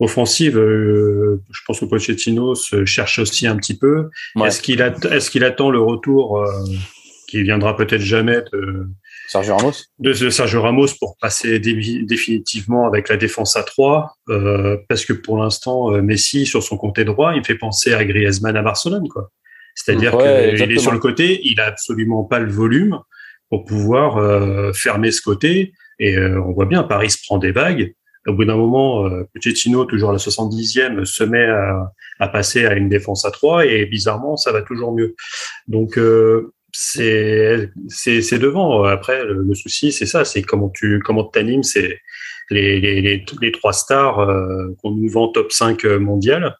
offensive. 0.00 0.54
je 0.56 1.60
pense 1.66 1.80
que 1.80 1.84
Pochettino 1.84 2.54
se 2.54 2.86
cherche 2.86 3.18
aussi 3.18 3.46
un 3.46 3.56
petit 3.56 3.76
peu. 3.76 4.08
Est-ce 4.42 4.62
qu'il 4.62 4.80
est-ce 4.80 5.30
qu'il 5.30 5.44
attend 5.44 5.70
le 5.70 5.80
retour 5.80 6.42
qui 7.28 7.42
viendra 7.42 7.76
peut-être 7.76 8.00
jamais 8.00 8.42
de 8.52 8.88
Sergio 9.34 9.56
Ramos 9.56 9.72
de, 9.98 10.30
Sergio 10.30 10.62
Ramos 10.62 10.94
pour 11.00 11.16
passer 11.20 11.58
définitivement 11.58 12.86
avec 12.86 13.08
la 13.08 13.16
défense 13.16 13.56
à 13.56 13.64
3 13.64 14.16
euh, 14.28 14.76
parce 14.88 15.04
que 15.04 15.12
pour 15.12 15.38
l'instant 15.38 15.92
euh, 15.92 16.02
Messi 16.02 16.46
sur 16.46 16.62
son 16.62 16.76
côté 16.76 17.04
droit 17.04 17.32
il 17.34 17.40
me 17.40 17.44
fait 17.44 17.56
penser 17.56 17.92
à 17.92 18.04
Griezmann 18.04 18.56
à 18.56 18.62
Barcelone 18.62 19.08
quoi. 19.08 19.30
C'est-à-dire 19.74 20.16
qu'il 20.16 20.70
est 20.70 20.78
sur 20.78 20.92
le 20.92 21.00
côté 21.00 21.40
il 21.42 21.58
a 21.60 21.66
absolument 21.66 22.22
pas 22.22 22.38
le 22.38 22.48
volume 22.48 23.00
pour 23.50 23.64
pouvoir 23.64 24.18
euh, 24.18 24.72
fermer 24.72 25.10
ce 25.10 25.20
côté. 25.20 25.72
Et 25.98 26.16
on 26.18 26.52
voit 26.52 26.66
bien 26.66 26.84
Paris 26.84 27.10
se 27.10 27.18
prend 27.24 27.38
des 27.38 27.52
vagues. 27.52 27.94
Au 28.26 28.32
bout 28.32 28.44
d'un 28.44 28.56
moment, 28.56 29.08
Pochettino, 29.32 29.84
toujours 29.84 30.10
à 30.10 30.12
la 30.12 30.18
70e, 30.18 31.04
se 31.04 31.22
met 31.22 31.44
à, 31.44 31.92
à, 32.18 32.28
passer 32.28 32.66
à 32.66 32.74
une 32.74 32.88
défense 32.88 33.24
à 33.24 33.30
3 33.30 33.66
et 33.66 33.86
bizarrement, 33.86 34.36
ça 34.36 34.50
va 34.50 34.62
toujours 34.62 34.92
mieux. 34.92 35.14
Donc, 35.68 35.98
c'est 36.76 37.70
c'est 37.88 38.38
devant. 38.38 38.82
Après, 38.84 39.24
le, 39.24 39.54
souci, 39.54 39.92
c'est 39.92 40.06
ça, 40.06 40.24
c'est 40.24 40.42
comment 40.42 40.70
tu 40.70 41.00
comment 41.04 41.24
t'animes, 41.24 41.62
c'est 41.62 42.00
les, 42.50 43.24
trois 43.52 43.72
stars 43.72 44.18
euh, 44.18 44.74
qu'on 44.82 44.90
nous 44.90 45.08
vend 45.08 45.28
top 45.28 45.52
5 45.52 45.84
mondial, 45.84 46.56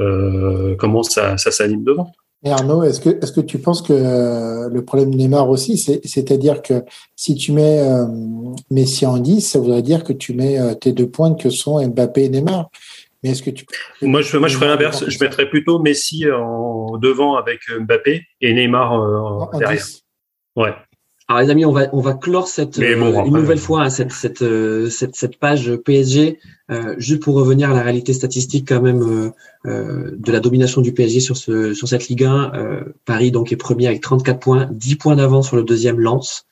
euh, 0.00 0.74
comment 0.76 1.02
ça, 1.02 1.36
ça 1.36 1.50
s'anime 1.50 1.84
devant? 1.84 2.12
Et 2.42 2.50
Arnaud, 2.50 2.82
est-ce 2.84 3.00
que, 3.00 3.40
tu 3.42 3.58
penses 3.58 3.82
que 3.82 3.92
euh, 3.92 4.70
le 4.70 4.82
problème 4.82 5.10
de 5.10 5.16
Neymar 5.16 5.50
aussi, 5.50 5.76
c'est, 5.76 6.00
c'est-à-dire 6.04 6.62
que 6.62 6.82
si 7.14 7.34
tu 7.34 7.52
mets 7.52 7.82
Messi 8.70 9.04
en 9.04 9.18
10, 9.18 9.42
ça 9.42 9.58
voudrait 9.58 9.82
dire 9.82 10.04
que 10.04 10.14
tu 10.14 10.32
mets 10.32 10.58
tes 10.76 10.92
deux 10.92 11.10
pointes 11.10 11.38
que 11.38 11.50
sont 11.50 11.86
Mbappé 11.86 12.24
et 12.24 12.28
Neymar. 12.30 12.70
Mais 13.22 13.30
est-ce 13.30 13.42
que 13.42 13.50
tu 13.50 13.66
Moi, 14.00 14.22
je, 14.22 14.36
moi, 14.38 14.48
je 14.48 14.56
ferais 14.56 14.68
l'inverse. 14.68 15.08
Je 15.08 15.22
mettrais 15.22 15.48
plutôt 15.48 15.78
Messi 15.78 16.24
en 16.30 16.96
devant 16.96 17.36
avec 17.36 17.60
Mbappé 17.68 18.26
et 18.40 18.54
Neymar 18.54 18.94
euh, 18.94 19.58
derrière. 19.58 19.84
Ouais. 20.56 20.74
Alors 21.30 21.42
les 21.42 21.50
amis, 21.50 21.64
on 21.64 21.70
va 21.70 21.86
on 21.92 22.00
va 22.00 22.14
clore 22.14 22.48
cette 22.48 22.80
euh, 22.80 23.24
une 23.24 23.34
nouvelle 23.34 23.60
fois 23.60 23.82
hein, 23.82 23.88
cette, 23.88 24.10
cette, 24.10 24.42
euh, 24.42 24.90
cette 24.90 25.14
cette 25.14 25.38
page 25.38 25.76
PSG 25.76 26.40
euh, 26.72 26.96
juste 26.98 27.22
pour 27.22 27.36
revenir 27.36 27.70
à 27.70 27.74
la 27.74 27.82
réalité 27.82 28.12
statistique 28.12 28.66
quand 28.66 28.82
même 28.82 29.32
euh, 29.64 30.10
de 30.18 30.32
la 30.32 30.40
domination 30.40 30.80
du 30.80 30.92
PSG 30.92 31.20
sur 31.20 31.36
ce 31.36 31.72
sur 31.72 31.86
cette 31.86 32.08
Ligue 32.08 32.24
1. 32.24 32.82
Paris 33.04 33.30
donc 33.30 33.52
est 33.52 33.56
premier 33.56 33.86
avec 33.86 34.00
34 34.00 34.40
points, 34.40 34.68
10 34.72 34.96
points 34.96 35.14
d'avance 35.14 35.46
sur 35.46 35.56
le 35.56 35.62
deuxième 35.62 36.00
Lens. 36.00 36.46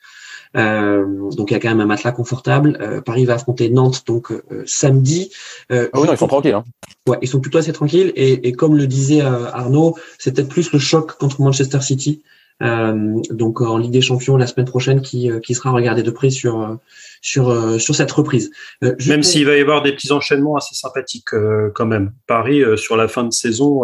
Euh, 0.57 1.31
donc 1.33 1.51
il 1.51 1.55
y 1.55 1.57
a 1.57 1.61
quand 1.61 1.69
même 1.69 1.81
un 1.81 1.87
matelas 1.87 2.13
confortable. 2.13 2.79
Euh, 2.81 3.01
Paris 3.01 3.25
va 3.25 3.35
affronter 3.35 3.69
Nantes 3.71 4.05
donc 4.07 4.33
euh, 4.33 4.43
samedi. 4.67 5.31
ah 5.71 5.85
oui, 5.95 6.07
non, 6.07 6.13
ils 6.13 6.19
sont 6.19 6.27
tranquilles. 6.27 6.55
Hein. 6.55 6.65
Ouais, 7.07 7.19
ils 7.23 7.29
sont 7.29 7.41
plutôt 7.41 7.59
assez 7.59 7.73
tranquilles. 7.73 8.13
Et, 8.17 8.49
et 8.49 8.53
comme 8.53 8.77
le 8.77 8.87
disait 8.87 9.21
Arnaud, 9.21 9.97
c'est 10.19 10.35
peut-être 10.35 10.49
plus 10.49 10.73
le 10.73 10.79
choc 10.79 11.17
contre 11.19 11.41
Manchester 11.41 11.81
City. 11.81 12.23
donc 12.61 13.61
en 13.61 13.79
Ligue 13.79 13.93
des 13.93 14.01
Champions 14.01 14.37
la 14.37 14.47
semaine 14.47 14.67
prochaine 14.67 15.01
qui, 15.01 15.31
qui 15.43 15.55
sera 15.55 15.71
regardé 15.71 16.03
de 16.03 16.11
près 16.11 16.31
sur 16.31 16.79
sur 17.21 17.81
sur 17.81 17.95
cette 17.95 18.13
reprise. 18.13 18.51
même 18.83 19.23
s'il 19.23 19.47
va 19.47 19.57
y 19.57 19.61
avoir 19.61 19.83
des 19.83 19.93
petits 19.93 20.13
enchaînements 20.13 20.57
assez 20.57 20.75
sympathiques 20.75 21.35
quand 21.75 21.87
même. 21.87 22.13
Paris 22.27 22.63
sur 22.77 22.97
la 22.97 23.09
fin 23.09 23.25
de 23.25 23.33
saison 23.33 23.83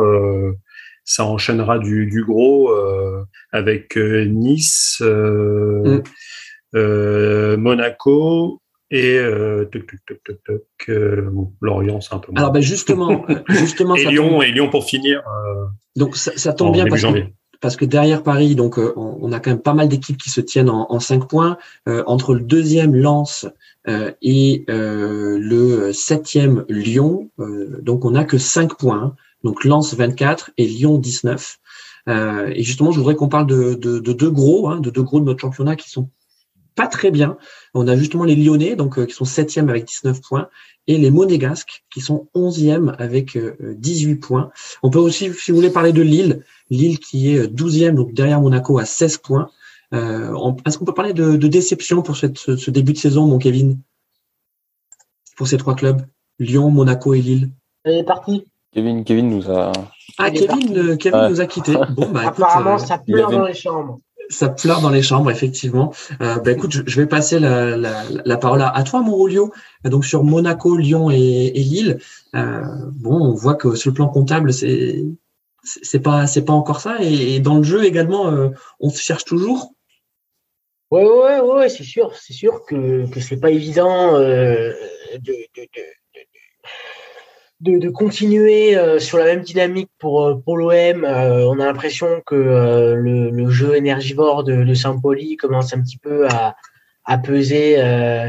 ça 1.07 1.25
enchaînera 1.27 1.79
du, 1.79 2.07
du 2.07 2.25
gros 2.25 2.71
avec 3.53 3.97
Nice, 3.97 5.01
mm. 5.01 6.03
Euh, 6.75 7.57
Monaco 7.57 8.61
et 8.91 9.17
euh, 9.17 9.69
euh, 10.89 11.31
Lorient, 11.61 12.01
c'est 12.01 12.15
un 12.15 12.19
peu. 12.19 12.33
Alors 12.35 12.53
ben 12.53 12.61
justement, 12.61 13.25
justement, 13.49 13.95
et 13.97 14.05
Lyon 14.05 14.43
et 14.43 14.51
Lyon 14.51 14.69
pour 14.71 14.85
finir. 14.85 15.23
donc 15.97 16.17
ça, 16.17 16.53
tombe 16.53 16.73
bien 16.73 16.87
parce 16.87 17.03
que, 17.03 17.25
parce 17.61 17.77
que 17.77 17.85
derrière 17.85 18.23
Paris, 18.23 18.55
donc 18.57 18.79
on, 18.79 19.33
a 19.33 19.41
quand 19.41 19.51
même 19.51 19.61
pas 19.61 19.75
mal 19.75 19.89
d'équipes 19.89 20.19
qui 20.19 20.31
se 20.31 20.41
tiennent 20.41 20.71
en, 20.71 20.87
en 20.91 21.01
5 21.01 21.29
points 21.29 21.59
entre 21.87 22.35
le 22.35 22.41
deuxième 22.41 22.95
Lens 22.95 23.47
et 23.87 24.65
le 24.69 25.93
septième 25.93 26.65
Lyon. 26.69 27.31
donc 27.83 28.05
on 28.05 28.15
a 28.15 28.25
que 28.25 28.39
5 28.39 28.77
points. 28.77 29.17
Donc 29.45 29.65
Lens 29.65 29.95
24 29.95 30.53
et 30.57 30.67
Lyon 30.67 30.99
19. 30.99 31.59
et 32.09 32.63
justement, 32.63 32.93
je 32.93 32.99
voudrais 32.99 33.17
qu'on 33.17 33.29
parle 33.29 33.47
de, 33.47 33.75
de, 33.75 33.99
de, 33.99 34.13
deux 34.13 34.31
gros, 34.31 34.69
hein, 34.69 34.81
de 34.81 34.91
deux 34.91 35.03
gros 35.03 35.21
de 35.21 35.25
notre 35.25 35.41
championnat 35.41 35.77
qui 35.77 35.91
sont 35.91 36.11
pas 36.75 36.87
très 36.87 37.11
bien. 37.11 37.37
On 37.73 37.89
a 37.89 37.97
justement 37.97 38.25
les 38.25 38.37
Lyonnais, 38.37 38.77
donc 38.77 38.99
euh, 38.99 39.07
qui 39.07 39.15
sont 39.15 39.25
septième 39.25 39.69
avec 39.69 39.85
19 39.85 40.21
points, 40.21 40.49
et 40.87 40.99
les 40.99 41.11
Monégasques 41.11 41.85
qui 41.93 42.01
sont 42.01 42.29
onzième 42.35 42.95
avec 42.99 43.39
18 43.61 44.13
euh, 44.13 44.21
points. 44.21 44.51
On 44.83 44.91
peut 44.91 44.99
aussi, 44.99 45.33
si 45.33 45.51
vous 45.51 45.57
voulez, 45.57 45.71
parler 45.71 45.93
de 45.93 46.03
Lille, 46.03 46.45
Lille 46.71 46.99
qui 46.99 47.31
est 47.31 47.47
douzième, 47.47 47.95
donc 47.95 48.13
derrière 48.13 48.41
Monaco 48.41 48.79
à 48.79 48.85
16 48.85 49.19
points. 49.19 49.51
Euh, 49.93 50.53
Est-ce 50.67 50.79
qu'on 50.79 50.85
peut 50.85 50.95
parler 50.95 51.13
de, 51.13 51.37
de 51.37 51.49
déception 51.49 52.03
pour 52.03 52.17
cette, 52.17 52.39
ce, 52.39 52.71
début 52.71 52.93
de 52.93 52.99
saison, 52.99 53.27
mon 53.27 53.39
Kevin, 53.39 53.79
pour 55.37 55.47
ces 55.47 55.57
trois 55.57 55.75
clubs, 55.75 56.03
Lyon, 56.39 56.71
Monaco 56.71 57.15
et 57.15 57.21
Lille 57.21 57.51
Elle 57.85 57.99
est 57.99 58.05
partie. 58.05 58.47
Kevin, 58.73 59.05
Kevin 59.05 59.29
nous 59.29 59.51
a. 59.51 59.73
Ah, 60.19 60.31
Kevin, 60.31 60.77
euh, 60.77 60.97
Kevin 60.97 61.29
nous 61.29 61.41
a 61.41 61.47
quittés. 61.47 61.77
Bon, 61.91 62.11
bah, 62.11 62.23
Apparemment, 62.27 62.79
ça 62.79 62.99
pleure 62.99 63.31
dans 63.31 63.47
les 63.47 63.55
chambres 63.55 64.01
ça 64.29 64.49
pleure 64.49 64.81
dans 64.81 64.91
les 64.91 65.03
chambres, 65.03 65.31
effectivement. 65.31 65.93
Euh, 66.21 66.39
bah, 66.39 66.53
écoute, 66.53 66.73
je, 66.87 67.01
vais 67.01 67.07
passer 67.07 67.39
la, 67.39 67.77
la, 67.77 68.05
la 68.25 68.37
parole 68.37 68.63
à, 68.63 68.83
toi, 68.83 69.03
Monrolio. 69.03 69.53
Donc 69.85 70.05
sur 70.05 70.25
Monaco, 70.25 70.77
Lyon 70.77 71.11
et, 71.11 71.53
et 71.55 71.63
Lille. 71.63 71.99
Euh, 72.35 72.63
bon, 72.93 73.21
on 73.21 73.35
voit 73.35 73.55
que 73.55 73.75
sur 73.75 73.91
le 73.91 73.95
plan 73.95 74.09
comptable, 74.09 74.53
c'est 74.53 75.05
c'est 75.65 76.01
pas 76.01 76.27
c'est 76.27 76.45
pas 76.45 76.53
encore 76.53 76.81
ça. 76.81 76.99
Et, 77.01 77.41
dans 77.41 77.57
le 77.57 77.63
jeu 77.63 77.85
également, 77.85 78.31
euh, 78.31 78.51
on 78.81 78.91
se 78.91 79.01
cherche 79.01 79.25
toujours? 79.25 79.73
Ouais, 80.91 81.05
ouais, 81.07 81.41
ouais, 81.41 81.69
c'est 81.69 81.85
sûr, 81.85 82.15
c'est 82.17 82.35
sûr 82.35 82.65
que 82.65 83.11
que 83.11 83.21
c'est 83.21 83.39
pas 83.39 83.51
évident 83.51 84.15
euh, 84.15 84.73
de, 85.19 85.33
de, 85.57 85.63
de 85.63 85.83
de, 87.65 87.79
de 87.79 87.89
continuer 87.89 88.77
euh, 88.77 88.99
sur 88.99 89.17
la 89.17 89.25
même 89.25 89.41
dynamique 89.41 89.91
pour, 89.99 90.23
euh, 90.23 90.35
pour 90.35 90.59
l'OM. 90.59 90.71
Euh, 91.05 91.47
on 91.49 91.59
a 91.59 91.65
l'impression 91.65 92.23
que 92.27 92.35
le, 92.35 93.31
le, 93.31 93.51
jeu 93.51 93.75
énergivore 93.75 94.45
de, 94.45 94.65
de 94.65 94.75
Saint-Pauli 94.75 95.37
commence 95.37 95.73
un 95.73 95.81
petit 95.81 95.97
peu 95.97 96.29
à, 96.29 96.57
à 97.07 97.19
peser 97.19 97.79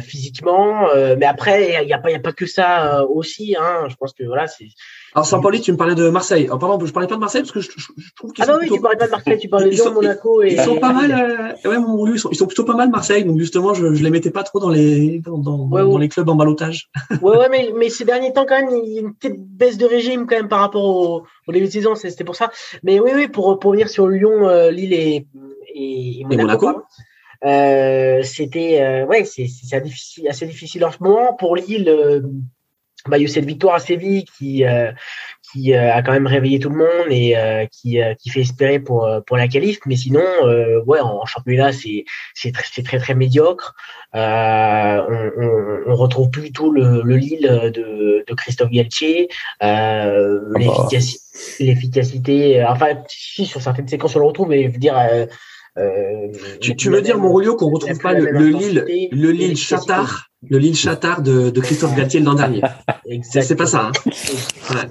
physiquement. 0.02 0.88
mais 1.18 1.26
après, 1.26 1.82
il 1.82 1.86
n'y 1.86 1.94
a, 1.94 1.98
pas, 1.98 2.12
y 2.12 2.16
a 2.16 2.20
pas 2.20 2.34
que 2.34 2.46
ça 2.46 3.06
aussi. 3.06 3.56
Hein. 3.60 3.88
Je 3.90 3.96
pense 3.96 4.14
que 4.14 4.24
voilà, 4.24 4.48
c'est 4.48 4.68
alors, 5.16 5.26
Saint-Pauli, 5.26 5.62
tu 5.62 5.72
me 5.72 5.78
parlais 5.78 5.96
de 5.96 6.10
Marseille. 6.10 6.44
Alors, 6.44 6.60
pardon, 6.60 6.86
je 6.86 6.92
parlais 6.92 7.08
pas 7.08 7.16
de 7.16 7.22
Marseille 7.22 7.42
parce 7.42 7.54
que 7.54 7.62
je, 7.62 7.70
trouve 8.18 8.34
qu'ils 8.34 8.44
ah 8.44 8.52
non, 8.52 8.58
oui, 8.60 8.70
tu 8.70 8.82
parlais 8.82 8.98
pas 8.98 9.06
de 9.06 9.12
Marseille, 9.12 9.38
tu 9.40 9.48
parlais 9.48 9.68
de 9.68 9.72
Lyon, 9.72 9.94
Monaco 9.94 10.44
et. 10.44 10.52
Ils 10.52 10.60
sont 10.60 10.76
pas 10.76 10.92
mal, 10.92 11.56
euh, 11.64 11.70
ouais, 11.70 11.80
mon, 11.80 12.06
ils, 12.06 12.20
sont, 12.20 12.30
ils 12.32 12.36
sont 12.36 12.48
plutôt 12.48 12.66
pas 12.66 12.76
mal 12.76 12.90
Marseille. 12.90 13.24
Donc, 13.24 13.40
justement, 13.40 13.74
je, 13.74 13.94
je 13.94 14.04
les 14.04 14.10
mettais 14.10 14.30
pas 14.30 14.44
trop 14.44 14.60
dans 14.60 14.68
les, 14.70 15.20
dans, 15.20 15.38
dans, 15.38 15.68
dans 15.70 15.98
les 15.98 16.10
clubs 16.10 16.28
en 16.28 16.36
balotage. 16.36 16.90
ouais, 17.22 17.38
ouais, 17.38 17.48
mais, 17.50 17.72
mais 17.78 17.88
ces 17.90 18.04
derniers 18.04 18.34
temps, 18.34 18.46
quand 18.46 18.60
même, 18.60 18.78
il 18.84 18.92
y 18.92 18.98
a 18.98 19.02
une 19.02 19.16
petite 19.16 19.40
baisse 19.40 19.78
de 19.78 19.86
régime 19.86 20.28
quand 20.28 20.36
même 20.36 20.50
par 20.50 20.60
rapport 20.60 20.84
au, 20.84 21.24
au 21.48 21.52
début 21.54 21.68
de 21.68 21.72
saison. 21.72 21.96
C'était 21.96 22.26
pour 22.26 22.36
ça. 22.36 22.52
Mais 22.84 23.00
oui, 23.00 23.12
oui, 23.16 23.30
pour, 23.30 23.58
pour 23.58 23.72
revenir 23.72 23.88
sur 23.88 24.10
Lyon, 24.10 24.50
euh, 24.50 24.70
Lille 24.70 24.92
et, 24.92 25.26
et, 25.74 26.26
Monaco. 26.26 26.66
Monaco. 26.66 26.82
Euh, 27.46 28.24
c'était 28.24 28.82
euh, 28.82 29.06
ouais 29.06 29.24
c'est 29.26 29.44
assez 29.44 29.82
difficile 29.82 30.28
assez 30.30 30.48
difficile 30.48 30.86
en 30.86 30.92
ce 30.92 30.98
moment 31.02 31.34
pour 31.34 31.56
Lille 31.56 31.88
euh, 31.90 32.22
bah, 33.08 33.18
il 33.18 33.22
y 33.22 33.24
a 33.24 33.26
eu 33.26 33.30
cette 33.30 33.46
victoire 33.46 33.76
à 33.76 33.80
Séville 33.80 34.26
qui, 34.38 34.66
euh, 34.66 34.92
qui 35.52 35.74
euh, 35.74 35.94
a 35.94 36.02
quand 36.02 36.12
même 36.12 36.28
réveillé 36.28 36.60
tout 36.60 36.70
le 36.70 36.78
monde 36.78 37.08
et 37.10 37.38
euh, 37.38 37.66
qui, 37.72 38.00
qui 38.20 38.30
fait 38.30 38.42
espérer 38.42 38.80
pour, 38.80 39.10
pour 39.26 39.38
la 39.38 39.48
qualif. 39.48 39.80
Mais 39.86 39.96
sinon, 39.96 40.24
ouais, 40.86 41.00
en, 41.00 41.26
championnat, 41.26 41.72
c'est, 41.72 42.06
c'est, 42.34 42.52
très, 42.52 42.84
très, 42.84 42.98
très 42.98 43.16
médiocre. 43.16 43.76
on, 44.14 44.20
on, 45.38 45.80
on, 45.88 45.96
retrouve 45.96 46.30
plus 46.30 46.44
du 46.44 46.52
tout 46.52 46.72
le, 46.72 47.02
le 47.04 47.16
Lille 47.16 47.72
de, 47.74 48.24
de 48.28 48.34
Christophe 48.34 48.72
Galtier. 48.72 49.30
Euh, 49.64 50.40
l'efficacité, 50.58 51.20
l'efficacité, 51.60 52.66
enfin, 52.66 52.88
si, 53.08 53.46
sur 53.46 53.62
certaines 53.62 53.88
séquences, 53.88 54.16
on 54.16 54.20
le 54.20 54.26
retrouve, 54.26 54.50
mais 54.50 54.64
je 54.64 54.70
veux 54.70 54.78
dire, 54.78 54.98
euh, 55.78 56.28
tu, 56.62 56.76
tu 56.76 56.90
veux 56.90 57.02
dire, 57.02 57.18
Monrolio, 57.18 57.56
qu'on 57.56 57.70
retrouve 57.70 58.00
pas 58.00 58.14
le, 58.14 58.32
le 58.32 58.48
Lille, 58.48 59.10
le 59.12 59.32
Lille 59.32 59.58
Chatard, 59.58 60.30
le 60.50 60.58
Lille 60.58 60.76
Chatard 60.76 61.22
de, 61.22 61.50
de 61.50 61.62
Christophe 61.62 61.96
Galtier 61.96 62.20
l'an 62.20 62.36
dernier. 62.36 62.62
C'est 63.24 63.56
pas 63.56 63.66
ça. 63.66 63.92
Hein. 63.92 64.88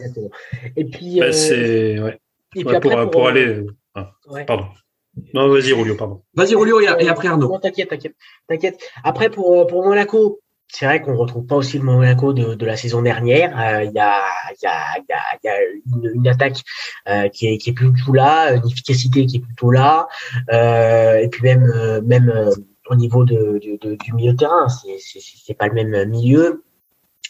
Et 0.76 0.85
puis, 0.85 1.20
bah, 1.20 1.32
c'est 1.32 1.98
ouais. 1.98 2.18
Et 2.56 2.64
puis 2.64 2.76
après, 2.76 2.90
pour, 2.90 3.10
pour, 3.10 3.28
aller. 3.28 3.64
Euh, 3.97 4.44
pardon. 4.47 4.66
Non, 5.32 5.48
vas-y, 5.48 5.72
Rolio, 5.72 5.94
pardon. 5.97 6.22
Vas-y, 6.35 6.55
Rolio, 6.55 6.81
et, 6.81 7.09
après 7.09 7.28
Arnaud. 7.28 7.48
Non, 7.48 7.59
t'inquiète, 7.59 7.89
t'inquiète, 7.89 8.14
t'inquiète. 8.48 8.81
Après, 9.02 9.31
pour, 9.31 9.66
pour 9.66 9.85
Monaco, 9.85 10.40
c'est 10.68 10.86
vrai 10.86 11.01
qu'on 11.01 11.16
retrouve 11.16 11.47
pas 11.47 11.56
aussi 11.56 11.78
le 11.78 11.85
Monaco 11.85 12.32
de, 12.32 12.55
de 12.55 12.66
la 12.66 12.76
saison 12.76 13.02
dernière. 13.02 13.56
Euh, 13.59 13.85
il 13.85 13.93
y, 13.93 13.98
a, 13.98 14.20
y, 14.62 14.66
a, 14.66 14.98
y, 14.98 15.12
a, 15.12 15.39
y 15.44 15.48
a 15.48 15.56
une, 15.86 16.10
une 16.14 16.28
attaque 16.28 16.62
euh, 17.09 17.28
qui, 17.28 17.47
est, 17.47 17.59
qui 17.59 17.70
est 17.70 17.72
plus 17.72 17.90
du 17.93 18.02
tout 18.02 18.12
là, 18.12 18.55
une 18.55 18.66
efficacité 18.66 19.26
qui 19.26 19.36
est 19.36 19.40
plutôt 19.40 19.70
là, 19.70 20.09
euh, 20.52 21.18
et 21.18 21.28
puis 21.28 21.43
même 21.43 22.01
même 22.05 22.51
au 22.89 22.97
niveau 22.97 23.24
de, 23.24 23.61
de, 23.81 23.94
du 23.97 24.12
milieu 24.12 24.32
de 24.32 24.39
terrain, 24.39 24.69
c'est 24.69 24.98
c'est 24.98 25.55
pas 25.55 25.69
le 25.69 25.74
même 25.74 26.09
milieu. 26.09 26.65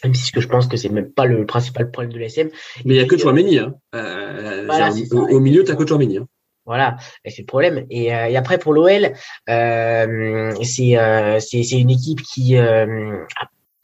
Même 0.03 0.13
si 0.13 0.31
que 0.31 0.41
je 0.41 0.47
pense 0.47 0.67
que 0.67 0.75
c'est 0.77 0.89
même 0.89 1.11
pas 1.11 1.25
le 1.25 1.45
principal 1.45 1.89
problème 1.89 2.11
de 2.13 2.19
l'SM. 2.19 2.49
Mais 2.83 2.95
il 2.95 2.97
y 2.97 2.99
a 2.99 3.05
que 3.05 3.17
Chouameni. 3.17 3.57
Hein. 3.59 3.73
Voilà, 3.93 4.91
au, 5.11 5.17
au, 5.17 5.39
milieu, 5.39 5.63
tu 5.63 5.71
as 5.71 5.75
que 5.75 5.87
Chouameni. 5.87 6.17
Hein. 6.17 6.27
Voilà, 6.65 6.97
c'est 7.25 7.41
le 7.41 7.45
problème. 7.45 7.85
Et, 7.89 8.05
et 8.07 8.37
après 8.37 8.57
pour 8.57 8.73
l'OL, 8.73 9.13
euh, 9.49 10.53
c'est 10.63 11.39
c'est 11.39 11.79
une 11.79 11.91
équipe 11.91 12.21
qui 12.21 12.57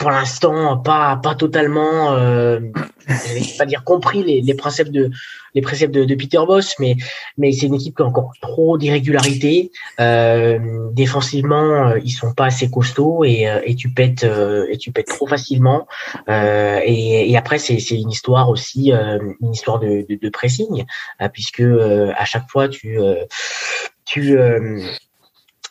pour 0.01 0.09
l'instant 0.09 0.77
pas 0.79 1.15
pas 1.17 1.35
totalement 1.35 2.13
euh, 2.13 2.59
pas 3.59 3.65
dire 3.67 3.83
compris 3.83 4.23
les, 4.23 4.41
les 4.41 4.53
de 4.53 5.11
les 5.53 5.61
préceptes 5.61 5.93
de, 5.93 6.15
Peter 6.15 6.39
Boss 6.47 6.75
mais 6.79 6.95
mais 7.37 7.51
c'est 7.51 7.67
une 7.67 7.75
équipe 7.75 7.95
qui 7.95 8.01
a 8.01 8.05
encore 8.07 8.31
trop 8.41 8.79
d'irrégularité 8.79 9.71
euh, 9.99 10.89
défensivement 10.91 11.89
euh, 11.89 11.99
ils 12.03 12.09
sont 12.09 12.33
pas 12.33 12.45
assez 12.45 12.71
costauds 12.71 13.23
et, 13.23 13.45
et 13.63 13.75
tu 13.75 13.89
pètes 13.89 14.25
et 14.69 14.77
tu 14.77 14.91
pètes 14.91 15.07
trop 15.07 15.27
facilement. 15.27 15.87
Et, 16.27 17.37
après 17.37 17.59
c'est 17.59 17.79
c'est 17.79 17.99
une 17.99 18.09
histoire 18.09 18.49
aussi 18.49 18.91
une 18.91 19.53
histoire 19.53 19.79
de, 19.79 20.05
de, 20.09 20.15
de 20.15 20.29
pressing 20.29 20.85
puisque 21.31 21.61
à 21.61 22.25
chaque 22.25 22.49
fois 22.49 22.67
tu 22.69 22.97
tu 24.05 24.37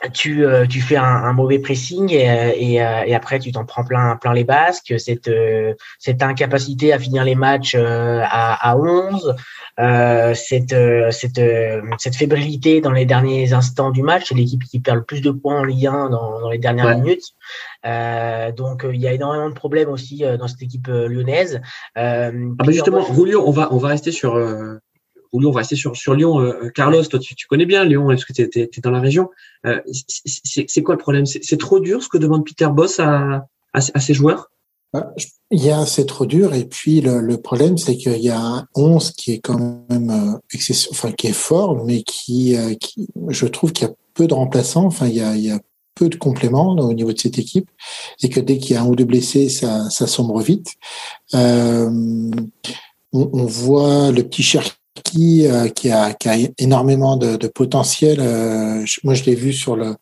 tu, 0.08 0.44
euh, 0.44 0.66
tu 0.66 0.80
fais 0.80 0.96
un, 0.96 1.04
un, 1.04 1.32
mauvais 1.32 1.58
pressing 1.58 2.10
et, 2.12 2.54
et, 2.56 2.82
euh, 2.82 3.02
et 3.06 3.14
après 3.14 3.38
tu 3.38 3.52
t'en 3.52 3.64
prends 3.64 3.84
plein, 3.84 4.16
plein 4.16 4.32
les 4.32 4.44
basques. 4.44 4.94
Cette, 4.98 5.28
euh, 5.28 5.74
cette 5.98 6.22
incapacité 6.22 6.92
à 6.92 6.98
finir 6.98 7.24
les 7.24 7.34
matchs 7.34 7.74
à, 7.74 8.70
à 8.70 8.76
11, 8.76 9.36
euh, 9.78 10.34
cette, 10.34 10.74
cette, 11.10 11.40
cette 11.98 12.16
fébrilité 12.16 12.80
dans 12.80 12.92
les 12.92 13.04
derniers 13.04 13.52
instants 13.52 13.90
du 13.90 14.02
match, 14.02 14.28
c'est 14.28 14.34
l'équipe 14.34 14.64
qui 14.64 14.80
perd 14.80 14.98
le 14.98 15.04
plus 15.04 15.20
de 15.20 15.30
points 15.30 15.60
en 15.60 15.64
Ligue 15.64 15.86
1 15.86 16.10
dans, 16.10 16.40
dans 16.40 16.50
les 16.50 16.58
dernières 16.58 16.96
minutes. 16.96 17.24
Euh, 17.86 18.52
donc 18.52 18.86
il 18.90 19.00
y 19.00 19.06
a 19.06 19.12
énormément 19.12 19.48
de 19.48 19.54
problèmes 19.54 19.88
aussi 19.88 20.22
dans 20.38 20.48
cette 20.48 20.62
équipe 20.62 20.88
lyonnaise. 20.88 21.60
ah 21.94 22.30
bah 22.30 22.64
justement, 22.68 23.04
Julio, 23.12 23.42
on 23.46 23.50
va, 23.50 23.68
on 23.72 23.78
va 23.78 23.88
rester 23.88 24.12
sur 24.12 24.38
on 25.32 25.50
va 25.50 25.58
rester 25.60 25.76
sur, 25.76 25.96
sur 25.96 26.14
Lyon. 26.14 26.40
Euh, 26.40 26.64
euh, 26.64 26.70
Carlos, 26.70 27.04
toi, 27.04 27.18
tu, 27.18 27.34
tu, 27.34 27.46
connais 27.46 27.66
bien 27.66 27.84
Lyon, 27.84 28.10
est-ce 28.10 28.24
que 28.24 28.32
tu 28.32 28.42
es, 28.42 28.80
dans 28.82 28.90
la 28.90 29.00
région 29.00 29.30
euh, 29.66 29.80
C'est 29.86 30.82
quoi 30.82 30.94
le 30.94 31.00
problème? 31.00 31.26
C'est 31.26 31.58
trop 31.58 31.80
dur 31.80 32.02
ce 32.02 32.08
que 32.08 32.18
demande 32.18 32.44
Peter 32.44 32.68
Boss 32.70 33.00
à, 33.00 33.46
à, 33.72 33.80
ses 33.80 34.14
joueurs? 34.14 34.50
Bah, 34.92 35.14
il 35.52 35.64
y 35.64 35.70
a, 35.70 35.86
c'est 35.86 36.06
trop 36.06 36.26
dur. 36.26 36.54
Et 36.54 36.64
puis, 36.64 37.00
le, 37.00 37.20
le 37.20 37.36
problème, 37.40 37.78
c'est 37.78 37.96
qu'il 37.96 38.18
y 38.18 38.30
a 38.30 38.40
un 38.40 38.66
11 38.74 39.12
qui 39.12 39.32
est 39.32 39.38
quand 39.38 39.58
même 39.88 40.40
enfin, 40.90 41.12
qui 41.12 41.28
est 41.28 41.32
fort, 41.32 41.84
mais 41.84 42.02
qui, 42.02 42.56
qui 42.80 43.06
je 43.28 43.46
trouve 43.46 43.72
qu'il 43.72 43.86
y 43.86 43.90
a 43.90 43.94
peu 44.14 44.26
de 44.26 44.34
remplaçants. 44.34 44.86
Enfin, 44.86 45.06
il 45.06 45.14
y 45.14 45.20
a, 45.20 45.36
il 45.36 45.42
y 45.42 45.50
a 45.50 45.60
peu 45.94 46.08
de 46.08 46.16
compléments 46.16 46.74
au 46.74 46.92
niveau 46.92 47.12
de 47.12 47.18
cette 47.18 47.38
équipe. 47.38 47.70
Et 48.22 48.28
que 48.28 48.40
dès 48.40 48.58
qu'il 48.58 48.74
y 48.74 48.76
a 48.76 48.82
un 48.82 48.86
ou 48.86 48.96
deux 48.96 49.04
blessés, 49.04 49.48
ça, 49.48 49.88
ça 49.90 50.08
sombre 50.08 50.40
vite. 50.40 50.72
On, 51.32 52.30
on, 53.12 53.44
voit 53.44 54.10
le 54.12 54.22
petit 54.22 54.42
cher 54.42 54.64
qui, 55.04 55.46
euh, 55.46 55.68
qui, 55.68 55.90
a, 55.90 56.12
qui 56.12 56.28
a 56.28 56.36
énormément 56.58 57.16
de, 57.16 57.36
de 57.36 57.46
potentiel. 57.46 58.18
Euh, 58.20 58.84
moi, 59.04 59.14
je 59.14 59.24
l'ai 59.24 59.34
vu 59.34 59.52
sur 59.52 59.76
le, 59.76 59.94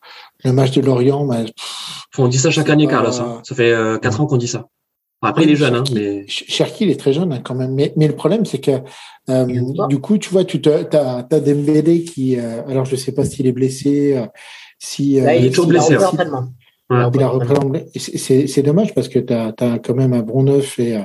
le 0.43 0.51
match 0.51 0.71
de 0.71 0.81
Lorient. 0.81 1.25
Mais, 1.25 1.45
on 2.17 2.27
dit 2.27 2.37
ça 2.37 2.51
chaque 2.51 2.69
année, 2.69 2.87
Carlos. 2.87 3.13
Hein. 3.19 3.41
Ça 3.43 3.55
fait 3.55 3.71
euh, 3.71 3.97
quatre 3.97 4.21
ans 4.21 4.25
qu'on 4.25 4.37
dit 4.37 4.47
ça. 4.47 4.67
Après, 5.21 5.43
il 5.43 5.49
est 5.51 5.55
jeune, 5.57 5.75
hein, 5.75 5.83
mais 5.93 6.23
Cherki, 6.27 6.85
il 6.85 6.91
est 6.91 6.99
très 6.99 7.11
jeune 7.11 7.33
hein, 7.33 7.41
quand 7.43 7.55
même. 7.55 7.73
Mais, 7.73 7.91
mais 7.97 8.07
le 8.07 8.15
problème, 8.15 8.45
c'est 8.45 8.59
que 8.59 8.71
euh, 9.29 9.45
du 9.89 9.99
coup, 9.99 10.17
tu 10.17 10.29
vois, 10.29 10.45
tu 10.45 10.61
as, 10.69 11.17
as 11.29 11.39
Dembélé 11.39 12.03
qui, 12.05 12.37
alors 12.37 12.85
je 12.85 12.95
sais 12.95 13.11
pas 13.11 13.25
s'il 13.25 13.45
est 13.45 13.51
blessé, 13.51 14.17
si 14.79 15.15
il 15.15 15.27
est 15.27 15.49
toujours 15.49 15.67
blessé. 15.67 15.97
C'est 17.95 18.63
dommage 18.63 18.93
parce 18.95 19.09
que 19.09 19.19
tu 19.19 19.33
as, 19.33 19.79
quand 19.83 19.95
même 19.95 20.13
un 20.13 20.21
bon 20.21 20.43
neuf 20.43 20.79
et, 20.79 20.97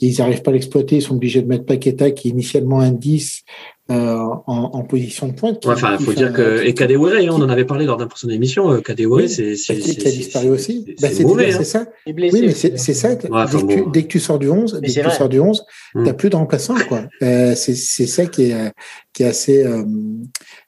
ils 0.00 0.18
n'arrivent 0.18 0.42
pas 0.42 0.50
à 0.50 0.54
l'exploiter. 0.54 0.96
Ils 0.96 1.02
sont 1.02 1.14
obligés 1.14 1.42
de 1.42 1.48
mettre 1.48 1.64
Paqueta 1.64 2.10
qui 2.10 2.28
est 2.28 2.30
initialement 2.30 2.80
un 2.80 2.90
10 2.90 3.44
euh, 3.90 4.18
en, 4.46 4.70
en, 4.74 4.82
position 4.82 5.28
de 5.28 5.32
pointe. 5.32 5.64
Enfin, 5.66 5.96
il 5.98 6.04
faut 6.04 6.12
dire 6.12 6.32
que 6.32 6.62
et 6.62 6.74
Kadewere, 6.74 7.20
hein, 7.22 7.28
on 7.30 7.40
en 7.40 7.48
avait 7.48 7.64
parlé 7.64 7.86
lors 7.86 7.96
d'un 7.96 8.06
prochaine 8.06 8.30
émission. 8.30 8.70
Euh, 8.70 8.80
Kadewere, 8.80 9.22
oui, 9.22 9.28
c'est 9.30 9.56
c'est 9.56 9.76
qui 9.78 10.06
a 10.06 10.10
disparu 10.10 10.50
aussi. 10.50 10.84
C'est 10.98 11.22
bah, 11.22 11.28
mauvais. 11.28 11.52
C'est 11.52 11.64
ça. 11.64 11.86
oui, 12.06 12.30
mais 12.30 12.52
c'est 12.52 12.76
ça. 12.76 13.14
dès, 13.14 13.28
que 13.28 13.66
tu, 13.66 13.84
dès, 13.90 14.02
que 14.02 14.08
tu, 14.08 14.20
sors 14.20 14.38
du 14.38 14.50
11, 14.50 14.80
dès 14.82 14.88
que 14.88 15.08
tu 15.08 15.10
sors 15.10 15.30
du 15.30 15.40
11, 15.40 15.64
tu 15.92 15.98
n'as 16.00 16.12
plus 16.12 16.28
de 16.28 16.36
remplaçant. 16.36 16.74
Quoi. 16.86 17.04
Euh, 17.22 17.54
c'est 17.54 17.74
ça 17.74 18.26
qui 18.26 18.50
est 18.50 18.72
qui 19.14 19.22
est 19.22 19.26
assez 19.26 19.64
euh, 19.64 19.84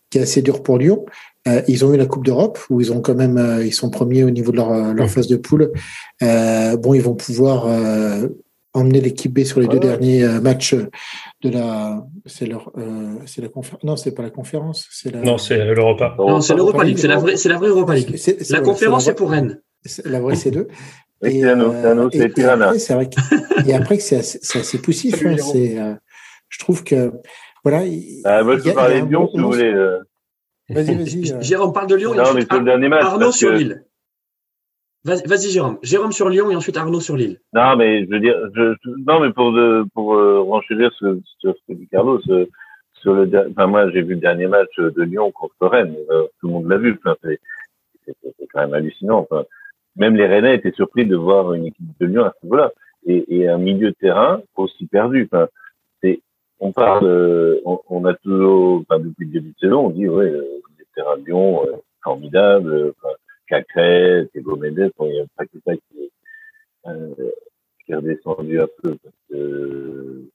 qui 0.08 0.16
est 0.16 0.22
assez 0.22 0.40
dur 0.40 0.62
pour 0.62 0.78
Lyon. 0.78 1.04
Euh, 1.48 1.62
ils 1.68 1.84
ont 1.84 1.94
eu 1.94 1.96
la 1.96 2.06
Coupe 2.06 2.24
d'Europe 2.24 2.58
où 2.68 2.80
ils 2.80 2.92
ont 2.92 3.00
quand 3.00 3.14
même, 3.14 3.38
euh, 3.38 3.64
ils 3.64 3.72
sont 3.72 3.88
premiers 3.88 4.24
au 4.24 4.30
niveau 4.30 4.52
de 4.52 4.56
leur, 4.56 4.72
euh, 4.72 4.92
leur 4.92 5.08
phase 5.08 5.26
de 5.26 5.36
poule. 5.36 5.72
bon, 6.20 6.94
ils 6.94 7.02
vont 7.02 7.14
pouvoir 7.14 7.66
emmener 8.72 9.00
l'équipe 9.00 9.32
B 9.32 9.42
sur 9.44 9.60
les 9.60 9.66
deux 9.66 9.80
derniers 9.80 10.26
matchs 10.40 10.74
de 11.42 11.48
la, 11.48 12.04
c'est 12.26 12.46
leur, 12.46 12.70
c'est 13.26 13.40
la 13.40 13.48
conférence. 13.48 13.82
Non, 13.82 13.96
c'est 13.96 14.12
pas 14.12 14.22
la 14.22 14.30
conférence, 14.30 14.86
c'est 14.90 15.10
la. 15.12 15.22
Non, 15.22 15.38
c'est 15.38 15.64
l'Europa. 15.64 16.14
Non, 16.18 16.40
c'est 16.40 16.54
l'Europa 16.54 16.84
League. 16.84 16.98
C'est 16.98 17.08
la 17.08 17.16
vraie, 17.16 17.36
c'est 17.36 17.48
la 17.48 17.56
vraie 17.56 17.68
Europa 17.68 17.94
League. 17.94 18.16
la 18.50 18.60
conférence, 18.60 19.06
c'est 19.06 19.14
pour 19.14 19.30
Rennes. 19.30 19.60
La 20.04 20.20
vraie, 20.20 20.36
c'est 20.36 20.50
deux. 20.50 20.68
Et, 21.22 21.44
euh, 21.44 22.08
c'est 22.78 22.94
vrai 22.94 23.10
que, 23.10 23.68
et 23.68 23.74
après 23.74 23.98
que 23.98 24.02
c'est 24.02 24.16
assez, 24.16 24.38
assez 24.58 24.78
poussif. 24.78 25.22
Hein, 25.24 25.36
c'est, 25.36 25.76
je 26.48 26.58
trouve 26.58 26.82
que 26.82 27.12
voilà. 27.62 27.82
Ah, 28.24 28.42
moi, 28.42 28.56
je 28.56 28.62
peux 28.62 28.72
parler 28.72 29.02
de 29.02 29.06
Lyon 29.06 29.28
si 29.30 29.38
vous 29.38 29.50
voulez. 29.50 29.74
Vas-y, 30.70 30.94
vas-y. 30.94 31.32
Euh. 31.32 31.40
Jérôme 31.40 31.72
parle 31.72 31.88
de 31.88 31.96
Lyon. 31.96 32.14
Non, 32.14 32.32
mais 32.34 32.42
sur 32.42 32.58
le 32.58 32.64
dernier 32.64 32.88
match. 32.88 33.04
Arnaud 33.04 33.32
sur 33.32 33.52
Lille. 33.52 33.84
Vas-y, 35.04 35.50
Jérôme. 35.50 35.78
Jérôme 35.82 36.12
sur 36.12 36.28
Lyon 36.28 36.50
et 36.50 36.56
ensuite 36.56 36.76
Arnaud 36.76 37.00
sur 37.00 37.16
Lille. 37.16 37.40
Non, 37.52 37.76
mais 37.76 38.04
je 38.04 38.10
veux 38.10 38.20
dire, 38.20 38.36
je, 38.54 38.74
non, 39.06 39.20
mais 39.20 39.32
pour 39.32 39.52
de, 39.52 39.84
pour 39.94 40.14
euh, 40.14 40.40
renchérir 40.40 40.92
sur, 40.92 41.16
sur 41.38 41.54
ce 41.54 41.60
que 41.66 41.78
dit 41.78 41.88
Carlos, 41.90 42.20
euh, 42.28 42.46
sur 43.00 43.14
le, 43.14 43.30
enfin 43.50 43.66
moi 43.66 43.90
j'ai 43.90 44.02
vu 44.02 44.14
le 44.14 44.20
dernier 44.20 44.46
match 44.46 44.78
de 44.78 45.02
Lyon 45.02 45.32
contre 45.32 45.54
Rennes. 45.66 45.96
Euh, 46.10 46.24
tout 46.38 46.48
le 46.48 46.52
monde 46.52 46.68
l'a 46.68 46.76
vu. 46.76 46.98
Enfin, 46.98 47.16
c'est, 47.22 47.40
c'est, 48.04 48.16
quand 48.52 48.60
même 48.60 48.74
hallucinant. 48.74 49.26
Enfin, 49.30 49.44
même 49.96 50.16
les 50.16 50.26
Rennais 50.26 50.56
étaient 50.56 50.72
surpris 50.72 51.06
de 51.06 51.16
voir 51.16 51.54
une 51.54 51.66
équipe 51.66 51.86
de 51.98 52.06
Lyon 52.06 52.24
à 52.24 52.34
ce 52.38 52.46
niveau-là 52.46 52.70
et, 53.06 53.24
et 53.36 53.48
un 53.48 53.58
milieu 53.58 53.90
de 53.90 53.96
terrain 53.96 54.42
aussi 54.54 54.86
perdu. 54.86 55.28
Enfin, 55.32 55.48
c'est, 56.02 56.20
on 56.60 56.72
parle, 56.72 57.06
euh, 57.06 57.60
on, 57.64 57.80
on, 57.88 58.04
a 58.04 58.14
toujours, 58.14 58.82
enfin, 58.82 59.00
depuis 59.00 59.26
le 59.26 59.32
début 59.32 59.50
de 59.50 59.58
saison, 59.58 59.86
on 59.86 59.90
dit, 59.90 60.08
ouais, 60.08 60.30
euh, 60.30 60.60
les 60.78 60.84
terrains 60.94 61.18
de 61.18 61.24
Lyon, 61.24 61.64
euh, 61.66 61.76
formidable, 62.04 62.92
enfin, 63.02 63.14
Cacré, 63.48 64.28
Mendes, 64.34 64.92
bon, 64.98 65.06
il 65.06 65.16
y 65.16 65.20
a 65.20 65.24
pas 65.36 65.44
que 65.46 65.58
ça 65.66 65.74
qui, 65.74 66.10
euh, 66.86 67.14
qui 67.84 67.92
est 67.92 67.96
redescendu 67.96 68.60
un 68.60 68.68
peu 68.82 68.96
parce 69.02 69.14
que 69.30 70.30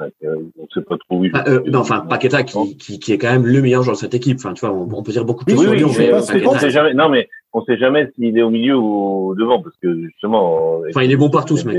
on 0.00 0.66
sait 0.72 0.82
pas 0.82 0.96
trop 0.98 1.20
où 1.20 1.26
ah, 1.32 1.44
euh, 1.48 1.62
non, 1.66 1.80
enfin, 1.80 2.00
Paqueta 2.00 2.42
qui, 2.42 2.76
qui, 2.76 2.98
qui, 2.98 3.12
est 3.12 3.18
quand 3.18 3.30
même 3.30 3.46
le 3.46 3.62
meilleur 3.62 3.82
joueur 3.82 3.94
de 3.94 4.00
cette 4.00 4.14
équipe. 4.14 4.38
Enfin, 4.38 4.52
tu 4.52 4.66
vois, 4.66 4.74
on, 4.74 5.02
peut 5.02 5.12
dire 5.12 5.24
beaucoup 5.24 5.44
plus 5.44 5.54
oui, 5.54 5.64
sur 5.64 5.74
Lyon, 5.74 5.90
mais 5.96 6.12
on 6.12 6.58
sait 6.58 6.70
jamais. 6.70 6.94
Non, 6.94 7.08
mais 7.08 7.28
on 7.52 7.62
sait 7.64 7.76
jamais 7.76 8.10
s'il 8.14 8.36
est 8.36 8.42
au 8.42 8.50
milieu 8.50 8.76
ou 8.76 9.34
devant, 9.38 9.62
parce 9.62 9.76
que 9.76 9.94
justement. 10.02 10.80
Enfin, 10.88 11.02
il 11.02 11.12
est 11.12 11.16
bon 11.16 11.30
partout, 11.30 11.56
ce 11.56 11.66
mec. 11.66 11.78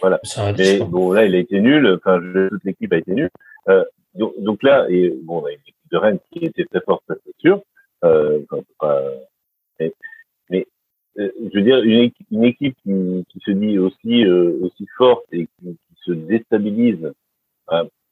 Voilà. 0.00 0.20
Mais 0.58 0.78
bon, 0.80 1.12
là, 1.12 1.24
il 1.24 1.34
a 1.34 1.38
été 1.38 1.60
nul. 1.60 1.86
Enfin, 1.96 2.20
toute 2.50 2.64
l'équipe 2.64 2.92
a 2.92 2.98
été 2.98 3.12
nulle. 3.12 3.30
Euh, 3.68 3.84
donc, 4.14 4.34
donc, 4.38 4.62
là, 4.62 4.86
et 4.88 5.12
bon, 5.22 5.42
on 5.42 5.46
a 5.46 5.52
une 5.52 5.58
équipe 5.60 5.74
de 5.90 5.96
Rennes 5.96 6.18
qui 6.30 6.44
était 6.44 6.64
très 6.64 6.80
forte, 6.80 7.04
c'est 7.08 7.36
sûr. 7.38 7.62
Euh, 8.04 8.40
pas, 8.78 9.02
mais, 9.80 9.92
mais 10.50 10.66
euh, 11.18 11.30
je 11.52 11.58
veux 11.58 11.64
dire, 11.64 11.82
une 11.82 12.00
équipe, 12.00 12.26
une 12.30 12.44
équipe 12.44 12.76
qui, 12.82 13.24
qui, 13.30 13.40
se 13.40 13.50
dit 13.50 13.78
aussi 13.78 14.24
euh, 14.24 14.58
aussi 14.62 14.86
forte 14.96 15.24
et 15.32 15.46
qui, 15.46 15.70
qui 15.70 15.96
se 16.04 16.12
déstabilise. 16.12 17.12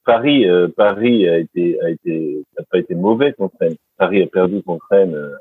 Paris, 0.05 0.47
Paris 0.77 1.29
a 1.29 1.39
été 1.39 1.81
a 1.81 1.91
été 1.91 2.43
n'a 2.59 2.65
pas 2.65 2.79
été 2.79 2.95
mauvais 2.95 3.33
contre 3.35 3.55
Rennes. 3.61 3.77
Paris 3.97 4.23
a 4.23 4.27
perdu 4.27 4.63
contre 4.63 4.85
Rennes, 4.91 5.15
euh, 5.15 5.37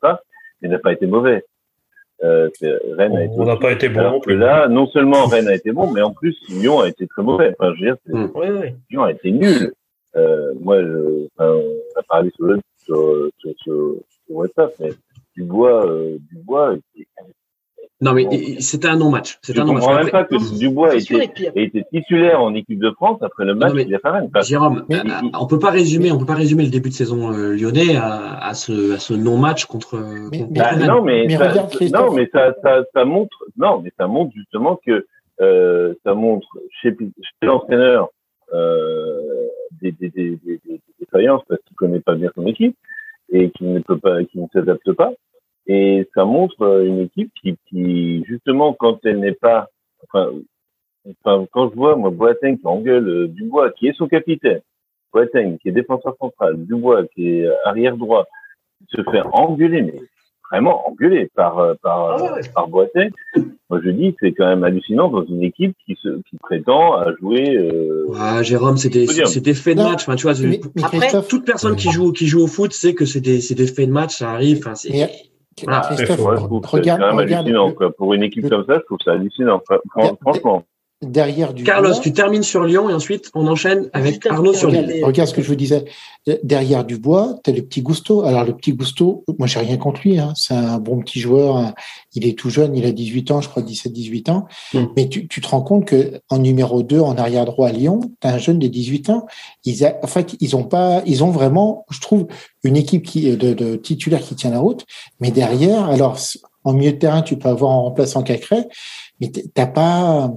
ça, 0.00 0.22
mais 0.60 0.68
n'a 0.68 0.78
pas 0.78 0.92
été 0.92 1.06
mauvais. 1.06 1.44
Euh, 2.22 2.48
Rennes 2.96 3.16
a 3.16 3.24
été 3.24 3.34
on 3.36 3.44
n'a 3.44 3.56
pas 3.56 3.72
été 3.72 3.88
bon 3.88 4.02
non 4.02 4.20
plus. 4.20 4.36
Là, 4.36 4.68
non 4.68 4.86
seulement 4.86 5.26
Rennes 5.26 5.48
a 5.48 5.54
été 5.54 5.72
bon, 5.72 5.90
mais 5.90 6.00
en 6.00 6.12
plus 6.12 6.36
Lyon 6.48 6.80
a 6.80 6.88
été 6.88 7.06
très 7.06 7.22
mauvais. 7.22 7.54
Enfin, 7.58 7.74
je 7.74 7.84
veux 7.84 7.90
dire, 7.90 7.96
oui, 8.34 8.46
oui. 8.50 8.74
Lyon 8.90 9.02
a 9.02 9.12
été 9.12 9.30
nul. 9.32 9.72
Euh, 10.16 10.54
moi, 10.60 10.80
je, 10.80 11.26
enfin, 11.36 11.50
on 11.50 12.00
a 12.00 12.02
parlé 12.04 12.30
sur 12.36 12.46
le 12.46 12.60
sur, 12.84 13.28
sur, 13.38 13.50
sur, 13.58 13.96
sur 14.26 14.36
WhatsApp, 14.36 14.72
mais 14.78 14.90
Dubois, 15.36 15.86
euh, 15.86 16.18
Dubois, 16.30 16.76
non, 18.04 18.12
mais 18.12 18.60
c'était 18.60 18.88
un 18.88 18.96
non-match. 18.96 19.38
Je 19.42 19.52
ne 19.58 19.66
comprends 19.66 19.94
même 19.94 20.10
pas 20.10 20.24
que 20.24 20.58
Dubois 20.58 20.94
ait 20.94 20.98
été, 20.98 21.84
titulaire 21.90 22.40
en 22.42 22.54
équipe 22.54 22.78
de 22.78 22.90
France 22.90 23.18
après 23.22 23.44
le 23.46 23.54
match 23.54 23.72
qu'il 23.72 23.94
a 23.94 23.98
fait 23.98 24.10
Rennes. 24.10 24.30
Jérôme, 24.42 24.84
mais, 24.90 24.98
euh, 24.98 25.28
on 25.40 25.46
peut 25.46 25.58
pas 25.58 25.70
résumer, 25.70 26.12
on 26.12 26.18
peut 26.18 26.26
pas 26.26 26.34
résumer 26.34 26.64
le 26.64 26.70
début 26.70 26.90
de 26.90 26.94
saison 26.94 27.32
euh, 27.32 27.54
lyonnais 27.56 27.96
à, 27.96 28.38
à, 28.38 28.52
ce, 28.54 28.94
à 28.94 28.98
ce 28.98 29.14
non-match 29.14 29.64
contre. 29.64 29.96
Mais, 30.30 30.40
contre 30.40 30.52
bah, 30.52 30.76
non, 30.76 31.02
mais, 31.02 31.24
mais 31.26 31.36
ça, 31.36 31.52
non, 31.92 32.12
mais 32.12 32.28
ça, 32.32 32.54
ça, 32.62 32.84
ça, 32.92 33.04
montre, 33.06 33.44
non, 33.56 33.80
mais 33.82 33.90
ça 33.98 34.06
montre 34.06 34.32
justement 34.36 34.78
que 34.86 35.06
euh, 35.40 35.94
ça 36.04 36.14
montre 36.14 36.48
chez, 36.82 36.94
chez 36.98 37.46
l'entraîneur 37.46 38.10
euh, 38.52 39.48
des, 39.80 39.92
des, 39.92 40.10
des, 40.10 40.38
des, 40.44 40.60
des 40.66 40.80
défaillances 41.00 41.42
parce 41.48 41.60
qu'il 41.62 41.76
connaît 41.76 42.00
pas 42.00 42.14
bien 42.14 42.30
son 42.34 42.46
équipe 42.46 42.76
et 43.32 43.50
qu'il 43.50 43.72
ne 43.72 43.80
peut 43.80 43.98
pas, 43.98 44.22
qu'il 44.24 44.42
ne 44.42 44.46
s'adapte 44.52 44.92
pas. 44.92 45.12
Et 45.66 46.08
ça 46.14 46.24
montre 46.24 46.62
euh, 46.62 46.84
une 46.84 47.00
équipe 47.00 47.32
qui, 47.40 47.56
qui 47.68 48.24
justement, 48.24 48.74
quand 48.74 48.98
elle 49.04 49.20
n'est 49.20 49.32
pas, 49.32 49.70
enfin, 50.04 50.30
enfin, 51.08 51.46
quand 51.52 51.70
je 51.70 51.74
vois 51.74 51.96
moi 51.96 52.10
Boateng 52.10 52.58
qui 52.58 52.66
engueule 52.66 53.08
euh, 53.08 53.28
Dubois, 53.28 53.70
qui 53.70 53.88
est 53.88 53.96
son 53.96 54.06
capitaine, 54.06 54.60
Boateng, 55.12 55.56
qui 55.58 55.68
est 55.68 55.72
défenseur 55.72 56.16
central, 56.20 56.56
Dubois, 56.66 57.06
qui 57.14 57.38
est 57.38 57.48
arrière 57.64 57.96
droit, 57.96 58.26
se 58.88 59.02
fait 59.10 59.22
engueuler, 59.32 59.82
mais 59.82 60.00
vraiment 60.50 60.86
engueuler 60.88 61.30
par, 61.34 61.58
euh, 61.58 61.74
par, 61.82 62.22
ah 62.22 62.38
par 62.54 62.68
Boateng. 62.68 63.10
Moi, 63.70 63.80
je 63.82 63.90
dis, 63.90 64.14
c'est 64.20 64.32
quand 64.32 64.46
même 64.46 64.64
hallucinant 64.64 65.08
dans 65.08 65.24
une 65.24 65.42
équipe 65.42 65.74
qui, 65.84 65.96
se, 66.02 66.20
qui 66.28 66.36
prétend 66.36 66.94
à 66.94 67.14
jouer. 67.16 67.56
Euh, 67.56 68.06
ah, 68.16 68.42
Jérôme, 68.42 68.76
c'était 68.76 69.06
c'était 69.06 69.54
fait 69.54 69.74
de 69.74 69.82
match. 69.82 70.02
Enfin, 70.02 70.16
tu 70.16 70.24
vois, 70.24 70.34
après, 70.82 71.08
toute 71.28 71.46
personne 71.46 71.76
qui 71.76 71.90
joue 71.90 72.12
qui 72.12 72.26
joue 72.26 72.42
au 72.42 72.46
foot 72.46 72.72
sait 72.72 72.94
que 72.94 73.06
c'est 73.06 73.20
des 73.20 73.40
c'est 73.40 73.54
des 73.54 73.66
faits 73.66 73.88
de 73.88 73.92
match, 73.92 74.16
ça 74.16 74.30
arrive. 74.30 74.58
Enfin, 74.58 74.74
c'est 74.74 75.08
voilà. 75.62 76.38
regarde, 76.40 77.02
hallucinant. 77.02 77.72
Pour 77.96 78.14
une 78.14 78.22
équipe 78.22 78.48
comme 78.48 78.64
ça, 78.66 78.74
je 78.74 78.84
trouve 78.84 78.98
ça 79.04 79.12
hallucinant. 79.12 79.62
Franchement 80.22 80.64
derrière 81.10 81.54
du 81.54 81.64
Carlos, 81.64 81.94
tu 82.00 82.12
termines 82.12 82.42
sur 82.42 82.64
Lyon 82.64 82.90
et 82.90 82.94
ensuite 82.94 83.30
on 83.34 83.46
enchaîne 83.46 83.88
avec 83.92 84.24
Arnaud 84.26 84.54
sur 84.54 84.70
Lille. 84.70 85.04
Regarde 85.04 85.28
ce 85.28 85.34
que 85.34 85.42
je 85.42 85.48
vous 85.48 85.54
disais. 85.54 85.84
Derrière 86.42 86.84
Dubois, 86.84 87.38
tu 87.44 87.50
as 87.50 87.52
le 87.52 87.62
petit 87.62 87.82
Gusto. 87.82 88.22
Alors 88.22 88.44
le 88.44 88.54
petit 88.54 88.72
Gusto, 88.72 89.24
moi 89.38 89.46
j'ai 89.46 89.60
rien 89.60 89.76
contre 89.76 90.00
lui. 90.04 90.18
Hein. 90.18 90.32
C'est 90.36 90.54
un 90.54 90.78
bon 90.78 91.00
petit 91.00 91.20
joueur. 91.20 91.74
Il 92.14 92.26
est 92.26 92.38
tout 92.38 92.50
jeune, 92.50 92.76
il 92.76 92.86
a 92.86 92.92
18 92.92 93.30
ans, 93.30 93.40
je 93.40 93.48
crois 93.48 93.62
17-18 93.62 94.30
ans. 94.30 94.46
Hmm. 94.72 94.86
Mais 94.96 95.08
tu, 95.08 95.28
tu, 95.28 95.40
te 95.40 95.48
rends 95.48 95.62
compte 95.62 95.84
que 95.84 96.20
en 96.30 96.38
numéro 96.38 96.82
2, 96.82 97.00
en 97.00 97.16
arrière 97.16 97.44
droit 97.44 97.68
à 97.68 97.72
Lyon, 97.72 98.00
tu 98.20 98.26
as 98.26 98.32
un 98.34 98.38
jeune 98.38 98.58
de 98.58 98.68
18 98.68 99.10
ans. 99.10 99.26
Ils 99.64 99.84
a, 99.84 99.98
en 100.02 100.06
fait, 100.06 100.36
ils 100.40 100.56
ont 100.56 100.64
pas, 100.64 101.02
ils 101.06 101.22
ont 101.22 101.30
vraiment, 101.30 101.84
je 101.90 102.00
trouve, 102.00 102.26
une 102.62 102.76
équipe 102.76 103.04
qui 103.04 103.36
de, 103.36 103.52
de 103.52 103.76
titulaire 103.76 104.20
qui 104.20 104.34
tient 104.34 104.50
la 104.50 104.60
route. 104.60 104.86
Mais 105.20 105.30
derrière, 105.30 105.84
alors 105.84 106.18
en 106.64 106.72
milieu 106.72 106.92
de 106.92 106.98
terrain, 106.98 107.22
tu 107.22 107.36
peux 107.36 107.48
avoir 107.48 107.70
en 107.70 107.82
remplaçant 107.84 108.22
Cacré, 108.22 108.66
mais 109.20 109.30
t'as 109.30 109.66
pas 109.66 110.32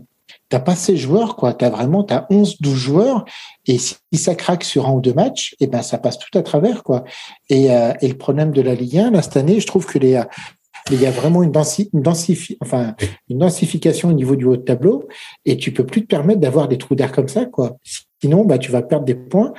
t'as 0.49 0.59
pas 0.59 0.75
ces 0.75 0.97
joueurs, 0.97 1.35
quoi. 1.35 1.53
T'as 1.53 1.69
vraiment, 1.69 2.03
t'as 2.03 2.25
11, 2.29 2.61
12 2.61 2.75
joueurs. 2.75 3.25
Et 3.65 3.77
si 3.77 3.97
ça 4.13 4.35
craque 4.35 4.63
sur 4.63 4.87
un 4.87 4.93
ou 4.93 5.01
deux 5.01 5.13
matchs, 5.13 5.55
eh 5.59 5.67
ben, 5.67 5.81
ça 5.81 5.97
passe 5.97 6.17
tout 6.19 6.37
à 6.37 6.41
travers, 6.41 6.83
quoi. 6.83 7.03
Et, 7.49 7.71
euh, 7.71 7.93
et 8.01 8.07
le 8.07 8.17
problème 8.17 8.51
de 8.51 8.61
la 8.61 8.75
Ligue 8.75 8.97
1, 8.97 9.11
là, 9.11 9.21
cette 9.21 9.37
année, 9.37 9.59
je 9.59 9.67
trouve 9.67 9.85
que 9.85 9.99
les, 9.99 10.21
il 10.91 11.01
y 11.01 11.05
a 11.05 11.11
vraiment 11.11 11.43
une, 11.43 11.51
une, 11.93 12.03
enfin, 12.61 12.95
une 13.29 13.37
densification 13.37 14.09
au 14.09 14.13
niveau 14.13 14.35
du 14.35 14.45
haut 14.45 14.57
de 14.57 14.61
tableau 14.61 15.07
et 15.45 15.57
tu 15.57 15.73
peux 15.73 15.85
plus 15.85 16.01
te 16.01 16.07
permettre 16.07 16.39
d'avoir 16.39 16.67
des 16.67 16.77
trous 16.77 16.95
d'air 16.95 17.11
comme 17.11 17.27
ça, 17.27 17.45
quoi. 17.45 17.77
Sinon, 18.21 18.45
bah, 18.45 18.57
tu 18.57 18.71
vas 18.71 18.81
perdre 18.81 19.05
des 19.05 19.15
points 19.15 19.53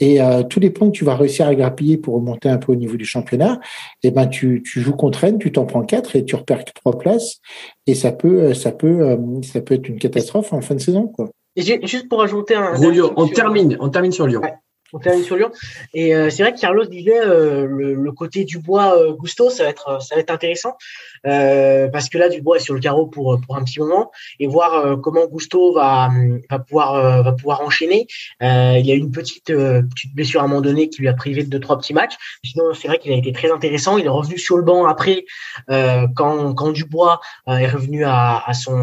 et 0.00 0.20
euh, 0.20 0.42
tous 0.42 0.60
les 0.60 0.70
points 0.70 0.88
que 0.88 0.96
tu 0.96 1.04
vas 1.04 1.16
réussir 1.16 1.46
à 1.46 1.54
grappiller 1.54 1.96
pour 1.96 2.14
remonter 2.14 2.48
un 2.48 2.58
peu 2.58 2.72
au 2.72 2.76
niveau 2.76 2.96
du 2.96 3.04
championnat, 3.04 3.60
et 4.02 4.08
eh 4.08 4.10
ben 4.10 4.26
tu, 4.26 4.62
tu 4.64 4.80
joues 4.80 4.96
contre 4.96 5.20
Rennes, 5.20 5.38
tu 5.38 5.52
t'en 5.52 5.66
prends 5.66 5.84
quatre 5.84 6.16
et 6.16 6.24
tu 6.24 6.36
repères 6.36 6.64
trois 6.64 6.98
places 6.98 7.40
et 7.86 7.94
ça 7.94 8.12
peut 8.12 8.54
ça 8.54 8.72
peut 8.72 9.00
euh, 9.02 9.16
ça 9.42 9.60
peut 9.60 9.74
être 9.74 9.88
une 9.88 9.98
catastrophe 9.98 10.52
en 10.52 10.60
fin 10.60 10.74
de 10.74 10.80
saison 10.80 11.06
quoi. 11.06 11.30
Et 11.56 11.62
juste 11.62 12.08
pour 12.08 12.20
ajouter 12.22 12.56
un. 12.56 12.74
on 13.16 13.28
termine, 13.28 13.76
on 13.78 13.88
termine 13.88 14.10
sur 14.10 14.26
Lyon 14.26 14.42
on 14.94 15.00
termine 15.00 15.24
sur 15.24 15.36
Lyon. 15.36 15.50
Et 15.92 16.14
euh, 16.14 16.30
c'est 16.30 16.42
vrai 16.44 16.54
que 16.54 16.60
Carlos 16.60 16.84
disait 16.84 17.20
euh, 17.20 17.66
le, 17.66 18.12
côté 18.12 18.44
Dubois 18.44 18.96
euh, 18.96 19.12
Gusto, 19.12 19.50
ça 19.50 19.64
va 19.64 19.70
être 19.70 20.00
ça 20.00 20.14
va 20.14 20.20
être 20.20 20.30
intéressant 20.30 20.76
parce 21.24 22.10
que 22.10 22.18
là 22.18 22.28
Dubois 22.28 22.58
est 22.58 22.60
sur 22.60 22.74
le 22.74 22.80
carreau 22.80 23.06
pour 23.06 23.40
pour 23.40 23.56
un 23.56 23.64
petit 23.64 23.80
moment 23.80 24.10
et 24.38 24.46
voir 24.46 25.00
comment 25.00 25.26
Gusto 25.26 25.72
va 25.72 26.10
va 26.50 26.58
pouvoir 26.58 27.22
va 27.22 27.32
pouvoir 27.32 27.62
enchaîner. 27.62 28.06
il 28.40 28.86
y 28.86 28.92
a 28.92 28.94
eu 28.94 28.98
une 28.98 29.10
petite 29.10 29.46
petite 29.46 30.14
blessure 30.14 30.42
à 30.42 30.44
un 30.44 30.48
moment 30.48 30.60
donné 30.60 30.90
qui 30.90 31.00
lui 31.00 31.08
a 31.08 31.14
privé 31.14 31.42
de 31.42 31.48
deux 31.48 31.60
trois 31.60 31.78
petits 31.78 31.94
matchs. 31.94 32.14
Sinon 32.44 32.74
c'est 32.74 32.88
vrai 32.88 32.98
qu'il 32.98 33.10
a 33.10 33.16
été 33.16 33.32
très 33.32 33.50
intéressant. 33.50 33.96
Il 33.96 34.04
est 34.04 34.10
revenu 34.10 34.38
sur 34.38 34.58
le 34.58 34.62
banc 34.62 34.84
après 34.84 35.24
quand 35.66 36.54
quand 36.54 36.72
Dubois 36.72 37.20
est 37.46 37.68
revenu 37.68 38.04
à, 38.04 38.42
à 38.46 38.52
son. 38.52 38.76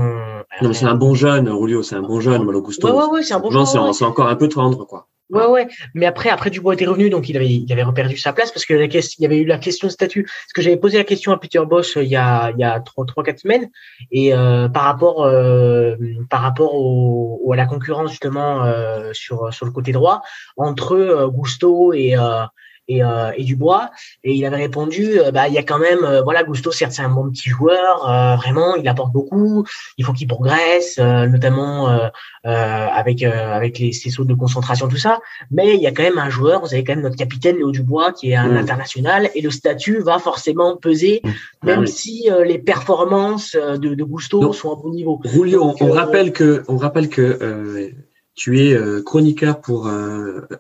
Non, 0.64 0.74
c'est 0.74 0.86
un 0.86 0.96
bon 0.96 1.14
jeune, 1.14 1.48
Rulio, 1.48 1.84
c'est 1.84 1.96
un 1.96 2.02
bon 2.02 2.20
jeune, 2.22 2.44
Malo 2.44 2.64
Gusto. 2.64 2.88
Ouais, 2.88 2.94
ouais, 2.94 3.06
ouais, 3.06 3.24
c'est 3.24 3.36
un 3.36 3.40
bon 3.40 3.52
jeune. 3.52 3.94
C'est 3.94 4.06
encore 4.06 4.28
un 4.28 4.36
peu 4.36 4.50
tendre, 4.50 4.86
quoi. 4.86 5.08
Ouais, 5.32 5.46
ouais. 5.46 5.68
Mais 5.94 6.06
après, 6.06 6.30
après 6.30 6.50
Dubois 6.50 6.74
était 6.74 6.86
revenu, 6.86 7.10
donc 7.10 7.30
il 7.30 7.38
avait, 7.38 7.50
il 7.50 7.72
avait 7.72 7.84
reperdu 7.84 8.18
sa 8.18 8.34
place 8.34 8.52
parce 8.52 8.66
que 8.66 8.74
la 8.74 8.88
question, 8.90 9.16
il 9.20 9.24
y 9.24 9.26
avait 9.26 9.38
eu 9.38 9.46
la 9.46 9.58
question 9.58 9.88
de 9.88 9.92
statut. 9.94 10.24
Parce 10.24 10.54
que 10.54 10.62
j'avais 10.62 10.78
posé 10.78 10.98
la 10.98 11.06
question 11.06 11.32
à 11.32 11.38
Peter 11.38 11.62
Boss 11.66 11.96
euh, 11.96 12.04
il 12.04 12.10
y 12.10 12.18
a, 12.18 12.52
il 12.52 12.60
y 12.60 12.64
a 12.64 12.82
trois, 12.82 13.06
trois, 13.06 13.24
quatre 13.24 13.40
semaines, 13.40 13.70
et 14.12 14.34
euh, 14.34 14.68
par 14.68 14.84
rapport, 14.84 15.24
euh, 15.24 15.96
par 16.30 16.42
rapport 16.42 16.76
au, 16.76 17.50
à 17.54 17.56
la 17.56 17.66
concurrence 17.66 18.12
justement 18.12 18.66
euh, 18.66 19.12
sur 19.14 19.54
sur 19.54 19.66
le 19.66 19.72
côté 19.72 19.92
droit 19.92 20.22
entre 20.58 20.96
euh, 20.96 21.28
Gusto 21.28 21.94
et 21.94 22.16
et, 22.92 23.04
euh, 23.04 23.32
et 23.38 23.44
Dubois. 23.44 23.92
Et 24.24 24.34
il 24.34 24.46
avait 24.46 24.58
répondu, 24.58 25.20
euh, 25.20 25.32
bah 25.32 25.48
il 25.48 25.54
y 25.54 25.58
a 25.58 25.64
quand 25.64 25.80
même, 25.80 26.04
euh, 26.04 26.22
voilà, 26.22 26.44
Gusto 26.44 26.72
certes 26.72 26.92
c'est 26.92 27.02
un 27.02 27.10
bon 27.10 27.30
petit 27.30 27.50
joueur, 27.50 28.10
euh, 28.10 28.36
vraiment 28.36 28.76
il 28.76 28.88
apporte 28.88 29.12
beaucoup. 29.12 29.66
Il 29.98 30.06
faut 30.06 30.14
qu'il 30.14 30.28
progresse, 30.28 30.98
notamment 30.98 31.88
avec 32.44 33.24
avec 33.24 33.80
les 33.80 33.92
ses 33.94 34.10
sauts 34.10 34.26
de 34.26 34.34
concentration 34.34 34.88
tout 34.88 34.98
ça. 34.98 35.20
Mais 35.52 35.76
il 35.76 35.82
y 35.82 35.88
a 35.88 35.92
quand 35.92 36.04
même 36.04 36.18
un 36.18 36.30
joueur, 36.30 36.62
vous 36.62 36.74
avez 36.74 36.84
quand 36.84 36.94
même 36.94 37.04
notre 37.04 37.16
capitaine 37.16 37.58
Léo 37.58 37.72
Dubois 37.72 38.12
qui 38.12 38.32
est 38.32 38.36
un 38.36 38.50
mm. 38.50 38.58
international 38.58 39.30
et 39.36 39.42
le 39.42 39.52
statut 39.52 40.00
va 40.00 40.20
forcément 40.20 40.78
peser, 40.78 41.22
mm. 41.24 41.30
même 41.64 41.88
si 41.88 42.30
les 42.46 42.60
performances 42.60 43.56
de, 43.56 43.96
de 43.96 44.04
Gusto 44.04 44.54
sont 44.54 44.72
à 44.72 44.76
bon 44.76 44.90
niveau. 44.92 45.20
Julio, 45.26 45.74
on, 45.80 45.92
rappelle 45.92 46.32
que 46.34 46.64
on 46.68 46.78
rappelle 46.78 47.10
que 47.10 47.92
tu 48.36 48.60
es 48.62 48.78
chroniqueur 49.04 49.62
pour 49.62 49.90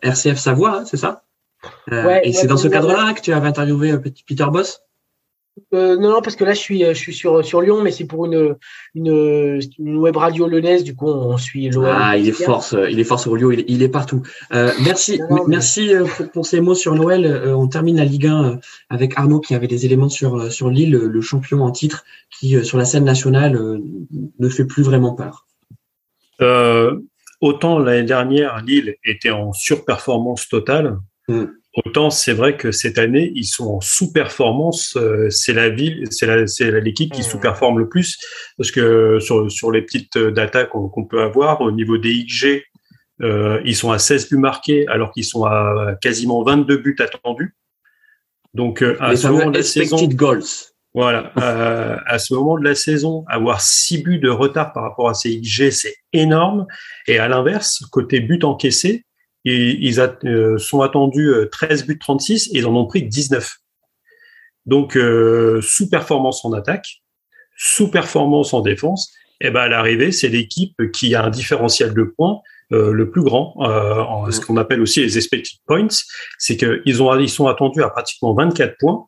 RCF 0.01 0.37
Savoie, 0.37 0.79
hein, 0.79 0.85
c'est 0.85 0.97
ça? 0.97 1.23
Euh, 1.91 2.19
et 2.23 2.33
c'est 2.33 2.47
dans 2.47 2.57
ce 2.57 2.67
cadre-là 2.67 3.13
que 3.13 3.21
tu 3.21 3.33
avais 3.33 3.47
interviewé 3.47 3.91
euh, 3.91 3.99
Peter 4.27 4.45
Boss? 4.51 4.81
Euh, 5.73 5.97
non, 5.97 6.09
non, 6.09 6.21
parce 6.21 6.38
que 6.38 6.45
là, 6.45 6.53
je 6.53 6.59
suis, 6.59 6.79
je 6.79 6.93
suis 6.93 7.13
sur, 7.13 7.43
sur 7.45 7.61
Lyon, 7.61 7.81
mais 7.83 7.91
c'est 7.91 8.05
pour 8.05 8.25
une, 8.25 8.55
une, 8.95 9.59
une, 9.79 9.97
web 9.97 10.15
radio 10.15 10.47
lyonnaise. 10.47 10.83
Du 10.85 10.95
coup, 10.95 11.07
on, 11.07 11.38
suit 11.38 11.69
l'OM. 11.69 11.85
Ah, 11.85 12.17
il 12.17 12.29
est 12.29 12.31
force, 12.31 12.73
il 12.89 12.99
est 12.99 13.03
force 13.03 13.23
sur 13.23 13.35
Lyon, 13.35 13.51
il 13.51 13.59
est, 13.59 13.65
il 13.67 13.83
est 13.83 13.89
partout. 13.89 14.23
Euh, 14.53 14.71
merci, 14.81 15.19
merci 15.47 15.91
pour, 16.33 16.45
ces 16.45 16.61
mots 16.61 16.73
sur 16.73 16.95
Noël. 16.95 17.43
on 17.47 17.67
termine 17.67 17.97
la 17.97 18.05
Ligue 18.05 18.27
1 18.27 18.59
avec 18.89 19.17
Arnaud 19.17 19.41
qui 19.41 19.53
avait 19.53 19.67
des 19.67 19.85
éléments 19.85 20.09
sur, 20.09 20.51
sur 20.51 20.69
Lille, 20.69 20.91
le 20.91 21.21
champion 21.21 21.63
en 21.63 21.71
titre, 21.71 22.05
qui 22.29 22.63
sur 22.63 22.77
la 22.77 22.85
scène 22.85 23.03
nationale 23.03 23.59
ne 24.39 24.49
fait 24.49 24.65
plus 24.65 24.83
vraiment 24.83 25.15
peur. 25.15 25.45
autant 27.41 27.77
l'année 27.77 28.07
dernière, 28.07 28.63
Lille 28.65 28.95
était 29.03 29.31
en 29.31 29.51
surperformance 29.51 30.47
totale. 30.47 30.97
Mm. 31.27 31.45
Autant 31.85 32.10
c'est 32.10 32.34
vrai 32.34 32.57
que 32.57 32.72
cette 32.72 32.98
année 32.98 33.31
ils 33.35 33.45
sont 33.45 33.76
en 33.76 33.81
sous-performance. 33.81 34.98
Euh, 34.98 35.30
c'est 35.30 35.53
la 35.53 35.69
ville, 35.69 36.06
c'est 36.11 36.72
l'équipe 36.81 37.14
qui 37.14 37.22
mm. 37.22 37.26
sous-performe 37.26 37.80
le 37.80 37.88
plus 37.88 38.18
parce 38.57 38.72
que 38.72 39.19
sur, 39.19 39.49
sur 39.52 39.72
les 39.72 39.81
petites 39.81 40.18
datas 40.18 40.65
qu'on 40.65 41.06
peut 41.06 41.22
avoir 41.22 41.61
au 41.61 41.72
niveau 41.72 41.98
des 41.98 42.26
XG, 42.26 42.64
euh, 43.22 43.61
ils 43.65 43.76
sont 43.76 43.91
à 43.91 43.99
16 43.99 44.30
buts 44.30 44.38
marqués 44.38 44.88
alors 44.88 45.11
qu'ils 45.11 45.26
sont 45.26 45.45
à 45.45 45.95
quasiment 46.02 46.43
22 46.43 46.77
buts 46.77 46.98
attendus. 46.99 47.56
Donc 48.53 48.81
euh, 48.84 48.98
à 48.99 49.15
ce 49.15 49.27
moment 49.27 49.49
de 49.49 49.57
la 49.57 49.64
saison, 49.64 50.07
goals. 50.07 50.43
Voilà, 50.93 51.31
à 52.06 52.19
ce 52.19 52.34
moment 52.34 52.57
de 52.57 52.65
la 52.65 52.76
saison, 52.76 53.23
avoir 53.30 53.61
6 53.61 54.03
buts 54.03 54.19
de 54.19 54.30
retard 54.30 54.73
par 54.73 54.84
rapport 54.84 55.07
à 55.07 55.14
ces 55.14 55.39
XG, 55.39 55.72
c'est 55.72 55.95
énorme. 56.11 56.65
Et 57.07 57.18
à 57.18 57.30
l'inverse, 57.30 57.80
côté 57.91 58.19
but 58.19 58.43
encaissé, 58.43 59.06
ils, 59.43 59.99
euh, 59.99 60.57
sont 60.57 60.81
attendus 60.81 61.31
13 61.51 61.84
euh, 61.84 61.85
buts 61.85 61.99
36 61.99 62.47
et 62.47 62.59
ils 62.59 62.65
en 62.65 62.76
ont 62.76 62.85
pris 62.85 63.03
19. 63.03 63.57
Donc, 64.65 64.95
euh, 64.95 65.59
sous-performance 65.61 66.45
en 66.45 66.53
attaque, 66.53 67.01
sous-performance 67.57 68.53
en 68.53 68.61
défense. 68.61 69.11
Et 69.43 69.49
ben 69.49 69.61
à 69.61 69.68
l'arrivée, 69.68 70.11
c'est 70.11 70.27
l'équipe 70.27 70.76
qui 70.91 71.15
a 71.15 71.23
un 71.23 71.31
différentiel 71.31 71.93
de 71.93 72.03
points 72.03 72.41
le 72.69 73.09
plus 73.09 73.22
grand, 73.22 73.53
en, 73.57 74.31
ce 74.31 74.39
qu'on 74.39 74.55
appelle 74.55 74.80
aussi 74.80 75.01
les 75.01 75.18
expected 75.18 75.59
points. 75.65 75.89
C'est 76.38 76.55
qu'ils 76.55 77.03
ont, 77.03 77.19
ils 77.19 77.30
sont 77.30 77.47
attendus 77.47 77.84
à 77.84 77.89
pratiquement 77.89 78.34
24 78.34 78.77
points 78.80 79.07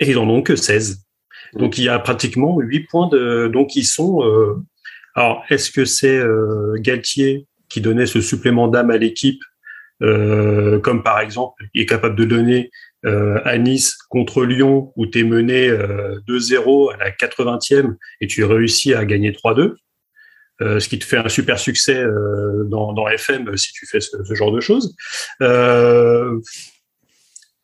et 0.00 0.10
ils 0.10 0.18
en 0.18 0.28
ont 0.28 0.42
que 0.42 0.56
16. 0.56 1.04
Donc 1.52 1.78
il 1.78 1.84
y 1.84 1.88
a 1.88 2.00
pratiquement 2.00 2.58
8 2.58 2.80
points 2.88 3.08
de, 3.10 3.46
donc 3.46 3.76
ils 3.76 3.84
sont. 3.84 4.22
alors 5.14 5.44
est-ce 5.50 5.70
que 5.70 5.84
c'est 5.84 6.20
Galtier 6.80 7.46
qui 7.68 7.80
donnait 7.80 8.06
ce 8.06 8.20
supplément 8.20 8.68
d'âme 8.68 8.90
à 8.90 8.98
l'équipe, 8.98 9.42
euh, 10.02 10.78
comme 10.78 11.02
par 11.02 11.20
exemple, 11.20 11.62
il 11.74 11.82
est 11.82 11.86
capable 11.86 12.16
de 12.16 12.24
donner 12.24 12.70
euh, 13.04 13.40
à 13.44 13.58
Nice 13.58 13.96
contre 14.08 14.44
Lyon, 14.44 14.92
où 14.96 15.06
tu 15.06 15.20
es 15.20 15.24
mené 15.24 15.70
2-0 15.70 16.90
euh, 16.90 16.94
à 16.94 16.96
la 16.98 17.10
80e 17.10 17.94
et 18.20 18.26
tu 18.26 18.44
réussis 18.44 18.94
à 18.94 19.04
gagner 19.04 19.32
3-2. 19.32 19.74
Euh, 20.60 20.80
ce 20.80 20.88
qui 20.88 20.98
te 20.98 21.04
fait 21.04 21.18
un 21.18 21.28
super 21.28 21.58
succès 21.60 21.96
euh, 21.96 22.64
dans, 22.64 22.92
dans, 22.92 23.06
FM 23.06 23.56
si 23.56 23.72
tu 23.72 23.86
fais 23.86 24.00
ce, 24.00 24.24
ce 24.24 24.34
genre 24.34 24.50
de 24.50 24.60
choses. 24.60 24.96
Euh, 25.40 26.40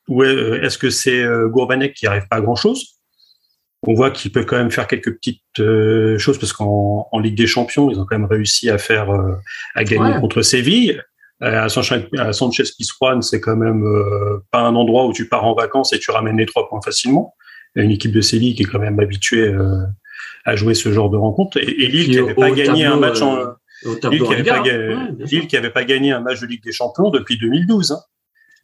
ou 0.06 0.22
est-ce 0.22 0.78
que 0.78 0.90
c'est 0.90 1.24
Gourbanek 1.47 1.94
qui 1.94 2.06
arrive 2.06 2.28
pas 2.28 2.36
à 2.36 2.40
grand 2.43 2.56
chose 2.56 3.01
on 3.86 3.94
voit 3.94 4.11
qu'ils 4.11 4.32
peuvent 4.32 4.47
quand 4.47 4.56
même 4.56 4.70
faire 4.70 4.86
quelques 4.86 5.15
petites 5.15 5.43
euh, 5.61 6.19
choses 6.19 6.39
parce 6.39 6.52
qu'en 6.52 7.09
en 7.11 7.19
Ligue 7.19 7.36
des 7.36 7.47
Champions, 7.47 7.90
ils 7.90 7.98
ont 7.98 8.05
quand 8.05 8.19
même 8.19 8.28
réussi 8.28 8.70
à 8.70 8.78
faire 8.78 9.11
euh, 9.11 9.35
à 9.74 9.85
gagner 9.85 10.19
contre 10.20 10.43
Séville. 10.43 11.02
Euh, 11.43 11.65
à 11.65 11.69
Sanchez 11.69 12.65
Pizjuan, 12.77 13.23
c'est 13.23 13.40
quand 13.40 13.56
même 13.56 13.85
pas 14.51 14.61
un 14.61 14.74
endroit 14.74 15.06
où 15.06 15.12
tu 15.12 15.28
pars 15.28 15.44
en 15.44 15.55
vacances 15.55 15.93
et 15.93 15.98
tu 15.98 16.11
ramènes 16.11 16.39
les 16.39 16.47
trois 16.47 16.69
points 16.69 16.81
facilement. 16.82 17.35
Il 17.74 17.81
y 17.81 17.82
a 17.82 17.85
une 17.85 17.90
équipe 17.90 18.12
de 18.12 18.20
Séville 18.20 18.55
qui 18.55 18.62
est 18.62 18.66
quand 18.66 18.78
même 18.78 19.01
habituée 19.01 19.52
à 20.44 20.56
jouer 20.56 20.74
ce 20.74 20.93
genre 20.93 21.11
de 21.11 21.16
rencontre. 21.16 21.59
Et, 21.59 21.66
Lille 21.66 22.06
qui 22.06 22.16
n'avait 22.16 22.35
pas 22.35 22.51
gagné 22.51 22.85
un 22.85 22.97
match 22.97 23.20
en 23.20 23.36
Lille 24.11 24.23
qui 24.23 25.56
n'avait 25.56 25.70
pas, 25.70 25.85
gagné 25.85 26.12
un 26.12 26.20
match 26.20 26.40
de 26.40 26.47
Ligue 26.47 26.62
des 26.62 26.73
Champions 26.73 27.11
depuis 27.11 27.36
2012. 27.36 27.93
Hein. 27.93 27.98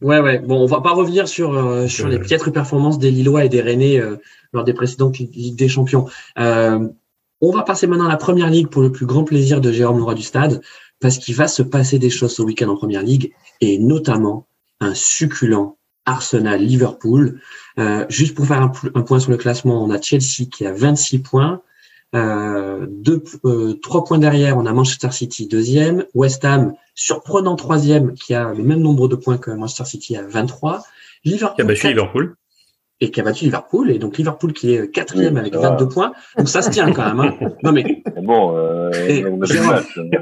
Ouais, 0.00 0.18
ouais. 0.20 0.38
Bon, 0.38 0.62
on 0.62 0.66
va 0.66 0.80
pas 0.80 0.92
revenir 0.92 1.28
sur 1.28 1.54
euh, 1.54 1.86
sur 1.86 2.08
les 2.08 2.18
piètres 2.18 2.50
performances 2.50 2.98
des 2.98 3.10
Lillois 3.10 3.44
et 3.44 3.50
des 3.50 3.60
Rennais 3.60 4.00
euh, 4.00 4.16
lors 4.52 4.64
des 4.64 4.72
précédentes 4.72 5.18
Ligues 5.18 5.56
des 5.56 5.68
Champions. 5.68 6.08
Euh, 6.38 6.88
on 7.42 7.50
va 7.50 7.62
passer 7.62 7.86
maintenant 7.86 8.06
à 8.06 8.10
la 8.10 8.16
Première 8.16 8.48
Ligue 8.48 8.68
pour 8.68 8.82
le 8.82 8.92
plus 8.92 9.04
grand 9.04 9.24
plaisir 9.24 9.60
de 9.60 9.70
Jérôme 9.72 9.98
Leroy 9.98 10.14
du 10.14 10.22
Stade, 10.22 10.62
parce 11.00 11.18
qu'il 11.18 11.34
va 11.34 11.48
se 11.48 11.62
passer 11.62 11.98
des 11.98 12.10
choses 12.10 12.34
ce 12.34 12.42
week-end 12.42 12.68
en 12.68 12.76
Première 12.76 13.02
Ligue, 13.02 13.32
et 13.60 13.78
notamment 13.78 14.46
un 14.80 14.94
succulent 14.94 15.76
Arsenal-Liverpool. 16.06 17.40
juste 18.08 18.34
pour 18.34 18.46
faire 18.46 18.62
un, 18.62 18.72
un, 18.94 19.02
point 19.02 19.20
sur 19.20 19.30
le 19.30 19.36
classement, 19.36 19.84
on 19.84 19.90
a 19.90 20.00
Chelsea 20.00 20.46
qui 20.50 20.66
a 20.66 20.72
26 20.72 21.20
points, 21.20 21.62
euh, 22.14 22.86
deux, 22.88 23.22
euh, 23.44 23.74
trois 23.74 24.04
points 24.04 24.18
derrière, 24.18 24.56
on 24.58 24.66
a 24.66 24.72
Manchester 24.72 25.12
City 25.12 25.46
deuxième, 25.46 26.06
West 26.14 26.44
Ham 26.44 26.74
surprenant 26.94 27.54
troisième 27.54 28.14
qui 28.14 28.34
a 28.34 28.52
le 28.52 28.62
même 28.64 28.80
nombre 28.80 29.06
de 29.06 29.14
points 29.14 29.38
que 29.38 29.50
Manchester 29.50 29.84
City 29.84 30.16
à 30.16 30.22
23. 30.22 30.82
Liverpool, 31.24 31.54
qui 31.54 31.62
a 31.62 31.64
battu 31.64 31.88
Liverpool. 31.88 32.34
Et 33.00 33.10
qui 33.10 33.20
a 33.20 33.22
battu 33.22 33.44
Liverpool. 33.44 33.90
Et 33.92 33.98
donc 33.98 34.18
Liverpool 34.18 34.52
qui 34.52 34.74
est 34.74 34.90
quatrième 34.90 35.36
avec 35.36 35.54
22 35.54 35.88
points. 35.88 36.12
Donc 36.36 36.48
ça 36.48 36.62
se 36.62 36.70
tient 36.70 36.90
quand 36.92 37.14
même. 37.14 37.20
Hein. 37.20 37.50
Non 37.62 37.72
mais. 37.72 38.02
Bon, 38.22 38.56
euh, 38.56 38.90
Jérôme, 39.44 39.80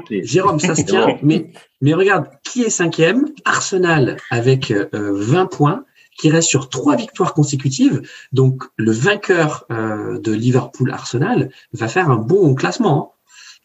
Jérôme, 0.09 0.59
ça 0.59 0.75
se 0.75 0.83
tient. 0.83 1.17
Mais, 1.23 1.51
mais 1.81 1.93
regarde, 1.93 2.27
qui 2.43 2.61
est 2.63 2.69
cinquième? 2.69 3.29
Arsenal 3.45 4.17
avec 4.29 4.71
20 4.93 5.47
points 5.47 5.85
qui 6.19 6.29
reste 6.29 6.49
sur 6.49 6.69
trois 6.69 6.95
victoires 6.95 7.33
consécutives. 7.33 8.01
Donc 8.31 8.63
le 8.75 8.91
vainqueur 8.91 9.65
euh, 9.71 10.19
de 10.19 10.33
Liverpool-Arsenal 10.33 11.49
va 11.73 11.87
faire 11.87 12.11
un 12.11 12.17
bon 12.17 12.53
classement. 12.53 13.13
Hein. 13.15 13.15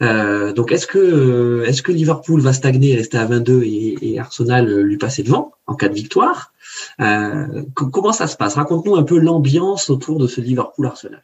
Euh, 0.02 0.52
donc 0.52 0.72
est-ce 0.72 0.88
que 0.88 1.62
est-ce 1.66 1.82
que 1.82 1.92
Liverpool 1.92 2.40
va 2.40 2.52
stagner 2.52 2.92
et 2.92 2.96
rester 2.96 3.16
à 3.16 3.26
22 3.26 3.62
et, 3.62 3.96
et, 4.02 4.18
Arsenal 4.18 4.80
lui 4.80 4.98
passer 4.98 5.22
devant 5.22 5.52
en 5.66 5.74
cas 5.74 5.88
de 5.88 5.94
victoire? 5.94 6.52
Euh, 7.00 7.62
Comment 7.74 8.12
ça 8.12 8.26
se 8.26 8.36
passe? 8.36 8.54
Raconte-nous 8.54 8.96
un 8.96 9.04
peu 9.04 9.18
l'ambiance 9.18 9.90
autour 9.90 10.18
de 10.18 10.26
ce 10.26 10.40
Liverpool-Arsenal. 10.40 11.22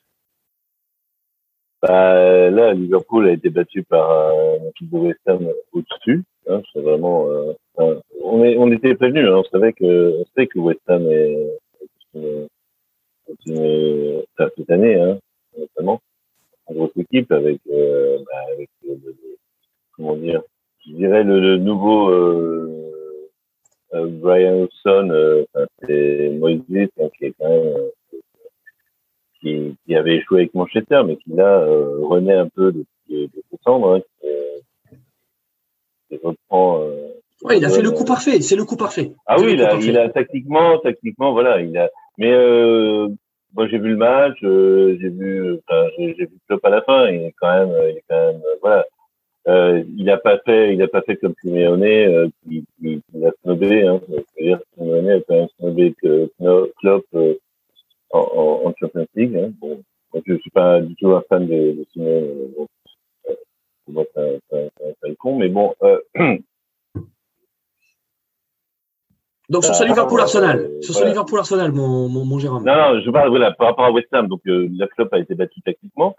Bah, 1.83 2.51
là, 2.51 2.75
Liverpool 2.75 3.29
a 3.29 3.33
été 3.33 3.49
battu 3.49 3.83
par 3.83 4.11
euh, 4.11 4.59
l'équipe 4.65 4.91
de 4.91 4.99
West 4.99 5.21
Ham 5.27 5.49
au-dessus. 5.73 6.23
Hein, 6.49 6.61
c'est 6.73 6.81
vraiment 6.81 7.27
on, 8.23 8.45
est, 8.45 8.57
on 8.57 8.71
était 8.73 8.95
prévenus, 8.95 9.29
hein, 9.29 9.37
on 9.37 9.45
savait 9.45 9.73
que, 9.73 10.21
on 10.21 10.25
savait 10.35 10.47
que 10.47 10.59
West 10.59 10.81
Ham 10.89 11.07
est, 11.11 11.59
est 12.15 12.49
une, 13.47 14.23
cette 14.39 14.71
année, 14.71 14.95
hein, 15.01 15.19
notamment, 15.57 16.01
une 16.69 16.77
grosse 16.77 16.97
équipe 16.97 17.31
avec, 17.33 17.61
euh, 17.71 18.19
bah, 18.19 18.53
avec 18.53 18.71
le, 18.87 18.97
comment 19.93 20.17
dire, 20.17 20.43
je 20.87 20.93
dirais 20.93 21.25
le, 21.25 21.41
le 21.41 21.57
nouveau 21.59 22.11
euh, 22.11 23.31
euh, 23.95 24.07
Brian 24.09 24.61
Wilson, 24.63 25.11
euh, 25.11 25.45
c'est 25.83 26.31
Moïse, 26.31 26.89
hein, 27.01 27.09
qui 27.19 27.27
est 27.27 27.35
quand 27.39 27.49
même 27.49 27.77
qui, 29.41 29.77
qui, 29.87 29.95
avait 29.95 30.17
échoué 30.17 30.41
avec 30.41 30.55
Manchester, 30.55 31.03
mais 31.07 31.17
qui 31.17 31.31
là 31.31 31.65
renaît 31.65 32.35
un 32.35 32.49
peu 32.49 32.73
de, 32.73 32.85
de, 33.09 33.27
de 33.27 33.43
hein, 33.67 34.01
qui, 34.21 34.29
qui 36.09 36.21
reprend 36.23 36.87
Ouais, 37.43 37.59
il 37.59 37.65
a 37.65 37.71
fait 37.71 37.83
le 37.83 37.91
coup 37.91 38.05
parfait. 38.05 38.41
C'est 38.43 38.57
le 38.57 38.65
coup 38.65 38.77
parfait. 38.77 39.13
Ah 39.27 39.37
oui, 39.39 39.55
il 39.55 39.63
a, 39.63 39.75
il 39.77 39.97
a 39.97 40.09
tactiquement, 40.09 40.79
tactiquement, 40.79 41.33
voilà, 41.33 41.61
il 41.61 41.77
a. 41.79 41.89
Mais 42.19 42.33
euh, 42.33 43.09
moi, 43.55 43.67
j'ai 43.69 43.79
vu 43.79 43.91
le 43.91 43.97
match, 43.97 44.39
euh, 44.43 44.97
j'ai 45.01 45.09
vu, 45.09 45.59
enfin, 45.69 45.89
j'ai 45.99 46.13
vu 46.13 46.39
Klopp 46.47 46.65
à 46.65 46.71
la 46.71 46.83
fin. 46.83 47.09
Il 47.09 47.23
est 47.23 47.35
quand 47.41 47.53
même, 47.53 47.75
il 47.89 47.97
est 47.97 48.05
quand 48.09 48.33
même, 48.33 48.43
voilà. 48.61 48.85
Euh, 49.49 49.83
il 49.97 50.11
a 50.11 50.19
pas 50.19 50.39
fait, 50.45 50.75
il 50.75 50.83
a 50.83 50.89
pas 50.89 51.03
fait 51.03 51.17
comme 51.17 51.35
Simeone, 51.41 51.83
euh, 51.83 52.29
qui, 52.45 52.65
qui, 52.79 53.03
qui 53.11 53.25
a 53.25 53.33
snobé. 53.43 53.87
Hein. 53.87 54.01
C'est-à-dire 54.09 54.61
Simeone 54.75 55.11
a 55.11 55.21
quand 55.21 55.35
même 55.35 55.49
snobé 55.59 55.95
que 56.01 56.31
Klopp 56.81 57.05
euh, 57.15 57.35
en, 58.11 58.63
en, 58.65 58.75
Champions 58.79 59.07
League. 59.15 59.37
Hein. 59.37 59.53
Bon, 59.61 59.83
je 60.27 60.37
suis 60.37 60.51
pas 60.51 60.81
du 60.81 60.95
tout 60.97 61.11
un 61.13 61.23
fan 61.29 61.47
de, 61.47 61.73
de 61.73 61.87
Simeone. 61.93 62.53
Bon, 62.57 62.69
euh, 63.31 63.35
moi, 63.89 64.05
c'est 64.15 64.21
un, 64.21 64.59
un, 64.59 65.11
un, 65.11 65.15
con, 65.15 65.37
mais 65.37 65.49
bon. 65.49 65.75
Euh, 65.83 65.99
Donc 69.51 69.65
sur 69.65 69.75
ce 69.75 69.83
euh, 69.83 69.89
Liverpool 69.89 70.21
Arsenal, 70.21 70.71
sur 70.81 70.95
ce 70.95 71.05
Liverpool 71.05 71.41
Arsenal, 71.41 71.73
mon, 71.73 72.09
mon, 72.09 72.25
mon 72.25 72.39
Jérôme. 72.39 72.65
Non, 72.65 72.73
non, 72.73 73.01
je 73.01 73.11
parle 73.11 73.31
voilà 73.31 73.51
par 73.51 73.69
rapport 73.69 73.85
à 73.85 73.91
West 73.91 74.07
Ham. 74.13 74.29
Donc 74.29 74.41
euh, 74.47 74.69
la 74.77 74.87
Klopp 74.87 75.13
a 75.13 75.19
été 75.19 75.35
battue 75.35 75.61
tactiquement, 75.63 76.15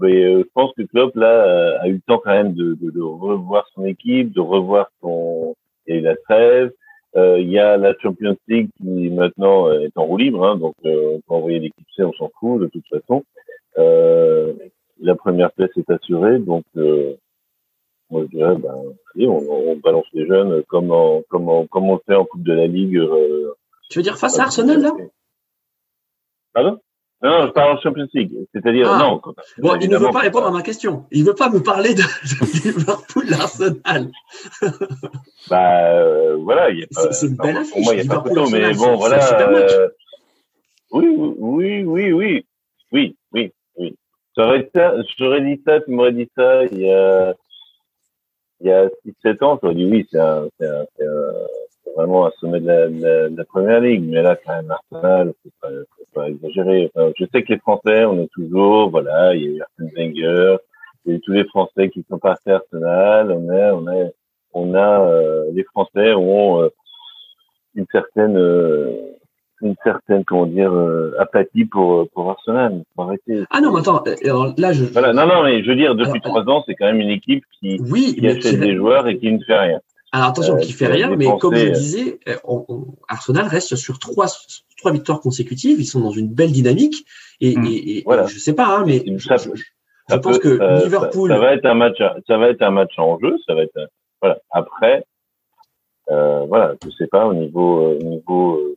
mais 0.00 0.24
euh, 0.24 0.40
je 0.40 0.48
pense 0.52 0.72
que 0.76 0.82
Klopp 0.82 1.14
là 1.14 1.78
a 1.80 1.86
eu 1.86 1.94
le 1.94 2.00
temps 2.00 2.20
quand 2.22 2.32
même 2.32 2.54
de, 2.54 2.74
de, 2.74 2.90
de, 2.90 3.00
revoir 3.00 3.68
son 3.74 3.86
équipe, 3.86 4.32
de 4.32 4.40
revoir 4.40 4.90
son. 5.00 5.54
Eu 5.86 6.00
la 6.00 6.16
trêve. 6.16 6.70
il 7.16 7.50
y 7.50 7.58
a 7.58 7.76
la 7.76 7.94
Champions 8.00 8.36
League 8.46 8.70
qui 8.80 9.10
maintenant 9.10 9.70
est 9.70 9.96
en 9.96 10.04
roue 10.04 10.16
libre, 10.16 10.46
hein, 10.46 10.56
donc 10.56 10.74
on 10.84 11.20
peut 11.26 11.34
envoyer 11.34 11.58
l'équipe 11.58 11.86
C, 11.96 12.04
on 12.04 12.12
s'en 12.12 12.30
fout 12.38 12.60
de 12.60 12.66
toute 12.66 12.86
façon. 12.88 13.24
la 13.76 15.14
première 15.16 15.50
place 15.52 15.70
est 15.76 15.90
assurée, 15.90 16.38
donc 16.38 16.64
moi, 18.12 18.24
je 18.30 18.36
dirais, 18.36 18.56
ben, 18.56 18.74
on, 19.26 19.76
balance 19.76 20.04
les 20.12 20.26
jeunes 20.26 20.62
comme, 20.68 20.90
on, 20.90 21.24
comme, 21.28 21.48
on, 21.48 21.66
comme 21.66 21.88
on 21.88 21.94
le 21.94 22.00
fait 22.06 22.14
en 22.14 22.24
Coupe 22.24 22.42
de 22.42 22.52
la 22.52 22.66
Ligue. 22.66 22.98
Euh, 22.98 23.54
tu 23.88 23.98
veux 23.98 24.02
dire 24.02 24.18
face 24.18 24.38
à 24.38 24.44
Arsenal, 24.44 24.80
là? 24.80 24.92
Pardon? 26.52 26.78
Non, 27.22 27.46
je 27.46 27.52
parle 27.52 27.78
en 27.78 27.80
Champions 27.80 28.08
League. 28.12 28.32
C'est-à-dire, 28.52 28.90
ah. 28.90 28.98
non. 28.98 29.22
Bon, 29.58 29.76
il 29.80 29.88
ne 29.88 29.96
veut 29.96 30.10
pas 30.10 30.18
répondre 30.18 30.46
à 30.46 30.50
ma 30.50 30.62
question. 30.62 31.06
Il 31.10 31.22
ne 31.22 31.28
veut 31.28 31.34
pas 31.34 31.48
me 31.48 31.60
parler 31.60 31.94
de, 31.94 32.02
de 32.02 32.68
Liverpool, 32.68 33.32
Arsenal. 33.32 34.10
bah, 35.48 35.86
euh, 35.88 36.36
voilà. 36.36 36.68
C'est 37.12 37.28
une 37.28 37.36
belle 37.36 37.56
affiche. 37.56 37.72
Pour 37.72 37.82
moi, 37.82 37.94
il 37.94 38.02
n'y 38.02 38.10
a 38.10 38.14
pas 38.14 38.28
photo, 38.28 38.50
mais 38.50 38.74
bon, 38.74 38.96
voilà. 38.96 39.40
Euh, 39.40 39.88
oui, 40.90 41.14
oui, 41.16 41.84
oui, 41.84 42.12
oui. 42.12 42.46
Oui, 42.92 43.16
oui, 43.32 43.52
oui. 43.78 43.96
J'aurais 44.36 44.62
dit 44.62 45.62
ça, 45.64 45.80
tu 45.80 45.90
m'aurais 45.92 46.12
dit 46.12 46.28
ça 46.36 46.64
il 46.64 46.80
y 46.80 46.90
a, 46.90 47.34
il 48.62 48.68
y 48.68 48.72
a 48.72 48.88
6-7 49.24 49.44
ans, 49.44 49.58
j'aurais 49.62 49.74
dit 49.74 49.86
oui, 49.86 50.06
c'est 50.10 50.18
vraiment 51.96 52.26
un 52.26 52.30
sommet 52.40 52.60
de 52.60 52.66
la, 52.66 52.88
de, 52.88 53.36
la, 53.36 53.44
première 53.44 53.80
ligue. 53.80 54.04
Mais 54.08 54.22
là, 54.22 54.36
quand 54.36 54.54
même, 54.54 54.70
Arsenal, 54.70 55.32
c'est 55.42 55.52
pas, 55.60 55.68
pas 56.14 56.28
exagéré. 56.28 56.90
Je 57.18 57.24
sais 57.32 57.42
que 57.42 57.52
les 57.52 57.58
Français, 57.58 58.04
on 58.04 58.20
est 58.20 58.30
toujours, 58.32 58.90
voilà, 58.90 59.34
il 59.34 59.42
y 59.42 59.46
a 59.46 59.50
eu 59.50 59.60
Arsène 59.60 59.90
Wenger, 59.96 60.56
il 61.04 61.10
y 61.10 61.14
a 61.14 61.16
eu 61.16 61.20
tous 61.20 61.32
les 61.32 61.44
Français 61.44 61.90
qui 61.90 62.04
sont 62.08 62.18
passés 62.18 62.50
à 62.50 62.56
Arsenal. 62.56 63.32
On 63.32 63.48
a, 63.50 63.72
on 63.74 63.86
a, 63.88 64.10
on 64.54 64.74
a 64.74 65.00
euh, 65.00 65.50
les 65.52 65.64
Français 65.64 66.14
ont 66.14 66.62
euh, 66.62 66.68
une 67.74 67.86
certaine 67.90 68.36
euh, 68.36 69.11
une 69.62 69.76
certaine 69.82 70.24
comment 70.24 70.46
dire 70.46 70.72
euh, 70.72 71.14
apathie 71.18 71.64
pour 71.64 71.94
euh, 71.94 72.08
pour 72.12 72.30
Arsenal. 72.30 72.82
Arrêter. 72.98 73.44
Ah 73.50 73.60
non, 73.60 73.72
mais 73.72 73.80
attends, 73.80 74.02
euh, 74.06 74.14
alors 74.24 74.54
là 74.58 74.72
je. 74.72 74.84
Voilà, 74.84 75.12
non, 75.12 75.26
non, 75.26 75.44
mais 75.44 75.62
je 75.62 75.68
veux 75.68 75.76
dire, 75.76 75.94
depuis 75.94 76.20
trois 76.20 76.42
ans, 76.48 76.62
c'est 76.66 76.74
quand 76.74 76.86
même 76.86 77.00
une 77.00 77.10
équipe 77.10 77.44
qui, 77.60 77.80
oui, 77.80 78.14
qui 78.18 78.26
achète 78.28 78.60
des 78.60 78.76
joueurs 78.76 79.08
et 79.08 79.18
qui 79.18 79.30
ne 79.32 79.42
fait 79.44 79.58
rien. 79.58 79.80
Alors 80.12 80.28
attention, 80.28 80.56
qui 80.56 80.72
fait 80.72 80.86
rien, 80.86 81.14
mais 81.16 81.26
comme 81.40 81.56
je 81.56 81.68
disais, 81.68 82.20
Arsenal 83.08 83.46
reste 83.46 83.76
sur 83.76 83.98
trois 83.98 84.26
trois 84.78 84.92
victoires 84.92 85.20
consécutives. 85.20 85.80
Ils 85.80 85.86
sont 85.86 86.00
dans 86.00 86.10
une 86.10 86.28
belle 86.28 86.52
dynamique 86.52 87.06
et, 87.40 87.56
hmm. 87.56 87.64
et, 87.66 87.98
et 87.98 88.02
voilà. 88.04 88.26
je 88.26 88.38
sais 88.38 88.54
pas, 88.54 88.66
hein, 88.66 88.84
mais 88.86 89.04
ça, 89.18 89.36
je, 89.36 89.50
je 90.10 90.16
pense 90.16 90.38
que 90.38 90.58
ça, 90.58 90.84
Liverpool. 90.84 91.30
Ça, 91.30 91.36
ça, 91.36 91.40
va 91.40 91.54
être 91.54 91.66
un 91.66 91.74
match, 91.74 91.98
ça 92.26 92.36
va 92.36 92.48
être 92.48 92.62
un 92.62 92.70
match 92.70 92.92
en 92.98 93.18
jeu. 93.20 93.36
Ça 93.46 93.54
va 93.54 93.62
être 93.62 93.88
voilà. 94.20 94.38
Après, 94.50 95.04
euh, 96.12 96.44
voilà, 96.46 96.74
je 96.84 96.90
sais 96.90 97.06
pas 97.06 97.26
au 97.26 97.34
niveau 97.34 97.92
au 97.92 98.02
niveau 98.02 98.72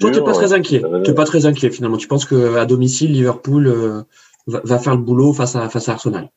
toi, 0.00 0.10
tu 0.10 0.20
n'es 0.20 0.24
pas 0.24 0.32
très 0.32 0.52
inquiet. 0.52 0.82
Tu 0.82 1.10
n'es 1.10 1.14
pas 1.14 1.24
très 1.24 1.46
inquiet 1.46 1.70
finalement. 1.70 1.96
Tu 1.96 2.08
penses 2.08 2.26
qu'à 2.26 2.66
domicile, 2.66 3.12
Liverpool 3.12 3.66
euh, 3.66 4.02
va, 4.46 4.78
faire 4.78 4.94
le 4.94 5.02
boulot 5.02 5.32
face 5.32 5.56
à, 5.56 5.68
face 5.68 5.88
à 5.88 5.92
Arsenal? 5.92 6.28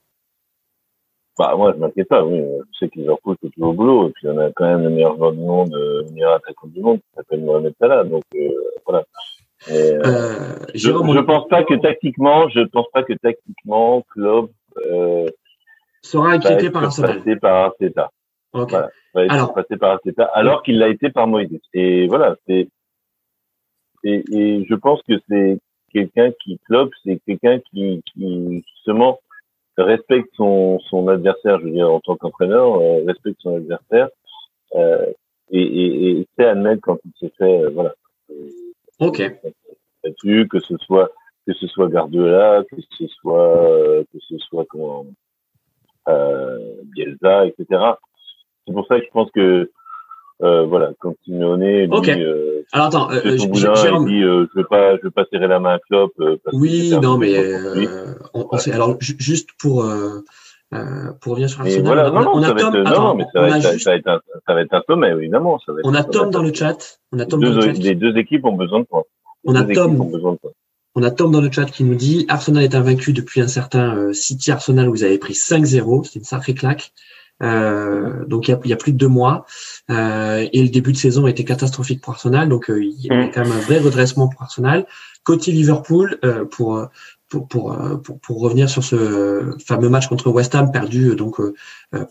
Bah, 1.38 1.53
moi, 1.55 1.73
je 1.73 1.79
m'inquiète 1.79 2.07
pas, 2.07 2.23
oui. 2.23 2.41
Je 2.71 2.77
sais 2.77 2.89
que 2.89 2.99
Liverpool 2.99 3.35
fait 3.41 3.49
toujours 3.49 3.71
le 3.71 3.77
boulot. 3.77 4.07
Et 4.07 4.11
puis, 4.11 4.27
on 4.27 4.38
a 4.38 4.49
quand 4.51 4.65
même 4.65 4.84
le 4.84 4.89
meilleur 4.89 5.15
joueur 5.17 5.34
du 5.34 5.39
monde, 5.39 5.71
le 5.71 6.05
meilleur 6.13 6.34
attaquant 6.34 6.67
du 6.67 6.81
monde, 6.81 6.97
qui 6.97 7.15
s'appelle 7.15 7.41
Mohamed 7.41 7.73
Salah. 7.79 8.03
Donc, 8.05 8.23
euh, 8.35 8.49
voilà. 8.85 9.03
Euh, 9.69 10.01
euh, 10.05 10.55
je, 10.73 10.91
ne 10.91 11.21
pense 11.21 11.47
pas 11.47 11.63
que 11.63 11.73
tactiquement, 11.75 12.47
je 12.49 12.61
pense 12.67 12.88
pas 12.93 13.03
que 13.03 13.13
tactiquement, 13.13 14.03
Klopp, 14.13 14.51
euh, 14.77 15.27
sera 16.01 16.29
inquiété 16.29 16.69
par 16.69 16.85
Arsenal. 16.85 17.21
par 17.39 17.65
Arteta. 17.65 18.11
Ok. 18.53 18.72
Voilà. 19.14 19.34
alors, 19.34 19.53
passer 19.53 19.78
par 19.78 19.99
alors 20.34 20.64
qu'il 20.64 20.80
l'a 20.80 20.90
été 20.90 21.10
par 21.10 21.28
Moïse. 21.28 21.60
Et 21.74 22.07
voilà, 22.07 22.36
c'est, 22.48 22.69
et, 24.03 24.24
et 24.32 24.65
je 24.65 24.76
pense 24.76 25.02
que 25.03 25.14
c'est 25.28 25.60
quelqu'un 25.91 26.32
qui 26.44 26.60
clope, 26.65 26.91
c'est 27.03 27.19
quelqu'un 27.26 27.60
qui, 27.72 28.03
qui 28.14 28.64
justement 28.76 29.19
respecte 29.78 30.30
son, 30.36 30.80
son 30.90 31.07
adversaire, 31.07 31.60
je 31.60 31.65
veux 31.65 31.72
dire 31.72 31.91
en 31.91 31.99
tant 31.99 32.15
qu'entraîneur, 32.15 32.76
euh, 32.76 33.03
respecte 33.06 33.41
son 33.41 33.57
adversaire 33.57 34.10
euh, 34.76 35.06
et, 35.52 35.61
et, 35.61 36.11
et 36.11 36.28
sait 36.38 36.45
admettre 36.45 36.82
quand 36.82 36.98
il 37.06 37.11
s'est 37.19 37.34
fait, 37.38 37.64
euh, 37.64 37.69
voilà. 37.69 37.94
Ok. 38.99 39.22
Que 40.03 40.60
ce 40.60 40.78
soit 40.78 41.11
que 41.45 41.53
ce 41.53 41.68
soit 41.68 41.90
Gardiola, 41.90 42.64
que 42.69 42.78
ce 42.98 43.07
soit 43.07 44.03
que 44.11 44.19
ce 44.19 44.38
soit 44.38 44.65
comment 44.69 45.06
euh, 46.07 46.76
Bielsa, 46.94 47.45
etc. 47.45 47.82
C'est 48.68 48.73
pour 48.73 48.85
ça 48.88 48.99
que 48.99 49.06
je 49.06 49.11
pense 49.11 49.31
que 49.31 49.72
euh, 50.44 50.65
voilà, 50.65 50.91
quand 50.99 51.15
Simeone 51.26 51.88
dit, 51.88 51.91
Ok. 51.91 52.10
euh, 52.10 52.61
Alors 52.72 52.88
attends, 52.88 53.10
euh, 53.11 53.22
fait 53.22 53.38
son 53.39 53.45
J- 53.45 53.49
boudin, 53.49 53.73
Jérôme. 53.76 54.07
il 54.07 54.18
dit 54.19 54.23
euh, 54.23 54.45
je 54.53 54.60
veux 54.60 54.65
pas, 54.68 54.95
je 54.98 55.02
veux 55.03 55.10
pas 55.11 55.26
serrer 55.31 55.48
la 55.48 55.60
main 55.60 55.76
à 55.76 55.80
Klopp. 55.80 56.11
euh, 56.19 56.38
parce 56.44 56.56
Oui, 56.56 56.91
non, 57.02 57.18
mais 57.18 57.34
euh, 57.35 58.14
on, 58.35 58.56
sait. 58.57 58.72
Alors 58.73 58.98
ju- 59.02 59.15
juste 59.18 59.49
pour 59.60 59.84
euh, 59.85 60.19
euh, 60.76 61.11
pour 61.22 61.31
revenir 61.31 61.49
sur 61.49 61.61
Arsenal, 61.61 61.85
voilà, 61.85 62.11
on 62.11 62.14
non, 62.14 62.19
a, 62.19 62.23
non, 62.26 62.31
on 62.35 62.44
a 62.44 62.48
ça 62.49 62.53
va 62.53 62.60
Tom. 62.61 62.76
être, 62.76 62.88
attends, 62.91 63.03
non, 63.07 63.15
mais 63.15 63.26
ça 63.34 63.41
va, 63.41 63.57
être, 63.57 63.72
juste, 63.72 63.84
ça, 63.85 63.91
va 63.91 63.95
être 63.95 64.07
un, 64.07 64.19
ça 64.45 64.53
va 64.53 64.61
être 64.61 64.73
un 64.73 64.84
sommet, 64.85 65.10
évidemment. 65.10 65.57
Ça 65.65 65.72
va 65.72 65.80
être, 65.80 65.85
on 65.88 65.94
a 65.95 66.03
Tom 66.03 66.30
dans 66.30 66.44
le 66.44 66.53
chat. 66.53 66.99
On 67.14 67.19
a 67.19 67.26
Tom 67.26 67.39
deux, 67.41 67.49
dans 67.49 67.56
le 67.56 67.61
chat. 67.61 67.72
les 67.80 67.95
deux 67.95 68.15
équipes 68.18 68.45
ont 68.45 68.53
besoin 68.53 68.81
de 68.81 68.85
points. 68.85 69.03
On 69.45 69.56
a 69.56 69.64
Tom. 69.64 70.11
On 70.95 71.03
a 71.03 71.11
Tom 71.11 71.31
dans 71.31 71.41
le 71.41 71.52
chat 71.52 71.65
qui 71.65 71.84
nous 71.84 71.95
dit 71.95 72.26
Arsenal 72.27 72.64
est 72.64 72.76
invaincu 72.76 73.14
depuis 73.14 73.39
un 73.41 73.48
certain 73.48 73.95
euh, 73.95 74.14
City 74.14 74.52
Arsenal 74.52 74.88
où 74.89 74.91
vous 74.91 75.03
avez 75.03 75.18
pris 75.19 75.34
5-0. 75.34 76.03
C'est 76.03 76.19
une 76.19 76.26
sacrée 76.26 76.53
claque. 76.53 76.91
Euh, 77.43 78.26
donc 78.26 78.47
il 78.47 78.51
y 78.51 78.53
a, 78.53 78.59
il 78.64 78.69
y 78.69 78.73
a 78.73 78.77
plus 78.77 78.93
de 78.93 78.97
deux 78.97 79.07
mois 79.07 79.45
Euh, 79.89 80.47
et 80.51 80.61
le 80.64 80.69
début 80.69 80.91
de 80.91 80.97
saison 80.97 81.26
a 81.26 81.30
été 81.30 81.45
catastrophique 81.45 82.01
pour 82.01 82.14
Arsenal. 82.14 82.49
Donc 82.49 82.69
euh, 82.69 82.84
il 82.84 82.99
y 83.05 83.09
a 83.11 83.15
Mm. 83.27 83.31
quand 83.34 83.41
même 83.43 83.51
un 83.53 83.59
vrai 83.59 83.80
redressement 83.80 84.27
pour 84.27 84.41
Arsenal. 84.41 84.85
Côté 85.23 85.51
Liverpool, 85.51 86.18
euh, 86.26 86.45
pour, 86.45 86.88
pour, 87.30 87.47
pour, 87.47 87.73
euh, 87.73 87.95
pour, 87.97 88.19
pour 88.19 88.39
revenir 88.41 88.69
sur 88.69 88.84
ce 88.84 89.55
fameux 89.65 89.89
match 89.89 90.07
contre 90.07 90.30
West 90.30 90.55
Ham 90.55 90.72
perdu 90.72 91.15
donc 91.15 91.39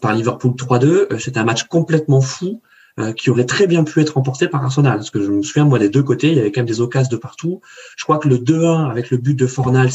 par 0.01 0.15
Liverpool 0.15 0.53
3-2, 0.53 0.85
euh, 1.13 1.19
c'était 1.19 1.39
un 1.41 1.45
match 1.45 1.65
complètement 1.65 2.21
fou 2.21 2.61
euh, 2.99 3.13
qui 3.13 3.29
aurait 3.31 3.45
très 3.45 3.67
bien 3.67 3.85
pu 3.85 4.01
être 4.01 4.15
remporté 4.15 4.49
par 4.49 4.63
Arsenal. 4.65 4.97
Parce 4.97 5.11
que 5.11 5.23
je 5.23 5.31
me 5.31 5.43
souviens, 5.43 5.65
moi, 5.67 5.79
des 5.79 5.91
deux 5.91 6.03
côtés, 6.03 6.31
il 6.31 6.37
y 6.37 6.41
avait 6.41 6.51
quand 6.53 6.61
même 6.61 6.67
des 6.67 6.81
occasions 6.81 7.11
de 7.11 7.17
partout. 7.17 7.61
Je 7.97 8.05
crois 8.05 8.19
que 8.19 8.29
le 8.29 8.39
2-1 8.39 8.91
avec 8.91 9.11
le 9.11 9.19
but 9.19 9.35
de 9.39 9.47
Fornals, 9.47 9.91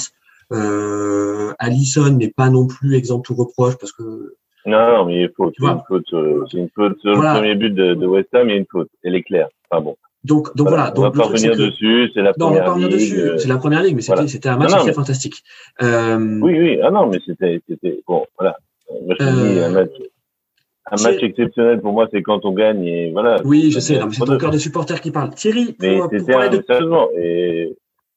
euh, 0.51 1.53
Allison 1.59 2.09
n'est 2.11 2.29
pas 2.29 2.49
non 2.49 2.67
plus 2.67 2.95
exempt 2.95 3.17
de 3.17 3.23
tout 3.23 3.35
reproche 3.35 3.75
parce 3.77 3.91
que 3.91 4.35
Non, 4.65 4.91
non, 4.97 5.05
mais 5.05 5.15
il 5.15 5.21
y 5.21 5.25
a 5.25 5.29
faute. 5.35 5.53
Tu 5.53 5.61
C'est 5.61 5.67
vois. 5.67 5.73
une 5.75 5.81
faute, 5.87 6.13
euh, 6.13 6.45
c'est 6.51 6.57
une 6.57 6.69
faute 6.75 6.99
sur 7.01 7.15
Voilà. 7.15 7.33
le 7.33 7.39
premier 7.39 7.55
but 7.55 7.71
de, 7.73 7.93
de 7.95 8.05
West 8.05 8.29
Ham, 8.33 8.47
il 8.47 8.51
y 8.51 8.55
a 8.55 8.57
une 8.57 8.65
faute. 8.71 8.89
Elle 9.03 9.15
est 9.15 9.23
claire. 9.23 9.47
Enfin 9.69 9.81
bon. 9.81 9.95
donc 10.23 10.55
donc 10.55 10.67
voilà. 10.69 10.93
on 10.95 11.01
va 11.01 11.07
Donc 11.07 11.15
le 11.15 11.19
pas 11.21 11.25
truc, 11.27 11.37
c'est 11.39 11.47
revenir 11.49 11.65
que- 11.65 11.71
dessus, 11.71 12.11
c'est 12.13 12.21
la 12.21 12.33
non, 12.37 12.47
on 12.47 12.49
va 12.51 12.55
première 12.61 12.65
pas 12.65 12.71
revenir 12.73 12.89
dessus. 12.89 13.19
euh, 13.21 13.37
C'est 13.37 13.47
la 13.47 13.57
première 13.57 13.81
ligue, 13.83 13.95
mais 13.95 14.01
c'était 14.01 14.13
voilà. 14.15 14.27
c'était 14.27 14.49
un 14.49 14.57
match 14.57 14.71
Non, 14.71 14.77
non, 14.77 14.85
mais- 14.85 14.93
fantastique. 14.93 15.43
Euh, 15.81 16.39
Oui, 16.41 16.59
oui. 16.59 16.79
Ah 16.83 16.91
non, 16.91 17.07
mais 17.07 17.19
c'était, 17.25 17.59
c'était, 17.67 18.01
bon, 18.07 18.25
voilà. 18.37 18.55
Moi, 19.05 19.15
je 19.19 19.25
te 19.25 19.29
dis, 19.31 19.57
Euh, 19.59 19.67
un 19.67 19.71
match, 19.71 19.91
un 20.91 21.01
match 21.03 21.23
exceptionnel 21.23 21.79
pour 21.81 21.93
moi, 21.93 22.07
c'est 22.11 22.21
quand 22.21 22.43
on 22.45 22.51
gagne 22.51 22.83
et 22.85 23.11
voilà. 23.11 23.37
Oui, 23.45 23.71
je 23.71 23.79
sais. 23.79 23.93
devient 23.93 24.01
non, 24.03 24.07
mais 24.09 24.13
c'est 24.13 24.19
ton 24.19 24.25
3-2. 24.33 24.37
cœur 24.39 24.51
de 24.51 24.57
supporter 24.57 25.01
qui 25.01 25.11
parle. 25.11 25.29
Thierry, 25.33 25.75
Mais 25.79 25.97
pour, 25.97 26.09
pour 26.09 26.39
un, 26.41 26.49
de, 26.49 26.61
et 27.19 27.75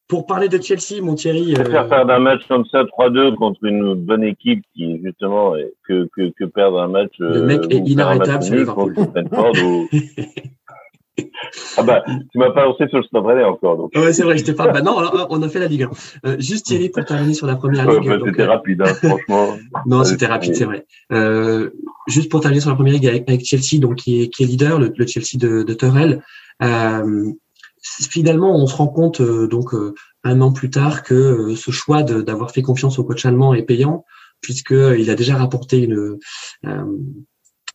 pour 0.08 0.26
parler 0.26 0.48
de 0.48 0.60
Chelsea, 0.60 1.02
mon 1.02 1.14
Thierry. 1.14 1.54
je 1.54 1.62
préfère 1.62 1.84
euh, 1.84 1.88
perdre 1.88 2.12
un 2.12 2.18
match 2.18 2.42
comme 2.48 2.64
ça, 2.66 2.84
3-2 2.84 3.34
contre 3.36 3.64
une 3.64 3.94
bonne 3.94 4.24
équipe 4.24 4.62
qui, 4.74 5.00
justement, 5.02 5.54
que, 5.88 6.08
que, 6.14 6.30
que 6.38 6.44
perdre 6.44 6.80
un 6.80 6.88
match, 6.88 7.12
Le 7.18 7.42
mec 7.42 7.60
euh, 7.60 7.68
est 7.70 7.76
faire 7.76 7.86
inarrêtable 7.86 8.42
sur 8.42 8.54
Liverpool. 8.54 8.94
ou, 8.98 9.88
ah 11.78 11.82
bah, 11.84 12.04
tu 12.06 12.38
m'as 12.38 12.50
pas 12.50 12.64
lancé 12.64 12.88
sur 12.88 13.00
le 13.00 13.18
Rennais 13.20 13.44
encore, 13.44 13.76
donc. 13.76 13.92
Ouais, 13.94 14.12
c'est 14.12 14.24
vrai, 14.24 14.36
je 14.36 14.44
t'ai 14.44 14.52
pas. 14.52 14.68
Bah 14.68 14.82
non, 14.82 14.96
on 15.30 15.42
a 15.42 15.48
fait 15.48 15.60
la 15.60 15.68
Ligue 15.68 15.84
1. 15.84 15.90
Euh, 16.26 16.36
juste 16.38 16.66
Thierry 16.66 16.88
pour 16.90 17.04
terminer 17.04 17.34
sur 17.34 17.46
la 17.46 17.56
première 17.56 17.88
ligue. 17.88 18.06
bah, 18.06 18.18
c'était 18.26 18.42
euh, 18.42 18.48
rapide, 18.48 18.82
hein, 18.82 18.94
franchement. 18.94 19.56
Non, 19.86 20.04
c'était 20.04 20.26
rapide, 20.26 20.54
c'est 20.54 20.64
vrai. 20.64 20.84
Juste 22.08 22.30
pour 22.30 22.40
terminer 22.40 22.60
sur 22.60 22.70
la 22.70 22.76
première 22.76 22.94
ligue 22.94 23.06
avec, 23.06 23.28
avec 23.28 23.44
Chelsea, 23.44 23.80
donc 23.80 23.96
qui 23.96 24.22
est, 24.22 24.28
qui 24.28 24.42
est 24.42 24.46
leader, 24.46 24.78
le, 24.78 24.92
le 24.94 25.06
Chelsea 25.06 25.38
de, 25.38 25.62
de. 25.62 25.74
Euh, 26.62 27.32
finalement, 27.84 28.56
on 28.56 28.66
se 28.66 28.74
rend 28.74 28.88
compte 28.88 29.20
euh, 29.20 29.46
donc 29.46 29.74
euh, 29.74 29.94
un 30.24 30.40
an 30.40 30.52
plus 30.52 30.70
tard 30.70 31.02
que 31.02 31.14
euh, 31.14 31.56
ce 31.56 31.70
choix 31.70 32.02
d'avoir 32.02 32.50
fait 32.50 32.62
confiance 32.62 32.98
au 32.98 33.04
coach 33.04 33.24
allemand 33.26 33.54
est 33.54 33.62
payant, 33.62 34.04
puisque 34.40 34.72
euh, 34.72 34.98
il 34.98 35.10
a 35.10 35.14
déjà 35.14 35.36
rapporté 35.36 35.78
une 35.78 36.18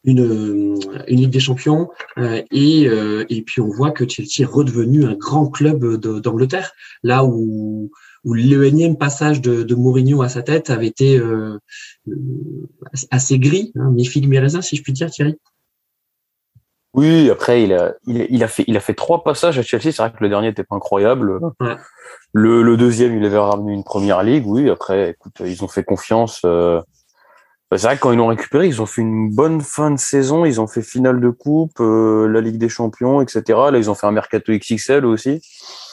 une, 0.06 0.80
une 1.08 1.20
Ligue 1.20 1.30
des 1.30 1.40
Champions 1.40 1.90
euh, 2.18 2.42
et 2.52 2.88
euh, 2.88 3.26
et 3.30 3.42
puis 3.42 3.62
on 3.62 3.68
voit 3.68 3.92
que 3.92 4.08
Chelsea 4.08 4.42
est 4.42 4.46
redevenu 4.46 5.06
un 5.06 5.16
grand 5.16 5.48
club 5.48 5.98
d'Angleterre, 5.98 6.72
là 7.04 7.26
où 7.26 7.92
où 8.26 8.34
le 8.34 8.94
passage 8.96 9.42
de, 9.42 9.64
de 9.64 9.76
Mourinho 9.76 10.22
à 10.22 10.30
sa 10.30 10.42
tête 10.42 10.70
avait 10.70 10.88
été 10.88 11.18
euh, 11.18 11.58
assez 13.12 13.40
gris, 13.40 13.72
hein, 13.76 13.92
mi 13.92 14.06
figue 14.06 14.28
mi 14.28 14.40
raisin, 14.40 14.62
si 14.62 14.76
je 14.76 14.84
puis 14.84 14.94
dire, 14.94 15.10
Thierry. 15.10 15.36
Oui, 16.94 17.30
après 17.30 17.64
il 17.64 17.74
a, 17.74 17.94
il 18.08 18.22
a, 18.22 18.26
il 18.30 18.44
a 18.44 18.48
fait, 18.48 18.64
il 18.68 18.76
a 18.76 18.80
fait 18.80 18.96
trois 18.96 19.24
passages 19.24 19.60
à 19.60 19.62
Chelsea. 19.62 19.92
C'est 19.92 19.98
vrai 19.98 20.12
que 20.12 20.22
le 20.22 20.30
dernier 20.30 20.48
était 20.48 20.64
pas 20.64 20.76
incroyable. 20.76 21.40
Ouais. 21.60 21.76
Le, 22.34 22.62
le 22.64 22.78
deuxième, 22.78 23.16
il 23.18 23.26
avait 23.26 23.38
ramené 23.38 23.74
une 23.74 23.84
première 23.84 24.24
ligue. 24.24 24.46
Oui, 24.48 24.70
après, 24.70 25.12
écoute, 25.12 25.34
ils 25.46 25.64
ont 25.64 25.68
fait 25.68 25.84
confiance. 25.84 26.42
euh, 26.46 26.82
bah, 27.70 27.78
c'est 27.78 27.86
vrai 27.86 27.96
que 27.98 28.02
quand 28.02 28.12
ils 28.12 28.18
l'ont 28.18 28.28
récupéré, 28.28 28.68
ils 28.68 28.82
ont 28.82 28.88
fait 28.88 29.02
une 29.02 29.30
bonne 29.34 29.62
fin 29.62 29.92
de 29.92 30.00
saison. 30.00 30.46
Ils 30.46 30.60
ont 30.60 30.68
fait 30.68 30.82
finale 30.82 31.22
de 31.22 31.30
coupe, 31.30 31.80
euh, 31.80 32.28
la 32.28 32.42
Ligue 32.42 32.58
des 32.58 32.70
Champions, 32.70 33.22
etc. 33.22 33.44
Là, 33.72 33.78
ils 33.78 33.92
ont 33.92 33.96
fait 33.96 34.08
un 34.08 34.12
mercato 34.12 34.52
XXL 34.52 35.06
aussi. 35.06 35.42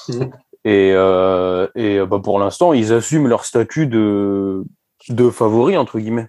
Mhm. 0.09 0.31
Et, 0.65 0.93
euh, 0.95 1.69
et 1.75 2.01
bah, 2.07 2.21
pour 2.23 2.39
l'instant, 2.39 2.73
ils 2.73 2.93
assument 2.93 3.29
leur 3.29 3.45
statut 3.45 3.87
de, 3.87 4.65
de 5.11 5.31
favori 5.31 5.77
entre 5.77 5.99
guillemets. 5.99 6.29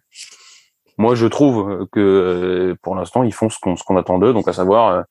Moi, 0.98 1.16
je 1.16 1.28
trouve 1.28 1.88
que 1.92 2.00
euh, 2.00 2.76
pour 2.82 2.96
l'instant, 2.96 3.24
ils 3.24 3.34
font 3.34 3.50
ce 3.50 3.60
qu'on 3.60 3.76
ce 3.76 3.84
qu'on 3.84 3.98
attend 3.98 4.18
d'eux, 4.20 4.34
donc 4.34 4.48
à 4.48 4.54
savoir 4.54 4.90
euh, 4.90 5.02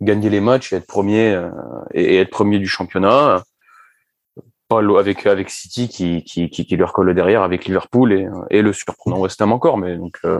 gagner 0.00 0.28
les 0.30 0.40
matchs 0.40 0.72
et 0.72 0.76
être 0.76 0.86
premier 0.86 1.32
euh, 1.34 1.50
et, 1.94 2.18
être 2.18 2.30
premier 2.30 2.58
du 2.58 2.66
championnat. 2.68 3.42
Pas 4.68 4.80
avec 4.98 5.26
avec 5.26 5.50
City 5.50 5.88
qui 5.88 6.22
qui 6.22 6.48
qui, 6.50 6.64
qui 6.64 6.76
leur 6.76 6.92
colle 6.92 7.12
derrière 7.14 7.42
avec 7.42 7.64
Liverpool 7.64 8.12
et, 8.12 8.28
et 8.50 8.62
le 8.62 8.72
surprenant 8.72 9.18
West 9.18 9.40
Ham 9.42 9.52
encore, 9.52 9.78
mais 9.78 9.96
donc. 9.96 10.18
euh, 10.24 10.38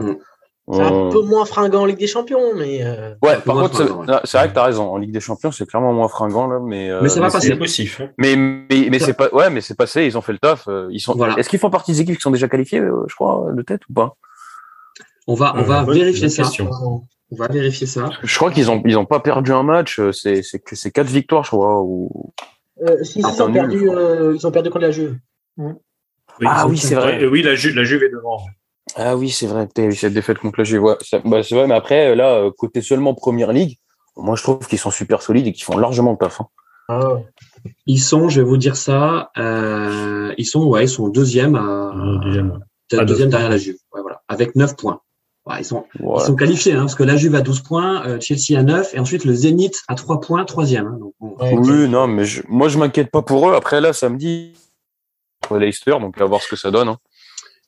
Mm. 0.67 0.73
C'est 0.75 0.81
un 0.83 1.09
peu 1.09 1.21
moins 1.23 1.43
fringant 1.43 1.81
en 1.81 1.85
Ligue 1.85 1.97
des 1.97 2.07
Champions, 2.07 2.53
mais 2.55 2.81
euh, 2.83 3.15
Ouais, 3.23 3.35
par 3.43 3.55
contre, 3.55 3.77
c'est 3.77 3.89
ouais. 3.91 4.05
vrai 4.05 4.49
que 4.49 4.53
t'as 4.53 4.63
raison. 4.63 4.89
En 4.93 4.97
Ligue 4.97 5.11
des 5.11 5.19
Champions, 5.19 5.51
c'est 5.51 5.65
clairement 5.65 5.91
moins 5.91 6.07
fringant 6.07 6.47
là, 6.47 6.59
mais. 6.63 6.89
euh, 6.91 6.99
Mais 7.01 7.09
ça 7.09 7.19
va 7.19 7.29
c'est- 7.29 7.33
passer. 7.37 7.47
C'est 7.47 7.57
possible. 7.57 8.13
Mais 8.19 8.35
mais, 8.35 8.87
mais 8.91 8.99
c'est 8.99 9.13
pas 9.15 9.27
ouais, 9.33 9.49
mais 9.49 9.59
c'est 9.61 9.75
passé. 9.75 10.05
Ils 10.05 10.17
ont 10.19 10.21
fait 10.21 10.31
le 10.33 10.37
taf. 10.37 10.67
euh, 10.67 10.87
Ils 10.91 10.99
sont. 10.99 11.15
Voilà. 11.15 11.35
Est-ce 11.39 11.49
qu'ils 11.49 11.57
font 11.59 11.71
partie 11.71 11.91
des 11.93 12.01
équipes 12.01 12.15
qui 12.15 12.21
sont 12.21 12.29
déjà 12.31 12.47
qualifiées, 12.47 12.79
euh, 12.79 13.03
je 13.07 13.15
crois, 13.15 13.47
de 13.51 13.61
tête 13.63 13.81
ou 13.89 13.93
pas? 13.93 14.13
On 15.27 15.35
va, 15.35 15.53
on 15.55 15.59
Euh, 15.59 15.63
va 15.63 15.83
bonne- 15.83 15.95
vérifier 15.97 16.29
ça. 16.29 16.43
question. 16.43 16.69
On 17.33 17.35
va 17.37 17.47
vérifier 17.47 17.87
ça. 17.87 18.09
Je 18.23 18.35
crois 18.35 18.51
qu'ils 18.51 18.69
ont 18.71 18.81
ils 18.85 18.97
ont 18.97 19.05
pas 19.05 19.19
perdu 19.19 19.51
un 19.53 19.63
match. 19.63 19.99
euh, 19.99 20.11
C'est 20.11 20.41
c'est 20.43 20.59
que 20.59 20.75
c'est 20.75 20.91
quatre 20.91 21.07
victoires, 21.09 21.43
je 21.43 21.49
crois. 21.51 21.81
Ou... 21.81 22.33
euh, 22.85 23.03
si, 23.03 23.13
si, 23.13 23.21
Ah, 23.23 23.31
ils, 23.33 23.41
ont 23.43 23.53
perdu, 23.53 23.79
je 23.79 23.85
crois. 23.85 23.97
euh, 23.99 24.35
ils 24.35 24.47
ont 24.47 24.51
perdu 24.51 24.69
contre 24.69 24.85
la 24.85 24.91
Juve. 24.91 25.17
Ah 26.45 26.67
oui, 26.67 26.77
c'est 26.77 26.95
vrai. 26.95 27.19
Ouais, 27.19 27.27
oui, 27.27 27.41
la, 27.43 27.55
Ju- 27.55 27.73
la 27.73 27.83
Juve 27.83 28.03
est 28.03 28.09
devant. 28.09 28.39
Ah 28.95 29.15
oui, 29.15 29.29
c'est 29.29 29.47
vrai. 29.47 29.67
T'as 29.73 29.83
eu 29.83 29.93
cette 29.95 30.13
défaite 30.13 30.39
contre 30.39 30.59
la 30.59 30.63
Juve. 30.63 30.81
Ouais, 30.83 30.95
c'est 31.01 31.21
bah, 31.25 31.43
c'est 31.43 31.55
vrai. 31.55 31.67
Mais 31.67 31.75
après, 31.75 32.15
là, 32.15 32.35
euh, 32.35 32.51
côté 32.57 32.81
seulement 32.81 33.13
première 33.13 33.51
ligue, 33.53 33.77
moi 34.17 34.35
je 34.35 34.43
trouve 34.43 34.59
qu'ils 34.67 34.79
sont 34.79 34.91
super 34.91 35.21
solides 35.21 35.47
et 35.47 35.51
qu'ils 35.53 35.63
font 35.63 35.77
largement 35.77 36.11
le 36.11 36.17
taf. 36.17 36.41
hein. 36.41 36.47
Ah. 36.89 37.19
Ils 37.85 37.99
sont, 37.99 38.27
je 38.27 38.41
vais 38.41 38.45
vous 38.47 38.57
dire 38.57 38.75
ça, 38.75 39.31
euh, 39.37 40.33
ils 40.37 40.45
sont, 40.45 40.65
ouais, 40.65 40.85
ils 40.85 40.89
sont 40.89 41.07
deuxième 41.07 41.55
à, 41.55 41.93
Euh, 41.95 42.17
deuxième. 42.25 42.51
à 42.93 43.05
derrière 43.05 43.49
la 43.49 43.57
Juve. 43.57 43.77
Ouais, 43.93 44.01
voilà, 44.01 44.21
avec 44.27 44.55
9 44.55 44.75
points. 44.75 44.99
Ils 45.59 45.65
sont, 45.65 45.85
Voilà. 45.99 46.23
ils 46.23 46.27
sont 46.27 46.35
qualifiés, 46.35 46.73
hein, 46.73 46.81
parce 46.81 46.95
que 46.95 47.03
la 47.03 47.15
Juve 47.17 47.35
a 47.35 47.41
12 47.41 47.61
points, 47.61 48.05
euh, 48.05 48.19
Chelsea 48.19 48.57
a 48.59 48.63
9, 48.63 48.93
et 48.93 48.99
ensuite 48.99 49.25
le 49.25 49.33
Zénith 49.33 49.81
a 49.87 49.95
3 49.95 50.19
points, 50.21 50.43
troisième. 50.45 50.87
Hein, 50.87 50.97
donc, 50.99 51.13
bon. 51.19 51.35
Ouais, 51.39 51.53
Oui, 51.57 51.87
non, 51.89 52.07
mais 52.07 52.25
je, 52.25 52.41
moi 52.47 52.67
je 52.69 52.77
m'inquiète 52.77 53.11
pas 53.11 53.21
pour 53.21 53.49
eux. 53.49 53.53
Après 53.55 53.81
là, 53.81 53.93
samedi, 53.93 54.53
Leicester, 55.51 55.95
donc 55.99 56.19
à 56.21 56.25
voir 56.25 56.41
ce 56.41 56.49
que 56.49 56.55
ça 56.55 56.71
donne. 56.71 56.87
Hein. 56.87 56.97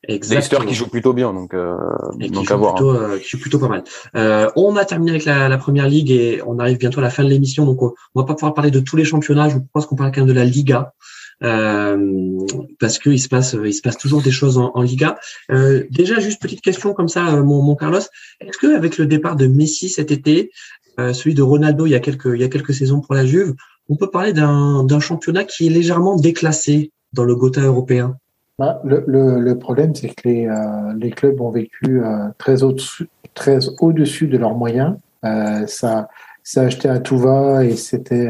Leicester 0.08 0.58
qui 0.68 0.74
joue 0.74 0.88
plutôt 0.90 1.14
bien, 1.14 1.32
donc 1.34 1.54
euh, 1.54 1.78
Et 2.20 2.26
qui 2.26 2.32
donc 2.32 2.48
joue, 2.48 2.54
à 2.54 2.58
voir. 2.58 2.74
hein. 2.74 2.76
plutôt, 2.76 2.92
euh, 2.94 3.20
qui 3.20 3.30
joue 3.30 3.40
plutôt 3.40 3.60
pas 3.60 3.70
mal. 3.70 3.84
Euh, 4.18 4.50
on 4.58 4.76
a 4.76 4.84
terminé 4.84 5.12
avec 5.12 5.24
la, 5.24 5.48
la 5.48 5.58
première 5.58 5.88
ligue 5.88 6.12
et 6.12 6.42
on 6.46 6.60
arrive 6.60 6.78
bientôt 6.78 7.00
à 7.00 7.04
la 7.04 7.10
fin 7.10 7.24
de 7.24 7.30
l'émission, 7.30 7.66
donc 7.66 7.82
on, 7.82 7.94
on 8.14 8.20
va 8.20 8.26
pas 8.26 8.34
pouvoir 8.34 8.54
parler 8.54 8.70
de 8.70 8.82
tous 8.82 8.98
les 8.98 9.06
championnats. 9.06 9.48
Je 9.48 9.56
vous 9.56 9.62
propose 9.64 9.86
qu'on 9.88 9.96
parle 9.96 10.12
quand 10.12 10.20
même 10.22 10.28
de 10.28 10.34
la 10.34 10.44
Liga. 10.44 10.94
Euh, 11.42 12.38
parce 12.80 13.00
qu'il 13.00 13.20
se 13.20 13.28
passe, 13.28 13.56
il 13.64 13.74
se 13.74 13.82
passe 13.82 13.98
toujours 13.98 14.22
des 14.22 14.32
choses 14.32 14.58
en, 14.58 14.72
en 14.76 14.82
Liga. 14.82 15.18
Euh, 15.52 15.84
déjà, 15.90 16.20
juste 16.20 16.42
petite 16.42 16.62
question 16.62 16.94
comme 16.94 17.10
ça, 17.10 17.34
euh, 17.34 17.44
mon, 17.44 17.62
mon 17.62 17.76
Carlos, 17.76 18.00
est-ce 18.40 18.58
que 18.58 18.76
avec 18.76 18.98
le 18.98 19.06
départ 19.06 19.36
de 19.36 19.48
Messi 19.48 19.90
cet 19.90 20.12
été, 20.12 20.52
celui 20.98 21.34
de 21.34 21.42
Ronaldo 21.42 21.88
il 21.88 21.90
y 21.90 21.96
a 21.96 22.00
quelques, 22.00 22.30
il 22.36 22.42
y 22.42 22.44
a 22.44 22.50
quelques 22.50 22.74
saisons 22.74 23.02
pour 23.02 23.16
la 23.16 23.26
Juve, 23.26 23.56
on 23.90 23.96
peut 23.96 24.12
parler 24.12 24.32
d'un 24.32 24.84
d'un 24.84 25.00
championnat 25.00 25.44
qui 25.44 25.66
est 25.66 25.70
légèrement 25.70 26.16
déclassé 26.16 26.92
dans 27.14 27.24
le 27.24 27.36
Gotha 27.36 27.62
européen? 27.62 28.18
Bah, 28.60 28.80
le, 28.84 29.04
le, 29.08 29.40
le 29.40 29.58
problème, 29.58 29.96
c'est 29.96 30.10
que 30.10 30.28
les, 30.28 30.46
euh, 30.46 30.94
les 31.00 31.10
clubs 31.10 31.42
ont 31.42 31.50
vécu 31.50 32.04
euh, 32.04 32.28
très 32.38 32.64
au-dessus 32.64 33.10
très 33.34 33.58
au-dessus 33.80 34.28
de 34.28 34.38
leurs 34.38 34.54
moyens. 34.54 34.96
Euh, 35.26 35.66
ça, 35.66 36.08
ça 36.44 36.62
achetait 36.62 36.90
à 36.90 37.00
tout 37.00 37.18
va 37.18 37.66
et 37.66 37.76
c'était 37.76 38.30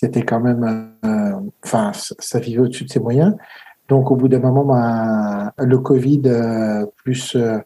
c'était 0.00 0.22
quand 0.24 0.40
même, 0.40 0.92
euh, 1.04 1.32
enfin, 1.64 1.92
ça- 1.94 2.38
vivait 2.38 2.60
au-dessus 2.60 2.84
de 2.84 2.90
ses 2.90 3.00
moyens. 3.00 3.34
Donc, 3.88 4.10
au 4.10 4.16
bout 4.16 4.28
d'un 4.28 4.38
moment, 4.40 4.64
ben, 4.64 5.52
le 5.58 5.78
Covid 5.78 6.22
euh, 6.26 6.86
plus, 7.04 7.34
euh, 7.36 7.58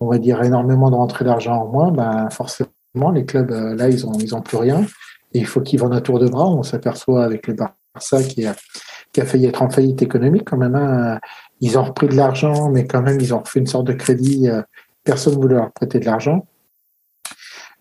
on 0.00 0.06
va 0.08 0.18
dire, 0.18 0.42
énormément 0.42 0.90
de 0.90 0.96
rentrée 0.96 1.24
d'argent 1.24 1.54
en 1.62 1.66
moins, 1.68 1.90
ben, 1.92 2.28
forcément, 2.30 3.10
les 3.12 3.24
clubs 3.26 3.50
là, 3.50 3.88
ils 3.88 4.06
ont 4.06 4.12
ils 4.20 4.34
ont 4.34 4.40
plus 4.42 4.56
rien. 4.56 4.82
Et 5.34 5.40
il 5.40 5.46
faut 5.46 5.60
qu'ils 5.60 5.80
vendent 5.80 5.94
à 5.94 6.00
tour 6.00 6.18
de 6.20 6.28
bras. 6.28 6.46
On 6.48 6.62
s'aperçoit 6.62 7.24
avec 7.24 7.46
le 7.48 7.54
Barça 7.54 8.22
qui 8.22 8.46
a 8.46 8.54
failli 9.24 9.46
être 9.46 9.62
en 9.62 9.70
faillite 9.70 10.00
économique 10.02 10.44
quand 10.44 10.56
même. 10.56 10.76
hein. 10.76 11.18
Ils 11.60 11.76
ont 11.78 11.82
repris 11.84 12.08
de 12.08 12.14
l'argent, 12.16 12.70
mais 12.70 12.86
quand 12.86 13.02
même, 13.02 13.20
ils 13.20 13.34
ont 13.34 13.40
refait 13.40 13.60
une 13.60 13.66
sorte 13.66 13.86
de 13.86 13.92
crédit 13.94 14.48
personne 15.04 15.34
voulait 15.34 15.56
leur 15.56 15.70
prêter 15.72 16.00
de 16.00 16.06
l'argent. 16.06 16.46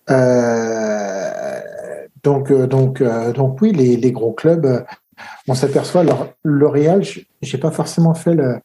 Euh, 0.10 1.23
donc, 2.24 2.52
euh, 2.52 2.68
donc, 2.68 3.02
euh, 3.02 3.34
donc 3.34 3.62
oui, 3.62 3.72
les, 3.72 3.98
les 3.98 4.12
gros 4.12 4.32
clubs, 4.32 4.66
euh, 4.66 4.82
on 5.48 5.54
s'aperçoit. 5.54 6.04
L'Oréal, 6.44 7.04
j'ai 7.42 7.58
pas 7.58 7.72
forcément 7.72 8.14
fait 8.14 8.34
le, 8.34 8.58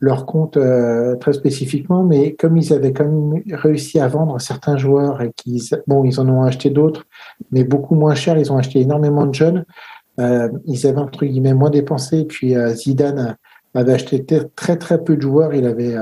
leur 0.00 0.24
compte 0.24 0.56
euh, 0.56 1.14
très 1.16 1.34
spécifiquement, 1.34 2.02
mais 2.02 2.34
comme 2.34 2.56
ils 2.56 2.72
avaient 2.72 2.92
quand 2.92 3.04
même 3.04 3.42
réussi 3.52 4.00
à 4.00 4.08
vendre 4.08 4.40
certains 4.40 4.78
joueurs 4.78 5.20
et 5.20 5.30
qu'ils, 5.36 5.62
bon, 5.86 6.04
ils 6.04 6.18
en 6.18 6.28
ont 6.28 6.42
acheté 6.42 6.70
d'autres, 6.70 7.06
mais 7.52 7.64
beaucoup 7.64 7.94
moins 7.94 8.14
cher. 8.14 8.38
Ils 8.38 8.50
ont 8.50 8.56
acheté 8.56 8.80
énormément 8.80 9.26
de 9.26 9.34
jeunes. 9.34 9.66
Euh, 10.18 10.48
ils 10.66 10.86
avaient 10.86 10.98
entre 10.98 11.26
guillemets 11.26 11.54
moins 11.54 11.70
dépensé. 11.70 12.20
Et 12.20 12.24
puis 12.24 12.56
euh, 12.56 12.74
Zidane 12.74 13.36
avait 13.74 13.92
acheté 13.92 14.24
très 14.56 14.76
très 14.76 15.04
peu 15.04 15.16
de 15.16 15.22
joueurs. 15.22 15.54
Il 15.54 15.66
avait 15.66 15.94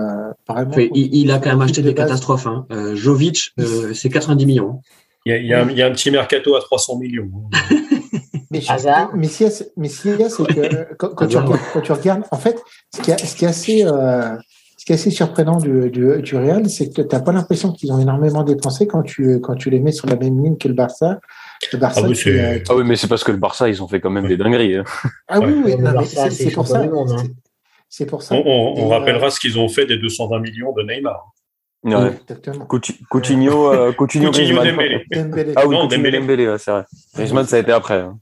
vraiment. 0.48 0.76
Il, 0.76 1.14
il 1.14 1.30
a 1.32 1.40
quand 1.40 1.50
même 1.50 1.60
acheté 1.60 1.82
de 1.82 1.88
des 1.88 1.94
base. 1.94 2.06
catastrophes. 2.06 2.46
Hein. 2.46 2.66
Jovic, 2.94 3.52
c'est 3.94 4.08
90 4.08 4.46
millions. 4.46 4.80
Il 5.28 5.30
y, 5.30 5.34
a, 5.34 5.36
il, 5.38 5.46
y 5.46 5.52
a 5.54 5.62
un, 5.62 5.68
il 5.68 5.76
y 5.76 5.82
a 5.82 5.86
un 5.86 5.90
petit 5.92 6.10
mercato 6.10 6.56
à 6.56 6.60
300 6.60 6.98
millions. 6.98 7.28
hein. 7.52 7.58
Mais, 8.50 8.62
je- 8.62 8.72
mais 9.14 9.26
ce 9.28 9.36
qu'il 9.36 9.44
y 9.46 9.48
a, 9.48 9.52
c'est- 9.52 9.72
mais 9.76 9.88
ce 9.90 10.00
qu'il 10.00 10.18
y 10.18 10.24
a, 10.24 10.30
c'est 10.30 10.42
que 10.46 10.94
quand, 10.98 11.10
quand 11.14 11.26
tu 11.26 11.36
regardes, 11.36 11.60
quand 11.74 11.80
tu 11.82 11.92
regardes, 11.92 12.22
en 12.30 12.38
fait, 12.38 12.58
ce 12.96 13.02
qui 13.02 13.10
est, 13.10 13.18
ce 13.26 13.36
qui 13.36 13.44
est 13.44 13.48
assez, 13.48 13.84
euh, 13.84 14.34
ce 14.78 14.86
qui 14.86 14.92
est 14.92 14.94
assez 14.94 15.10
surprenant 15.10 15.58
du, 15.58 15.90
du, 15.90 16.22
du 16.22 16.36
Real, 16.36 16.66
c'est 16.70 16.88
que 16.88 17.02
tu 17.02 17.14
n'as 17.14 17.20
pas 17.20 17.32
l'impression 17.32 17.72
qu'ils 17.72 17.92
ont 17.92 18.00
énormément 18.00 18.44
dépensé 18.44 18.86
quand 18.86 19.02
tu, 19.02 19.38
quand 19.42 19.54
tu 19.54 19.68
les 19.68 19.80
mets 19.80 19.92
sur 19.92 20.06
la 20.08 20.16
même 20.16 20.42
ligne 20.42 20.56
que 20.56 20.66
le 20.66 20.72
Barça. 20.72 21.20
Le 21.74 21.78
Barça, 21.78 22.00
Ah 22.02 22.08
oui, 22.08 22.14
qui, 22.14 22.22
c'est- 22.22 22.40
euh, 22.40 22.58
Ah 22.70 22.74
oui, 22.76 22.84
mais 22.86 22.96
c'est 22.96 23.06
parce 23.08 23.22
que 23.22 23.32
le 23.32 23.36
Barça, 23.38 23.68
ils 23.68 23.82
ont 23.82 23.88
fait 23.88 24.00
quand 24.00 24.08
même 24.10 24.26
des 24.26 24.38
dingueries. 24.38 24.76
hein. 24.76 24.84
ah 25.28 25.40
oui, 25.40 25.52
oui, 25.66 25.76
Barça, 25.76 26.30
c'est 26.30 26.50
pour 26.50 26.66
ça. 26.66 26.80
hein. 26.80 27.16
c'est- 27.90 28.06
pour 28.06 28.22
ça. 28.22 28.34
On, 28.34 28.38
on- 28.46 28.74
on 28.82 28.86
Et, 28.88 28.94
rappellera 28.94 29.28
ce 29.30 29.38
qu'ils 29.40 29.58
ont 29.58 29.68
fait 29.68 29.84
des 29.84 29.98
220 29.98 30.40
millions 30.40 30.72
de 30.72 30.82
Neymar. 30.84 31.32
Ouais. 31.84 32.12
Exactement. 32.22 32.66
Coutinho, 32.66 33.72
euh, 33.72 33.92
Coutinho, 33.92 34.30
Coutinho 34.30 34.30
Griezmann. 34.32 34.70
Dembélé. 34.70 35.04
Dembélé, 35.12 35.52
Ah 35.56 35.66
oui, 35.66 35.74
Non, 35.76 35.82
Coutinho 35.82 35.96
Dembélé. 36.02 36.18
Dembélé, 36.18 36.48
ouais, 36.48 36.58
c'est 36.58 36.70
vrai. 36.72 36.84
Griezmann, 37.14 37.46
ça 37.46 37.56
a 37.56 37.58
été 37.60 37.72
après. 37.72 38.00
hein. 38.00 38.18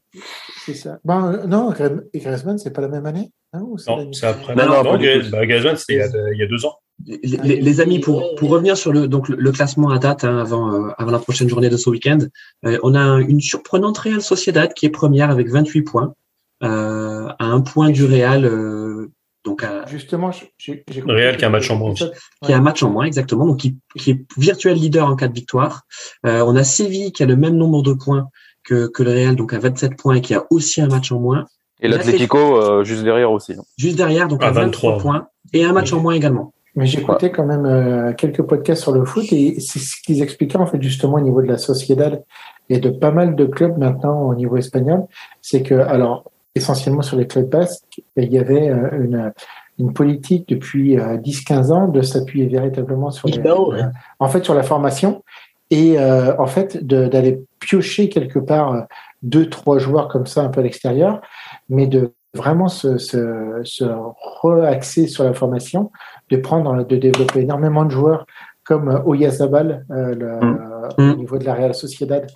c'est 0.65 0.75
ça. 0.75 0.99
Bon, 1.05 1.25
euh, 1.25 1.47
non, 1.47 1.73
Griezmann, 2.15 2.59
c'est 2.59 2.73
pas 2.73 2.83
la 2.83 2.89
même 2.89 3.07
année 3.07 3.31
hein, 3.55 3.61
ou 3.63 3.77
Non, 3.89 4.13
c'est 4.13 4.27
après. 4.27 4.55
Non, 4.55 4.67
Non, 4.67 4.83
non, 4.85 4.99
bah, 5.31 5.47
Griezmann, 5.47 5.77
c'était 5.77 5.95
il, 5.95 5.99
y 5.99 6.03
a 6.03 6.09
de- 6.09 6.33
il 6.35 6.39
y 6.39 6.43
a 6.43 6.47
deux 6.47 6.65
ans. 6.67 6.75
Les, 7.07 7.19
les- 7.23 7.61
les 7.61 7.81
amis, 7.81 7.99
pour, 7.99 8.35
pour 8.37 8.49
revenir 8.51 8.77
sur 8.77 8.91
le, 8.93 9.07
donc 9.09 9.29
le, 9.29 9.37
le 9.37 9.53
classement 9.53 9.91
à 9.91 9.99
date 9.99 10.25
hein, 10.25 10.39
avant, 10.39 10.73
euh, 10.73 10.89
avant 10.99 11.11
la 11.11 11.19
prochaine 11.19 11.49
journée 11.49 11.69
de 11.69 11.77
ce 11.77 11.91
week-end, 11.91 12.19
euh, 12.65 12.79
on 12.83 12.95
a 12.95 13.01
un- 13.01 13.19
une 13.21 13.41
surprenante 13.41 13.99
Real 13.99 14.23
Sociedad 14.23 14.73
qui 14.75 14.87
est 14.87 14.91
première 14.91 15.31
avec 15.31 15.49
28 15.51 15.83
points, 15.83 16.15
euh, 16.63 17.29
à 17.39 17.45
un 17.45 17.61
point 17.61 17.91
du 17.91 18.05
Real, 18.07 18.45
euh, 18.47 19.11
donc 19.47 19.63
à, 19.63 19.87
Justement, 19.87 20.33
j'ai 20.59 20.85
Real 21.07 21.37
qui 21.37 21.45
a 21.45 21.49
un 21.49 21.51
match 21.51 21.71
en 21.71 21.77
moins 21.77 21.93
aussi. 21.93 22.05
qui 22.45 22.53
a 22.53 22.57
un 22.57 22.61
match 22.61 22.83
en 22.83 22.91
moins 22.91 23.05
exactement, 23.05 23.47
donc 23.47 23.59
qui, 23.59 23.79
qui 23.97 24.11
est 24.11 24.25
virtuel 24.37 24.77
leader 24.77 25.09
en 25.09 25.15
cas 25.15 25.29
de 25.29 25.33
victoire. 25.33 25.83
Euh, 26.27 26.45
on 26.45 26.57
a 26.57 26.65
Séville 26.65 27.13
qui 27.13 27.23
a 27.23 27.27
le 27.27 27.37
même 27.37 27.57
nombre 27.57 27.83
de 27.83 27.93
points 27.93 28.29
que, 28.65 28.89
que 28.89 29.05
le 29.05 29.13
Real, 29.13 29.37
donc 29.37 29.55
à 29.55 29.61
27 29.61 29.97
points 29.97 30.17
et 30.17 30.21
qui 30.21 30.35
a 30.35 30.45
aussi 30.51 30.81
un 30.81 30.89
match 30.89 31.13
en 31.13 31.21
moins. 31.21 31.47
Et 31.81 31.87
l'Atlético, 31.87 32.61
euh, 32.61 32.83
juste 32.83 33.05
derrière 33.05 33.31
aussi. 33.31 33.55
Juste 33.79 33.97
derrière, 33.97 34.27
donc 34.27 34.43
À 34.43 34.49
à 34.49 34.51
23 34.51 34.95
23. 34.95 35.03
points 35.03 35.29
et 35.53 35.65
un 35.65 35.73
match 35.73 35.93
en 35.93 36.01
moins 36.01 36.15
également. 36.15 36.53
Mais 36.75 36.87
j'écoutais 36.87 37.31
quand 37.31 37.47
même 37.47 37.65
euh, 37.65 38.13
quelques 38.15 38.43
podcasts 38.43 38.83
sur 38.83 38.93
le 38.93 39.05
foot 39.05 39.33
et 39.33 39.61
c'est 39.61 39.79
ce 39.79 39.95
qu'ils 40.05 40.23
expliquaient 40.23 40.59
en 40.59 40.67
fait 40.67 40.83
justement 40.83 41.15
au 41.15 41.21
niveau 41.21 41.41
de 41.41 41.47
la 41.47 41.57
Sociedad 41.57 42.23
et 42.69 42.79
de 42.79 42.91
pas 42.91 43.13
mal 43.13 43.37
de 43.37 43.47
clubs 43.47 43.79
maintenant 43.79 44.23
au 44.23 44.35
niveau 44.35 44.57
espagnol, 44.57 45.05
c'est 45.41 45.63
que 45.63 45.75
alors 45.75 46.25
essentiellement 46.57 47.03
sur 47.03 47.17
les 47.17 47.27
clubs 47.27 47.49
basques, 47.49 48.03
il 48.17 48.33
y 48.33 48.39
avait 48.39 48.69
euh, 48.69 48.91
une 49.05 49.33
une 49.79 49.93
politique 49.93 50.49
depuis 50.49 50.99
euh, 50.99 51.19
10-15 51.19 51.71
ans 51.71 51.87
de 51.89 52.01
s'appuyer 52.01 52.47
véritablement 52.47 53.11
sur 53.11 53.29
les, 53.29 53.39
ouais. 53.39 53.83
euh, 53.83 53.83
en 54.19 54.27
fait 54.29 54.43
sur 54.43 54.55
la 54.55 54.63
formation 54.63 55.23
et 55.71 55.99
euh, 55.99 56.35
en 56.39 56.47
fait 56.47 56.83
d'aller 56.83 57.41
piocher 57.61 58.09
quelque 58.09 58.39
part 58.39 58.73
euh, 58.73 58.81
deux 59.23 59.51
trois 59.51 59.79
joueurs 59.79 60.09
comme 60.09 60.25
ça 60.27 60.41
un 60.43 60.49
peu 60.49 60.61
à 60.61 60.63
l'extérieur, 60.63 61.21
mais 61.69 61.87
de 61.87 62.15
vraiment 62.33 62.69
se, 62.69 62.97
se, 62.97 63.61
se 63.65 63.85
re-axer 63.85 65.09
sur 65.09 65.25
la 65.25 65.35
formation, 65.35 65.91
de 66.31 66.37
prendre, 66.39 66.85
de 66.85 66.97
développer 66.97 67.41
énormément 67.41 67.85
de 67.85 67.91
joueurs 67.91 68.25
comme 68.65 68.89
euh, 68.89 69.03
Oyazabal 69.05 69.85
euh, 69.91 70.15
le- 70.15 70.67
Mm. 70.99 71.11
au 71.13 71.17
niveau 71.17 71.37
de 71.37 71.45
la 71.45 71.55
Real 71.55 71.75
Sociedad. 71.75 72.27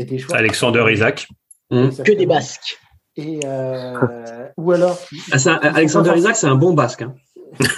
A 0.00 0.02
des 0.02 0.16
joueurs 0.18 0.38
Alexander 0.38 0.82
Isaac. 0.90 1.28
Que 1.70 2.16
des 2.16 2.24
Basques. 2.26 2.78
Et 3.18 3.40
euh, 3.44 4.48
ou 4.56 4.72
alors 4.72 4.98
Ah, 5.32 5.52
Alexander 5.74 6.12
Isaac, 6.16 6.36
c'est 6.36 6.46
un 6.46 6.54
bon 6.54 6.72
basque. 6.72 7.02
Hein. 7.02 7.14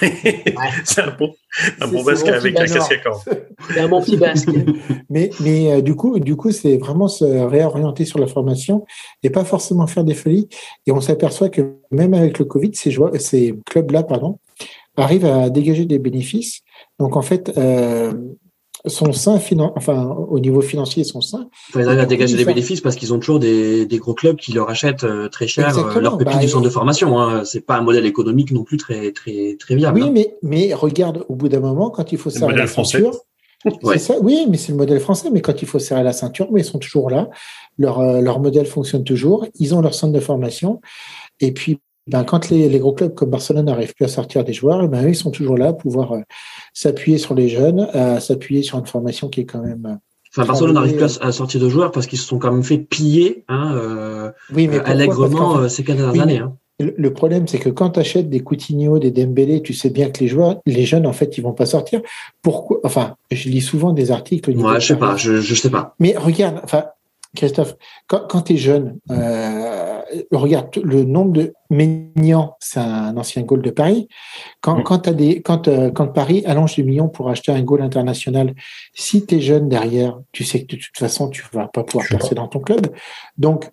c'est 0.83 1.01
un 1.01 1.15
bon, 1.17 1.33
un 1.79 1.87
bon 1.87 2.03
basque 2.03 2.27
avec 2.27 2.53
casquette. 2.53 2.99
quand 3.03 3.25
même. 3.25 3.39
C'est 3.69 3.79
un 3.79 3.87
bon 3.87 4.01
petit 4.01 4.17
Basque. 4.17 4.49
Mais, 5.09 5.29
mais 5.39 5.71
euh, 5.71 5.81
du 5.81 5.95
coup, 5.95 6.19
du 6.19 6.35
coup, 6.35 6.51
c'est 6.51 6.77
vraiment 6.77 7.07
se 7.07 7.25
réorienter 7.25 8.05
sur 8.05 8.19
la 8.19 8.27
formation 8.27 8.85
et 9.23 9.29
pas 9.29 9.43
forcément 9.43 9.87
faire 9.87 10.03
des 10.03 10.13
folies. 10.13 10.47
Et 10.85 10.91
on 10.91 11.01
s'aperçoit 11.01 11.49
que 11.49 11.75
même 11.89 12.13
avec 12.13 12.37
le 12.37 12.45
Covid, 12.45 12.71
ces, 12.75 12.91
joueurs, 12.91 13.11
ces 13.19 13.57
clubs-là, 13.65 14.03
pardon, 14.03 14.39
arrivent 14.97 15.25
à 15.25 15.49
dégager 15.49 15.85
des 15.85 15.99
bénéfices. 15.99 16.61
Donc 16.99 17.15
en 17.17 17.21
fait, 17.21 17.51
euh, 17.57 18.13
sont 18.85 19.13
sains, 19.13 19.37
finan- 19.37 19.73
enfin 19.75 20.05
au 20.29 20.39
niveau 20.39 20.61
financier, 20.61 21.03
ils 21.03 21.05
sont 21.05 21.21
sains. 21.21 21.47
Enfin, 21.69 21.81
ils 21.81 21.87
arrivent 21.87 21.99
à 21.99 22.05
dégager 22.05 22.35
des 22.35 22.45
bénéfices 22.45 22.81
parce 22.81 22.95
qu'ils 22.95 23.13
ont 23.13 23.19
toujours 23.19 23.39
des, 23.39 23.85
des 23.85 23.97
gros 23.97 24.13
clubs 24.13 24.37
qui 24.37 24.53
leur 24.53 24.69
achètent 24.69 25.03
euh, 25.03 25.27
très 25.29 25.47
cher 25.47 25.65
euh, 25.65 25.69
Exactement. 25.69 25.99
leur 26.01 26.17
pépite 26.17 26.33
Bah, 26.35 26.39
du 26.39 26.47
centre 26.47 26.63
de 26.63 26.69
formation. 26.69 27.19
Hein. 27.19 27.43
C'est 27.45 27.61
pas 27.65 27.75
un 27.77 27.81
modèle 27.81 28.05
économique 28.05 28.51
non 28.51 28.63
plus 28.63 28.77
très 28.77 29.11
très 29.11 29.55
très 29.59 29.75
viable. 29.75 29.99
Oui, 30.01 30.07
hein. 30.07 30.11
mais, 30.13 30.35
mais 30.41 30.73
regarde, 30.73 31.25
au 31.29 31.35
bout 31.35 31.49
d'un 31.49 31.59
moment, 31.59 31.89
quand 31.89 32.11
il 32.11 32.17
faut 32.17 32.29
serrer 32.29 32.55
la 32.55 32.67
ceinture, 32.67 33.11
Ouais. 33.83 33.99
c'est 33.99 34.13
ça, 34.13 34.15
oui, 34.19 34.47
mais 34.49 34.57
c'est 34.57 34.71
le 34.71 34.77
modèle 34.79 34.99
français. 34.99 35.29
Mais 35.31 35.39
quand 35.41 35.61
il 35.61 35.67
faut 35.67 35.77
serrer 35.77 36.01
la 36.01 36.13
ceinture, 36.13 36.47
mais 36.51 36.61
ils 36.61 36.65
sont 36.65 36.79
toujours 36.79 37.11
là. 37.11 37.29
Leur, 37.77 37.99
euh, 37.99 38.19
leur 38.19 38.39
modèle 38.39 38.65
fonctionne 38.65 39.03
toujours. 39.03 39.45
Ils 39.59 39.75
ont 39.75 39.81
leur 39.81 39.93
centre 39.93 40.13
de 40.13 40.19
formation. 40.19 40.81
Et 41.39 41.51
puis, 41.51 41.79
ben, 42.11 42.23
quand 42.23 42.49
les, 42.49 42.69
les 42.69 42.79
gros 42.79 42.93
clubs 42.93 43.13
comme 43.15 43.29
Barcelone 43.29 43.65
n'arrivent 43.65 43.93
plus 43.95 44.05
à 44.05 44.09
sortir 44.09 44.43
des 44.43 44.53
joueurs, 44.53 44.87
ben, 44.87 45.07
ils 45.07 45.15
sont 45.15 45.31
toujours 45.31 45.57
là, 45.57 45.67
à 45.69 45.73
pouvoir 45.73 46.11
euh, 46.13 46.19
s'appuyer 46.73 47.17
sur 47.17 47.33
les 47.35 47.49
jeunes, 47.49 47.87
à 47.93 48.19
s'appuyer 48.19 48.61
sur 48.63 48.77
une 48.79 48.85
formation 48.85 49.29
qui 49.29 49.41
est 49.41 49.45
quand 49.45 49.63
même. 49.63 49.85
euh, 49.85 49.95
Enfin, 50.33 50.45
Barcelone 50.47 50.75
n'arrive 50.75 50.95
plus 50.95 51.19
à, 51.19 51.25
à 51.27 51.31
sortir 51.33 51.59
de 51.59 51.67
joueurs 51.67 51.91
parce 51.91 52.07
qu'ils 52.07 52.17
se 52.19 52.25
sont 52.25 52.39
quand 52.39 52.53
même 52.53 52.63
fait 52.63 52.77
piller 52.77 53.43
hein, 53.49 53.73
euh, 53.75 54.31
Oui, 54.55 54.67
mais 54.67 54.77
pourquoi? 54.77 54.93
Allègrement 54.93 55.61
fait, 55.63 55.69
ces 55.69 55.83
quatre 55.83 55.97
dernières 55.97 56.13
oui, 56.13 56.21
années. 56.21 56.37
Hein. 56.39 56.55
Le 56.79 57.13
problème, 57.13 57.47
c'est 57.47 57.59
que 57.59 57.69
quand 57.69 57.91
tu 57.91 57.99
achètes 57.99 58.29
des 58.29 58.39
Coutinho, 58.39 58.97
des 58.97 59.11
Dembélé, 59.11 59.61
tu 59.61 59.73
sais 59.73 59.89
bien 59.91 60.09
que 60.09 60.19
les 60.21 60.27
joueurs, 60.27 60.61
les 60.65 60.85
jeunes, 60.85 61.05
en 61.05 61.13
fait, 61.13 61.37
ils 61.37 61.41
vont 61.41 61.51
pas 61.53 61.65
sortir. 61.67 62.01
Pourquoi? 62.41 62.79
Enfin, 62.83 63.15
je 63.29 63.49
lis 63.49 63.61
souvent 63.61 63.91
des 63.93 64.09
articles. 64.09 64.55
Moi, 64.55 64.79
je 64.79 64.87
sais 64.87 64.95
pas, 64.95 65.15
je, 65.15 65.41
je 65.41 65.53
sais 65.53 65.69
pas. 65.69 65.95
Mais 65.99 66.15
regarde, 66.17 66.59
enfin, 66.63 66.85
Christophe, 67.35 67.75
quand, 68.07 68.27
quand 68.29 68.41
tu 68.41 68.53
es 68.53 68.57
jeune, 68.57 68.99
euh, 69.09 70.01
regarde 70.31 70.75
le 70.83 71.03
nombre 71.05 71.31
de 71.31 71.53
Maignan, 71.69 72.55
c'est 72.59 72.79
un 72.81 73.15
ancien 73.15 73.43
goal 73.43 73.61
de 73.61 73.69
Paris. 73.71 74.09
Quand, 74.59 74.79
Mm. 74.79 74.83
quand, 74.83 74.99
t'as 74.99 75.13
des, 75.13 75.41
quand, 75.41 75.67
euh, 75.69 75.91
quand 75.91 76.07
Paris 76.07 76.43
allonge 76.45 76.75
des 76.75 76.83
millions 76.83 77.07
pour 77.07 77.29
acheter 77.29 77.51
un 77.53 77.61
goal 77.61 77.81
international, 77.81 78.53
si 78.93 79.25
tu 79.25 79.35
es 79.35 79.39
jeune 79.39 79.69
derrière, 79.69 80.19
tu 80.33 80.43
sais 80.43 80.63
que 80.65 80.75
de 80.75 80.81
toute 80.81 80.97
façon, 80.97 81.29
tu 81.29 81.43
vas 81.53 81.67
pas 81.69 81.83
pouvoir 81.83 82.05
percer 82.09 82.35
dans 82.35 82.47
ton 82.49 82.59
club. 82.59 82.87
Donc, 83.37 83.69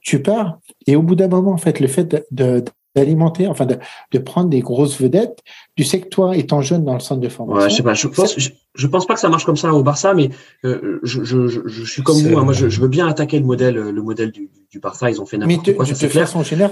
tu 0.00 0.20
pars. 0.22 0.58
Et 0.88 0.96
au 0.96 1.02
bout 1.02 1.14
d'un 1.14 1.28
moment, 1.28 1.52
en 1.52 1.56
fait, 1.58 1.78
le 1.80 1.86
fait 1.88 2.24
de- 2.32 2.64
d'alimenter, 2.96 3.46
enfin, 3.46 3.66
de, 3.66 3.76
de 4.12 4.18
prendre 4.18 4.48
des 4.48 4.60
grosses 4.60 5.00
vedettes, 5.00 5.38
tu 5.76 5.84
sais 5.84 6.00
que 6.00 6.08
toi, 6.08 6.36
étant 6.36 6.62
jeune 6.62 6.84
dans 6.84 6.94
le 6.94 7.00
centre 7.00 7.20
de 7.20 7.28
formation, 7.28 7.62
Ouais, 7.64 7.70
je 7.70 7.76
sais 7.76 7.82
pas. 7.82 7.94
Je 7.94 8.08
pense, 8.08 8.34
je, 8.38 8.48
je 8.74 8.86
pense 8.86 9.06
pas 9.06 9.14
que 9.14 9.20
ça 9.20 9.28
marche 9.28 9.44
comme 9.44 9.56
ça 9.56 9.72
au 9.74 9.82
Barça, 9.82 10.14
mais 10.14 10.30
euh, 10.64 10.98
je, 11.02 11.22
je, 11.22 11.46
je, 11.46 11.60
je 11.66 11.84
suis 11.84 12.02
comme 12.02 12.16
vous. 12.16 12.38
hein. 12.38 12.44
moi, 12.44 12.54
je, 12.54 12.68
je 12.68 12.80
veux 12.80 12.88
bien 12.88 13.06
attaquer 13.06 13.38
le 13.38 13.44
modèle, 13.44 13.74
le 13.74 14.02
modèle 14.02 14.32
du, 14.32 14.50
du 14.70 14.80
Barça. 14.80 15.10
Ils 15.10 15.20
ont 15.20 15.26
fait 15.26 15.36
n'importe 15.36 15.58
quoi, 15.76 15.84
ça 15.90 15.94
c'est 16.00 16.06
clair. 16.12 16.26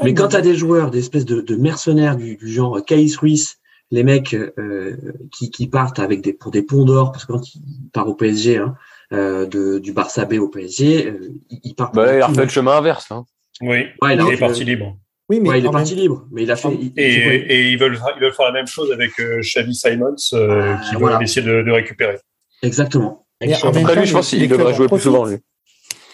Mais 0.04 0.14
quand 0.14 0.28
tu 0.28 0.36
as 0.36 0.40
des 0.40 0.54
joueurs, 0.54 0.90
des 0.90 0.98
espèces 1.00 1.26
de, 1.26 1.40
de 1.42 1.56
mercenaires 1.56 2.16
du, 2.16 2.36
du 2.36 2.48
genre 2.48 2.82
Caïs 2.84 3.16
Ruiz, 3.16 3.56
les 3.90 4.02
mecs 4.02 4.34
euh, 4.34 4.96
qui, 5.30 5.50
qui 5.50 5.66
partent 5.66 5.98
avec 5.98 6.22
des 6.22 6.32
pour 6.32 6.50
des 6.50 6.62
ponts 6.62 6.84
d'or, 6.86 7.12
parce 7.12 7.26
que 7.26 7.32
quand 7.32 7.54
ils 7.54 7.60
partent 7.92 8.08
au 8.08 8.14
PSG, 8.14 8.56
hein, 8.56 8.74
euh, 9.12 9.44
de, 9.46 9.78
du 9.78 9.92
Barça 9.92 10.24
B 10.24 10.34
au 10.40 10.48
PSG, 10.48 11.06
euh, 11.06 11.28
ils, 11.50 11.60
ils 11.64 11.74
partent. 11.74 11.94
Bah, 11.94 12.16
il 12.16 12.22
a 12.22 12.26
refait 12.26 12.42
le 12.44 12.48
chemin 12.48 12.72
inverse. 12.78 13.12
Hein. 13.12 13.24
Oui, 13.60 13.84
Ouais, 14.02 14.14
il, 14.16 14.20
il 14.26 14.32
est 14.32 14.36
parti 14.38 14.64
libre. 14.64 14.96
Oui, 15.28 15.40
mais 15.40 15.48
ouais, 15.50 15.58
il 15.60 15.66
est 15.66 15.70
parti 15.70 15.94
même- 15.94 16.02
libre, 16.02 16.26
mais 16.30 16.42
il 16.42 16.50
a 16.50 16.56
fait. 16.56 16.68
il- 16.72 16.92
Et, 16.96 17.14
il- 17.14 17.26
ouais. 17.28 17.46
et 17.48 17.70
ils, 17.72 17.78
veulent, 17.78 17.98
ils 18.16 18.20
veulent 18.20 18.32
faire 18.32 18.46
la 18.46 18.52
même 18.52 18.66
chose 18.66 18.92
avec 18.92 19.10
euh, 19.20 19.40
Xavi 19.40 19.74
Simons, 19.74 20.14
euh, 20.34 20.74
Ah, 20.76 20.82
qui 20.88 20.96
voilà. 20.96 21.16
veulent 21.16 21.24
essayer 21.24 21.46
de, 21.46 21.62
de 21.62 21.70
récupérer. 21.70 22.18
Exactement. 22.62 23.26
Même 23.40 23.52
Après, 23.52 23.82
temps, 23.82 23.94
lui, 24.00 24.06
je 24.06 24.12
pense 24.12 24.30
qu'il 24.30 24.48
devrait 24.48 24.74
jouer 24.74 24.88
plus 24.88 25.00
souvent, 25.00 25.24
lui. 25.26 25.36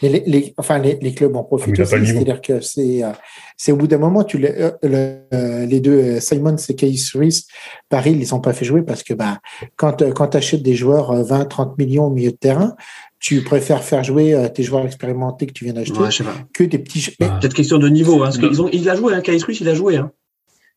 Et 0.03 0.09
les, 0.09 0.23
les- 0.27 0.55
enfin, 0.57 0.79
les, 0.79 0.99
les 1.03 1.13
clubs 1.15 1.35
en 1.37 1.45
profitent 1.45 1.75
Ah, 1.79 1.83
aussi. 1.83 2.07
C'est-à-dire 2.07 2.41
que 2.41 2.61
c'est, 2.61 3.05
euh, 3.05 3.11
c'est 3.57 3.71
au 3.73 3.77
bout 3.77 3.87
d'un 3.87 3.99
moment, 3.99 4.25
tu 4.25 4.39
les, 4.39 4.49
euh, 4.49 4.71
le- 4.83 5.19
euh, 5.35 5.67
les 5.67 5.81
deux, 5.81 6.21
Simon 6.21 6.57
et 6.57 6.75
Case 6.75 7.11
Ruiz, 7.15 7.47
Paris, 7.89 8.13
ils 8.13 8.19
les 8.19 8.33
ont 8.33 8.41
pas 8.41 8.53
fait 8.53 8.65
jouer 8.65 8.83
parce 8.83 9.03
que, 9.03 9.13
bah, 9.15 9.39
quand, 9.77 10.03
quand 10.15 10.29
tu 10.29 10.37
achètes 10.37 10.63
des 10.63 10.75
joueurs 10.75 11.11
euh, 11.11 11.23
20, 11.23 11.45
30 11.45 11.77
millions 11.79 12.07
au 12.07 12.11
milieu 12.11 12.31
de 12.31 12.37
terrain, 12.37 12.75
tu 13.19 13.43
préfères 13.43 13.85
faire 13.85 14.03
jouer 14.03 14.35
tes 14.55 14.63
joueurs 14.63 14.87
expérimentés 14.87 15.47
que 15.47 15.53
tu 15.53 15.65
viens 15.65 15.75
d'acheter 15.75 15.99
Ouais, 15.99 16.11
je 16.11 16.17
sais 16.19 16.25
pas. 16.25 16.37
que 16.55 16.65
des 16.65 16.79
petits. 16.79 17.15
mais- 17.21 17.27
Ah. 17.31 17.39
Peut-être 17.41 17.53
question 17.55 17.77
de 17.79 17.89
niveau, 17.91 18.15
hein, 18.23 18.25
parce 18.25 18.39
qu'ils 18.39 18.63
ont, 18.63 18.69
il 18.73 18.89
a 18.89 18.95
joué, 18.97 19.13
hein, 19.15 19.21
Caïs 19.21 19.45
Ruiz, 19.45 19.61
il 19.61 19.69
a 19.69 19.75
joué. 19.75 19.97
Hein. 19.97 20.11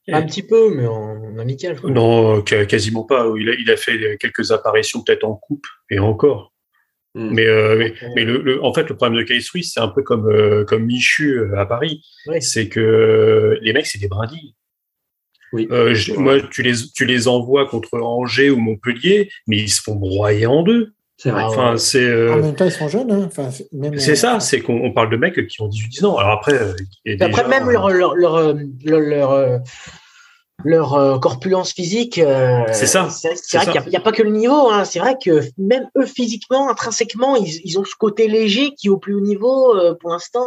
Un 0.09 0.23
petit 0.23 0.43
peu, 0.43 0.75
mais 0.75 0.85
en, 0.85 1.37
amical. 1.39 1.77
Non, 1.85 2.41
quasiment 2.41 3.03
pas. 3.05 3.25
Il 3.39 3.49
a, 3.49 3.53
il 3.57 3.71
a 3.71 3.77
fait 3.77 4.17
quelques 4.19 4.51
apparitions 4.51 5.01
peut-être 5.01 5.23
en 5.23 5.35
coupe 5.35 5.65
et 5.89 5.99
encore. 5.99 6.52
Hmm. 7.15 7.29
Mais, 7.31 7.45
euh, 7.45 7.89
mais, 8.15 8.23
le, 8.23 8.63
en 8.63 8.73
fait, 8.73 8.89
le 8.89 8.95
problème 8.95 9.19
de 9.19 9.23
Case 9.23 9.43
Suisse, 9.43 9.71
c'est 9.73 9.79
un 9.79 9.87
peu 9.87 10.01
comme, 10.01 10.27
euh, 10.27 10.65
comme 10.65 10.85
Michu 10.85 11.37
euh, 11.37 11.59
à 11.59 11.65
Paris. 11.65 12.03
C'est 12.39 12.69
que 12.69 13.57
les 13.61 13.73
mecs, 13.73 13.85
c'est 13.85 13.99
des 13.99 14.07
brindilles. 14.07 14.55
Oui. 15.51 15.67
moi, 16.17 16.37
tu 16.41 16.63
les, 16.63 16.73
tu 16.95 17.05
les 17.05 17.27
envoies 17.27 17.67
contre 17.67 17.99
Angers 17.99 18.49
ou 18.49 18.57
Montpellier, 18.57 19.29
mais 19.45 19.57
ils 19.57 19.69
se 19.69 19.83
font 19.83 19.95
broyer 19.95 20.47
en 20.47 20.63
deux. 20.63 20.93
C'est 21.17 21.29
vrai. 21.29 21.43
Enfin, 21.43 21.77
c'est, 21.77 22.11
en 22.27 22.37
même 22.37 22.55
temps, 22.55 22.65
ils 22.65 22.71
sont 22.71 22.87
jeunes. 22.89 23.11
Hein. 23.11 23.27
Enfin, 23.27 23.51
c'est 23.97 24.15
ça, 24.15 24.39
c'est 24.39 24.61
qu'on 24.61 24.91
parle 24.91 25.11
de 25.11 25.17
mecs 25.17 25.45
qui 25.47 25.61
ont 25.61 25.67
18 25.67 26.05
ans. 26.05 26.17
Alors 26.17 26.31
après, 26.31 26.59
après 27.21 27.47
même 27.47 27.69
leur, 27.69 27.91
leur, 27.91 28.15
leur, 28.15 28.55
leur 28.83 29.61
leur 30.63 30.93
euh, 30.93 31.19
corpulence 31.19 31.73
physique. 31.73 32.17
Euh, 32.17 32.63
c'est 32.71 32.85
ça. 32.85 33.09
C'est 33.09 33.57
vrai 33.57 33.71
qu'il 33.71 33.89
n'y 33.89 33.95
a, 33.95 34.01
pas 34.01 34.11
que 34.11 34.23
le 34.23 34.31
niveau. 34.31 34.69
Hein. 34.69 34.85
C'est 34.85 34.99
vrai 34.99 35.15
que 35.23 35.41
même 35.57 35.87
eux, 35.97 36.05
physiquement, 36.05 36.69
intrinsèquement, 36.69 37.35
ils, 37.35 37.61
ils, 37.63 37.79
ont 37.79 37.85
ce 37.85 37.95
côté 37.95 38.27
léger 38.27 38.71
qui, 38.71 38.89
au 38.89 38.97
plus 38.97 39.13
haut 39.13 39.21
niveau, 39.21 39.75
euh, 39.75 39.93
pour 39.99 40.11
l'instant. 40.11 40.45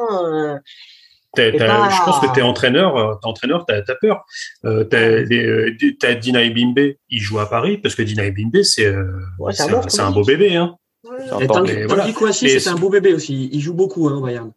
Je 1.37 2.05
pense 2.05 2.21
que 2.21 2.33
tu 2.33 2.41
es 2.41 2.43
entraîneur, 2.43 3.19
t'es 3.21 3.27
entraîneur, 3.27 3.67
tu 3.67 3.75
as, 3.75 3.83
peur. 4.01 4.25
tu 4.65 5.99
as 6.03 6.15
Dina 6.15 6.49
Bimbe, 6.49 6.95
il 7.11 7.21
joue 7.21 7.39
à 7.39 7.49
Paris, 7.49 7.77
parce 7.77 7.95
que 7.95 8.03
Dina 8.03 8.31
Bimbe, 8.31 8.63
c'est 8.63 8.91
ouais, 9.39 9.53
un, 9.61 9.99
un, 9.99 10.11
beau 10.11 10.25
bébé. 10.25 10.57
Hein. 10.57 10.77
Ouais. 11.05 11.47
Tanguy 11.47 12.13
Kouassi, 12.15 12.59
c'est 12.59 12.71
un 12.71 12.77
beau 12.77 12.89
bébé 12.89 13.13
aussi. 13.13 13.51
Il 13.53 13.61
joue 13.61 13.75
beaucoup 13.75 14.09
hein, 14.09 14.17
au 14.17 14.23
Bayern. 14.23 14.51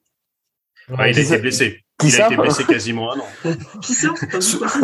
Ouais, 0.90 1.11
il 1.11 1.19
a 1.19 1.22
été 1.22 1.38
blessé. 1.38 1.84
Il 2.04 2.22
a 2.22 2.26
été 2.28 2.38
blessé 2.38 2.64
quasiment 2.64 3.14
un 3.14 3.20
an. 3.20 3.28
Qui 3.82 3.94
ça 3.94 4.10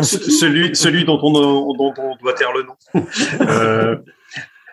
celui, 0.02 0.76
celui 0.76 1.04
dont 1.04 1.18
on, 1.22 1.32
dont 1.74 1.94
on 1.98 2.16
doit 2.16 2.34
taire 2.34 2.52
le 2.52 2.64
nom. 2.64 2.76
euh, 3.40 3.96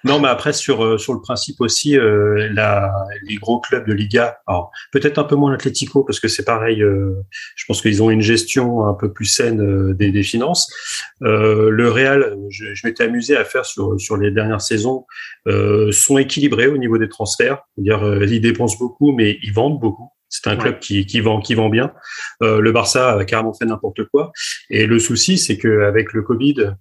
non, 0.06 0.20
mais 0.20 0.28
après 0.28 0.52
sur 0.52 0.84
euh, 0.84 0.98
sur 0.98 1.14
le 1.14 1.22
principe 1.22 1.62
aussi, 1.62 1.98
euh, 1.98 2.50
la, 2.52 2.92
les 3.24 3.36
gros 3.36 3.62
clubs 3.62 3.88
de 3.88 3.94
Liga, 3.94 4.38
alors 4.48 4.70
peut-être 4.92 5.18
un 5.18 5.24
peu 5.24 5.36
moins 5.36 5.52
l'Atlético 5.52 6.04
parce 6.04 6.20
que 6.20 6.28
c'est 6.28 6.44
pareil. 6.44 6.84
Euh, 6.84 7.14
je 7.56 7.64
pense 7.66 7.82
qu'ils 7.82 8.04
ont 8.04 8.10
une 8.10 8.22
gestion 8.22 8.86
un 8.86 8.94
peu 8.96 9.14
plus 9.14 9.26
saine 9.26 9.62
euh, 9.62 9.94
des, 9.94 10.12
des, 10.12 10.24
finances. 10.24 10.70
le 11.22 11.90
Real, 11.90 12.36
je, 12.50 12.74
je 12.74 12.86
m'étais 12.86 13.06
amusé 13.06 13.38
à 13.38 13.46
faire 13.46 13.66
sur 13.66 14.00
sur 14.00 14.18
les 14.18 14.32
dernières 14.32 14.62
saisons, 14.62 15.06
sont 15.92 16.18
équilibrés 16.18 16.68
au 16.68 16.78
niveau 16.78 16.98
des 16.98 17.08
transferts. 17.08 17.60
C'est-à-dire, 17.76 18.24
ils 18.24 18.42
dépensent 18.42 18.78
beaucoup, 18.78 19.14
mais 19.14 19.38
ils 19.42 19.54
vendent 19.54 19.80
beaucoup. 19.80 20.13
C'est 20.34 20.50
un 20.50 20.56
club 20.56 20.80
qui, 20.80 21.06
qui, 21.06 21.20
vend, 21.20 21.40
qui 21.42 21.54
vend 21.54 21.70
bien. 21.70 21.94
Euh, 22.42 22.60
le 22.60 22.72
Barça 22.72 23.20
a 23.20 23.24
carrément 23.24 23.54
fait 23.54 23.66
n'importe 23.66 24.04
quoi. 24.06 24.32
Et 24.72 24.88
le 24.88 24.98
souci, 24.98 25.38
c'est 25.38 25.60
qu'avec 25.60 26.12
le 26.12 26.24
Covid, 26.24 26.74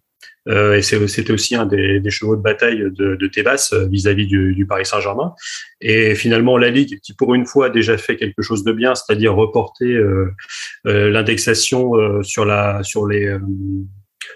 euh, 0.48 0.76
et 0.76 0.82
c'était 0.82 1.32
aussi 1.32 1.54
un 1.54 1.66
des, 1.66 2.00
des, 2.00 2.10
chevaux 2.10 2.34
de 2.34 2.42
bataille 2.42 2.78
de, 2.78 3.14
de 3.14 3.26
Tebas 3.28 3.70
euh, 3.74 3.86
vis-à-vis 3.86 4.26
du, 4.26 4.54
du, 4.54 4.66
Paris 4.66 4.86
Saint-Germain. 4.86 5.34
Et 5.80 6.14
finalement, 6.14 6.56
la 6.56 6.70
Ligue, 6.70 6.98
qui 7.00 7.14
pour 7.14 7.34
une 7.34 7.46
fois 7.46 7.66
a 7.66 7.70
déjà 7.70 7.98
fait 7.98 8.16
quelque 8.16 8.40
chose 8.40 8.64
de 8.64 8.72
bien, 8.72 8.94
c'est-à-dire 8.94 9.34
reporter 9.34 9.92
euh, 9.92 10.32
euh 10.86 11.10
l'indexation 11.10 11.94
euh, 11.94 12.22
sur, 12.22 12.46
la, 12.46 12.82
sur, 12.82 13.06
les, 13.06 13.36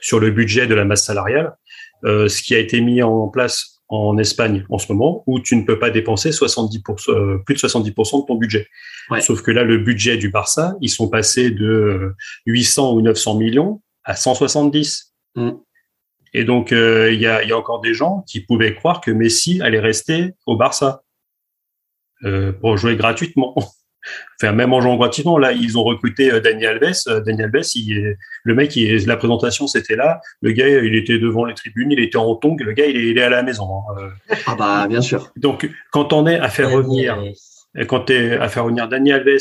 sur 0.00 0.20
le 0.20 0.30
budget 0.30 0.66
de 0.66 0.74
la 0.74 0.84
masse 0.84 1.04
salariale, 1.04 1.54
ce 2.04 2.42
qui 2.42 2.54
a 2.54 2.58
été 2.58 2.80
mis 2.80 3.02
en 3.02 3.26
place 3.28 3.75
en 3.88 4.18
Espagne 4.18 4.66
en 4.68 4.78
ce 4.78 4.92
moment 4.92 5.22
où 5.26 5.40
tu 5.40 5.56
ne 5.56 5.64
peux 5.64 5.78
pas 5.78 5.90
dépenser 5.90 6.30
70%, 6.30 7.10
euh, 7.10 7.38
plus 7.38 7.54
de 7.54 7.60
70% 7.60 8.22
de 8.22 8.26
ton 8.26 8.34
budget. 8.34 8.68
Sauf 9.20 9.42
que 9.42 9.52
là, 9.52 9.62
le 9.62 9.78
budget 9.78 10.16
du 10.16 10.30
Barça, 10.30 10.74
ils 10.80 10.90
sont 10.90 11.08
passés 11.08 11.50
de 11.50 12.14
800 12.46 12.94
ou 12.94 13.02
900 13.02 13.36
millions 13.36 13.82
à 14.04 14.16
170. 14.16 15.14
Mm. 15.36 15.50
Et 16.34 16.44
donc, 16.44 16.72
euh, 16.72 17.12
il 17.12 17.20
y, 17.20 17.26
a, 17.26 17.44
y, 17.44 17.52
a, 17.52 17.56
encore 17.56 17.80
des 17.80 17.94
gens 17.94 18.24
qui 18.26 18.40
pouvaient 18.40 18.74
croire 18.74 19.00
que 19.00 19.10
Messi 19.10 19.62
allait 19.62 19.80
rester 19.80 20.34
au 20.44 20.56
Barça 20.56 21.02
euh, 22.24 22.52
pour 22.52 22.76
jouer 22.76 22.96
gratuitement. 22.96 23.54
Enfin, 24.40 24.52
même 24.52 24.72
en 24.72 24.80
jouant 24.80 24.96
gratuitement, 24.96 25.38
là, 25.38 25.52
ils 25.52 25.78
ont 25.78 25.84
recruté 25.84 26.30
euh, 26.30 26.40
Daniel 26.40 26.78
Alves. 26.82 26.96
Euh, 27.08 27.20
Daniel 27.20 27.50
Alves, 27.54 27.66
il, 27.74 28.16
le 28.44 28.54
mec, 28.54 28.76
il, 28.76 29.06
la 29.06 29.16
présentation, 29.16 29.66
c'était 29.66 29.96
là. 29.96 30.20
Le 30.40 30.52
gars, 30.52 30.68
il 30.68 30.94
était 30.94 31.18
devant 31.18 31.44
les 31.44 31.54
tribunes, 31.54 31.90
il 31.92 32.00
était 32.00 32.16
en 32.16 32.34
tongue. 32.34 32.60
Le 32.60 32.72
gars, 32.72 32.86
il 32.86 33.18
est, 33.18 33.22
à 33.22 33.30
la 33.30 33.42
maison. 33.42 33.68
Hein. 33.98 34.10
Ah 34.46 34.54
bah, 34.56 34.86
bien 34.88 35.00
sûr. 35.00 35.32
Donc, 35.36 35.70
quand 35.90 36.12
on 36.12 36.26
est 36.26 36.38
à 36.38 36.48
faire 36.48 36.70
revenir, 36.70 37.18
quand 37.88 38.06
tu 38.06 38.14
es 38.14 38.36
à 38.36 38.48
faire 38.48 38.64
revenir 38.64 38.88
Daniel 38.88 39.22
Alves, 39.26 39.40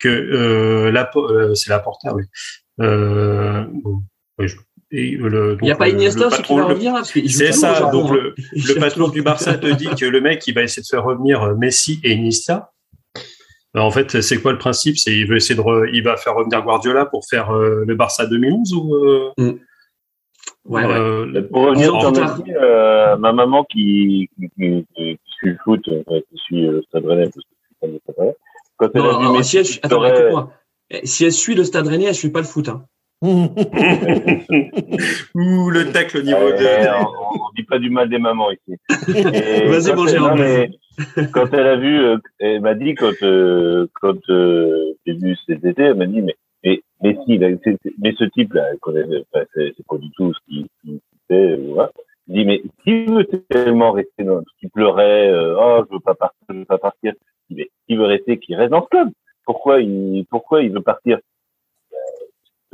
que 0.00 0.08
euh, 0.08 0.90
la, 0.90 1.08
euh, 1.14 1.54
c'est 1.54 1.70
la 1.70 1.84
oui. 2.12 2.24
Euh, 2.80 3.64
bon, 3.70 4.02
et 4.92 5.12
le, 5.12 5.56
il 5.60 5.66
n'y 5.66 5.70
a 5.70 5.76
pas 5.76 5.88
Iniesta 5.88 6.30
qui 6.42 6.56
va 6.56 6.64
revenir 6.64 6.94
C'est 7.04 7.52
ça. 7.52 7.90
donc 7.92 8.10
le, 8.10 8.34
hein. 8.36 8.42
le 8.56 8.74
patron 8.80 9.08
du 9.08 9.22
Barça 9.22 9.54
te 9.54 9.68
dit 9.68 9.86
que 9.86 10.06
le 10.06 10.20
mec 10.20 10.44
il 10.48 10.54
va 10.54 10.62
essayer 10.62 10.82
de 10.82 10.88
faire 10.88 11.04
revenir 11.04 11.54
Messi 11.56 12.00
et 12.02 12.12
Iniesta. 12.12 12.72
Ben, 13.74 13.82
en 13.82 13.90
fait, 13.90 14.20
c'est 14.20 14.40
quoi 14.40 14.52
le 14.52 14.58
principe? 14.58 14.98
C'est 14.98 15.14
il 15.14 15.28
veut 15.28 15.36
essayer 15.36 15.54
de, 15.54 15.94
il 15.94 16.02
va 16.02 16.16
faire 16.16 16.34
revenir 16.34 16.62
Guardiola 16.62 17.06
pour 17.06 17.24
faire 17.28 17.50
euh, 17.50 17.84
le 17.86 17.94
Barça 17.94 18.26
2011 18.26 18.74
ou 18.74 18.94
euh... 18.96 19.30
mm. 19.38 19.58
Ouais, 20.66 20.84
euh, 20.84 21.42
Pour 21.50 21.62
revenir 21.62 21.98
sur 22.00 22.12
Messi, 22.12 22.52
euh, 22.52 23.16
ma 23.16 23.32
maman 23.32 23.64
qui, 23.64 24.28
qui, 24.36 24.50
qui, 24.50 24.86
qui, 24.94 25.18
suit 25.38 25.50
le 25.50 25.58
foot, 25.64 25.82
qui 25.84 26.36
suit 26.36 26.66
le 26.66 26.82
Stade 26.82 27.06
Rennais, 27.06 27.24
parce 27.24 27.36
que 27.36 27.42
je 27.82 27.88
suis 27.88 28.34
quand 28.76 28.90
elle 28.94 29.02
non, 29.02 29.18
a 29.18 29.20
vu 29.20 29.38
Messi, 29.38 29.64
si 29.64 29.78
elle, 29.82 29.86
attends, 29.86 30.04
écoute-moi. 30.04 30.52
Eh, 30.90 31.06
si 31.06 31.24
elle 31.24 31.32
suit 31.32 31.54
le 31.54 31.64
Stade 31.64 31.86
Rennais, 31.86 32.06
elle 32.06 32.14
suit 32.14 32.30
pas 32.30 32.40
le 32.40 32.46
foot. 32.46 32.68
Hein. 32.68 32.84
Ouh, 33.22 33.50
le 35.70 35.92
tacle 35.92 36.18
au 36.18 36.22
niveau 36.22 36.52
de. 36.52 37.04
On, 37.04 37.06
on, 37.34 37.50
dit 37.54 37.64
pas 37.64 37.78
du 37.78 37.90
mal 37.90 38.08
des 38.08 38.18
mamans 38.18 38.50
ici. 38.50 38.76
Vas-y, 38.88 39.92
bon, 39.94 40.06
Jérôme 40.06 40.70
quand 41.32 41.52
elle 41.52 41.66
a 41.66 41.76
vu, 41.76 42.00
euh, 42.00 42.16
elle 42.38 42.60
m'a 42.60 42.74
dit 42.74 42.94
quand 42.94 43.22
euh, 43.22 43.86
quand 44.00 44.18
euh, 44.30 44.94
j'ai 45.06 45.14
vu 45.14 45.36
cet 45.46 45.64
été, 45.64 45.82
elle 45.82 45.94
m'a 45.94 46.06
dit 46.06 46.22
mais 46.22 46.36
mais 46.64 46.82
mais 47.02 47.16
si, 47.24 47.38
mais 47.38 48.12
ce 48.18 48.24
type-là, 48.24 48.66
c'est 49.54 49.86
pas 49.86 49.96
du 49.96 50.10
tout 50.12 50.32
ce 50.34 50.40
qu'il 50.48 51.00
fait. 51.28 51.56
Voilà. 51.56 51.90
Je 52.28 52.34
dis 52.34 52.44
mais 52.44 52.62
s'il 52.82 53.10
veut 53.10 53.26
tellement 53.48 53.92
rester 53.92 54.24
dans, 54.24 54.42
qu'il 54.58 54.70
pleurait, 54.70 55.32
oh 55.32 55.84
je 55.88 55.94
veux 55.94 56.00
pas 56.00 56.14
partir, 56.14 56.38
je 56.50 56.54
veux 56.54 56.64
pas 56.64 56.78
partir. 56.78 57.14
Je 57.48 57.54
dis, 57.54 57.60
mais 57.62 57.70
s'il 57.86 57.98
veut 57.98 58.06
rester, 58.06 58.38
qu'il 58.38 58.56
reste 58.56 58.70
dans 58.70 58.82
ce 58.82 58.88
club. 58.88 59.08
Pourquoi 59.46 59.80
il 59.80 60.26
pourquoi 60.30 60.62
il 60.62 60.70
veut 60.70 60.82
partir? 60.82 61.18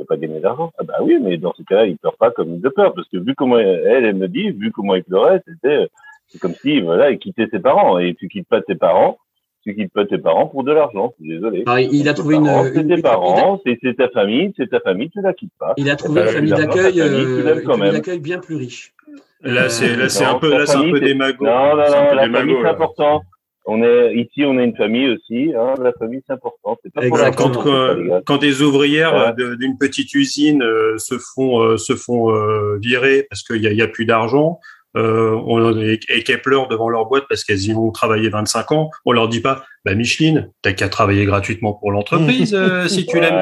Pas 0.05 0.17
gagner 0.17 0.39
d'argent. 0.39 0.71
Ah 0.77 0.83
bah 0.83 0.95
oui, 1.01 1.17
mais 1.21 1.37
dans 1.37 1.53
ce 1.53 1.63
cas-là, 1.63 1.85
il 1.85 1.97
pleure 1.97 2.17
pas 2.17 2.31
comme 2.31 2.55
il 2.55 2.61
pleure, 2.61 2.93
parce 2.93 3.07
que 3.09 3.17
vu 3.17 3.35
comment 3.35 3.57
elle, 3.57 4.05
elle 4.05 4.15
me 4.15 4.27
dit, 4.27 4.51
vu 4.51 4.71
comment 4.71 4.95
il 4.95 5.03
pleurait, 5.03 5.41
c'était 5.47 5.89
c'est 6.27 6.39
comme 6.39 6.53
si, 6.53 6.81
voilà, 6.81 7.09
il 7.11 7.19
quittait 7.19 7.47
ses 7.51 7.59
parents. 7.59 7.99
Et 7.99 8.15
tu 8.15 8.27
quittes 8.27 8.47
pas 8.47 8.61
tes 8.61 8.75
parents, 8.75 9.17
tu 9.63 9.75
quittes 9.75 9.93
pas 9.93 10.05
tes 10.05 10.17
parents 10.17 10.47
pour 10.47 10.63
de 10.63 10.71
l'argent. 10.71 11.13
Désolé. 11.19 11.63
Ah, 11.67 11.81
il 11.81 12.07
a 12.09 12.13
trouvé 12.13 12.35
une. 12.35 12.49
C'est 12.73 12.87
tes 12.87 13.01
parents, 13.01 13.61
c'est 13.65 13.95
ta 13.95 14.09
famille, 14.09 14.53
c'est 14.57 14.69
ta 14.69 14.79
famille, 14.79 15.09
tu 15.09 15.21
la 15.21 15.33
quittes 15.33 15.53
pas. 15.59 15.73
Il 15.77 15.89
a 15.89 15.95
trouvé 15.95 16.21
une 16.21 16.27
famille 16.27 16.51
d'accueil, 16.51 17.01
euh, 17.01 17.55
une 17.55 17.65
famille 17.65 17.91
d'accueil 17.91 18.19
bien 18.19 18.39
plus 18.39 18.55
riche. 18.55 18.93
Là, 19.41 19.69
c'est 19.69 19.95
là, 19.95 20.09
c'est 20.09 20.25
un 20.25 20.39
peu, 20.39 20.51
là, 20.51 20.65
c'est 20.65 20.77
un 20.77 20.91
peu 20.91 20.99
démago. 20.99 21.45
Non, 21.45 21.75
non, 21.75 21.75
non, 21.75 22.13
la 22.13 22.29
famille, 22.29 22.55
c'est 22.61 22.67
important. 22.67 23.21
On 23.69 23.83
est 23.83 24.15
ici, 24.15 24.45
on 24.45 24.57
est 24.57 24.63
une 24.63 24.75
famille 24.77 25.09
aussi. 25.09 25.53
Hein, 25.53 25.75
la 25.81 25.91
famille, 25.91 26.21
c'est 26.25 26.33
important. 26.33 26.77
Pas 26.95 27.05
Exactement. 27.05 27.51
Quand, 27.51 27.63
quand, 27.63 28.21
quand, 28.25 28.37
des 28.37 28.61
ouvrières 28.61 29.35
d'une 29.35 29.77
petite 29.77 30.13
usine 30.13 30.63
euh, 30.63 30.97
se 30.97 31.17
font 31.17 31.61
euh, 31.61 31.77
se 31.77 31.93
font 31.93 32.33
euh, 32.33 32.77
virer 32.81 33.27
parce 33.29 33.43
qu'il 33.43 33.61
y 33.61 33.67
a, 33.67 33.73
y 33.73 33.81
a 33.81 33.87
plus 33.89 34.05
d'argent, 34.05 34.61
euh, 34.95 35.31
on, 35.45 35.77
et, 35.79 35.99
et 36.09 36.23
Kepler 36.23 36.61
devant 36.69 36.89
leur 36.89 37.07
boîte 37.07 37.25
parce 37.27 37.43
qu'elles 37.43 37.65
y 37.65 37.73
ont 37.73 37.91
travaillé 37.91 38.29
25 38.29 38.71
ans, 38.71 38.89
on 39.05 39.11
leur 39.11 39.27
dit 39.27 39.41
pas, 39.41 39.65
bah 39.87 39.95
Micheline, 39.95 40.51
t'as 40.61 40.73
qu'à 40.73 40.89
travailler 40.89 41.23
gratuitement 41.23 41.71
pour 41.71 41.93
l'entreprise 41.93 42.53
euh, 42.53 42.87
si 42.89 43.05
tu 43.05 43.21
l'aimes 43.21 43.39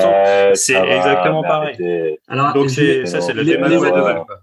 C'est 0.53 0.75
exactement 0.75 1.41
pareil. 1.41 1.75
Alors, 2.27 2.53
Donc 2.53 2.69
c'est 2.69 3.07
ça, 3.07 3.19
c'est 3.19 3.33
le 3.33 3.41
les, 3.41 3.57
les, 3.57 3.79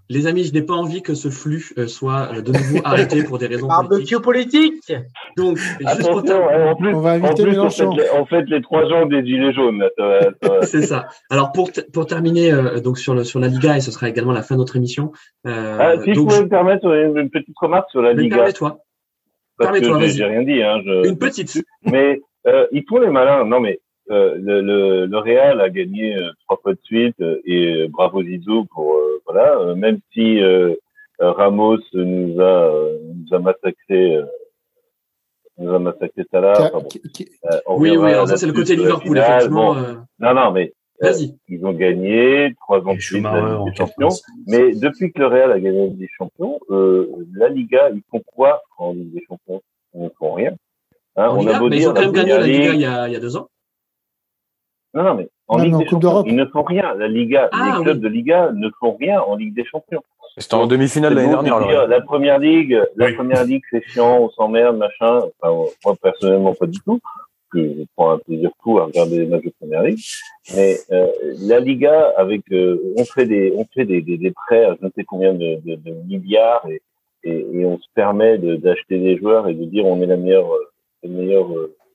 les, 0.09 0.27
amis, 0.27 0.43
je 0.43 0.51
n'ai 0.51 0.63
pas 0.63 0.73
envie 0.73 1.01
que 1.01 1.13
ce 1.13 1.29
flux 1.29 1.71
euh, 1.77 1.87
soit 1.87 2.27
euh, 2.33 2.41
de 2.41 2.51
nouveau 2.51 2.79
arrêté 2.83 3.23
pour 3.23 3.37
des 3.37 3.47
raisons 3.47 3.69
politiques. 3.87 4.21
politique. 4.21 4.93
Donc, 5.37 5.57
juste 5.57 6.01
pour 6.01 6.17
en 6.17 6.75
plus, 6.75 6.93
on 6.93 6.99
va 6.99 7.11
inviter 7.11 7.57
en 7.57 7.69
plus, 7.69 8.09
En 8.11 8.25
fait, 8.25 8.43
les, 8.49 8.61
trois 8.61 8.89
gens 8.89 9.05
des 9.05 9.25
gilets 9.25 9.53
jaunes. 9.53 9.85
c'est 10.63 10.81
ça. 10.81 11.07
Alors 11.29 11.53
pour 11.53 11.71
pour 11.93 12.05
terminer 12.05 12.51
donc 12.83 12.97
sur 12.97 13.13
le 13.13 13.23
sur 13.23 13.39
la 13.39 13.47
Liga 13.47 13.77
et 13.77 13.81
ce 13.81 13.91
sera 13.91 14.09
également 14.09 14.33
la 14.33 14.41
fin 14.41 14.55
de 14.55 14.59
notre 14.59 14.75
émission. 14.75 15.13
ah, 15.45 15.93
si 16.03 16.11
donc, 16.11 16.31
je 16.31 16.37
peux 16.37 16.43
me 16.43 16.49
permettre 16.49 16.85
une 16.85 17.29
petite 17.29 17.55
remarque 17.57 17.89
sur 17.91 18.01
la 18.01 18.11
Liga. 18.11 18.35
Permets-toi. 18.35 18.83
Permets-toi, 19.57 19.99
J'ai 20.07 20.25
rien 20.25 20.43
dit. 20.43 20.61
Hein, 20.61 20.81
je... 20.85 21.07
Une 21.09 21.17
petite. 21.17 21.63
Mais 21.83 22.21
euh, 22.47 22.67
ils 22.71 22.83
font 22.87 22.99
les 22.99 23.09
malins. 23.09 23.45
Non, 23.45 23.59
mais 23.59 23.79
euh, 24.11 24.35
le, 24.37 24.61
le, 24.61 25.05
le, 25.05 25.17
Real 25.17 25.61
a 25.61 25.69
gagné 25.69 26.15
euh, 26.15 26.29
trois 26.45 26.59
fois 26.61 26.73
de 26.73 26.79
suite 26.83 27.15
euh, 27.21 27.39
et 27.45 27.87
bravo 27.87 28.21
Zizou 28.21 28.65
pour 28.65 28.97
voilà. 29.25 29.75
même 29.75 29.99
si 30.13 30.41
Ramos 31.19 31.79
nous 31.93 32.41
a 32.41 32.89
nous 33.15 33.33
a 33.33 33.39
massacré. 33.39 34.19
nous 35.57 35.73
a 35.73 35.79
massacré 35.79 36.23
Salah. 36.29 36.53
Enfin, 36.59 36.79
bon, 36.79 37.77
oui, 37.77 37.95
oui, 37.95 38.11
alors 38.11 38.27
ça 38.27 38.35
c'est 38.35 38.47
le 38.47 38.53
côté 38.53 38.75
Liverpool, 38.75 39.17
effectivement. 39.17 39.73
Non, 40.19 40.33
non, 40.33 40.51
mais 40.51 40.73
Vas-y. 41.03 41.35
Ils 41.49 41.65
ont 41.65 41.73
gagné 41.73 42.55
trois 42.61 42.79
ans 42.87 42.95
de 42.95 42.99
suite 42.99 43.23
la 43.23 43.59
des 43.65 43.75
Champions. 43.75 44.09
Mais 44.47 44.73
depuis 44.73 45.11
que 45.11 45.19
le 45.19 45.27
Real 45.27 45.51
a 45.51 45.59
gagné 45.59 45.79
la 45.79 45.85
Ligue 45.87 45.97
des 45.97 46.09
Champions, 46.17 46.59
euh, 46.69 47.07
la 47.35 47.49
Liga, 47.49 47.89
ils 47.93 48.01
font 48.09 48.21
quoi 48.25 48.61
en 48.77 48.93
Ligue 48.93 49.13
des 49.13 49.23
Champions? 49.27 49.61
Ils 49.93 50.03
ne 50.03 50.09
font 50.17 50.33
rien. 50.33 50.53
Hein, 51.17 51.29
on 51.31 51.39
Liga, 51.41 51.57
a 51.57 51.59
beau 51.59 51.69
mais 51.69 51.77
dire, 51.77 51.87
ils 51.87 51.91
ont 51.91 51.93
quand 51.93 52.01
même 52.01 52.11
gagné 52.13 52.31
la 52.31 52.47
Liga 52.47 52.73
il 52.73 52.81
y, 52.81 52.85
a, 52.85 53.07
il 53.07 53.13
y 53.13 53.15
a 53.17 53.19
deux 53.19 53.35
ans. 53.35 53.49
Non, 54.93 55.03
non, 55.03 55.15
mais 55.15 55.27
en 55.47 55.57
non, 55.57 55.63
Ligue 55.65 55.77
des 55.77 55.87
Champions, 55.87 56.23
ils 56.25 56.35
ne 56.35 56.45
font 56.45 56.63
rien. 56.63 56.93
La 56.95 57.07
Liga, 57.07 57.49
ah, 57.51 57.75
les 57.77 57.83
clubs 57.83 57.97
oui. 57.97 58.03
de 58.03 58.07
Liga 58.07 58.51
ne 58.53 58.69
font 58.79 58.95
rien 58.95 59.19
en 59.21 59.35
Ligue 59.35 59.53
des 59.53 59.65
Champions. 59.65 60.01
C'était 60.37 60.55
en 60.55 60.67
demi-finale 60.67 61.13
l'année 61.13 61.29
dernière. 61.29 61.57
Alors. 61.57 61.87
La 61.87 62.01
première 62.01 62.39
ligue, 62.39 62.81
la 62.95 63.07
oui. 63.07 63.13
première 63.13 63.43
ligue, 63.43 63.61
c'est 63.69 63.83
chiant, 63.87 64.17
on 64.19 64.29
s'emmerde, 64.31 64.77
machin. 64.77 65.19
Enfin, 65.41 65.69
moi 65.85 65.95
personnellement 66.01 66.55
pas 66.55 66.65
du 66.65 66.79
tout 66.79 66.99
que 67.53 67.59
je 67.61 67.83
prends 67.95 68.11
un 68.11 68.17
plaisir 68.19 68.49
fou 68.61 68.79
à 68.79 68.85
regarder 68.85 69.19
les 69.19 69.25
matchs 69.27 69.45
de 69.45 69.53
première 69.59 69.83
ligue. 69.83 69.99
Mais 70.55 70.77
euh, 70.91 71.07
la 71.41 71.59
Liga, 71.59 72.11
avec, 72.17 72.41
euh, 72.51 72.93
on 72.97 73.05
fait 73.05 73.25
des, 73.25 73.53
on 73.55 73.65
fait 73.73 73.85
des, 73.85 74.01
des, 74.01 74.17
des, 74.17 74.31
prêts 74.31 74.65
à 74.65 74.75
je 74.79 74.85
ne 74.85 74.91
sais 74.95 75.03
combien 75.03 75.33
de, 75.33 75.59
de, 75.65 75.75
de 75.75 75.91
milliards 76.07 76.65
et, 76.67 76.81
et, 77.23 77.45
et, 77.53 77.65
on 77.65 77.77
se 77.77 77.87
permet 77.93 78.37
d'acheter 78.37 78.97
des 78.99 79.17
joueurs 79.17 79.47
et 79.47 79.53
de 79.53 79.65
dire 79.65 79.85
on 79.85 80.01
est 80.01 80.05
la 80.05 80.17
meilleure, 80.17 80.49
le 81.03 81.09
meilleur 81.09 81.47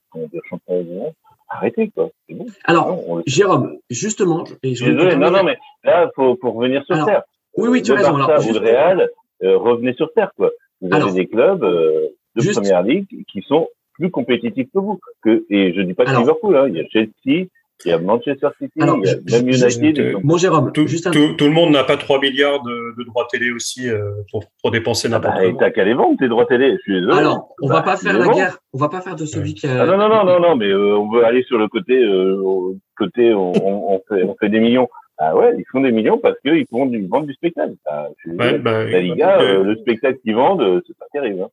comment 0.09 0.25
dire, 0.27 0.41
champion 0.49 0.81
du 0.81 0.89
monde. 0.89 1.13
Arrêtez 1.49 1.89
quoi. 1.89 2.09
Bon. 2.29 2.45
Alors, 2.63 2.87
non, 2.89 3.23
Jérôme, 3.25 3.77
justement, 3.89 4.43
et 4.63 4.75
je 4.75 4.85
désolé, 4.85 5.15
non, 5.15 5.31
non, 5.31 5.43
mais 5.43 5.57
là, 5.83 6.09
faut, 6.15 6.37
faut 6.39 6.51
revenir 6.51 6.83
sur 6.85 6.95
Alors, 6.95 7.07
terre. 7.07 7.23
Oui, 7.57 7.69
oui, 7.69 7.81
tu 7.81 7.91
as 7.91 7.95
raison. 7.95 8.17
Barça 8.17 8.33
Alors, 8.49 8.53
le 8.53 8.59
Real, 8.59 9.09
euh, 9.43 9.57
revenez 9.57 9.93
sur 9.93 10.11
terre 10.13 10.31
quoi. 10.35 10.51
Vous 10.81 10.89
Alors, 10.93 11.09
avez 11.09 11.21
des 11.21 11.27
clubs 11.27 11.63
euh, 11.63 12.07
de 12.35 12.41
juste- 12.41 12.59
première 12.59 12.83
ligue 12.83 13.07
qui 13.31 13.41
sont 13.41 13.67
plus 13.99 14.09
compétitifs 14.09 14.67
que 14.73 14.79
vous. 14.79 14.99
Que, 15.23 15.45
et 15.49 15.73
je 15.73 15.81
dis 15.81 15.93
pas 15.93 16.05
que 16.05 16.09
Alors- 16.09 16.21
Liverpool, 16.21 16.55
hein. 16.57 16.65
il 16.69 16.75
y 16.77 16.79
a 16.79 16.85
Chelsea, 16.89 17.47
il 17.85 17.89
y 17.89 17.91
a 17.91 17.97
Manchester 17.99 18.47
City, 18.57 18.73
Alors, 18.81 18.97
il 19.01 19.05
y 19.05 19.09
a 19.09 19.37
même 19.41 19.47
United. 19.49 19.99
euh, 19.99 20.09
ils 20.09 20.11
sont- 20.13 20.21
Mon 20.23 20.37
Jérôme, 20.37 20.71
Tout, 20.73 20.85
juste 20.87 21.07
un 21.07 21.11
tout- 21.11 21.33
tout 21.37 21.45
le 21.45 21.51
monde 21.51 21.71
n'a 21.71 21.83
pas 21.85 21.95
3 21.97 22.19
milliards 22.19 22.61
de, 22.63 22.95
de 22.97 23.03
droits 23.05 23.25
télé 23.31 23.51
aussi 23.51 23.87
euh, 23.89 24.11
pour, 24.31 24.43
pour 24.61 24.71
dépenser 24.71 25.07
n'importe 25.07 25.35
Bah, 25.35 25.43
et 25.43 25.47
comment. 25.47 25.59
t'as 25.59 25.71
qu'à 25.71 25.83
les 25.85 25.93
vendre, 25.93 26.17
tes 26.19 26.27
droits 26.27 26.45
télé. 26.45 26.71
Je 26.73 26.77
suis 26.79 26.93
désolé. 26.99 27.17
Alors, 27.17 27.49
on 27.61 27.67
Bah, 27.69 27.75
va 27.75 27.81
pas 27.83 27.95
faire 27.97 28.17
la 28.19 28.25
vends. 28.25 28.35
guerre. 28.35 28.57
On 28.73 28.77
va 28.79 28.89
pas 28.89 28.99
faire 29.01 29.15
de 29.15 29.25
celui 29.25 29.53
qui 29.53 29.65
a. 29.67 29.83
Ah 29.83 29.85
non, 29.85 29.97
non, 29.97 30.09
non, 30.09 30.25
non, 30.25 30.39
non, 30.41 30.55
mais 30.57 30.67
euh, 30.67 30.97
on 30.97 31.09
veut 31.09 31.23
aller 31.23 31.43
sur 31.43 31.57
le 31.57 31.67
côté, 31.69 31.93
euh, 32.03 32.73
côté 32.97 33.33
on, 33.33 33.51
on, 33.53 33.93
on 33.95 34.01
fait, 34.09 34.23
on 34.23 34.35
fait 34.35 34.49
des 34.49 34.59
millions. 34.59 34.89
Ah 35.21 35.35
ouais, 35.35 35.53
ils 35.57 35.65
font 35.69 35.81
des 35.81 35.91
millions 35.91 36.17
parce 36.17 36.37
qu'ils 36.39 36.65
font 36.69 36.85
du, 36.85 37.05
vendent 37.07 37.27
du 37.27 37.33
spectacle. 37.33 37.73
Ah, 37.85 38.07
je. 38.25 38.31
Ouais, 38.31 38.57
bah, 38.57 38.85
La 38.85 39.01
Liga, 39.01 39.39
euh, 39.41 39.59
euh, 39.59 39.63
le 39.63 39.75
spectacle 39.77 40.17
qu'ils 40.23 40.35
vendent, 40.35 40.61
euh, 40.61 40.81
c'est 40.87 40.97
pas 40.97 41.07
terrible. 41.11 41.41
Hein. 41.43 41.49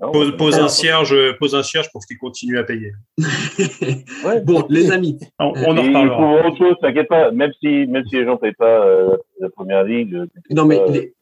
Non, 0.00 0.10
pose, 0.10 0.36
pose 0.36 0.58
un 0.58 0.68
cierge, 0.68 1.14
pose 1.38 1.54
un 1.54 1.62
cierge 1.62 1.90
pour 1.92 2.04
qu'il 2.04 2.18
continue 2.18 2.58
à 2.58 2.64
payer. 2.64 2.92
Ouais. 4.24 4.40
bon, 4.42 4.64
les 4.68 4.90
amis, 4.90 5.18
On, 5.38 5.52
on 5.66 5.76
en 5.76 5.82
reparlera. 5.82 6.46
autre 6.48 6.58
chose, 6.58 6.74
t'inquiète 6.80 7.08
pas. 7.08 7.30
Même 7.30 7.52
si, 7.60 7.86
même 7.86 8.04
si 8.08 8.16
les 8.16 8.24
gens 8.24 8.36
payent 8.36 8.52
pas 8.54 8.84
euh, 8.86 9.16
la 9.40 9.48
première 9.50 9.84
ligue. 9.84 10.14
euh, 10.14 10.26
non 10.50 10.64
mais 10.64 10.80
euh, 10.80 10.88
les- 10.90 11.14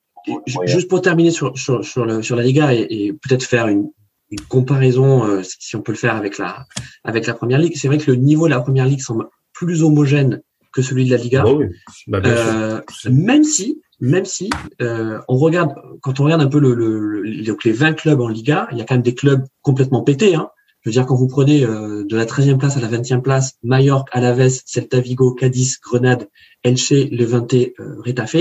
juste 0.66 0.88
pour 0.88 1.02
terminer 1.02 1.32
sur 1.32 1.58
sur 1.58 1.84
sur, 1.84 2.06
le, 2.06 2.22
sur 2.22 2.36
la 2.36 2.42
Liga 2.44 2.72
et, 2.72 2.86
et 2.88 3.12
peut-être 3.12 3.42
faire 3.42 3.66
une, 3.66 3.90
une 4.30 4.40
comparaison, 4.40 5.24
euh, 5.26 5.42
si 5.42 5.74
on 5.76 5.82
peut 5.82 5.92
le 5.92 5.98
faire 5.98 6.14
avec 6.16 6.38
la 6.38 6.64
avec 7.04 7.26
la 7.26 7.34
première 7.34 7.58
ligue, 7.58 7.74
c'est 7.76 7.88
vrai 7.88 7.98
que 7.98 8.10
le 8.10 8.16
niveau 8.16 8.46
de 8.46 8.52
la 8.52 8.60
première 8.60 8.86
ligue 8.86 9.00
semble 9.00 9.26
plus 9.52 9.82
homogène 9.82 10.40
que 10.72 10.80
celui 10.80 11.04
de 11.04 11.10
la 11.10 11.16
Liga. 11.18 11.42
Bah 11.42 11.52
oui, 11.52 11.66
bah. 12.06 12.20
Euh, 12.24 12.80
même 13.10 13.44
si, 13.44 13.81
même 14.02 14.24
si, 14.24 14.50
euh, 14.82 15.18
on 15.28 15.36
regarde, 15.36 15.74
quand 16.02 16.18
on 16.20 16.24
regarde 16.24 16.42
un 16.42 16.48
peu 16.48 16.58
le, 16.58 16.74
le- 16.74 17.22
le- 17.22 17.44
donc 17.44 17.62
les 17.64 17.72
20 17.72 17.92
clubs 17.94 18.20
en 18.20 18.26
Liga, 18.28 18.68
il 18.72 18.78
y 18.78 18.80
a 18.80 18.84
quand 18.84 18.94
même 18.96 19.02
des 19.02 19.14
clubs 19.14 19.44
complètement 19.62 20.02
pétés. 20.02 20.34
Hein. 20.34 20.48
Je 20.80 20.88
veux 20.90 20.92
dire, 20.92 21.06
quand 21.06 21.14
vous 21.14 21.28
prenez 21.28 21.64
euh, 21.64 22.04
de 22.04 22.16
la 22.16 22.26
13e 22.26 22.58
place 22.58 22.76
à 22.76 22.80
la 22.80 22.88
20e 22.88 23.22
place, 23.22 23.54
Mallorca, 23.62 24.10
Alaves, 24.12 24.60
Celta 24.66 24.98
Vigo, 25.00 25.32
Cadiz, 25.34 25.78
Grenade, 25.80 26.28
Elche, 26.64 26.90
Levante, 26.90 27.54
euh, 27.54 27.94
Retafe, 28.04 28.32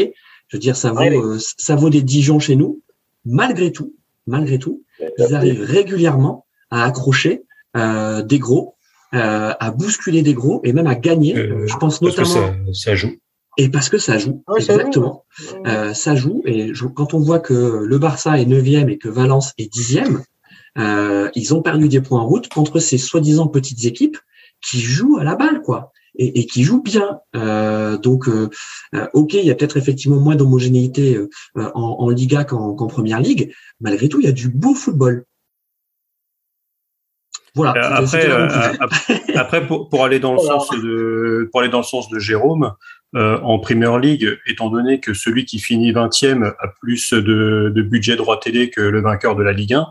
je 0.47 0.57
veux 0.57 0.59
dire, 0.59 0.75
ça 0.75 0.91
vaut, 0.91 0.97
Ouais, 0.99 1.15
euh, 1.15 1.37
ça 1.57 1.75
vaut 1.75 1.91
des 1.91 2.01
Dijon 2.01 2.39
chez 2.39 2.55
nous. 2.55 2.81
Malgré 3.23 3.71
tout, 3.71 3.93
malgré 4.25 4.57
tout, 4.57 4.81
ils 5.19 5.35
arrivent 5.35 5.61
régulièrement 5.63 6.45
à 6.71 6.83
accrocher 6.85 7.43
euh, 7.77 8.23
des 8.23 8.39
gros, 8.39 8.75
euh, 9.13 9.53
à 9.59 9.69
bousculer 9.71 10.23
des 10.23 10.33
gros 10.33 10.59
et 10.63 10.73
même 10.73 10.87
à 10.87 10.95
gagner. 10.95 11.37
Euh, 11.37 11.67
je 11.67 11.77
pense 11.77 11.99
que 11.99 12.05
notamment 12.05 12.27
ça, 12.27 12.53
ça 12.73 12.95
joue. 12.95 13.11
Et 13.57 13.69
parce 13.69 13.89
que 13.89 13.97
ça 13.97 14.17
joue, 14.17 14.43
Ouais, 14.47 14.61
ça 14.61 14.73
joue. 14.73 14.79
exactement. 14.79 15.25
Euh, 15.67 15.93
ça 15.93 16.15
joue. 16.15 16.41
Et 16.45 16.73
je- 16.73 16.85
quand 16.85 17.13
on 17.13 17.19
voit 17.19 17.39
que 17.39 17.83
le 17.85 17.97
Barça 17.97 18.39
est 18.39 18.45
9e 18.45 18.89
et 18.89 18.97
que 18.97 19.09
Valence 19.09 19.53
est 19.57 19.71
10e, 19.71 20.21
euh, 20.77 21.29
ils 21.35 21.53
ont 21.53 21.61
perdu 21.61 21.89
des 21.89 22.01
points 22.01 22.21
en 22.21 22.25
route 22.27 22.47
contre 22.47 22.79
ces 22.79 22.97
soi-disant 22.97 23.47
petites 23.47 23.83
équipes 23.85 24.17
qui 24.61 24.79
jouent 24.79 25.17
à 25.17 25.23
la 25.23 25.35
balle, 25.35 25.61
quoi. 25.61 25.91
Et, 26.15 26.39
et 26.41 26.45
qui 26.45 26.63
jouent 26.63 26.81
bien. 26.83 27.19
Euh, 27.35 27.97
donc, 27.97 28.27
euh, 28.27 28.49
euh, 28.95 29.07
ok, 29.13 29.33
il 29.33 29.45
y 29.45 29.51
a 29.51 29.55
peut-être 29.55 29.77
effectivement 29.77 30.17
moins 30.19 30.35
d'homogénéité 30.35 31.15
euh, 31.15 31.29
en, 31.55 31.95
en 31.99 32.09
Liga 32.09 32.43
qu'en 32.43 32.73
qu'en 32.73 32.87
Première 32.87 33.19
Ligue. 33.21 33.53
Malgré 33.79 34.07
tout, 34.09 34.19
il 34.19 34.25
y 34.25 34.29
a 34.29 34.33
du 34.33 34.49
beau 34.49 34.73
football. 34.75 35.25
Voilà. 37.55 37.71
Après, 37.95 38.07
c'était 38.07 38.27
la 38.29 38.35
euh, 38.35 38.47
conclusion. 38.47 38.81
ap- 38.81 39.37
après 39.37 39.67
pour, 39.67 39.89
pour 39.89 40.03
aller 40.05 40.19
dans 40.19 40.33
le 40.33 40.39
sens 40.51 40.69
de 40.69 41.49
pour 41.51 41.61
aller 41.61 41.69
dans 41.69 41.79
le 41.79 41.83
sens 41.83 42.09
de 42.09 42.17
Jérôme, 42.19 42.73
euh, 43.15 43.39
en 43.41 43.59
Premier 43.59 43.99
League, 44.01 44.27
étant 44.47 44.69
donné 44.69 44.99
que 44.99 45.13
celui 45.13 45.45
qui 45.45 45.59
finit 45.59 45.91
20e 45.91 46.45
a 46.45 46.67
plus 46.79 47.13
de, 47.13 47.71
de 47.73 47.81
budget 47.81 48.15
droit 48.15 48.39
télé 48.39 48.69
que 48.69 48.81
le 48.81 49.01
vainqueur 49.01 49.35
de 49.35 49.43
la 49.43 49.53
Ligue 49.53 49.73
1, 49.73 49.87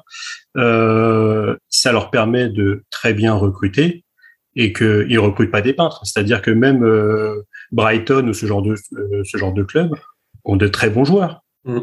euh, 0.56 1.56
ça 1.68 1.92
leur 1.92 2.10
permet 2.10 2.48
de 2.48 2.84
très 2.90 3.14
bien 3.14 3.34
recruter 3.34 4.04
et 4.56 4.72
qu'ils 4.72 5.18
recrutent 5.18 5.50
pas 5.50 5.62
des 5.62 5.72
peintres. 5.72 6.00
C'est-à-dire 6.04 6.42
que 6.42 6.50
même 6.50 6.82
euh, 6.84 7.42
Brighton 7.72 8.26
ou 8.28 8.34
ce 8.34 8.46
genre 8.46 8.62
de 8.62 8.74
euh, 8.92 9.22
ce 9.24 9.36
genre 9.36 9.52
de 9.52 9.62
club 9.62 9.94
ont 10.44 10.56
de 10.56 10.68
très 10.68 10.90
bons 10.90 11.04
joueurs. 11.04 11.42
Mm. 11.64 11.80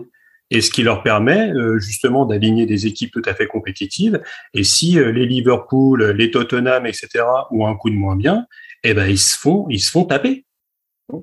Et 0.50 0.62
ce 0.62 0.72
qui 0.72 0.84
leur 0.84 1.04
permet 1.04 1.52
euh, 1.52 1.78
justement 1.78 2.26
d'aligner 2.26 2.66
des 2.66 2.88
équipes 2.88 3.12
tout 3.12 3.22
à 3.26 3.34
fait 3.34 3.48
compétitives. 3.48 4.22
Et 4.54 4.64
si 4.64 4.98
euh, 4.98 5.12
les 5.12 5.26
Liverpool, 5.26 6.12
les 6.12 6.32
Tottenham, 6.32 6.86
etc. 6.86 7.24
ont 7.52 7.68
un 7.68 7.76
coup 7.76 7.90
de 7.90 7.96
moins 7.96 8.16
bien, 8.16 8.46
eh 8.84 8.94
ben 8.94 9.08
ils 9.08 9.20
se 9.20 9.38
font 9.38 9.68
ils 9.70 9.80
se 9.80 9.92
font 9.92 10.06
taper. 10.06 10.46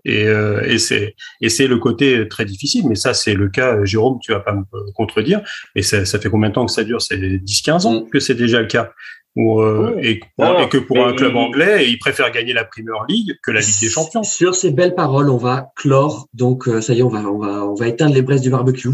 Et, 0.05 0.25
euh, 0.27 0.63
et 0.65 0.79
c'est 0.79 1.15
et 1.41 1.49
c'est 1.49 1.67
le 1.67 1.79
côté 1.79 2.27
très 2.29 2.45
difficile. 2.45 2.89
Mais 2.89 2.95
ça 2.95 3.13
c'est 3.15 3.35
le 3.35 3.49
cas. 3.49 3.77
euh, 3.77 3.85
Jérôme, 3.85 4.19
tu 4.23 4.33
vas 4.33 4.41
pas 4.41 4.55
me 4.55 4.63
euh, 4.75 4.81
contredire. 4.95 5.43
Et 5.75 5.83
ça, 5.83 6.05
ça 6.05 6.19
fait 6.19 6.31
combien 6.31 6.49
de 6.49 6.55
temps 6.55 6.67
que 6.67 6.73
ça 6.73 6.85
dure? 6.85 7.03
C'est 7.03 7.17
10-15 7.19 7.87
ans 7.87 8.01
Mm. 8.05 8.09
que 8.11 8.21
c'est 8.21 8.35
déjà 8.35 8.61
le 8.61 8.67
cas. 8.67 8.93
Ou, 9.37 9.61
euh, 9.61 9.93
Oui. 9.97 10.07
et, 10.07 10.21
Non, 10.39 10.61
et 10.61 10.69
que 10.69 10.79
pour 10.79 11.05
un 11.05 11.13
club 11.13 11.33
il- 11.33 11.37
anglais, 11.39 11.91
ils 11.91 11.99
préfèrent 11.99 12.31
gagner 12.31 12.53
la 12.53 12.65
Premier 12.65 12.93
League 13.09 13.33
que 13.43 13.51
la 13.51 13.61
Ligue 13.61 13.81
des 13.81 13.89
Champions. 13.89 14.23
Sur 14.23 14.55
ces 14.55 14.71
belles 14.71 14.95
paroles, 14.95 15.29
on 15.29 15.37
va 15.39 15.71
clore. 15.77 16.29
Donc, 16.35 16.69
euh, 16.69 16.81
ça 16.81 16.95
y 16.95 17.01
est, 17.01 17.03
on 17.03 17.09
va, 17.09 17.21
on 17.21 17.39
va, 17.39 17.65
on 17.67 17.75
va 17.75 17.89
éteindre 17.89 18.15
les 18.15 18.23
braises 18.23 18.43
du 18.43 18.51
barbecue. 18.51 18.91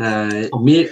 Euh, 0.00 0.48
mais 0.64 0.88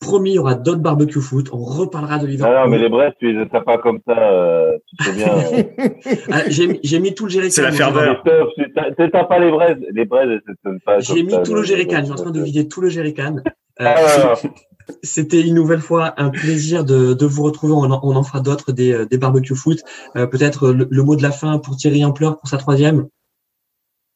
promis, 0.00 0.30
il 0.30 0.34
y 0.34 0.38
aura 0.38 0.54
d'autres 0.54 0.80
barbecue 0.80 1.20
foot. 1.20 1.48
On 1.52 1.58
reparlera 1.64 2.18
de 2.18 2.26
Liverpool. 2.26 2.54
Ah 2.58 2.64
non, 2.64 2.70
mais 2.70 2.78
les 2.78 2.88
Brest, 2.88 3.16
tu 3.18 3.32
les 3.32 3.40
as 3.52 3.60
pas 3.60 3.78
comme 3.78 4.00
ça, 4.06 4.12
euh, 4.18 4.76
tu 4.86 5.04
sais 5.04 5.12
bien. 5.12 5.28
euh, 5.28 5.88
Ah, 6.30 6.42
j'ai, 6.48 6.66
mis- 6.66 6.80
j'ai 6.82 6.98
mis 7.00 7.14
tout 7.14 7.24
le 7.24 7.30
jerrycan. 7.30 7.52
C'est 7.54 7.62
la 7.62 7.72
ferveur. 7.72 8.22
Tu 8.24 9.10
t'as 9.10 9.24
pas 9.24 9.38
les 9.38 9.50
Brest, 9.50 9.78
les 9.92 10.04
Brest, 10.04 10.42
elles 10.64 10.80
pas. 10.84 11.00
J'ai 11.00 11.22
mis 11.22 11.32
ça, 11.32 11.42
tout 11.42 11.54
le 11.54 11.62
jerrycan. 11.62 11.96
donc, 11.96 12.00
Je 12.02 12.04
suis 12.12 12.12
en 12.12 12.22
train 12.24 12.30
de 12.30 12.42
vider 12.42 12.68
tout 12.68 12.80
le 12.80 12.88
jerrycan. 12.90 13.36
Euh, 13.80 13.84
Ah, 13.86 14.34
C'était 15.04 15.40
une 15.40 15.54
nouvelle 15.54 15.80
fois 15.80 16.14
un 16.16 16.30
plaisir 16.30 16.84
de, 16.84 17.14
de 17.14 17.26
vous 17.26 17.44
retrouver. 17.44 17.72
On 17.74 17.84
en, 17.92 18.00
on 18.02 18.16
en 18.16 18.22
fera 18.24 18.40
d'autres 18.40 18.72
des, 18.72 18.92
euh, 18.92 19.06
des 19.06 19.18
barbecue 19.18 19.54
foot. 19.54 19.78
Euh, 20.16 20.26
peut-être 20.26 20.70
le, 20.72 20.88
le 20.90 21.02
mot 21.04 21.14
de 21.14 21.22
la 21.22 21.30
fin 21.30 21.58
pour 21.58 21.76
Thierry 21.76 22.04
Ampleur 22.04 22.38
pour 22.38 22.48
sa 22.48 22.56
troisième. 22.58 23.06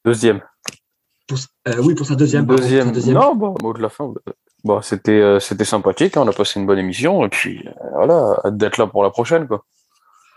Deuxième. 0.04 0.40
Pour, 1.28 1.38
euh, 1.68 1.74
oui, 1.82 1.94
pour 1.94 2.06
sa 2.06 2.16
deuxième. 2.16 2.44
pardon, 2.46 2.60
pour 2.60 2.64
sa 2.68 2.74
Deuxième. 2.74 2.92
deuxième. 2.92 3.14
Non, 3.14 3.34
bon, 3.36 3.54
mot 3.62 3.72
de 3.72 3.80
la 3.80 3.88
fin. 3.88 4.08
bah, 4.08 4.32
Bon, 4.64 4.80
c'était 4.80 5.12
euh, 5.20 5.40
c'était 5.40 5.64
sympathique, 5.66 6.16
hein, 6.16 6.22
on 6.24 6.28
a 6.28 6.32
passé 6.32 6.58
une 6.58 6.66
bonne 6.66 6.78
émission 6.78 7.24
et 7.24 7.28
puis 7.28 7.62
euh, 7.68 7.70
voilà, 7.94 8.40
hâte 8.44 8.56
d'être 8.56 8.78
là 8.78 8.86
pour 8.86 9.02
la 9.02 9.10
prochaine 9.10 9.46
quoi. 9.46 9.64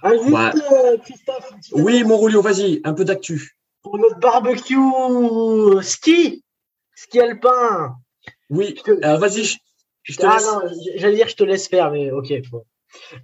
Ah, 0.03 0.11
juste, 0.13 0.29
Ouais. 0.29 0.51
euh, 0.73 0.97
Christophe, 0.97 1.49
Oui, 1.71 2.03
mon 2.03 2.17
Roulio, 2.17 2.41
vas-y, 2.41 2.81
un 2.83 2.93
peu 2.93 3.05
d'actu. 3.05 3.55
pour 3.83 3.97
notre 3.97 4.19
barbecue 4.19 4.75
ski, 5.81 6.43
ski 6.95 7.19
alpin. 7.21 7.95
Oui, 8.49 8.73
te- 8.75 8.91
euh, 9.05 9.17
vas-y, 9.17 9.43
je, 9.45 9.57
je 10.03 10.17
te 10.17 10.25
ah 10.25 10.33
laisse. 10.33 10.45
non, 10.45 10.59
j'allais 10.97 11.15
dire 11.15 11.27
je 11.29 11.35
te 11.35 11.43
laisse 11.45 11.67
faire, 11.69 11.89
mais 11.91 12.11
ok. 12.11 12.31
bon. 12.51 12.63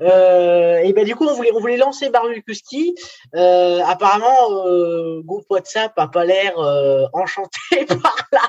Euh, 0.01 0.77
et 0.79 0.91
ben 0.93 1.05
du 1.05 1.15
coup 1.15 1.25
on 1.25 1.33
voulait 1.33 1.51
on 1.53 1.59
voulait 1.59 1.77
lancer 1.77 2.09
barbecue 2.09 2.53
ski. 2.55 2.95
Euh, 3.35 3.79
apparemment, 3.85 4.65
euh, 4.67 5.21
groupe 5.23 5.45
WhatsApp 5.49 5.93
a 5.97 6.07
pas 6.07 6.25
l'air 6.25 6.57
euh, 6.59 7.05
enchanté 7.13 7.85
par 8.01 8.15
la 8.31 8.41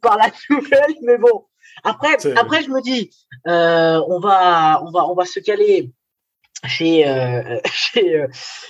par 0.00 0.16
la 0.16 0.30
nouvelle, 0.50 0.94
mais 1.02 1.18
bon. 1.18 1.44
Après 1.84 2.16
après 2.36 2.62
je 2.62 2.70
me 2.70 2.80
dis 2.80 3.10
euh, 3.46 4.00
on 4.08 4.20
va 4.20 4.82
on 4.84 4.90
va 4.90 5.06
on 5.06 5.14
va 5.14 5.24
se 5.24 5.40
caler 5.40 5.92
chez 6.66 7.06
euh, 7.08 7.58
chez, 7.72 8.16
euh, 8.16 8.26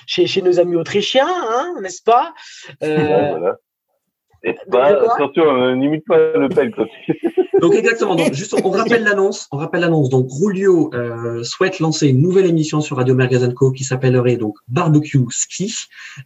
chez 0.06 0.26
chez 0.26 0.42
nos 0.42 0.60
amis 0.60 0.76
autrichiens, 0.76 1.26
hein, 1.28 1.74
n'est-ce 1.80 2.02
pas? 2.02 2.34
Euh, 2.82 3.28
voilà. 3.30 3.56
Bah, 4.68 4.86
attention, 5.14 5.42
euh, 5.44 5.74
n'imite 5.74 6.04
pas 6.06 6.16
Le 6.34 6.48
Pen. 6.48 6.72
donc 7.60 7.74
exactement. 7.74 8.14
Donc 8.14 8.32
juste, 8.34 8.54
on, 8.64 8.70
rappelle 8.70 9.02
l'annonce. 9.02 9.48
On 9.50 9.56
rappelle 9.56 9.80
l'annonce. 9.80 10.08
Donc 10.10 10.28
Rulio 10.30 10.90
euh, 10.94 11.42
souhaite 11.42 11.80
lancer 11.80 12.08
une 12.08 12.22
nouvelle 12.22 12.46
émission 12.46 12.80
sur 12.80 12.96
Radio 12.96 13.14
Mergazenco 13.14 13.72
qui 13.72 13.84
s'appellerait 13.84 14.36
donc 14.36 14.56
Barbecue 14.68 15.24
Ski. 15.30 15.74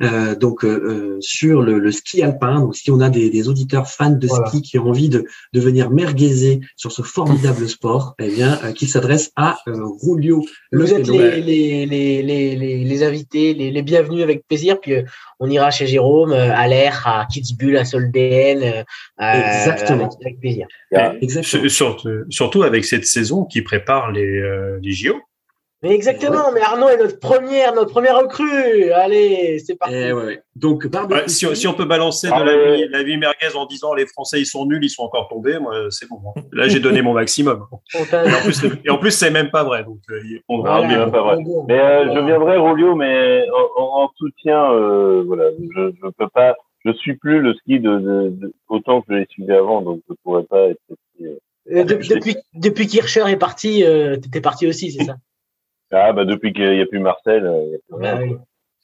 Euh, 0.03 0.35
donc 0.35 0.65
euh, 0.65 1.17
sur 1.21 1.63
le, 1.63 1.79
le, 1.79 1.91
ski 1.91 2.23
alpin. 2.23 2.61
Donc 2.61 2.77
si 2.77 2.91
on 2.91 3.01
a 3.01 3.09
des, 3.09 3.31
des 3.31 3.49
auditeurs 3.49 3.89
fans 3.89 4.11
de 4.11 4.27
ski 4.27 4.63
qui 4.63 4.79
ont 4.79 4.89
envie 4.89 5.09
de, 5.09 5.25
de 5.53 5.61
venir 5.61 5.91
merguaiser 5.91 6.61
sur 6.77 6.93
ce 6.93 7.03
formidable 7.03 7.69
sport, 7.69 8.15
eh 8.19 8.29
bien, 8.29 8.59
euh, 8.65 8.73
qui 8.73 8.87
s'adresse 8.87 9.33
à 9.37 9.59
Rulio. 9.67 10.45
Vous 10.73 10.93
êtes 10.93 11.09
les, 11.09 11.41
les, 11.41 11.87
les, 11.87 12.23
les, 12.23 12.85
les 12.85 13.03
invités, 13.03 13.55
les, 13.55 13.71
les 13.71 13.83
bienvenus 13.83 14.23
avec 14.23 14.47
plaisir. 14.47 14.81
Puis 14.81 14.95
on 15.41 15.49
ira 15.51 15.71
chez 15.71 15.87
Jérôme, 15.87 16.33
à 16.33 16.69
l'air, 16.69 17.03
à 17.07 17.27
Kitzbühel, 17.27 17.77
à 17.77 17.85
Solden. 18.03 18.85
Exactement. 19.19 20.11
Avec, 20.21 20.41
plaisir. 20.41 20.67
Exactement. 21.21 21.69
Surtout, 21.69 22.09
surtout, 22.31 22.63
avec 22.63 22.85
cette 22.85 23.07
saison 23.07 23.45
qui 23.45 23.63
prépare 23.63 24.11
les, 24.11 24.41
euh, 24.41 24.79
les 24.83 24.93
JO. 24.93 25.21
Mais 25.83 25.91
exactement, 25.97 26.53
mais 26.55 26.61
Arnaud 26.61 26.89
est 26.89 26.97
notre 26.97 27.19
première, 27.19 27.75
notre 27.75 27.91
première 27.91 28.17
recrue. 28.17 28.93
Allez, 28.93 29.59
c'est 29.59 29.75
parti. 29.75 29.97
Eh 29.97 30.13
ouais, 30.13 30.41
Donc, 30.55 30.85
ouais, 30.85 31.25
si, 31.27 31.45
si, 31.57 31.67
on 31.67 31.75
peut 31.75 31.87
balancer 31.87 32.29
de 32.29 32.41
la 32.41 32.77
vie, 32.77 32.89
la 32.89 33.03
vie 33.03 33.17
merguez 33.17 33.57
en 33.57 33.67
disant 33.67 33.93
les 33.93 34.07
Français 34.07 34.39
ils 34.41 34.47
sont 34.47 34.65
nuls, 34.65 34.85
ils 34.85 34.91
sont 34.91 35.03
encore 35.03 35.27
tombés, 35.29 35.59
moi 35.59 35.75
c'est 35.91 36.09
bon. 36.09 36.21
Hein. 36.25 36.43
Là 36.53 36.69
j'ai 36.69 36.79
donné 36.79 37.03
mon 37.03 37.15
maximum. 37.15 37.67
et, 37.95 37.99
en 37.99 38.43
plus, 38.45 38.63
et 38.85 38.91
en 38.91 38.99
plus 38.99 39.11
c'est 39.11 39.33
même 39.33 39.51
pas 39.51 39.65
vrai. 39.65 39.83
Donc 39.83 39.99
on 40.49 40.61
voilà, 40.61 40.87
même 40.87 41.11
pas 41.11 41.23
vrai. 41.23 41.39
Mais 41.67 41.81
euh, 41.81 42.15
je 42.15 42.21
viendrai 42.27 42.59
Rolio, 42.59 42.95
mais 42.95 43.45
en, 43.77 44.05
en 44.05 44.11
soutien, 44.17 44.73
euh, 44.73 45.25
voilà, 45.27 45.47
je 45.75 45.81
ne 45.81 46.11
peux 46.17 46.29
pas. 46.29 46.55
Je 46.85 46.93
suis 46.93 47.17
plus 47.17 47.41
le 47.41 47.55
ski 47.55 47.81
de, 47.81 47.99
de, 47.99 48.29
de 48.31 48.55
autant 48.69 49.03
que 49.03 49.13
je 49.13 49.19
l'ai 49.19 49.27
suivi 49.27 49.53
avant, 49.53 49.83
donc 49.83 50.01
je 50.09 50.15
pourrais 50.23 50.45
pas 50.45 50.69
être. 50.69 50.81
Euh, 51.21 51.39
euh 51.71 51.85
depuis 51.85 52.37
depuis 52.55 52.87
qu'Hirscher 52.87 53.25
est 53.29 53.37
parti, 53.37 53.85
euh, 53.85 54.17
tu 54.19 54.29
étais 54.29 54.41
parti 54.41 54.67
aussi, 54.67 54.93
c'est 54.93 55.05
ça? 55.05 55.17
Ah, 55.95 56.15
bah, 56.15 56.25
depuis 56.25 56.55
qu'il 56.55 56.71
n'y 56.71 56.81
a 56.81 56.87
plus 56.87 57.01
Marcel. 57.01 57.43
Il 57.67 57.73
y 57.73 57.75
a 57.75 57.79
plus 57.87 58.01
bah, 58.01 58.19
oui. 58.23 58.35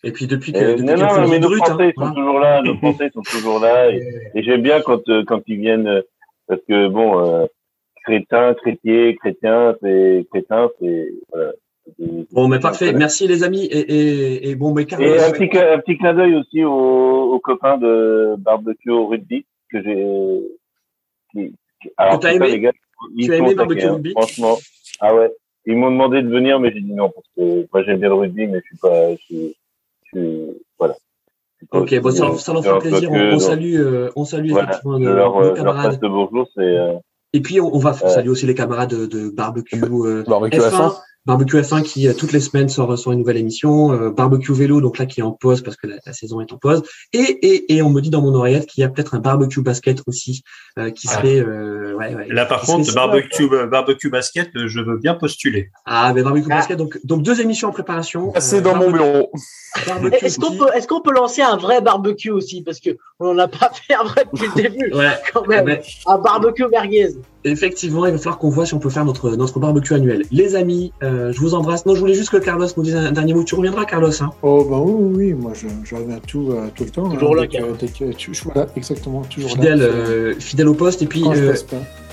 Et 0.05 0.13
puis 0.13 0.27
depuis 0.27 0.53
que. 0.53 0.77
depuis 0.77 0.85
non, 0.85 0.97
non, 0.97 1.29
mais 1.29 1.39
nos 1.41 1.51
Français 1.57 1.93
hein, 1.97 2.05
sont 2.07 2.15
toujours 2.15 2.39
là. 2.39 2.63
Nos 2.63 2.77
Français 2.77 3.11
sont 3.13 3.23
toujours 3.23 3.59
là. 3.59 3.91
Et, 3.91 4.01
et 4.35 4.43
j'aime 4.43 4.63
bien 4.63 4.81
quand, 4.81 5.09
euh, 5.09 5.25
quand 5.27 5.43
ils 5.47 5.59
viennent, 5.59 5.89
euh, 5.89 6.03
parce 6.47 6.61
que 6.69 6.89
bon, 6.89 7.19
euh, 7.27 7.47
crétin, 8.05 8.55
chrétien, 8.55 9.15
chrétien, 9.15 9.75
c'est 9.83 10.27
crétin, 10.31 10.71
c'est 10.81 11.09
voilà. 11.33 11.53
Bon, 12.33 12.49
mais 12.49 12.59
parfait. 12.61 12.93
Merci 12.93 13.27
les 13.27 13.45
amis. 13.45 13.65
Et, 13.67 13.79
et, 13.79 14.51
et 14.51 14.55
bon, 14.55 14.75
mais 14.75 14.85
Carlos, 14.85 15.07
Et 15.07 15.19
un 15.23 15.31
petit, 15.31 15.57
un 15.59 15.79
petit 15.79 15.97
clin 15.99 16.15
d'œil 16.15 16.35
aussi 16.35 16.65
aux, 16.65 17.33
aux 17.33 17.39
copains 17.41 17.79
de 17.79 18.35
barbecue 18.39 18.91
au 18.91 19.07
rugby 19.07 19.47
que 19.71 19.83
j'ai. 19.83 20.07
Qui, 21.33 21.55
alors, 21.97 22.21
que 22.21 22.27
as 22.27 22.35
aimé, 22.35 22.51
les 22.51 22.61
gars, 22.61 22.73
tu 23.19 23.33
as 23.33 23.37
aimé 23.37 23.55
barbecue 23.55 23.87
au 23.87 23.95
rugby 23.95 24.13
Franchement, 24.13 24.59
ah 25.01 25.15
ouais. 25.15 25.31
Ils 25.67 25.77
m'ont 25.77 25.91
demandé 25.91 26.23
de 26.23 26.29
venir, 26.29 26.59
mais 26.61 26.73
j'ai 26.73 26.81
dit 26.81 26.95
non 26.95 27.11
parce 27.11 27.27
que 27.37 27.67
moi 27.73 27.83
j'aime 27.85 27.99
bien 27.99 28.09
le 28.09 28.15
rugby, 28.15 28.47
mais 28.47 28.61
je 28.61 28.65
suis 28.65 28.77
pas, 28.79 29.15
je, 29.29 29.53
je, 30.13 30.57
voilà. 30.79 30.95
Ok, 31.73 32.01
bon, 32.01 32.11
ça, 32.11 32.35
ça 32.39 32.53
leur 32.53 32.63
fait 32.63 32.89
plaisir. 32.89 33.11
On, 33.11 33.35
on, 33.35 33.39
salue, 33.39 33.75
euh, 33.75 34.11
on 34.17 34.25
salue 34.25 34.51
voilà, 34.51 34.69
effectivement 34.69 34.99
nos, 34.99 35.13
leur, 35.13 35.41
nos 35.43 35.55
camarades. 35.55 36.01
de 36.01 36.09
bonjour, 36.09 36.49
c'est. 36.55 36.61
Euh, 36.63 36.95
et 37.33 37.41
puis 37.41 37.61
on, 37.61 37.75
on 37.75 37.79
va 37.79 37.91
euh, 37.91 38.09
saluer 38.09 38.31
aussi 38.31 38.47
les 38.47 38.55
camarades 38.55 38.91
de, 38.91 39.07
de 39.07 39.29
barbecue, 39.29 39.83
euh, 39.83 40.23
barbecue 40.27 40.59
F1. 40.59 40.71
F1. 40.71 40.95
Barbecue 41.29 41.59
F1 41.59 41.83
qui 41.83 42.09
toutes 42.15 42.33
les 42.33 42.41
semaines 42.41 42.71
sort, 42.71 42.97
sort 42.99 43.13
une 43.13 43.19
nouvelle 43.19 43.37
émission, 43.37 43.93
euh, 43.93 44.09
Barbecue 44.09 44.55
Vélo 44.55 44.81
donc 44.81 44.97
là 44.97 45.05
qui 45.05 45.21
est 45.21 45.23
en 45.23 45.33
pause 45.33 45.61
parce 45.61 45.77
que 45.77 45.87
la, 45.87 45.97
la 46.07 46.15
saison 46.15 46.41
est 46.41 46.51
en 46.55 46.57
pause, 46.57 46.83
et, 47.13 47.19
et, 47.19 47.75
et 47.75 47.83
on 47.83 47.91
me 47.91 48.01
dit 48.01 48.09
dans 48.09 48.23
mon 48.23 48.35
oreillette 48.35 48.65
qu'il 48.65 48.81
y 48.81 48.85
a 48.85 48.89
peut-être 48.89 49.15
un 49.15 49.19
barbecue 49.19 49.61
basket 49.61 50.01
aussi 50.07 50.43
euh, 50.79 50.91
qui 50.91 51.07
serait. 51.07 51.39
Euh, 51.41 51.95
ouais, 51.97 52.15
ouais, 52.15 52.29
là 52.31 52.47
par 52.47 52.63
contre 52.63 52.95
barbecue 52.95 53.47
ça, 53.47 53.67
barbecue 53.67 54.09
basket, 54.09 54.49
je 54.55 54.81
veux 54.81 54.97
bien 54.97 55.15
postuler. 55.15 55.71
Ah 55.85 56.13
mais 56.15 56.23
barbecue 56.23 56.49
ah. 56.51 56.57
basket 56.57 56.79
donc 56.79 56.99
donc 57.05 57.23
deux 57.23 57.43
émissions 57.43 57.69
en 57.69 57.73
préparation. 57.73 58.33
C'est 58.39 58.63
dans 58.63 58.77
mon 58.77 58.91
bureau. 58.91 59.31
Est-ce 60.23 60.39
qu'on 60.39 60.57
peut 60.57 60.71
est-ce 60.75 60.89
qu'on 60.89 61.03
peut 61.03 61.13
lancer 61.13 61.43
un 61.43 61.59
vrai 61.59 61.83
barbecue 61.83 62.31
aussi? 62.31 62.63
Parce 62.63 62.81
que 62.81 62.97
on 63.21 63.35
n'a 63.35 63.49
pas 63.49 63.71
fait 63.87 63.95
un 63.95 64.05
vrai 64.05 64.25
depuis 64.33 64.47
le 64.47 64.63
début 64.63 64.95
ouais. 64.95 65.13
quand 65.35 65.47
même 65.47 65.67
mais... 65.67 65.83
un 66.07 66.17
barbecue 66.17 66.67
merguez. 66.69 67.11
Effectivement, 67.45 68.07
il 68.07 68.13
va 68.13 68.19
falloir 68.19 68.39
qu'on 68.39 68.51
voit 68.51 68.67
si 68.67 68.75
on 68.75 68.79
peut 68.79 68.91
faire 68.91 69.05
notre 69.05 69.37
notre 69.37 69.61
barbecue 69.61 69.95
annuel. 69.95 70.25
Les 70.33 70.57
amis, 70.57 70.93
euh, 71.03 71.33
je 71.33 71.41
vous 71.41 71.55
embrasse. 71.55 71.87
Non, 71.87 71.95
je 71.95 72.01
voulais 72.01 72.15
juste 72.15 72.31
que 72.31 72.37
Carlos 72.37 72.67
nous 72.77 72.83
dise 72.83 72.97
un 72.97 73.13
dernier 73.13 73.35
mot. 73.35 73.45
Tu 73.45 73.55
reviendras, 73.55 73.85
Carlos 73.85 74.11
hein 74.21 74.31
Oh 74.43 74.67
bah 74.69 74.79
oui, 74.81 75.15
oui, 75.15 75.35
moi 75.35 75.53
je, 75.55 75.69
je 75.85 75.95
reviens 75.95 76.19
tout 76.27 76.51
euh, 76.51 76.69
tout 76.75 76.85
le 76.85 76.91
temps. 76.91 77.09
Toujours 77.09 77.33
hein, 77.33 77.43
là, 77.43 77.47
dès 77.47 77.59
que, 77.59 77.79
dès 77.79 77.89
que 77.89 78.17
tu, 78.17 78.33
voilà, 78.45 78.67
exactement, 78.77 79.23
toujours 79.23 79.51
fidèle, 79.51 79.79
là. 79.79 79.85
Euh, 79.85 80.35
fidèle 80.39 80.69
au 80.69 80.75
poste. 80.75 81.03
Et 81.03 81.07
puis, 81.07 81.25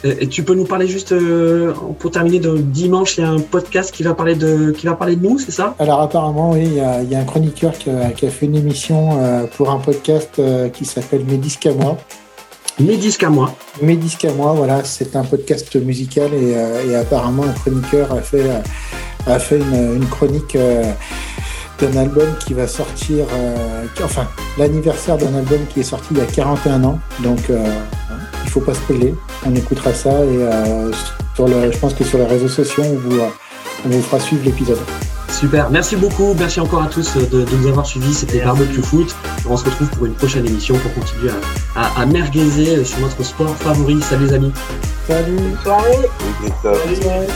euh, 0.06 0.20
et 0.22 0.28
tu 0.28 0.44
peux 0.44 0.54
nous 0.54 0.66
parler 0.66 0.88
juste 0.88 1.12
euh, 1.12 1.74
pour 2.00 2.12
terminer 2.12 2.40
de 2.40 2.58
dimanche, 2.58 3.18
il 3.18 3.22
y 3.22 3.24
a 3.24 3.30
un 3.30 3.40
podcast 3.40 3.94
qui 3.94 4.04
va 4.04 4.14
parler 4.14 4.36
de 4.36 4.72
qui 4.72 4.86
va 4.86 4.96
parler 4.96 5.16
de 5.16 5.28
nous, 5.28 5.40
c'est 5.40 5.52
ça? 5.52 5.76
Alors 5.80 6.02
apparemment, 6.02 6.52
oui, 6.52 6.64
il 6.66 6.74
y, 6.74 6.80
a, 6.80 7.02
il 7.02 7.10
y 7.10 7.16
a 7.16 7.20
un 7.20 7.24
chroniqueur 7.24 7.74
qui 7.74 7.90
a, 7.90 8.12
qui 8.12 8.28
a, 8.28 8.30
fait 8.30 8.46
une 8.46 8.56
émission 8.56 9.18
euh, 9.20 9.46
pour 9.46 9.72
un 9.72 9.80
podcast 9.80 10.42
qui 10.74 10.86
s'appelle 10.86 11.26
Mes 11.26 11.38
disques 11.38 11.66
à 11.66 11.74
moi. 11.74 11.98
Mes 12.78 12.98
disques 12.98 13.24
à 13.24 13.30
moi. 13.30 13.56
Mes 13.82 13.96
disques 13.96 14.26
à 14.26 14.34
moi, 14.34 14.52
voilà, 14.52 14.84
c'est 14.84 15.16
un 15.16 15.24
podcast 15.24 15.74
musical 15.78 16.34
et, 16.34 16.56
euh, 16.58 17.02
apparemment 17.02 17.44
un 17.44 17.54
chroniqueur 17.54 18.12
a 18.12 18.22
fait, 18.22 18.44
a 19.26 19.40
fait 19.40 19.60
une, 19.60 20.06
chronique 20.08 20.58
euh, 20.58 20.84
d'un 21.80 21.96
album 21.96 22.28
qui 22.46 22.54
va 22.54 22.68
sortir, 22.68 23.28
euh, 23.34 23.86
enfin 24.04 24.28
l'anniversaire 24.58 25.18
d'un 25.18 25.34
album 25.36 25.60
qui 25.74 25.80
est 25.80 25.84
sorti 25.84 26.08
il 26.12 26.18
y 26.18 26.22
a 26.22 26.26
41 26.26 26.84
ans, 26.84 27.00
donc 27.22 27.50
il 28.44 28.50
faut 28.50 28.60
pas 28.60 28.74
spoiler, 28.74 29.16
on 29.46 29.56
écoutera 29.56 29.94
ça 29.94 30.26
et 30.26 30.38
je 31.38 31.78
pense 31.80 31.94
que 31.94 32.04
sur 32.04 32.18
les 32.18 32.26
réseaux 32.26 32.50
sociaux 32.50 32.84
on 32.84 33.90
vous 33.90 34.02
fera 34.02 34.20
suivre 34.20 34.44
l'épisode. 34.44 34.80
Super, 35.40 35.70
merci 35.70 35.98
beaucoup, 35.98 36.34
merci 36.40 36.62
encore 36.62 36.84
à 36.84 36.88
tous 36.88 37.14
de, 37.18 37.44
de 37.44 37.56
nous 37.58 37.68
avoir 37.68 37.86
suivis, 37.86 38.14
c'était 38.14 38.40
Barbecue 38.40 38.82
Foot. 38.82 39.14
On 39.50 39.58
se 39.58 39.66
retrouve 39.66 39.90
pour 39.90 40.06
une 40.06 40.14
prochaine 40.14 40.46
émission 40.46 40.76
pour 40.78 40.94
continuer 40.94 41.30
à, 41.76 41.82
à, 41.82 42.02
à 42.02 42.06
merguiser 42.06 42.86
sur 42.86 43.00
notre 43.02 43.22
sport 43.22 43.54
favori. 43.58 44.02
Salut 44.02 44.28
les 44.28 44.34
amis. 44.34 44.54
Salut. 45.06 45.36
Bonne 45.36 45.58
soirée. 45.62 46.10
Salut. 46.64 46.96
Salut. 47.02 47.28